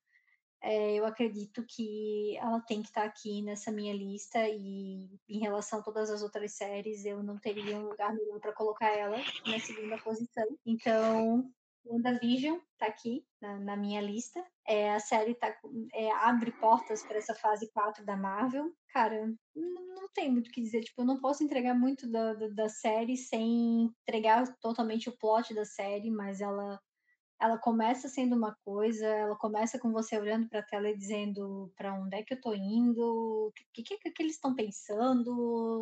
é, 0.63 0.95
eu 0.95 1.05
acredito 1.05 1.61
que 1.67 2.37
ela 2.37 2.61
tem 2.61 2.81
que 2.81 2.87
estar 2.87 3.03
aqui 3.03 3.41
nessa 3.41 3.69
minha 3.69 3.93
lista 3.93 4.39
e 4.47 5.09
em 5.27 5.39
relação 5.39 5.79
a 5.79 5.83
todas 5.83 6.09
as 6.09 6.23
outras 6.23 6.53
séries, 6.53 7.03
eu 7.03 7.21
não 7.21 7.37
teria 7.37 7.77
um 7.77 7.89
lugar 7.89 8.15
melhor 8.15 8.39
para 8.39 8.53
colocar 8.53 8.87
ela 8.87 9.17
na 9.45 9.59
segunda 9.59 9.97
posição. 9.97 10.47
Então, 10.65 11.51
WandaVision 11.85 12.59
tá 12.77 12.85
aqui 12.85 13.25
na, 13.41 13.59
na 13.59 13.75
minha 13.75 13.99
lista. 13.99 14.41
É, 14.65 14.93
a 14.93 14.99
série 15.01 15.35
tá, 15.35 15.53
é, 15.93 16.11
abre 16.11 16.51
portas 16.53 17.03
para 17.03 17.17
essa 17.17 17.35
fase 17.35 17.69
4 17.73 18.05
da 18.05 18.15
Marvel. 18.15 18.73
Cara, 18.87 19.25
não, 19.53 19.85
não 19.95 20.07
tem 20.13 20.31
muito 20.31 20.47
o 20.47 20.51
que 20.51 20.61
dizer. 20.61 20.81
Tipo, 20.81 21.01
eu 21.01 21.05
não 21.05 21.19
posso 21.19 21.43
entregar 21.43 21.73
muito 21.73 22.09
da, 22.09 22.33
da, 22.35 22.47
da 22.47 22.69
série 22.69 23.17
sem 23.17 23.93
entregar 24.07 24.47
totalmente 24.61 25.09
o 25.09 25.17
plot 25.17 25.53
da 25.53 25.65
série, 25.65 26.09
mas 26.09 26.39
ela 26.39 26.79
ela 27.43 27.57
começa 27.57 28.07
sendo 28.07 28.37
uma 28.37 28.55
coisa, 28.63 29.05
ela 29.05 29.35
começa 29.35 29.77
com 29.77 29.91
você 29.91 30.17
olhando 30.17 30.47
para 30.47 30.59
a 30.59 30.63
tela 30.63 30.89
e 30.89 30.97
dizendo 30.97 31.69
para 31.75 31.93
onde 31.93 32.15
é 32.15 32.23
que 32.23 32.33
eu 32.33 32.39
tô 32.39 32.53
indo, 32.53 33.01
o 33.01 33.51
que, 33.73 33.83
que, 33.83 33.97
que, 33.97 34.23
eles 34.23 34.35
estão 34.35 34.55
pensando, 34.55 35.29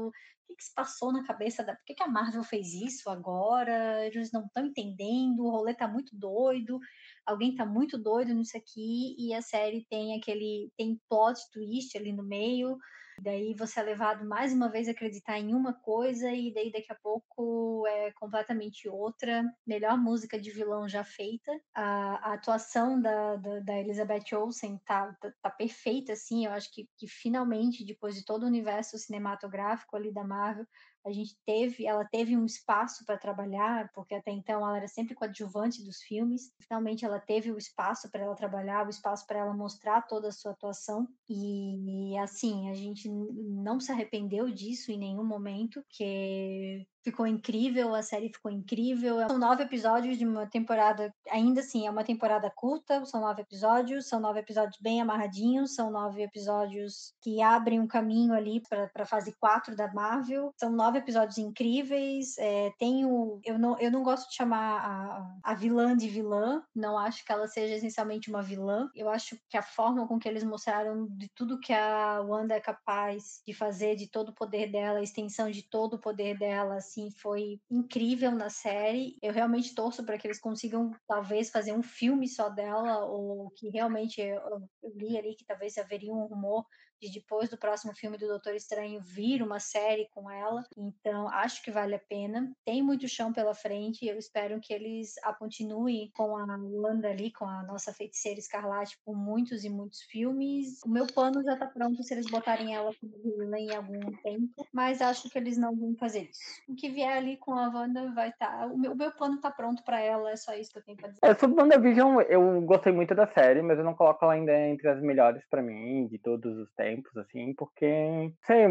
o 0.07 0.11
que, 0.47 0.55
que 0.55 0.63
se 0.63 0.73
passou 0.73 1.13
na 1.13 1.23
cabeça 1.23 1.63
da. 1.63 1.75
Por 1.75 1.85
que, 1.85 1.93
que 1.93 2.01
a 2.01 2.07
Marvel 2.07 2.43
fez 2.43 2.73
isso 2.73 3.11
agora? 3.11 4.03
Eles 4.07 4.31
não 4.31 4.43
estão 4.43 4.65
entendendo, 4.65 5.45
o 5.45 5.51
rolê 5.51 5.75
tá 5.75 5.88
muito 5.88 6.15
doido, 6.17 6.79
alguém 7.23 7.53
tá 7.53 7.63
muito 7.63 7.95
doido 7.95 8.33
nisso 8.33 8.57
aqui, 8.57 9.15
e 9.19 9.31
a 9.31 9.41
série 9.43 9.85
tem 9.88 10.17
aquele. 10.17 10.71
tem 10.75 10.99
plot 11.07 11.39
twist 11.51 11.95
ali 11.95 12.11
no 12.11 12.23
meio 12.23 12.75
Daí 13.22 13.53
você 13.53 13.80
é 13.80 13.84
levado 13.84 14.26
mais 14.26 14.52
uma 14.52 14.68
vez 14.68 14.88
a 14.88 14.91
acreditar 14.91 15.38
em 15.38 15.53
uma 15.53 15.76
coisa 15.76 16.31
e 16.31 16.52
daí 16.52 16.72
daqui 16.72 16.91
a 16.91 16.95
pouco 16.95 17.85
é 17.85 18.11
completamente 18.14 18.89
outra. 18.89 19.43
Melhor 19.65 19.95
música 19.95 20.39
de 20.39 20.49
vilão 20.49 20.89
já 20.89 21.03
feita. 21.03 21.52
A, 21.72 22.31
a 22.31 22.34
atuação 22.34 22.99
da, 22.99 23.35
da, 23.35 23.60
da, 23.60 23.77
Elizabeth 23.77 24.34
Olsen 24.34 24.80
tá, 24.88 25.15
tá, 25.22 25.31
tá, 25.39 25.49
perfeita, 25.52 26.14
assim. 26.14 26.48
Eu 26.48 26.52
acho 26.52 26.73
que, 26.73 26.89
que 26.98 27.07
finalmente, 27.07 27.85
depois 27.85 28.15
de 28.15 28.26
todo 28.26 28.41
o 28.41 28.48
universo 28.48 28.98
cinematográfico 28.98 29.95
ali 29.95 30.11
da 30.11 30.23
Marvel, 30.23 30.65
a 31.06 31.11
gente 31.11 31.36
teve, 31.45 31.86
ela 31.86 32.06
teve 32.06 32.38
um 32.38 32.45
espaço 32.45 33.06
para 33.06 33.18
trabalhar, 33.18 33.91
porque 33.94 34.14
até 34.14 34.32
então 34.32 34.61
ela 34.61 34.78
era 34.78 34.88
sempre 34.88 35.15
coadjuvante 35.15 35.84
dos 35.84 36.02
filmes. 36.02 36.53
Finalmente 36.61 37.03
ela 37.03 37.19
teve 37.19 37.52
o 37.52 37.57
espaço 37.57 38.10
para 38.11 38.23
ela 38.23 38.36
trabalhar, 38.36 38.86
o 38.86 38.90
espaço 38.90 39.26
para 39.26 39.40
ela 39.40 39.53
mostrar 39.53 40.03
toda 40.03 40.28
a 40.28 40.32
sua 40.32 40.52
atuação. 40.52 41.07
E 41.28 42.18
assim, 42.19 42.69
a 42.69 42.73
gente 42.73 43.10
não 43.10 43.80
se 43.80 43.91
arrependeu 43.91 44.49
disso 44.52 44.91
em 44.91 44.98
nenhum 44.98 45.23
momento, 45.23 45.84
que 45.90 46.86
ficou 47.03 47.26
incrível, 47.26 47.94
a 47.95 48.03
série 48.03 48.30
ficou 48.30 48.52
incrível. 48.52 49.28
São 49.28 49.38
nove 49.38 49.64
episódios 49.64 50.18
de 50.18 50.26
uma 50.26 50.45
temporada, 50.45 51.14
ainda 51.30 51.61
assim, 51.61 51.88
é 51.88 51.91
uma 51.91 52.03
temporada 52.03 52.52
curta, 52.56 53.03
são 53.06 53.22
nove 53.22 53.41
episódios, 53.41 54.07
são 54.07 54.19
nove 54.19 54.40
episódios 54.40 54.78
bem 54.82 55.02
amarradinhos, 55.02 55.76
são 55.76 55.91
nove 55.91 56.22
episódios 56.22 57.14
que 57.22 57.41
abrem 57.41 57.80
um 57.80 57.88
caminho 57.88 58.34
ali 58.34 58.61
para 58.68 58.90
a 58.95 59.06
fase 59.06 59.36
4 59.40 59.76
da 59.76 59.91
Marvel. 59.94 60.53
São 60.57 60.72
nove 60.72 60.99
episódios 60.99 61.38
incríveis. 61.38 62.38
É, 62.38 62.72
tem 62.78 63.06
o, 63.06 63.40
eu, 63.44 63.57
não, 63.57 63.78
eu 63.80 63.91
não 63.91 64.03
gosto 64.03 64.30
de 64.30 64.36
chamar 64.36 64.82
a, 64.84 65.52
a 65.52 65.53
vilã 65.53 65.95
de 65.95 66.07
vilã, 66.07 66.64
não 66.76 66.98
acho 66.98 67.26
que 67.26 67.32
ela 67.32 67.48
seja 67.48 67.76
essencialmente 67.76 68.30
uma 68.30 68.41
vilã. 68.41 68.90
Eu 68.95 69.10
acho 69.10 69.38
que 69.49 69.57
a 69.57 69.64
forma 69.64 70.07
com 70.07 70.19
que 70.19 70.28
eles 70.28 70.44
mostraram 70.44 71.07
de 71.10 71.30
tudo 71.36 71.60
que 71.60 71.73
a 71.73 72.22
Wanda 72.22 72.56
é 72.56 72.60
capaz 72.60 73.41
de 73.45 73.53
fazer, 73.53 73.95
de 73.95 74.07
todo 74.07 74.30
o 74.30 74.36
poder 74.36 74.72
dela, 74.72 74.99
a 74.99 75.03
extensão 75.03 75.49
de 75.49 75.64
todo 75.64 75.95
o 75.95 75.99
poder 75.99 76.38
dela, 76.38 76.76
assim, 76.91 77.09
foi 77.11 77.59
incrível 77.69 78.31
na 78.31 78.49
série. 78.49 79.18
Eu 79.22 79.31
realmente 79.31 79.73
torço 79.73 80.05
para 80.05 80.18
que 80.18 80.27
eles 80.27 80.39
consigam, 80.39 80.91
talvez, 81.07 81.49
fazer 81.49 81.72
um 81.72 81.81
filme 81.81 82.27
só 82.27 82.49
dela, 82.49 83.05
ou 83.05 83.49
que 83.51 83.69
realmente 83.69 84.19
eu, 84.19 84.68
eu 84.84 84.93
li 84.95 85.18
ali 85.18 85.35
que 85.35 85.45
talvez 85.45 85.77
haveria 85.77 86.11
um 86.11 86.26
rumor 86.26 86.65
de 87.02 87.11
depois 87.11 87.49
do 87.49 87.57
próximo 87.57 87.94
filme 87.95 88.18
do 88.18 88.28
Doutor 88.28 88.53
Estranho 88.53 89.02
vir 89.02 89.41
uma 89.41 89.60
série 89.60 90.07
com 90.14 90.30
ela. 90.30 90.64
Então, 90.78 91.28
acho 91.30 91.64
que 91.64 91.72
vale 91.72 91.95
a 91.95 91.99
pena. 91.99 92.52
Tem 92.64 92.84
muito 92.84 93.07
chão 93.07 93.34
pela 93.34 93.56
frente. 93.56 94.06
Eu 94.06 94.18
espero 94.18 94.60
que 94.60 94.72
eles 94.72 95.15
a 95.23 95.34
continuem 95.34 96.11
com 96.14 96.38
a 96.38 96.45
Wanda 96.45 97.10
ali, 97.10 97.32
com 97.32 97.45
a 97.45 97.64
nossa 97.64 97.91
feiticeira 97.91 98.40
escarlate, 98.40 98.99
por 99.03 99.15
muitos 99.15 99.64
e 99.64 99.69
muitos 99.69 100.02
filmes. 100.03 100.80
O 100.86 100.90
meu 100.90 101.07
plano 101.07 101.44
já 101.44 101.57
tá 101.57 101.65
pronto 101.65 102.03
se 102.03 102.14
eles 102.14 102.30
botarem 102.30 102.76
ela 102.76 102.91
como 102.99 103.18
vilã 103.23 103.57
em 103.57 103.76
algum 103.76 104.11
tempo, 104.18 104.68
mas 104.72 105.02
acho 105.02 105.30
que 105.30 105.38
eles 105.38 105.57
não 105.57 105.76
vão 105.76 105.95
fazer 105.95 106.30
isso. 106.30 106.40
O 106.68 106.76
que 106.76 106.90
vier 106.90 107.18
ali 107.18 107.38
com 107.38 107.53
a 107.53 107.69
Wanda 107.69 108.11
vai 108.14 108.30
estar. 108.30 108.60
Tá... 108.60 108.65
O, 108.68 108.78
meu, 108.78 108.91
o 108.91 108.95
meu 108.95 109.11
plano 109.11 109.40
tá 109.41 109.49
pronto 109.49 109.84
para 109.84 109.99
ela, 109.99 110.32
é 110.32 110.36
só 110.36 110.53
isso 110.53 110.72
que 110.72 110.78
eu 110.78 110.84
tenho 110.84 110.98
pra 110.98 111.10
dizer. 111.10 111.19
É, 111.23 111.34
sobre 111.34 111.60
WandaVision, 111.60 112.22
eu 112.30 112.61
gostei 112.61 112.91
muito 112.91 113.15
da 113.15 113.28
série, 113.28 113.61
mas 113.61 113.78
eu 113.78 113.84
não 113.84 113.95
coloco 113.95 114.23
ela 114.23 114.34
ainda 114.34 114.56
entre 114.68 114.88
as 114.88 115.02
melhores 115.02 115.44
para 115.49 115.61
mim, 115.61 116.07
de 116.07 116.18
todos 116.19 116.57
os 116.57 116.72
tempos 116.73 116.90
tempos, 116.91 117.15
assim, 117.18 117.53
porque, 117.53 118.34
sei, 118.45 118.65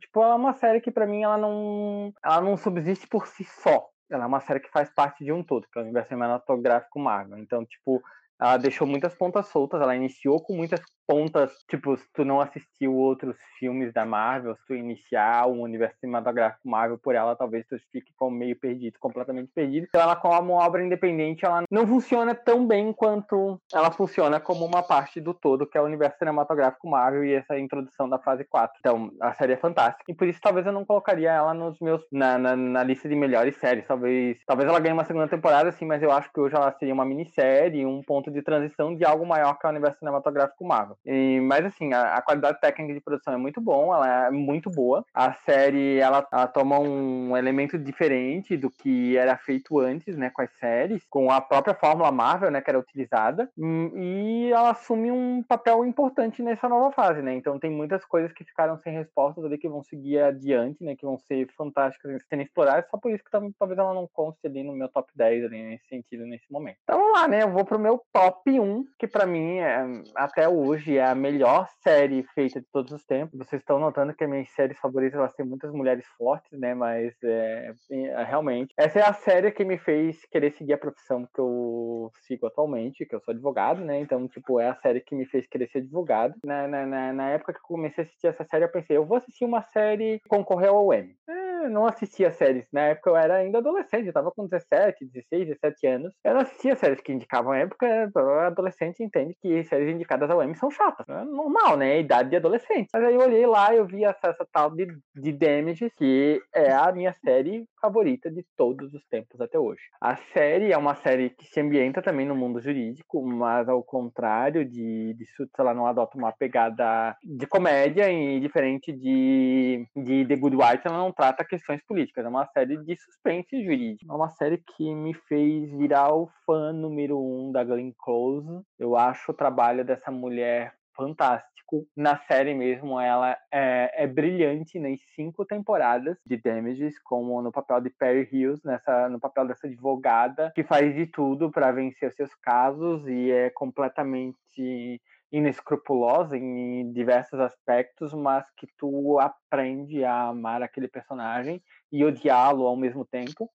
tipo, 0.00 0.22
ela 0.22 0.32
é 0.32 0.36
uma 0.36 0.54
série 0.54 0.80
que 0.80 0.90
para 0.90 1.06
mim 1.06 1.22
ela 1.22 1.36
não, 1.36 2.12
ela 2.24 2.40
não 2.40 2.56
subsiste 2.56 3.06
por 3.06 3.26
si 3.26 3.44
só. 3.44 3.88
Ela 4.10 4.24
é 4.24 4.26
uma 4.26 4.40
série 4.40 4.60
que 4.60 4.70
faz 4.70 4.88
parte 4.94 5.24
de 5.24 5.32
um 5.32 5.42
todo, 5.42 5.66
que 5.70 5.78
é 5.78 5.82
o 5.82 5.84
universo 5.84 6.08
cinematográfico 6.08 6.98
Marvel. 6.98 7.38
Então, 7.38 7.64
tipo, 7.64 8.02
ela 8.40 8.56
deixou 8.56 8.86
muitas 8.86 9.14
pontas 9.14 9.48
soltas, 9.48 9.80
ela 9.80 9.96
iniciou 9.96 10.40
com 10.40 10.54
muitas 10.54 10.80
pontas, 11.06 11.52
tipo, 11.68 11.96
se 11.96 12.04
tu 12.12 12.24
não 12.24 12.40
assistiu 12.40 12.94
outros 12.94 13.36
filmes 13.58 13.92
da 13.92 14.04
Marvel, 14.04 14.54
se 14.56 14.66
tu 14.66 14.74
iniciar 14.74 15.46
o 15.46 15.62
universo 15.62 15.98
cinematográfico 16.00 16.68
Marvel 16.68 16.98
por 16.98 17.14
ela, 17.14 17.36
talvez 17.36 17.66
tu 17.66 17.76
fique 17.92 18.12
como 18.16 18.36
meio 18.36 18.58
perdido, 18.58 18.98
completamente 18.98 19.50
perdido. 19.54 19.86
Então 19.88 20.00
ela 20.00 20.16
como 20.16 20.52
uma 20.52 20.64
obra 20.64 20.84
independente, 20.84 21.44
ela 21.44 21.62
não 21.70 21.86
funciona 21.86 22.34
tão 22.34 22.66
bem 22.66 22.92
quanto 22.92 23.60
ela 23.72 23.90
funciona 23.90 24.40
como 24.40 24.64
uma 24.64 24.82
parte 24.82 25.20
do 25.20 25.32
todo, 25.32 25.66
que 25.66 25.78
é 25.78 25.80
o 25.80 25.84
universo 25.84 26.18
cinematográfico 26.18 26.88
Marvel 26.88 27.24
e 27.24 27.34
essa 27.34 27.58
introdução 27.58 28.08
da 28.08 28.18
fase 28.18 28.44
4. 28.44 28.76
Então, 28.80 29.10
a 29.20 29.32
série 29.34 29.52
é 29.52 29.56
fantástica. 29.56 30.04
E 30.10 30.14
por 30.14 30.26
isso 30.26 30.40
talvez 30.40 30.66
eu 30.66 30.72
não 30.72 30.84
colocaria 30.84 31.30
ela 31.30 31.54
nos 31.54 31.78
meus 31.80 32.02
na, 32.10 32.38
na, 32.38 32.56
na 32.56 32.82
lista 32.82 33.08
de 33.08 33.14
melhores 33.14 33.56
séries. 33.56 33.86
Talvez, 33.86 34.38
talvez 34.46 34.68
ela 34.68 34.80
ganhe 34.80 34.92
uma 34.92 35.04
segunda 35.04 35.28
temporada, 35.28 35.68
assim, 35.68 35.84
mas 35.84 36.02
eu 36.02 36.10
acho 36.10 36.32
que 36.32 36.40
hoje 36.40 36.54
ela 36.54 36.72
seria 36.72 36.94
uma 36.94 37.04
minissérie, 37.04 37.86
um 37.86 38.02
ponto 38.02 38.30
de 38.30 38.42
transição 38.42 38.94
de 38.94 39.04
algo 39.04 39.26
maior 39.26 39.58
que 39.58 39.66
é 39.66 39.68
o 39.68 39.72
universo 39.72 39.98
cinematográfico 39.98 40.64
Marvel. 40.64 40.95
E, 41.04 41.40
mas 41.40 41.64
assim, 41.64 41.92
a, 41.92 42.14
a, 42.14 42.22
qualidade 42.22 42.60
técnica 42.60 42.94
de 42.94 43.00
produção 43.00 43.34
é 43.34 43.36
muito 43.36 43.60
bom, 43.60 43.94
ela 43.94 44.26
é 44.26 44.30
muito 44.30 44.70
boa. 44.70 45.04
A 45.14 45.32
série 45.32 45.98
ela, 45.98 46.26
ela, 46.32 46.46
toma 46.46 46.78
um 46.78 47.36
elemento 47.36 47.78
diferente 47.78 48.56
do 48.56 48.70
que 48.70 49.16
era 49.16 49.36
feito 49.36 49.78
antes, 49.78 50.16
né, 50.16 50.30
com 50.30 50.42
as 50.42 50.50
séries, 50.58 51.02
com 51.08 51.30
a 51.30 51.40
própria 51.40 51.74
fórmula 51.74 52.10
Marvel, 52.10 52.50
né, 52.50 52.60
que 52.60 52.70
era 52.70 52.78
utilizada, 52.78 53.50
e 53.56 54.50
ela 54.52 54.70
assume 54.70 55.10
um 55.10 55.42
papel 55.42 55.84
importante 55.84 56.42
nessa 56.42 56.68
nova 56.68 56.90
fase, 56.92 57.22
né? 57.22 57.34
Então 57.34 57.58
tem 57.58 57.70
muitas 57.70 58.04
coisas 58.04 58.32
que 58.32 58.44
ficaram 58.44 58.78
sem 58.78 58.92
respostas 58.92 59.44
ali 59.44 59.58
que 59.58 59.68
vão 59.68 59.82
seguir 59.82 60.20
adiante, 60.20 60.82
né, 60.82 60.96
que 60.96 61.04
vão 61.04 61.18
ser 61.18 61.48
fantásticas 61.56 62.22
serem 62.28 62.44
exploradas, 62.44 62.88
só 62.90 62.96
por 62.96 63.10
isso 63.10 63.24
que 63.24 63.30
talvez 63.30 63.78
ela 63.78 63.94
não 63.94 64.08
conste 64.12 64.46
ali 64.46 64.62
no 64.62 64.72
meu 64.72 64.88
top 64.88 65.10
10 65.14 65.44
ali 65.44 65.62
nesse 65.62 65.86
sentido 65.88 66.26
nesse 66.26 66.50
momento. 66.50 66.78
Então 66.82 66.98
vamos 66.98 67.20
lá, 67.20 67.28
né? 67.28 67.42
Eu 67.42 67.50
vou 67.50 67.64
pro 67.64 67.78
meu 67.78 68.02
top 68.12 68.58
1, 68.58 68.84
que 68.98 69.06
para 69.06 69.26
mim 69.26 69.58
é, 69.58 69.84
até 70.14 70.48
hoje 70.48 70.85
é 70.88 71.04
a 71.04 71.14
melhor 71.14 71.68
série 71.82 72.22
feita 72.34 72.60
de 72.60 72.66
todos 72.72 72.92
os 72.92 73.04
tempos. 73.04 73.38
Vocês 73.38 73.60
estão 73.60 73.78
notando 73.78 74.14
que 74.14 74.24
as 74.24 74.30
minhas 74.30 74.48
séries 74.50 74.78
favoritas 74.78 75.18
elas 75.18 75.34
têm 75.34 75.46
muitas 75.46 75.72
mulheres 75.72 76.06
fortes, 76.18 76.58
né? 76.58 76.74
Mas 76.74 77.14
é, 77.22 77.72
é, 77.90 78.24
realmente 78.24 78.74
essa 78.78 78.98
é 78.98 79.02
a 79.02 79.12
série 79.12 79.50
que 79.50 79.64
me 79.64 79.78
fez 79.78 80.24
querer 80.30 80.52
seguir 80.52 80.74
a 80.74 80.78
profissão 80.78 81.26
que 81.34 81.40
eu 81.40 82.10
sigo 82.26 82.46
atualmente, 82.46 83.06
que 83.06 83.14
eu 83.14 83.20
sou 83.20 83.32
advogado, 83.32 83.84
né? 83.84 84.00
Então, 84.00 84.28
tipo, 84.28 84.60
é 84.60 84.68
a 84.68 84.76
série 84.76 85.00
que 85.00 85.14
me 85.14 85.26
fez 85.26 85.46
querer 85.46 85.68
ser 85.68 85.78
advogado. 85.78 86.34
Na, 86.44 86.66
na, 86.68 86.86
na, 86.86 87.12
na 87.12 87.30
época 87.30 87.52
que 87.52 87.58
eu 87.58 87.66
comecei 87.66 88.04
a 88.04 88.06
assistir 88.06 88.26
essa 88.26 88.44
série, 88.44 88.64
eu 88.64 88.70
pensei, 88.70 88.96
eu 88.96 89.06
vou 89.06 89.16
assistir 89.16 89.44
uma 89.44 89.62
série 89.72 90.20
que 90.20 90.28
concorreu 90.28 90.76
ao 90.76 90.92
Emmy. 90.92 91.16
É, 91.28 91.45
não 91.68 91.86
assistia 91.86 92.30
séries. 92.32 92.66
Na 92.72 92.82
época 92.82 93.10
eu 93.10 93.16
era 93.16 93.36
ainda 93.36 93.58
adolescente, 93.58 94.06
eu 94.06 94.12
tava 94.12 94.30
com 94.30 94.46
17, 94.46 95.06
16, 95.06 95.48
17 95.48 95.86
anos. 95.86 96.12
Eu 96.24 96.34
não 96.34 96.40
assistia 96.40 96.76
séries 96.76 97.00
que 97.00 97.12
indicavam 97.12 97.52
a 97.52 97.58
época, 97.58 98.10
adolescente 98.46 99.02
entende 99.02 99.36
que 99.40 99.64
séries 99.64 99.94
indicadas 99.94 100.30
ao 100.30 100.42
Emmy 100.42 100.56
são 100.56 100.70
chatas. 100.70 101.06
É 101.08 101.24
normal, 101.24 101.76
né? 101.76 102.00
Idade 102.00 102.30
de 102.30 102.36
adolescente. 102.36 102.88
Mas 102.92 103.04
aí 103.04 103.14
eu 103.14 103.20
olhei 103.20 103.46
lá 103.46 103.74
eu 103.74 103.86
vi 103.86 104.04
essa, 104.04 104.28
essa 104.28 104.46
tal 104.52 104.70
de, 104.70 104.86
de 105.14 105.32
Damages, 105.32 105.92
que 105.96 106.40
é 106.54 106.72
a 106.72 106.92
minha 106.92 107.12
série 107.24 107.66
favorita 107.86 108.30
de 108.30 108.44
todos 108.56 108.92
os 108.92 109.04
tempos 109.06 109.40
até 109.40 109.58
hoje. 109.58 109.80
A 110.00 110.16
série 110.16 110.72
é 110.72 110.76
uma 110.76 110.96
série 110.96 111.30
que 111.30 111.46
se 111.46 111.60
ambienta 111.60 112.02
também 112.02 112.26
no 112.26 112.34
mundo 112.34 112.60
jurídico, 112.60 113.24
mas 113.24 113.68
ao 113.68 113.82
contrário 113.82 114.64
de, 114.64 115.14
de 115.14 115.26
ela 115.58 115.72
não 115.72 115.86
adota 115.86 116.18
uma 116.18 116.32
pegada 116.32 117.16
de 117.22 117.46
comédia 117.46 118.10
e 118.10 118.40
diferente 118.40 118.92
de, 118.92 119.86
de 119.96 120.26
The 120.26 120.36
Good 120.36 120.56
Wife, 120.56 120.82
ela 120.84 120.98
não 120.98 121.12
trata 121.12 121.44
questões 121.44 121.82
políticas. 121.86 122.24
É 122.24 122.28
uma 122.28 122.46
série 122.46 122.76
de 122.76 122.96
suspense 122.96 123.62
jurídico. 123.62 124.10
É 124.10 124.14
uma 124.14 124.30
série 124.30 124.62
que 124.76 124.94
me 124.94 125.14
fez 125.14 125.70
virar 125.76 126.12
o 126.12 126.28
fã 126.44 126.72
número 126.72 127.18
um 127.18 127.52
da 127.52 127.62
Glenn 127.62 127.92
Close. 127.96 128.62
Eu 128.78 128.96
acho 128.96 129.30
o 129.30 129.34
trabalho 129.34 129.84
dessa 129.84 130.10
mulher 130.10 130.74
fantástico. 130.96 131.86
Na 131.96 132.16
série 132.26 132.54
mesmo, 132.54 132.98
ela 133.00 133.36
é, 133.52 134.04
é, 134.04 134.06
brilhante 134.06 134.78
nas 134.78 135.00
cinco 135.14 135.44
temporadas 135.44 136.16
de 136.24 136.36
Damages, 136.36 136.98
como 137.00 137.42
no 137.42 137.52
papel 137.52 137.80
de 137.80 137.90
Perry 137.90 138.28
Hills, 138.32 138.64
nessa, 138.64 139.08
no 139.08 139.20
papel 139.20 139.46
dessa 139.46 139.66
advogada 139.66 140.52
que 140.54 140.64
faz 140.64 140.94
de 140.94 141.06
tudo 141.06 141.50
para 141.50 141.72
vencer 141.72 142.12
seus 142.12 142.34
casos 142.36 143.06
e 143.06 143.30
é 143.30 143.50
completamente 143.50 145.00
inescrupulosa 145.30 146.36
em 146.36 146.92
diversos 146.92 147.38
aspectos, 147.40 148.14
mas 148.14 148.44
que 148.56 148.66
tu 148.78 149.18
aprende 149.18 150.04
a 150.04 150.28
amar 150.28 150.62
aquele 150.62 150.88
personagem 150.88 151.62
e 151.90 152.04
odiá-lo 152.04 152.66
ao 152.66 152.76
mesmo 152.76 153.04
tempo. 153.04 153.50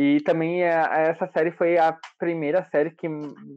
E 0.00 0.20
também 0.20 0.62
é, 0.62 0.68
essa 1.08 1.26
série 1.26 1.50
foi 1.50 1.76
a 1.76 1.98
primeira 2.20 2.62
série 2.70 2.92
que 2.92 3.08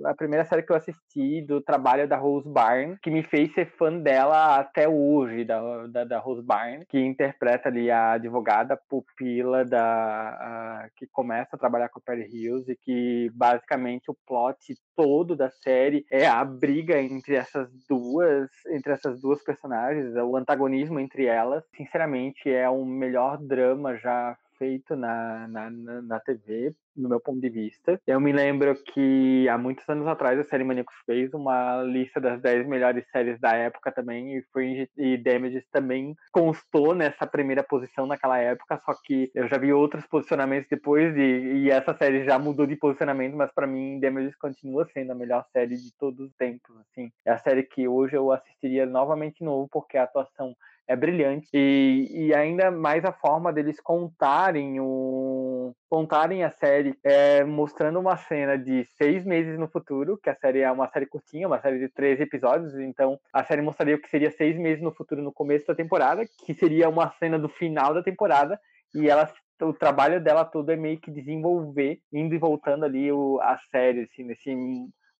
a 0.04 0.16
primeira 0.16 0.44
série 0.44 0.64
que 0.64 0.72
eu 0.72 0.76
assisti 0.76 1.40
do 1.46 1.62
trabalho 1.62 2.08
da 2.08 2.18
Rose 2.18 2.50
Byrne, 2.50 2.98
que 3.04 3.12
me 3.12 3.22
fez 3.22 3.54
ser 3.54 3.68
fã 3.78 3.96
dela 3.96 4.58
até 4.58 4.90
hoje, 4.90 5.46
da, 5.46 5.86
da, 5.86 6.04
da 6.04 6.18
Rose 6.18 6.42
Byrne, 6.42 6.84
que 6.90 6.98
interpreta 6.98 7.70
ali 7.70 7.92
a 7.92 8.14
advogada 8.14 8.76
pupila 8.90 9.64
da 9.64 9.84
a, 9.84 10.90
que 10.98 11.06
começa 11.12 11.56
a 11.56 11.60
trabalhar 11.60 11.90
com 11.90 12.00
a 12.00 12.02
Perry 12.04 12.28
Hills 12.34 12.72
e 12.72 12.76
que 12.76 13.30
basicamente 13.36 14.10
o 14.10 14.18
plot 14.26 14.58
todo 14.96 15.36
da 15.36 15.52
série 15.52 16.04
é 16.12 16.26
a 16.26 16.44
briga 16.44 17.00
entre 17.00 17.36
essas 17.36 17.70
duas, 17.88 18.50
entre 18.72 18.94
essas 18.94 19.22
duas 19.22 19.44
personagens, 19.44 20.16
o 20.16 20.36
antagonismo 20.36 21.00
entre 21.00 21.28
elas. 21.28 21.64
Sinceramente, 21.78 22.50
é 22.50 22.68
o 22.68 22.84
melhor 22.84 23.38
drama 23.38 23.96
já 23.96 24.36
feito 24.62 24.96
na, 24.96 25.48
na, 25.48 25.72
na 25.72 26.20
TV, 26.20 26.72
no 26.96 27.10
meu 27.10 27.20
ponto 27.20 27.42
de 27.42 27.50
vista. 27.50 28.00
Eu 28.06 28.20
me 28.20 28.32
lembro 28.32 28.76
que 28.94 29.50
há 29.50 29.58
muitos 29.58 29.90
anos 29.90 30.06
atrás 30.06 30.40
a 30.40 30.44
série 30.44 30.64
Maníacos 30.64 30.94
fez 31.04 31.34
uma 31.34 31.82
lista 31.82 32.22
das 32.22 32.40
10 32.40 32.68
melhores 32.68 33.04
séries 33.10 33.40
da 33.40 33.54
época 33.56 33.92
também, 33.92 34.38
e 34.38 34.44
Fringe 34.54 34.88
e 34.96 35.18
Damages 35.18 35.66
também 35.72 36.16
constou 36.32 36.94
nessa 36.94 37.26
primeira 37.26 37.64
posição 37.64 38.06
naquela 38.06 38.38
época, 38.38 38.80
só 38.86 38.94
que 39.04 39.32
eu 39.34 39.48
já 39.48 39.58
vi 39.58 39.74
outros 39.74 40.06
posicionamentos 40.06 40.70
depois, 40.70 41.12
de, 41.16 41.22
e 41.22 41.72
essa 41.72 41.96
série 41.96 42.24
já 42.24 42.38
mudou 42.38 42.68
de 42.68 42.76
posicionamento, 42.76 43.36
mas 43.36 43.52
para 43.52 43.66
mim 43.66 44.00
Damages 44.00 44.36
continua 44.36 44.88
sendo 44.94 45.12
a 45.12 45.16
melhor 45.16 45.44
série 45.52 45.76
de 45.76 45.92
todos 45.98 46.20
os 46.28 46.36
tempos, 46.36 46.78
assim. 46.82 47.12
É 47.26 47.32
a 47.32 47.40
série 47.40 47.64
que 47.64 47.88
hoje 47.88 48.16
eu 48.16 48.32
assistiria 48.32 48.86
novamente 48.86 49.44
novo, 49.44 49.68
porque 49.72 49.98
a 49.98 50.04
atuação 50.04 50.56
é 50.92 50.96
brilhante. 50.96 51.48
E, 51.54 52.08
e 52.12 52.34
ainda 52.34 52.70
mais 52.70 53.06
a 53.06 53.14
forma 53.14 53.54
deles 53.54 53.80
contarem 53.80 54.80
o 54.80 55.74
contarem 55.90 56.44
a 56.44 56.50
série 56.50 56.98
é, 57.04 57.44
mostrando 57.44 58.00
uma 58.00 58.16
cena 58.16 58.58
de 58.58 58.86
seis 58.98 59.26
meses 59.26 59.58
no 59.60 59.68
futuro, 59.68 60.18
que 60.18 60.30
a 60.30 60.36
série 60.36 60.60
é 60.60 60.72
uma 60.72 60.90
série 60.90 61.06
curtinha, 61.06 61.48
uma 61.48 61.60
série 61.60 61.80
de 61.80 61.90
três 61.90 62.20
episódios, 62.20 62.74
então 62.80 63.20
a 63.34 63.44
série 63.44 63.62
mostraria 63.62 63.96
o 63.96 64.02
que 64.02 64.10
seria 64.10 64.32
seis 64.32 64.58
meses 64.58 64.82
no 64.82 64.94
futuro 64.94 65.22
no 65.22 65.34
começo 65.34 65.68
da 65.68 65.76
temporada, 65.76 66.26
que 66.46 66.54
seria 66.54 66.88
uma 66.88 67.12
cena 67.12 67.38
do 67.38 67.50
final 67.50 67.94
da 67.94 68.02
temporada, 68.02 68.60
e 68.96 69.10
ela 69.10 69.30
o 69.62 69.74
trabalho 69.74 70.20
dela 70.22 70.44
todo 70.44 70.72
é 70.72 70.76
meio 70.76 71.00
que 71.00 71.12
desenvolver, 71.12 72.00
indo 72.12 72.34
e 72.34 72.40
voltando 72.40 72.84
ali 72.84 73.12
o, 73.12 73.40
a 73.42 73.58
série, 73.70 74.02
assim, 74.02 74.24
nesse 74.24 74.50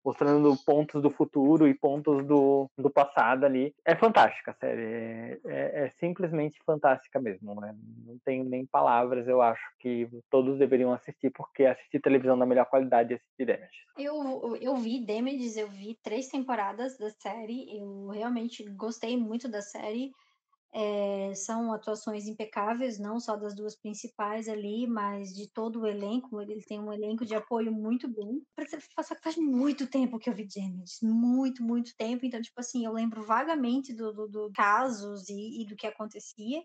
mostrando 0.04 0.56
pontos 0.66 1.02
do 1.02 1.10
futuro 1.10 1.68
e 1.68 1.74
pontos 1.74 2.26
do, 2.26 2.70
do 2.78 2.90
passado 2.90 3.46
ali. 3.46 3.74
É 3.86 3.96
fantástica 3.96 4.52
a 4.52 4.54
série, 4.56 4.82
é, 4.82 5.40
é, 5.46 5.86
é 5.86 5.90
simplesmente 6.00 6.60
fantástica 6.66 7.20
mesmo. 7.20 7.60
Né? 7.60 7.76
Não 8.06 8.18
tenho 8.26 8.44
nem 8.44 8.66
palavras, 8.66 9.28
eu 9.28 9.42
acho 9.42 9.64
que 9.80 10.08
todos 10.30 10.58
deveriam 10.58 10.94
assistir, 10.94 11.30
porque 11.32 11.66
assistir 11.66 12.00
televisão 12.00 12.38
da 12.38 12.46
melhor 12.46 12.66
qualidade 12.66 13.14
é 13.14 13.16
assistir 13.16 13.46
Damages. 13.46 13.82
Eu, 13.98 14.58
eu 14.58 14.76
vi 14.76 15.06
Damages, 15.06 15.58
eu 15.58 15.68
vi 15.68 15.98
três 16.04 16.28
temporadas 16.28 16.98
da 16.98 17.10
série, 17.10 17.78
eu 17.78 18.08
realmente 18.08 18.64
gostei 18.72 19.18
muito 19.18 19.48
da 19.48 19.62
série. 19.62 20.12
É, 20.74 21.34
são 21.36 21.74
atuações 21.74 22.28
impecáveis, 22.28 22.98
não 22.98 23.20
só 23.20 23.36
das 23.36 23.54
duas 23.54 23.76
principais 23.76 24.48
ali, 24.48 24.88
mas 24.88 25.34
de 25.34 25.50
todo 25.50 25.82
o 25.82 25.88
elenco. 25.88 26.42
Ele 26.42 26.62
tem 26.62 26.80
um 26.80 26.94
elenco 26.94 27.26
de 27.26 27.36
apoio 27.36 27.72
muito 27.72 28.08
bom. 28.08 28.40
Só 29.04 29.16
que 29.16 29.22
faz 29.22 29.36
muito 29.38 29.88
tempo 29.88 30.20
que 30.20 30.30
eu 30.30 30.34
vi 30.34 30.48
Damages, 30.48 31.00
muito, 31.02 31.64
muito 31.64 31.96
tempo. 31.98 32.26
Então, 32.26 32.42
tipo 32.42 32.60
assim, 32.60 32.86
eu 32.86 32.94
lembro 32.94 33.24
vagamente 33.24 33.94
dos 33.94 34.16
do, 34.16 34.28
do 34.28 34.52
casos 34.54 35.28
e, 35.30 35.62
e, 35.62 35.66
do 35.66 35.76
que 35.76 35.88
acontecia. 35.88 36.64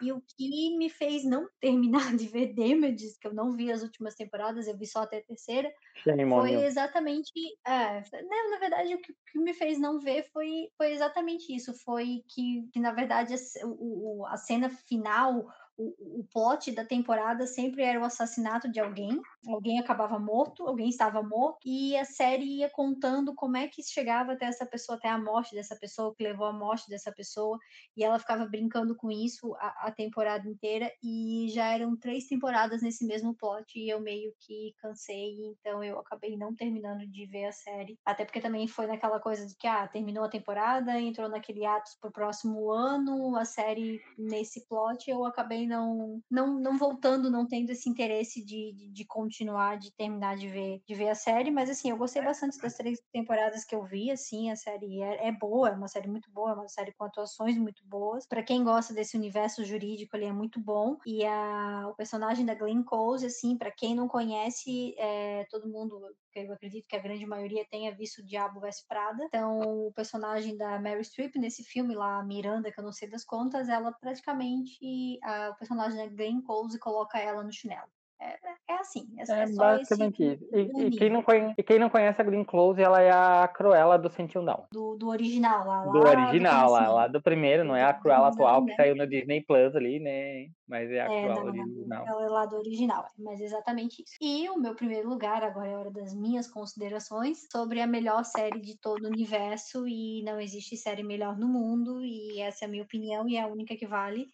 E 0.00 0.12
o 0.12 0.20
que 0.20 0.76
me 0.76 0.88
fez 0.88 1.24
não 1.24 1.48
terminar 1.60 2.16
de 2.16 2.26
ver 2.26 2.54
Damages, 2.54 3.18
que 3.18 3.26
eu 3.26 3.34
não 3.34 3.52
vi 3.52 3.70
as 3.70 3.82
últimas 3.82 4.14
temporadas, 4.14 4.66
eu 4.66 4.76
vi 4.76 4.86
só 4.86 5.02
até 5.02 5.18
a 5.18 5.24
terceira, 5.24 5.72
foi 6.02 6.64
exatamente. 6.64 7.32
É, 7.66 8.02
na 8.50 8.58
verdade, 8.58 8.94
o 8.94 9.00
que, 9.00 9.12
o 9.12 9.16
que, 9.32 9.38
me 9.38 9.54
fez 9.54 9.78
não 9.78 10.00
ver 10.00 10.24
foi, 10.32 10.68
foi 10.76 10.92
exatamente 10.92 11.54
isso. 11.54 11.72
Foi 11.84 12.22
que, 12.28 12.68
que 12.72 12.80
na 12.80 12.92
verdade, 12.92 13.32
o, 13.64 14.24
a 14.26 14.36
cena 14.36 14.68
final 14.68 15.46
o, 15.76 16.20
o 16.20 16.24
plot 16.32 16.72
da 16.72 16.84
temporada 16.84 17.46
sempre 17.46 17.82
era 17.82 18.00
o 18.00 18.04
assassinato 18.04 18.70
de 18.70 18.80
alguém, 18.80 19.20
alguém 19.48 19.78
acabava 19.78 20.18
morto, 20.18 20.66
alguém 20.66 20.88
estava 20.88 21.22
morto, 21.22 21.60
e 21.66 21.96
a 21.96 22.04
série 22.04 22.58
ia 22.58 22.70
contando 22.70 23.34
como 23.34 23.56
é 23.56 23.68
que 23.68 23.82
chegava 23.82 24.32
até 24.32 24.46
essa 24.46 24.66
pessoa, 24.66 24.96
até 24.96 25.08
a 25.08 25.18
morte 25.18 25.54
dessa 25.54 25.76
pessoa, 25.76 26.14
que 26.14 26.22
levou 26.22 26.46
à 26.46 26.52
morte 26.52 26.88
dessa 26.88 27.12
pessoa, 27.12 27.58
e 27.96 28.04
ela 28.04 28.18
ficava 28.18 28.46
brincando 28.46 28.94
com 28.94 29.10
isso 29.10 29.54
a, 29.56 29.88
a 29.88 29.92
temporada 29.92 30.48
inteira, 30.48 30.90
e 31.02 31.48
já 31.50 31.66
eram 31.66 31.96
três 31.96 32.26
temporadas 32.26 32.82
nesse 32.82 33.04
mesmo 33.06 33.34
plot, 33.34 33.78
e 33.78 33.88
eu 33.88 34.00
meio 34.00 34.32
que 34.40 34.74
cansei, 34.78 35.34
então 35.46 35.82
eu 35.82 35.98
acabei 35.98 36.36
não 36.36 36.54
terminando 36.54 37.06
de 37.06 37.26
ver 37.26 37.46
a 37.46 37.52
série, 37.52 37.98
até 38.04 38.24
porque 38.24 38.40
também 38.40 38.66
foi 38.66 38.86
naquela 38.86 39.20
coisa 39.20 39.46
de 39.46 39.56
que, 39.56 39.66
ah, 39.66 39.86
terminou 39.88 40.24
a 40.24 40.28
temporada, 40.28 41.00
entrou 41.00 41.28
naquele 41.28 41.64
ato 41.64 41.90
pro 42.00 42.12
próximo 42.12 42.70
ano, 42.70 43.36
a 43.36 43.44
série 43.44 44.00
nesse 44.18 44.66
plot, 44.66 45.10
eu 45.10 45.24
acabei 45.24 45.66
não, 45.66 46.20
não, 46.30 46.58
não 46.58 46.76
voltando, 46.78 47.30
não 47.30 47.46
tendo 47.46 47.70
esse 47.70 47.88
interesse 47.88 48.44
de, 48.44 48.72
de, 48.72 48.90
de, 48.90 49.04
continuar, 49.04 49.33
de 49.78 49.92
terminar 49.92 50.36
de 50.36 50.48
ver, 50.48 50.82
de 50.86 50.94
ver 50.94 51.08
a 51.08 51.14
série, 51.14 51.50
mas 51.50 51.70
assim, 51.70 51.90
eu 51.90 51.96
gostei 51.96 52.22
bastante 52.22 52.58
das 52.58 52.74
três 52.74 53.00
temporadas 53.12 53.64
que 53.64 53.74
eu 53.74 53.84
vi, 53.84 54.10
assim, 54.10 54.50
a 54.50 54.56
série 54.56 55.02
é, 55.02 55.28
é 55.28 55.32
boa, 55.32 55.70
é 55.70 55.72
uma 55.72 55.88
série 55.88 56.08
muito 56.08 56.30
boa, 56.30 56.50
é 56.50 56.54
uma 56.54 56.68
série 56.68 56.92
com 56.92 57.04
atuações 57.04 57.56
muito 57.56 57.84
boas. 57.86 58.26
Para 58.26 58.42
quem 58.42 58.62
gosta 58.62 58.94
desse 58.94 59.16
universo 59.16 59.64
jurídico, 59.64 60.16
ele 60.16 60.26
é 60.26 60.32
muito 60.32 60.60
bom. 60.60 60.96
E 61.06 61.24
a, 61.24 61.88
o 61.88 61.94
personagem 61.94 62.44
da 62.44 62.54
Glenn 62.54 62.82
Close, 62.82 63.26
assim, 63.26 63.56
para 63.56 63.70
quem 63.70 63.94
não 63.94 64.08
conhece, 64.08 64.94
é, 64.98 65.46
todo 65.50 65.68
mundo 65.68 66.00
eu 66.34 66.52
acredito 66.52 66.86
que 66.88 66.96
a 66.96 67.00
grande 67.00 67.24
maioria 67.24 67.64
tenha 67.70 67.94
visto 67.94 68.18
o 68.18 68.24
Diabo 68.24 68.60
Veste 68.60 68.84
Prada. 68.88 69.24
Então, 69.24 69.86
o 69.86 69.92
personagem 69.92 70.56
da 70.56 70.80
Mary 70.80 71.04
Streep 71.04 71.36
nesse 71.36 71.62
filme 71.62 71.94
lá, 71.94 72.22
Miranda, 72.24 72.72
que 72.72 72.80
eu 72.80 72.84
não 72.84 72.92
sei 72.92 73.08
das 73.08 73.24
contas, 73.24 73.68
ela 73.68 73.92
praticamente, 73.92 75.18
a, 75.22 75.50
o 75.50 75.56
personagem 75.56 75.96
da 75.96 76.06
Glenn 76.08 76.42
Close 76.42 76.78
coloca 76.78 77.18
ela 77.18 77.42
no 77.44 77.52
chinelo. 77.52 77.88
É, 78.24 78.72
é 78.72 78.74
assim. 78.78 79.06
É, 79.18 79.30
é, 79.30 79.42
é 79.42 79.52
basicamente 79.52 80.24
isso. 80.24 80.48
E, 80.50 80.86
e, 80.86 80.90
quem 80.92 81.10
não 81.10 81.22
conhece, 81.22 81.54
e 81.58 81.62
quem 81.62 81.78
não 81.78 81.90
conhece 81.90 82.20
a 82.20 82.24
Glenn 82.24 82.44
Close, 82.44 82.80
ela 82.80 83.00
é 83.00 83.10
a 83.10 83.46
Cruella 83.46 83.98
do 83.98 84.08
Sentiu 84.08 84.40
Não. 84.40 84.66
Do, 84.72 84.96
do 84.96 85.08
original 85.08 85.66
lá. 85.66 85.84
Do 85.84 85.98
original 85.98 86.70
lá, 86.70 86.88
lá 86.88 87.06
do 87.06 87.20
primeiro, 87.20 87.64
não 87.64 87.76
é 87.76 87.84
a 87.84 87.92
Cruella 87.92 88.28
atual 88.28 88.64
que 88.64 88.74
saiu 88.74 88.96
no 88.96 89.06
Disney 89.06 89.42
Plus 89.42 89.76
ali, 89.76 90.00
né? 90.00 90.46
Mas 90.66 90.90
é 90.90 91.02
a 91.02 91.04
é, 91.04 91.22
Cruella 91.22 91.52
não, 91.52 91.62
original. 91.62 92.08
Ela 92.08 92.24
é 92.24 92.28
lá 92.28 92.46
do 92.46 92.56
original, 92.56 93.06
mas 93.18 93.40
exatamente 93.40 94.02
isso. 94.02 94.14
E 94.20 94.48
o 94.48 94.56
meu 94.56 94.74
primeiro 94.74 95.08
lugar, 95.08 95.42
agora 95.42 95.68
é 95.68 95.74
a 95.74 95.78
hora 95.78 95.90
das 95.90 96.14
minhas 96.14 96.48
considerações, 96.48 97.46
sobre 97.52 97.82
a 97.82 97.86
melhor 97.86 98.24
série 98.24 98.60
de 98.60 98.78
todo 98.80 99.04
o 99.04 99.08
universo, 99.08 99.86
e 99.86 100.22
não 100.24 100.40
existe 100.40 100.76
série 100.78 101.02
melhor 101.02 101.36
no 101.36 101.46
mundo, 101.46 102.02
e 102.02 102.40
essa 102.40 102.64
é 102.64 102.68
a 102.68 102.70
minha 102.70 102.82
opinião, 102.82 103.28
e 103.28 103.36
é 103.36 103.42
a 103.42 103.46
única 103.46 103.76
que 103.76 103.86
vale, 103.86 104.28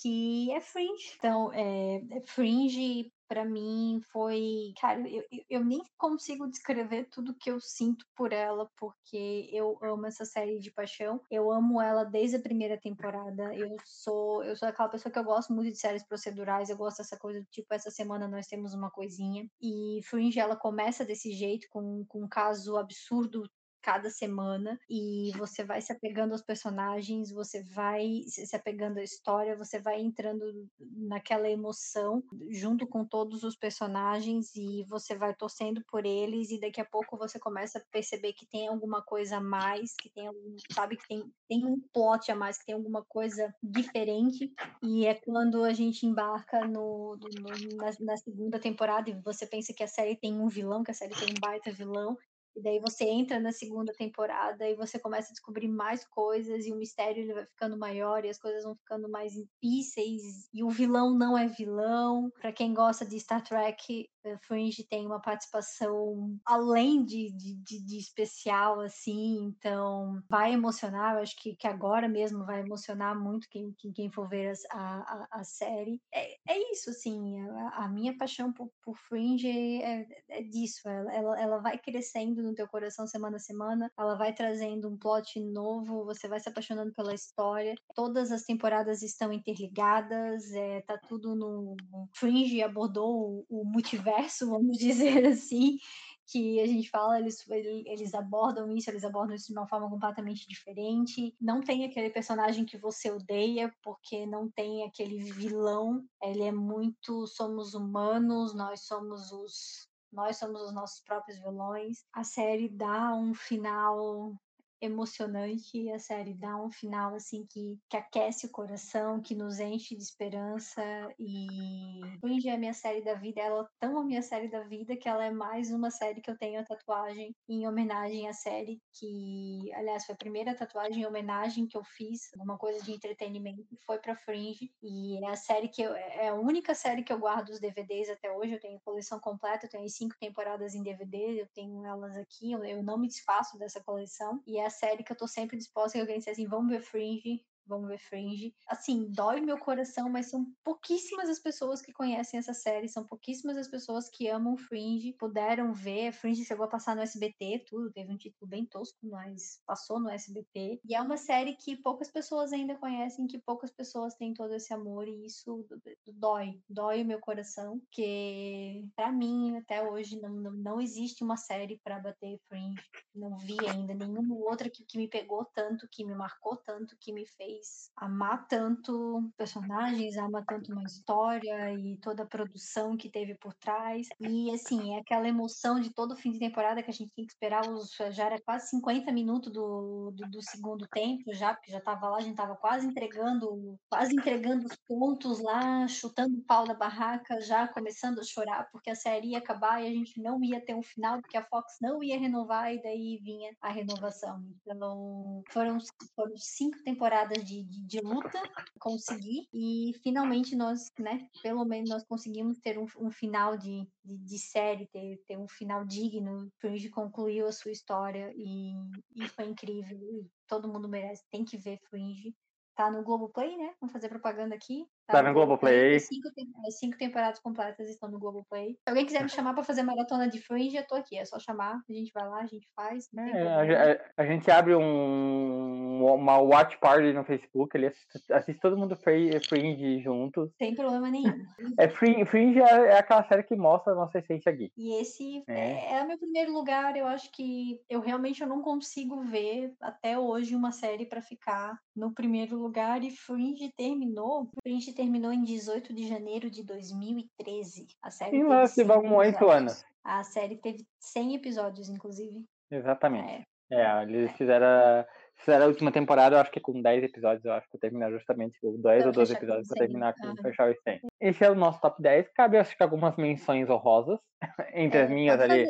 que 0.00 0.50
é 0.52 0.60
Fringe. 0.60 1.14
Então, 1.16 1.50
é, 1.52 2.00
Fringe 2.26 3.12
para 3.32 3.46
mim 3.46 3.98
foi, 4.12 4.74
cara, 4.78 5.08
eu, 5.08 5.24
eu 5.48 5.64
nem 5.64 5.82
consigo 5.96 6.46
descrever 6.46 7.08
tudo 7.10 7.34
que 7.34 7.50
eu 7.50 7.58
sinto 7.58 8.04
por 8.14 8.30
ela, 8.30 8.68
porque 8.76 9.48
eu 9.50 9.78
amo 9.82 10.04
essa 10.04 10.26
série 10.26 10.58
de 10.58 10.70
paixão. 10.70 11.18
Eu 11.30 11.50
amo 11.50 11.80
ela 11.80 12.04
desde 12.04 12.36
a 12.36 12.42
primeira 12.42 12.78
temporada. 12.78 13.54
Eu 13.56 13.74
sou, 13.86 14.44
eu 14.44 14.54
sou 14.54 14.68
aquela 14.68 14.90
pessoa 14.90 15.10
que 15.10 15.18
eu 15.18 15.24
gosto 15.24 15.50
muito 15.50 15.72
de 15.72 15.78
séries 15.78 16.06
procedurais, 16.06 16.68
eu 16.68 16.76
gosto 16.76 16.98
dessa 16.98 17.16
coisa 17.16 17.42
tipo 17.50 17.72
essa 17.72 17.90
semana 17.90 18.28
nós 18.28 18.46
temos 18.46 18.74
uma 18.74 18.90
coisinha. 18.90 19.48
E 19.62 20.00
Fringe 20.04 20.38
ela 20.38 20.54
começa 20.54 21.02
desse 21.02 21.32
jeito 21.32 21.66
com, 21.70 22.04
com 22.04 22.24
um 22.24 22.28
caso 22.28 22.76
absurdo 22.76 23.48
cada 23.82 24.08
semana 24.08 24.78
e 24.88 25.32
você 25.36 25.64
vai 25.64 25.80
se 25.80 25.92
apegando 25.92 26.32
aos 26.32 26.42
personagens, 26.42 27.32
você 27.32 27.62
vai 27.64 28.22
se 28.28 28.54
apegando 28.54 28.98
à 28.98 29.02
história, 29.02 29.56
você 29.56 29.80
vai 29.80 30.00
entrando 30.00 30.68
naquela 30.80 31.50
emoção 31.50 32.22
junto 32.50 32.86
com 32.86 33.04
todos 33.04 33.42
os 33.42 33.56
personagens 33.56 34.54
e 34.54 34.84
você 34.88 35.16
vai 35.16 35.34
torcendo 35.34 35.82
por 35.90 36.06
eles 36.06 36.50
e 36.50 36.60
daqui 36.60 36.80
a 36.80 36.84
pouco 36.84 37.16
você 37.16 37.38
começa 37.38 37.78
a 37.78 37.82
perceber 37.90 38.32
que 38.32 38.46
tem 38.46 38.68
alguma 38.68 39.02
coisa 39.02 39.38
a 39.38 39.40
mais, 39.40 39.94
que 39.94 40.08
tem 40.10 40.28
algum, 40.28 40.56
sabe 40.72 40.96
que 40.96 41.08
tem, 41.08 41.32
tem 41.48 41.66
um 41.66 41.80
plot 41.92 42.30
a 42.30 42.36
mais, 42.36 42.58
que 42.58 42.66
tem 42.66 42.74
alguma 42.74 43.04
coisa 43.04 43.52
diferente 43.62 44.52
e 44.82 45.06
é 45.06 45.14
quando 45.14 45.64
a 45.64 45.72
gente 45.72 46.06
embarca 46.06 46.66
no, 46.66 47.16
no 47.16 47.76
na, 47.76 47.90
na 48.00 48.16
segunda 48.16 48.58
temporada 48.58 49.10
e 49.10 49.20
você 49.22 49.46
pensa 49.46 49.72
que 49.72 49.82
a 49.82 49.88
série 49.88 50.16
tem 50.16 50.38
um 50.38 50.48
vilão, 50.48 50.84
que 50.84 50.90
a 50.90 50.94
série 50.94 51.14
tem 51.14 51.30
um 51.30 51.40
baita 51.40 51.72
vilão 51.72 52.16
e 52.54 52.62
daí 52.62 52.78
você 52.78 53.04
entra 53.04 53.40
na 53.40 53.52
segunda 53.52 53.92
temporada 53.92 54.68
e 54.68 54.74
você 54.74 54.98
começa 54.98 55.30
a 55.30 55.32
descobrir 55.32 55.68
mais 55.68 56.04
coisas 56.04 56.66
e 56.66 56.72
o 56.72 56.76
mistério 56.76 57.22
ele 57.22 57.32
vai 57.32 57.46
ficando 57.46 57.78
maior 57.78 58.24
e 58.24 58.28
as 58.28 58.38
coisas 58.38 58.62
vão 58.62 58.76
ficando 58.76 59.08
mais 59.08 59.32
difíceis 59.32 60.48
e 60.52 60.62
o 60.62 60.70
vilão 60.70 61.16
não 61.16 61.36
é 61.36 61.46
vilão. 61.46 62.30
Para 62.40 62.52
quem 62.52 62.74
gosta 62.74 63.06
de 63.06 63.18
Star 63.18 63.42
Trek, 63.42 64.08
Fringe 64.42 64.84
tem 64.84 65.06
uma 65.06 65.20
participação 65.20 66.36
além 66.44 67.04
de, 67.04 67.30
de, 67.32 67.84
de, 67.84 67.98
especial, 67.98 68.80
assim, 68.80 69.44
então 69.44 70.22
vai 70.28 70.52
emocionar. 70.52 71.14
Eu 71.14 71.22
acho 71.22 71.36
que, 71.36 71.56
que 71.56 71.66
agora 71.66 72.08
mesmo 72.08 72.44
vai 72.44 72.60
emocionar 72.60 73.18
muito 73.18 73.48
quem, 73.48 73.74
quem, 73.94 74.10
for 74.10 74.28
ver 74.28 74.52
a, 74.70 74.78
a, 74.78 75.28
a 75.40 75.44
série. 75.44 76.00
É, 76.12 76.36
é 76.48 76.72
isso, 76.72 76.90
assim, 76.90 77.40
a, 77.40 77.84
a 77.84 77.88
minha 77.88 78.16
paixão 78.16 78.52
por, 78.52 78.70
por 78.82 78.96
Fringe 78.96 79.48
é, 79.48 80.06
é 80.28 80.42
disso. 80.42 80.88
Ela, 80.88 81.12
ela, 81.14 81.40
ela 81.40 81.58
vai 81.58 81.78
crescendo 81.78 82.42
no 82.42 82.54
teu 82.54 82.68
coração 82.68 83.06
semana 83.06 83.36
a 83.36 83.40
semana, 83.40 83.90
ela 83.98 84.14
vai 84.14 84.32
trazendo 84.32 84.88
um 84.88 84.96
plot 84.96 85.40
novo, 85.40 86.04
você 86.04 86.28
vai 86.28 86.40
se 86.40 86.48
apaixonando 86.48 86.92
pela 86.92 87.14
história. 87.14 87.74
Todas 87.94 88.30
as 88.30 88.42
temporadas 88.42 89.02
estão 89.02 89.32
interligadas, 89.32 90.50
é, 90.52 90.80
tá 90.82 90.98
tudo 91.08 91.34
no. 91.34 91.76
Fringe 92.14 92.62
abordou 92.62 93.44
o, 93.48 93.60
o 93.60 93.64
multiverso, 93.64 94.11
vamos 94.48 94.76
dizer 94.78 95.26
assim. 95.26 95.78
que 96.26 96.60
a 96.60 96.66
gente 96.66 96.88
fala, 96.88 97.18
eles, 97.18 97.44
eles 97.50 98.14
abordam 98.14 98.70
isso, 98.70 98.88
eles 98.88 99.04
abordam 99.04 99.34
isso 99.34 99.48
de 99.48 99.52
uma 99.52 99.66
forma 99.66 99.90
completamente 99.90 100.46
diferente. 100.48 101.34
Não 101.40 101.60
tem 101.60 101.84
aquele 101.84 102.08
personagem 102.10 102.64
que 102.64 102.78
você 102.78 103.10
odeia, 103.10 103.74
porque 103.82 104.24
não 104.24 104.50
tem 104.50 104.84
aquele 104.84 105.18
vilão. 105.32 106.02
Ele 106.22 106.44
é 106.44 106.52
muito. 106.52 107.26
Somos 107.26 107.74
humanos, 107.74 108.54
nós 108.54 108.86
somos 108.86 109.30
os. 109.32 109.88
Nós 110.10 110.36
somos 110.36 110.62
os 110.62 110.74
nossos 110.74 111.00
próprios 111.04 111.38
vilões. 111.38 112.04
A 112.12 112.22
série 112.22 112.68
dá 112.68 113.14
um 113.14 113.34
final 113.34 114.34
emocionante 114.82 115.90
a 115.90 115.98
série 115.98 116.34
dá 116.34 116.56
um 116.56 116.70
final 116.70 117.14
assim 117.14 117.46
que, 117.46 117.78
que 117.88 117.96
aquece 117.96 118.46
o 118.46 118.50
coração, 118.50 119.20
que 119.20 119.34
nos 119.34 119.60
enche 119.60 119.96
de 119.96 120.02
esperança. 120.02 120.82
E 121.18 122.00
Fringe 122.20 122.48
é 122.48 122.54
a 122.54 122.58
minha 122.58 122.74
série 122.74 123.02
da 123.02 123.14
vida, 123.14 123.40
ela 123.40 123.62
é 123.62 123.66
tão 123.78 123.98
a 123.98 124.04
minha 124.04 124.22
série 124.22 124.48
da 124.48 124.60
vida 124.60 124.96
que 124.96 125.08
ela 125.08 125.24
é 125.24 125.30
mais 125.30 125.70
uma 125.70 125.90
série 125.90 126.20
que 126.20 126.30
eu 126.30 126.36
tenho 126.36 126.60
a 126.60 126.64
tatuagem 126.64 127.34
em 127.48 127.66
homenagem 127.66 128.28
à 128.28 128.32
série 128.32 128.80
que, 128.94 129.72
aliás, 129.74 130.04
foi 130.04 130.14
a 130.14 130.18
primeira 130.18 130.54
tatuagem 130.54 131.02
em 131.02 131.06
homenagem 131.06 131.66
que 131.66 131.76
eu 131.76 131.84
fiz, 131.84 132.30
uma 132.36 132.58
coisa 132.58 132.82
de 132.84 132.92
entretenimento, 132.92 133.64
foi 133.86 133.98
para 133.98 134.16
Fringe. 134.16 134.72
E 134.82 135.24
é 135.24 135.30
a 135.30 135.36
série 135.36 135.68
que 135.68 135.82
eu, 135.82 135.94
é 135.94 136.28
a 136.28 136.34
única 136.34 136.74
série 136.74 137.02
que 137.02 137.12
eu 137.12 137.18
guardo 137.18 137.50
os 137.50 137.60
DVDs 137.60 138.10
até 138.10 138.30
hoje, 138.32 138.54
eu 138.54 138.60
tenho 138.60 138.80
coleção 138.80 139.20
completa, 139.20 139.66
eu 139.66 139.70
tenho 139.70 139.88
cinco 139.88 140.16
temporadas 140.18 140.74
em 140.74 140.82
DVD, 140.82 141.40
eu 141.40 141.48
tenho 141.54 141.84
elas 141.84 142.16
aqui, 142.16 142.52
eu, 142.52 142.64
eu 142.64 142.82
não 142.82 142.98
me 142.98 143.06
desfaço 143.06 143.56
dessa 143.58 143.80
coleção. 143.82 144.42
E 144.46 144.58
é 144.58 144.66
série 144.72 145.04
que 145.04 145.12
eu 145.12 145.16
tô 145.16 145.28
sempre 145.28 145.56
disposta 145.56 145.96
que 145.96 146.00
alguém 146.00 146.18
disse 146.18 146.30
assim, 146.30 146.48
vamos 146.48 146.68
ver 146.70 146.80
Fringe, 146.80 147.46
vamos 147.66 147.88
ver 147.88 147.98
Fringe. 147.98 148.54
Assim, 148.66 149.10
dói 149.10 149.40
meu 149.40 149.58
coração, 149.58 150.08
mas 150.08 150.26
são 150.26 150.46
pouquíssimas 150.64 151.28
as 151.28 151.38
pessoas 151.38 151.80
que 151.80 151.92
conhecem 151.92 152.38
essa 152.38 152.54
série, 152.54 152.88
são 152.88 153.04
pouquíssimas 153.04 153.56
as 153.56 153.68
pessoas 153.68 154.08
que 154.08 154.28
amam 154.28 154.56
Fringe, 154.56 155.12
puderam 155.12 155.72
ver. 155.72 156.12
Fringe 156.12 156.44
chegou 156.44 156.64
a 156.64 156.68
passar 156.68 156.96
no 156.96 157.02
SBT, 157.02 157.64
tudo, 157.68 157.92
teve 157.92 158.12
um 158.12 158.16
título 158.16 158.48
bem 158.48 158.64
tosco, 158.64 158.98
mas 159.02 159.60
passou 159.66 160.00
no 160.00 160.10
SBT. 160.10 160.80
E 160.84 160.94
é 160.94 161.00
uma 161.00 161.16
série 161.16 161.54
que 161.54 161.76
poucas 161.76 162.10
pessoas 162.10 162.52
ainda 162.52 162.74
conhecem, 162.76 163.26
que 163.26 163.38
poucas 163.38 163.70
pessoas 163.70 164.14
têm 164.14 164.34
todo 164.34 164.54
esse 164.54 164.72
amor, 164.72 165.08
e 165.08 165.26
isso 165.26 165.66
dói, 166.14 166.60
dói 166.68 167.02
o 167.02 167.06
meu 167.06 167.20
coração, 167.20 167.78
porque 167.80 168.84
para 168.96 169.10
mim, 169.12 169.56
até 169.56 169.82
hoje, 169.82 170.20
não, 170.20 170.30
não, 170.30 170.52
não 170.52 170.80
existe 170.80 171.22
uma 171.22 171.36
série 171.36 171.78
para 171.82 171.98
bater 171.98 172.38
Fringe. 172.48 172.82
Não 173.14 173.36
vi 173.36 173.56
ainda 173.68 173.94
nenhuma 173.94 174.34
outra 174.36 174.70
que, 174.70 174.84
que 174.84 174.98
me 174.98 175.08
pegou 175.08 175.44
tanto, 175.44 175.88
que 175.88 176.04
me 176.04 176.14
marcou 176.14 176.56
tanto, 176.56 176.96
que 176.98 177.12
me 177.12 177.26
fez 177.26 177.51
fez 177.52 177.90
amar 177.96 178.46
tanto 178.48 179.30
personagens, 179.36 180.16
amar 180.16 180.44
tanto 180.46 180.72
uma 180.72 180.82
história 180.82 181.72
e 181.72 181.96
toda 181.98 182.22
a 182.22 182.26
produção 182.26 182.96
que 182.96 183.10
teve 183.10 183.34
por 183.36 183.54
trás. 183.54 184.08
E 184.20 184.50
assim, 184.52 184.94
é 184.94 185.00
aquela 185.00 185.28
emoção 185.28 185.78
de 185.78 185.92
todo 185.92 186.16
fim 186.16 186.32
de 186.32 186.38
temporada 186.38 186.82
que 186.82 186.90
a 186.90 186.92
gente 186.92 187.10
tinha 187.10 187.26
que 187.26 187.32
esperar 187.32 187.68
os. 187.68 187.94
Já 188.10 188.26
era 188.26 188.40
quase 188.40 188.70
50 188.70 189.12
minutos 189.12 189.52
do, 189.52 190.12
do, 190.12 190.30
do 190.30 190.42
segundo 190.42 190.86
tempo, 190.88 191.32
já, 191.32 191.54
porque 191.54 191.70
já 191.70 191.80
tava 191.80 192.08
lá, 192.08 192.18
a 192.18 192.22
gente 192.22 192.36
tava 192.36 192.56
quase 192.56 192.86
entregando, 192.86 193.78
quase 193.88 194.14
entregando 194.14 194.66
os 194.66 194.76
pontos 194.86 195.40
lá, 195.40 195.86
chutando 195.86 196.38
o 196.38 196.44
pau 196.44 196.66
da 196.66 196.74
barraca, 196.74 197.40
já 197.40 197.68
começando 197.68 198.20
a 198.20 198.24
chorar, 198.24 198.68
porque 198.72 198.90
a 198.90 198.96
série 198.96 199.30
ia 199.30 199.38
acabar 199.38 199.82
e 199.82 199.86
a 199.86 199.90
gente 199.90 200.20
não 200.20 200.42
ia 200.42 200.60
ter 200.64 200.74
um 200.74 200.82
final, 200.82 201.20
porque 201.20 201.36
a 201.36 201.44
Fox 201.44 201.76
não 201.80 202.02
ia 202.02 202.18
renovar, 202.18 202.72
e 202.74 202.82
daí 202.82 203.20
vinha 203.22 203.52
a 203.60 203.68
renovação. 203.68 204.42
Então, 204.66 205.42
foram, 205.50 205.78
foram 206.14 206.36
cinco 206.36 206.82
temporadas 206.82 207.41
de, 207.42 207.64
de, 207.64 207.86
de, 207.86 208.00
luta, 208.00 208.40
conseguir, 208.78 209.48
e 209.52 209.92
finalmente 210.02 210.54
nós, 210.56 210.90
né, 210.98 211.28
pelo 211.42 211.64
menos 211.64 211.90
nós 211.90 212.04
conseguimos 212.04 212.58
ter 212.58 212.78
um, 212.78 212.86
um 212.98 213.10
final 213.10 213.56
de, 213.56 213.86
de, 214.04 214.18
de, 214.18 214.38
série, 214.38 214.86
ter, 214.86 215.18
ter 215.26 215.38
um 215.38 215.48
final 215.48 215.84
digno. 215.84 216.50
Fringe 216.58 216.88
concluiu 216.88 217.46
a 217.46 217.52
sua 217.52 217.70
história 217.70 218.32
e, 218.34 218.72
e 219.14 219.28
foi 219.28 219.46
incrível. 219.46 219.98
E 219.98 220.30
todo 220.46 220.68
mundo 220.68 220.88
merece, 220.88 221.24
tem 221.30 221.44
que 221.44 221.56
ver 221.56 221.78
Fringe. 221.88 222.34
Tá 222.74 222.90
no 222.90 223.02
Globoplay, 223.02 223.56
né? 223.56 223.74
Vamos 223.80 223.92
fazer 223.92 224.08
propaganda 224.08 224.54
aqui. 224.54 224.86
Tá, 225.06 225.14
tá 225.14 225.22
no 225.22 225.34
Globoplay. 225.34 225.96
As 225.96 226.04
cinco, 226.04 226.28
as 226.66 226.78
cinco 226.78 226.96
temporadas 226.96 227.40
completas 227.40 227.88
estão 227.88 228.10
no 228.10 228.18
Globoplay. 228.18 228.72
Se 228.72 228.88
alguém 228.88 229.04
quiser 229.04 229.22
me 229.22 229.28
chamar 229.28 229.54
pra 229.54 229.64
fazer 229.64 229.82
maratona 229.82 230.28
de 230.28 230.40
Fringe, 230.40 230.76
eu 230.76 230.86
tô 230.86 230.94
aqui. 230.94 231.18
É 231.18 231.24
só 231.24 231.38
chamar, 231.38 231.80
a 231.88 231.92
gente 231.92 232.12
vai 232.12 232.28
lá, 232.28 232.38
a 232.38 232.46
gente 232.46 232.68
faz. 232.74 233.08
É, 233.16 233.42
a, 233.42 234.22
a, 234.22 234.26
gente 234.26 234.50
abre 234.50 234.74
um, 234.74 236.04
uma 236.04 236.38
watch 236.38 236.78
party 236.78 237.12
no 237.12 237.24
Facebook, 237.24 237.76
ele 237.76 237.86
assiste, 237.86 238.32
assiste 238.32 238.60
todo 238.60 238.76
mundo 238.76 238.96
Fringe 238.96 240.00
juntos. 240.00 240.50
Sem 240.56 240.74
problema 240.74 241.10
nenhum. 241.10 241.34
é, 241.78 241.88
Fringe, 241.88 242.24
Fringe 242.24 242.60
é, 242.60 242.86
é, 242.86 242.98
aquela 242.98 243.26
série 243.28 243.42
que 243.42 243.56
mostra 243.56 243.92
a 243.92 243.96
nossa 243.96 244.18
essência 244.18 244.52
aqui. 244.52 244.70
E 244.76 245.00
esse 245.00 245.42
é. 245.48 245.72
é, 245.72 245.98
é 245.98 246.02
o 246.02 246.06
meu 246.06 246.18
primeiro 246.18 246.52
lugar. 246.52 246.96
Eu 246.96 247.06
acho 247.06 247.30
que 247.32 247.80
eu 247.88 248.00
realmente 248.00 248.40
eu 248.40 248.48
não 248.48 248.62
consigo 248.62 249.22
ver 249.22 249.74
até 249.80 250.18
hoje 250.18 250.54
uma 250.54 250.72
série 250.72 251.06
para 251.06 251.20
ficar 251.20 251.78
no 251.94 252.12
primeiro 252.12 252.56
lugar. 252.56 253.02
E 253.02 253.10
Fringe 253.10 253.72
terminou. 253.76 254.48
Fringe 254.62 254.91
terminou 254.92 255.32
em 255.32 255.42
18 255.42 255.92
de 255.92 256.08
janeiro 256.08 256.50
de 256.50 256.64
2013. 256.64 257.86
A 258.02 258.10
série 258.10 258.42
oito 258.44 259.50
anos. 259.50 259.84
A 260.04 260.24
série 260.24 260.56
teve 260.56 260.84
100 261.00 261.36
episódios, 261.36 261.88
inclusive. 261.88 262.44
Exatamente. 262.70 263.46
É, 263.70 263.80
é 263.80 264.02
eles 264.02 264.30
é. 264.30 264.34
fizeram, 264.34 265.04
fizeram 265.36 265.64
a 265.64 265.68
última 265.68 265.92
temporada, 265.92 266.36
eu 266.36 266.40
acho 266.40 266.50
que 266.50 266.60
com 266.60 266.80
10 266.80 267.04
episódios, 267.04 267.44
eu 267.44 267.52
acho 267.52 267.68
que 267.70 267.78
terminar 267.78 268.10
justamente 268.10 268.58
com 268.60 268.80
10 268.80 269.06
ou 269.06 269.12
12 269.12 269.34
episódios 269.34 269.68
para 269.68 269.78
terminar 269.78 270.14
com 270.14 270.36
fechar 270.36 270.70
os 270.70 270.80
100. 270.82 271.00
Esse 271.20 271.44
é 271.44 271.50
o 271.50 271.54
nosso 271.54 271.80
top 271.80 272.02
10. 272.02 272.32
Cabe, 272.34 272.58
acho 272.58 272.76
que, 272.76 272.82
algumas 272.82 273.16
menções 273.16 273.68
honrosas 273.70 274.18
entre 274.74 274.98
é, 274.98 275.02
as 275.04 275.10
minhas 275.10 275.40
ali. 275.40 275.66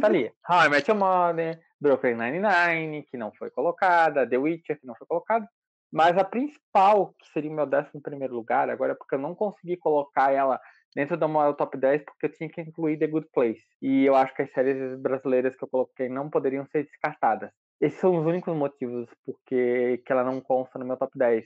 Tá 0.00 0.06
ali. 0.06 0.32
How 0.48 0.66
I 0.66 0.68
Met 0.68 0.90
Your 0.90 0.98
Mother, 0.98 1.60
Brooklyn 1.80 2.14
Nine-Nine, 2.14 3.04
que 3.04 3.16
não 3.16 3.32
foi 3.32 3.50
colocada, 3.50 4.28
The 4.28 4.36
Witcher, 4.36 4.78
que 4.78 4.86
não 4.86 4.94
foi 4.94 5.06
colocado. 5.06 5.46
Mas 5.92 6.16
a 6.16 6.24
principal, 6.24 7.12
que 7.18 7.28
seria 7.32 7.50
o 7.50 7.54
meu 7.54 7.66
décimo 7.66 8.00
primeiro 8.00 8.34
lugar, 8.34 8.70
agora 8.70 8.92
é 8.92 8.94
porque 8.94 9.14
eu 9.14 9.18
não 9.18 9.34
consegui 9.34 9.76
colocar 9.76 10.32
ela 10.32 10.58
dentro 10.94 11.16
do 11.16 11.28
meu 11.28 11.52
top 11.54 11.76
10 11.76 12.04
porque 12.04 12.26
eu 12.26 12.32
tinha 12.32 12.48
que 12.48 12.60
incluir 12.60 12.98
The 12.98 13.06
Good 13.06 13.28
Place. 13.32 13.62
E 13.80 14.04
eu 14.04 14.14
acho 14.14 14.34
que 14.34 14.42
as 14.42 14.52
séries 14.52 14.98
brasileiras 14.98 15.54
que 15.54 15.64
eu 15.64 15.68
coloquei 15.68 16.08
não 16.08 16.30
poderiam 16.30 16.66
ser 16.66 16.84
descartadas. 16.84 17.50
Esses 17.80 17.98
são 17.98 18.16
os 18.16 18.26
únicos 18.26 18.54
motivos 18.56 19.08
porque 19.24 20.02
que 20.06 20.12
ela 20.12 20.24
não 20.24 20.40
consta 20.40 20.78
no 20.78 20.86
meu 20.86 20.96
top 20.96 21.12
10. 21.18 21.44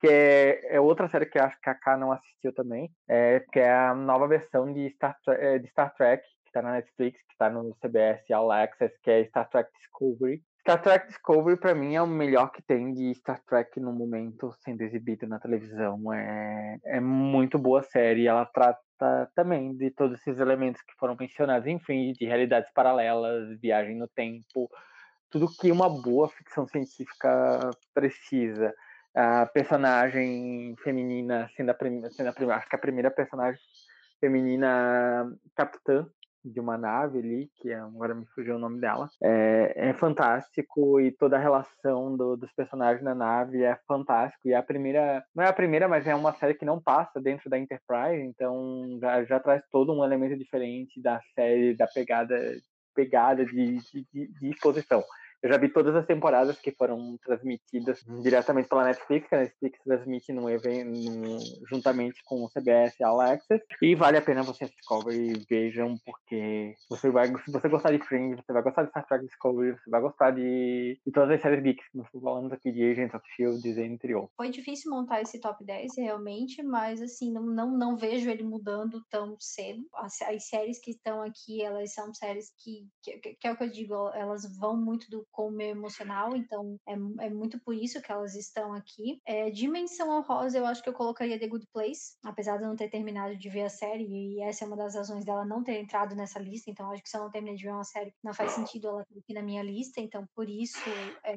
Que 0.00 0.08
é, 0.08 0.76
é 0.76 0.80
outra 0.80 1.08
série 1.08 1.24
que 1.24 1.38
eu 1.38 1.44
acho 1.44 1.58
que 1.60 1.70
a 1.70 1.74
K 1.74 1.96
não 1.96 2.12
assistiu 2.12 2.52
também, 2.52 2.90
é, 3.08 3.40
que 3.50 3.60
é 3.60 3.72
a 3.72 3.94
nova 3.94 4.28
versão 4.28 4.70
de 4.70 4.90
Star, 4.90 5.16
é, 5.28 5.58
de 5.58 5.68
Star 5.68 5.94
Trek, 5.94 6.22
que 6.22 6.48
está 6.48 6.60
na 6.60 6.72
Netflix, 6.72 7.22
que 7.22 7.32
está 7.32 7.48
no 7.48 7.74
CBS 7.76 8.30
All 8.30 8.52
Access, 8.52 8.94
que 9.02 9.10
é 9.10 9.24
Star 9.24 9.48
Trek 9.48 9.70
Discovery. 9.72 10.42
Star 10.66 10.82
Trek 10.82 11.06
Discovery, 11.06 11.56
para 11.56 11.76
mim, 11.76 11.94
é 11.94 12.02
o 12.02 12.08
melhor 12.08 12.50
que 12.50 12.60
tem 12.60 12.92
de 12.92 13.14
Star 13.14 13.40
Trek 13.46 13.78
no 13.78 13.92
momento 13.92 14.52
sendo 14.64 14.82
exibido 14.82 15.24
na 15.24 15.38
televisão. 15.38 16.12
É, 16.12 16.80
é 16.86 16.98
muito 16.98 17.56
boa 17.56 17.84
série. 17.84 18.26
Ela 18.26 18.44
trata 18.46 19.30
também 19.36 19.76
de 19.76 19.92
todos 19.92 20.18
esses 20.18 20.40
elementos 20.40 20.82
que 20.82 20.92
foram 20.98 21.14
mencionados, 21.14 21.68
enfim, 21.68 22.12
de 22.14 22.26
realidades 22.26 22.68
paralelas, 22.74 23.56
viagem 23.60 23.96
no 23.96 24.08
tempo, 24.08 24.68
tudo 25.30 25.46
que 25.56 25.70
uma 25.70 25.88
boa 25.88 26.28
ficção 26.30 26.66
científica 26.66 27.70
precisa. 27.94 28.74
A 29.14 29.46
personagem 29.46 30.74
feminina 30.82 31.48
sendo 31.56 31.70
a, 31.70 31.74
primeira, 31.74 32.10
sendo 32.10 32.30
a 32.30 32.32
primeira, 32.32 32.58
acho 32.58 32.68
que 32.68 32.74
a 32.74 32.80
primeira 32.80 33.10
personagem 33.12 33.60
feminina 34.18 35.32
capitã 35.54 36.08
de 36.50 36.60
uma 36.60 36.78
nave 36.78 37.18
ali, 37.18 37.50
que 37.56 37.70
é, 37.70 37.76
agora 37.76 38.14
me 38.14 38.26
fugiu 38.34 38.56
o 38.56 38.58
nome 38.58 38.80
dela, 38.80 39.08
é, 39.22 39.90
é 39.90 39.94
fantástico 39.94 41.00
e 41.00 41.10
toda 41.12 41.36
a 41.36 41.40
relação 41.40 42.16
do, 42.16 42.36
dos 42.36 42.52
personagens 42.52 43.02
na 43.02 43.14
nave 43.14 43.62
é 43.62 43.76
fantástico. 43.86 44.48
E 44.48 44.54
a 44.54 44.62
primeira, 44.62 45.24
não 45.34 45.44
é 45.44 45.48
a 45.48 45.52
primeira, 45.52 45.88
mas 45.88 46.06
é 46.06 46.14
uma 46.14 46.32
série 46.34 46.54
que 46.54 46.64
não 46.64 46.80
passa 46.80 47.20
dentro 47.20 47.50
da 47.50 47.58
Enterprise, 47.58 48.22
então 48.22 48.98
já, 49.00 49.24
já 49.24 49.40
traz 49.40 49.62
todo 49.70 49.92
um 49.92 50.04
elemento 50.04 50.38
diferente 50.38 51.00
da 51.00 51.20
série, 51.34 51.76
da 51.76 51.86
pegada, 51.86 52.36
pegada 52.94 53.44
de, 53.44 53.78
de, 53.92 54.06
de 54.12 54.50
exposição. 54.50 55.02
Eu 55.42 55.50
já 55.50 55.58
vi 55.58 55.68
todas 55.68 55.94
as 55.94 56.06
temporadas 56.06 56.58
que 56.58 56.72
foram 56.72 57.16
transmitidas 57.24 58.02
diretamente 58.22 58.68
pela 58.68 58.84
Netflix, 58.84 59.28
que 59.28 59.34
a 59.34 59.38
Netflix 59.38 59.78
transmite 59.84 60.32
num 60.32 60.48
evento 60.48 60.76
juntamente 61.68 62.22
com 62.24 62.44
o 62.44 62.48
CBS 62.48 63.00
All 63.00 63.20
Access. 63.20 63.64
E 63.80 63.94
vale 63.94 64.16
a 64.16 64.22
pena 64.22 64.42
você 64.42 64.66
Discovery 64.66 65.32
e 65.32 65.46
vejam, 65.48 65.96
porque 66.04 66.74
você 66.88 67.10
vai, 67.10 67.28
se 67.28 67.50
você 67.50 67.68
gostar 67.68 67.92
de 67.92 68.04
Fringe, 68.04 68.36
você 68.36 68.52
vai 68.52 68.62
gostar 68.62 68.82
de 68.84 68.90
Star 68.90 69.06
Trek 69.06 69.24
Discovery, 69.24 69.72
você 69.72 69.90
vai 69.90 70.00
gostar 70.00 70.30
de, 70.30 71.00
de 71.04 71.12
todas 71.12 71.30
as 71.30 71.40
séries 71.40 71.62
geeks 71.62 71.88
que 71.88 71.98
nós 71.98 72.08
falamos 72.10 72.52
aqui 72.52 72.72
de 72.72 72.82
Agents 72.90 73.14
of 73.14 73.24
S.H.I.E.L.D., 73.26 73.84
entre 73.84 74.14
outros. 74.14 74.34
Foi 74.36 74.50
difícil 74.50 74.90
montar 74.90 75.20
esse 75.20 75.40
top 75.40 75.64
10, 75.64 75.96
realmente, 75.96 76.62
mas 76.62 77.00
assim, 77.02 77.32
não, 77.32 77.42
não, 77.42 77.76
não 77.76 77.96
vejo 77.96 78.30
ele 78.30 78.42
mudando 78.42 79.02
tão 79.10 79.36
cedo. 79.38 79.86
As, 79.94 80.20
as 80.22 80.48
séries 80.48 80.78
que 80.78 80.90
estão 80.92 81.22
aqui, 81.22 81.62
elas 81.62 81.92
são 81.92 82.12
séries 82.14 82.52
que, 82.58 82.86
que, 83.02 83.18
que 83.18 83.46
é 83.46 83.52
o 83.52 83.56
que 83.56 83.64
eu 83.64 83.70
digo, 83.70 83.94
elas 84.14 84.42
vão 84.58 84.76
muito 84.76 85.10
do 85.10 85.25
com 85.30 85.48
o 85.48 85.52
meu 85.52 85.68
emocional, 85.68 86.34
então 86.36 86.78
é, 86.86 86.92
é 87.26 87.30
muito 87.30 87.60
por 87.60 87.74
isso 87.74 88.00
que 88.00 88.10
elas 88.10 88.34
estão 88.34 88.72
aqui. 88.72 89.20
É, 89.26 89.50
Dimensão 89.50 90.10
Honrosa, 90.10 90.58
eu 90.58 90.66
acho 90.66 90.82
que 90.82 90.88
eu 90.88 90.94
colocaria 90.94 91.38
The 91.38 91.48
Good 91.48 91.66
Place, 91.72 92.16
apesar 92.24 92.56
de 92.56 92.64
eu 92.64 92.68
não 92.68 92.76
ter 92.76 92.88
terminado 92.88 93.36
de 93.36 93.48
ver 93.48 93.62
a 93.62 93.68
série, 93.68 94.06
e 94.06 94.40
essa 94.42 94.64
é 94.64 94.66
uma 94.66 94.76
das 94.76 94.94
razões 94.94 95.24
dela 95.24 95.44
não 95.44 95.62
ter 95.62 95.80
entrado 95.80 96.14
nessa 96.14 96.38
lista, 96.38 96.70
então 96.70 96.90
acho 96.90 97.02
que 97.02 97.08
se 97.08 97.16
eu 97.16 97.22
não 97.22 97.30
terminei 97.30 97.56
de 97.56 97.64
ver 97.64 97.72
uma 97.72 97.84
série, 97.84 98.14
não 98.22 98.32
faz 98.32 98.52
sentido 98.52 98.88
ela 98.88 99.02
estar 99.02 99.18
aqui 99.18 99.34
na 99.34 99.42
minha 99.42 99.62
lista, 99.62 100.00
então 100.00 100.26
por 100.34 100.48
isso 100.48 100.78
é, 101.24 101.36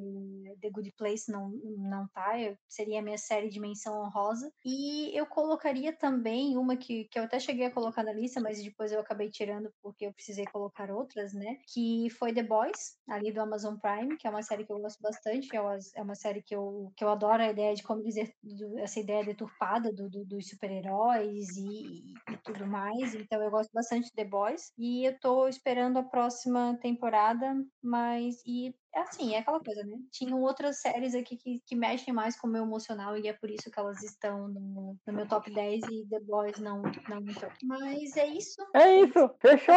The 0.61 0.69
Good 0.69 0.93
Place 0.97 1.31
não, 1.31 1.49
não 1.77 2.07
tá, 2.13 2.39
eu, 2.39 2.55
seria 2.67 2.99
a 2.99 3.01
minha 3.01 3.17
série 3.17 3.49
Dimensão 3.49 3.99
Honrosa. 4.01 4.51
E 4.63 5.17
eu 5.17 5.25
colocaria 5.25 5.93
também 5.93 6.57
uma 6.57 6.77
que, 6.77 7.05
que 7.05 7.19
eu 7.19 7.23
até 7.23 7.39
cheguei 7.39 7.65
a 7.65 7.71
colocar 7.71 8.03
na 8.03 8.13
lista, 8.13 8.39
mas 8.39 8.63
depois 8.63 8.91
eu 8.91 8.99
acabei 8.99 9.29
tirando 9.29 9.71
porque 9.81 10.05
eu 10.05 10.13
precisei 10.13 10.45
colocar 10.45 10.91
outras, 10.91 11.33
né? 11.33 11.57
Que 11.73 12.09
foi 12.11 12.33
The 12.33 12.43
Boys, 12.43 12.97
ali 13.07 13.31
do 13.31 13.41
Amazon 13.41 13.75
Prime, 13.79 14.17
que 14.17 14.27
é 14.27 14.29
uma 14.29 14.41
série 14.41 14.65
que 14.65 14.71
eu 14.71 14.79
gosto 14.79 15.01
bastante, 15.01 15.55
é 15.55 15.61
uma, 15.61 15.77
é 15.95 16.01
uma 16.01 16.15
série 16.15 16.41
que 16.41 16.55
eu, 16.55 16.91
que 16.95 17.03
eu 17.03 17.09
adoro 17.09 17.41
a 17.41 17.49
ideia 17.49 17.73
de 17.73 17.83
como 17.83 18.03
dizer 18.03 18.33
essa 18.77 18.99
ideia 18.99 19.23
deturpada 19.23 19.91
do, 19.93 20.09
do 20.09 20.25
dos 20.25 20.47
super-heróis 20.47 21.57
e, 21.57 22.13
e, 22.31 22.37
tudo 22.43 22.65
mais. 22.67 23.15
Então 23.15 23.41
eu 23.41 23.51
gosto 23.51 23.71
bastante 23.73 24.05
de 24.05 24.13
The 24.13 24.25
Boys. 24.25 24.71
E 24.77 25.05
eu 25.05 25.19
tô 25.19 25.47
esperando 25.47 25.97
a 25.97 26.03
próxima 26.03 26.77
temporada, 26.81 27.53
mas. 27.83 28.35
E 28.45 28.73
assim, 28.93 29.33
é 29.33 29.39
aquela 29.39 29.59
coisa, 29.59 29.83
né? 29.83 29.97
Tinham 30.11 30.41
outras 30.41 30.81
séries 30.81 31.15
aqui 31.15 31.37
que, 31.37 31.61
que 31.65 31.75
mexem 31.75 32.13
mais 32.13 32.39
com 32.39 32.47
o 32.47 32.51
meu 32.51 32.63
emocional 32.63 33.17
e 33.17 33.27
é 33.27 33.33
por 33.33 33.49
isso 33.49 33.69
que 33.69 33.79
elas 33.79 34.01
estão 34.03 34.47
no, 34.47 34.97
no 35.05 35.13
meu 35.13 35.27
top 35.27 35.51
10 35.53 35.83
e 35.91 36.07
The 36.09 36.19
Boys 36.21 36.59
não, 36.59 36.81
não 36.81 37.19
entrou. 37.19 37.51
Mas 37.63 38.15
é 38.17 38.27
isso. 38.27 38.61
É 38.75 39.01
isso, 39.01 39.29
fechou. 39.39 39.75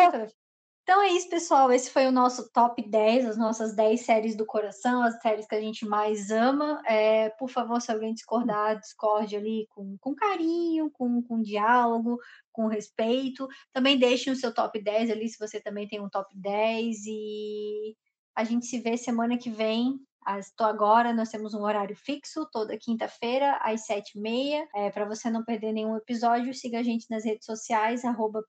Então 0.82 1.00
é 1.00 1.10
isso, 1.10 1.28
pessoal. 1.28 1.70
Esse 1.70 1.90
foi 1.90 2.06
o 2.06 2.12
nosso 2.12 2.50
top 2.52 2.82
10, 2.82 3.26
as 3.26 3.38
nossas 3.38 3.74
10 3.74 4.00
séries 4.00 4.36
do 4.36 4.44
coração, 4.44 5.02
as 5.02 5.20
séries 5.22 5.46
que 5.46 5.54
a 5.54 5.60
gente 5.60 5.86
mais 5.86 6.30
ama. 6.30 6.82
É, 6.86 7.30
por 7.30 7.48
favor, 7.48 7.80
se 7.80 7.92
alguém 7.92 8.12
discordar, 8.12 8.80
discorde 8.80 9.36
ali 9.36 9.66
com, 9.70 9.96
com 10.00 10.14
carinho, 10.14 10.90
com, 10.90 11.22
com 11.22 11.40
diálogo, 11.40 12.18
com 12.50 12.66
respeito. 12.66 13.46
Também 13.72 13.96
deixe 13.96 14.28
o 14.30 14.36
seu 14.36 14.52
top 14.52 14.82
10 14.82 15.10
ali, 15.10 15.28
se 15.28 15.38
você 15.38 15.60
também 15.60 15.86
tem 15.86 16.00
um 16.00 16.08
top 16.08 16.36
10. 16.36 16.96
E 17.06 17.96
a 18.34 18.42
gente 18.42 18.66
se 18.66 18.80
vê 18.80 18.96
semana 18.96 19.38
que 19.38 19.50
vem 19.50 20.00
Estou 20.38 20.66
agora, 20.66 21.12
nós 21.12 21.30
temos 21.30 21.54
um 21.54 21.62
horário 21.62 21.96
fixo, 21.96 22.48
toda 22.52 22.78
quinta-feira, 22.78 23.58
às 23.62 23.86
sete 23.86 24.18
e 24.18 24.20
meia. 24.20 24.68
É, 24.74 24.90
Para 24.90 25.04
você 25.04 25.30
não 25.30 25.44
perder 25.44 25.72
nenhum 25.72 25.96
episódio, 25.96 26.54
siga 26.54 26.78
a 26.78 26.82
gente 26.82 27.10
nas 27.10 27.24
redes 27.24 27.44
sociais, 27.44 28.02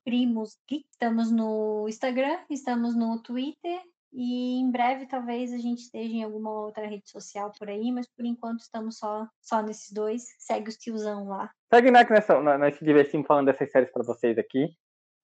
primusgeek. 0.04 0.84
Estamos 0.90 1.30
no 1.30 1.86
Instagram, 1.88 2.38
estamos 2.50 2.96
no 2.96 3.20
Twitter 3.22 3.80
e 4.16 4.60
em 4.60 4.70
breve 4.70 5.06
talvez 5.06 5.52
a 5.52 5.58
gente 5.58 5.80
esteja 5.80 6.14
em 6.14 6.22
alguma 6.22 6.48
outra 6.52 6.86
rede 6.86 7.10
social 7.10 7.52
por 7.58 7.68
aí, 7.68 7.90
mas 7.90 8.06
por 8.06 8.24
enquanto 8.24 8.60
estamos 8.60 8.96
só, 8.96 9.26
só 9.40 9.60
nesses 9.60 9.92
dois. 9.92 10.22
Segue 10.38 10.68
os 10.68 10.76
tiozão 10.76 11.26
lá. 11.26 11.50
Segue 11.72 11.90
né, 11.90 12.04
nessa, 12.08 12.40
nós 12.40 12.76
se 12.76 12.84
divertimos 12.84 13.26
falando 13.26 13.46
dessas 13.46 13.70
séries 13.72 13.90
para 13.90 14.04
vocês 14.04 14.38
aqui. 14.38 14.68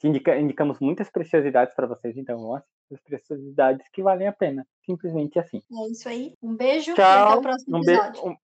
Indica, 0.03 0.39
indicamos 0.39 0.79
muitas 0.81 1.11
preciosidades 1.11 1.75
para 1.75 1.87
vocês, 1.87 2.17
então 2.17 2.55
as 2.55 3.01
preciosidades 3.03 3.87
que 3.93 4.03
valem 4.03 4.27
a 4.27 4.33
pena. 4.33 4.67
Simplesmente 4.85 5.39
assim. 5.39 5.63
É 5.73 5.91
isso 5.91 6.09
aí. 6.09 6.35
Um 6.43 6.57
beijo 6.57 6.95
Tchau. 6.95 7.05
e 7.05 7.29
até 7.29 7.35
o 7.37 7.43
próximo 7.43 7.77
um 7.77 7.83
episódio. 7.83 8.27
Um 8.27 8.37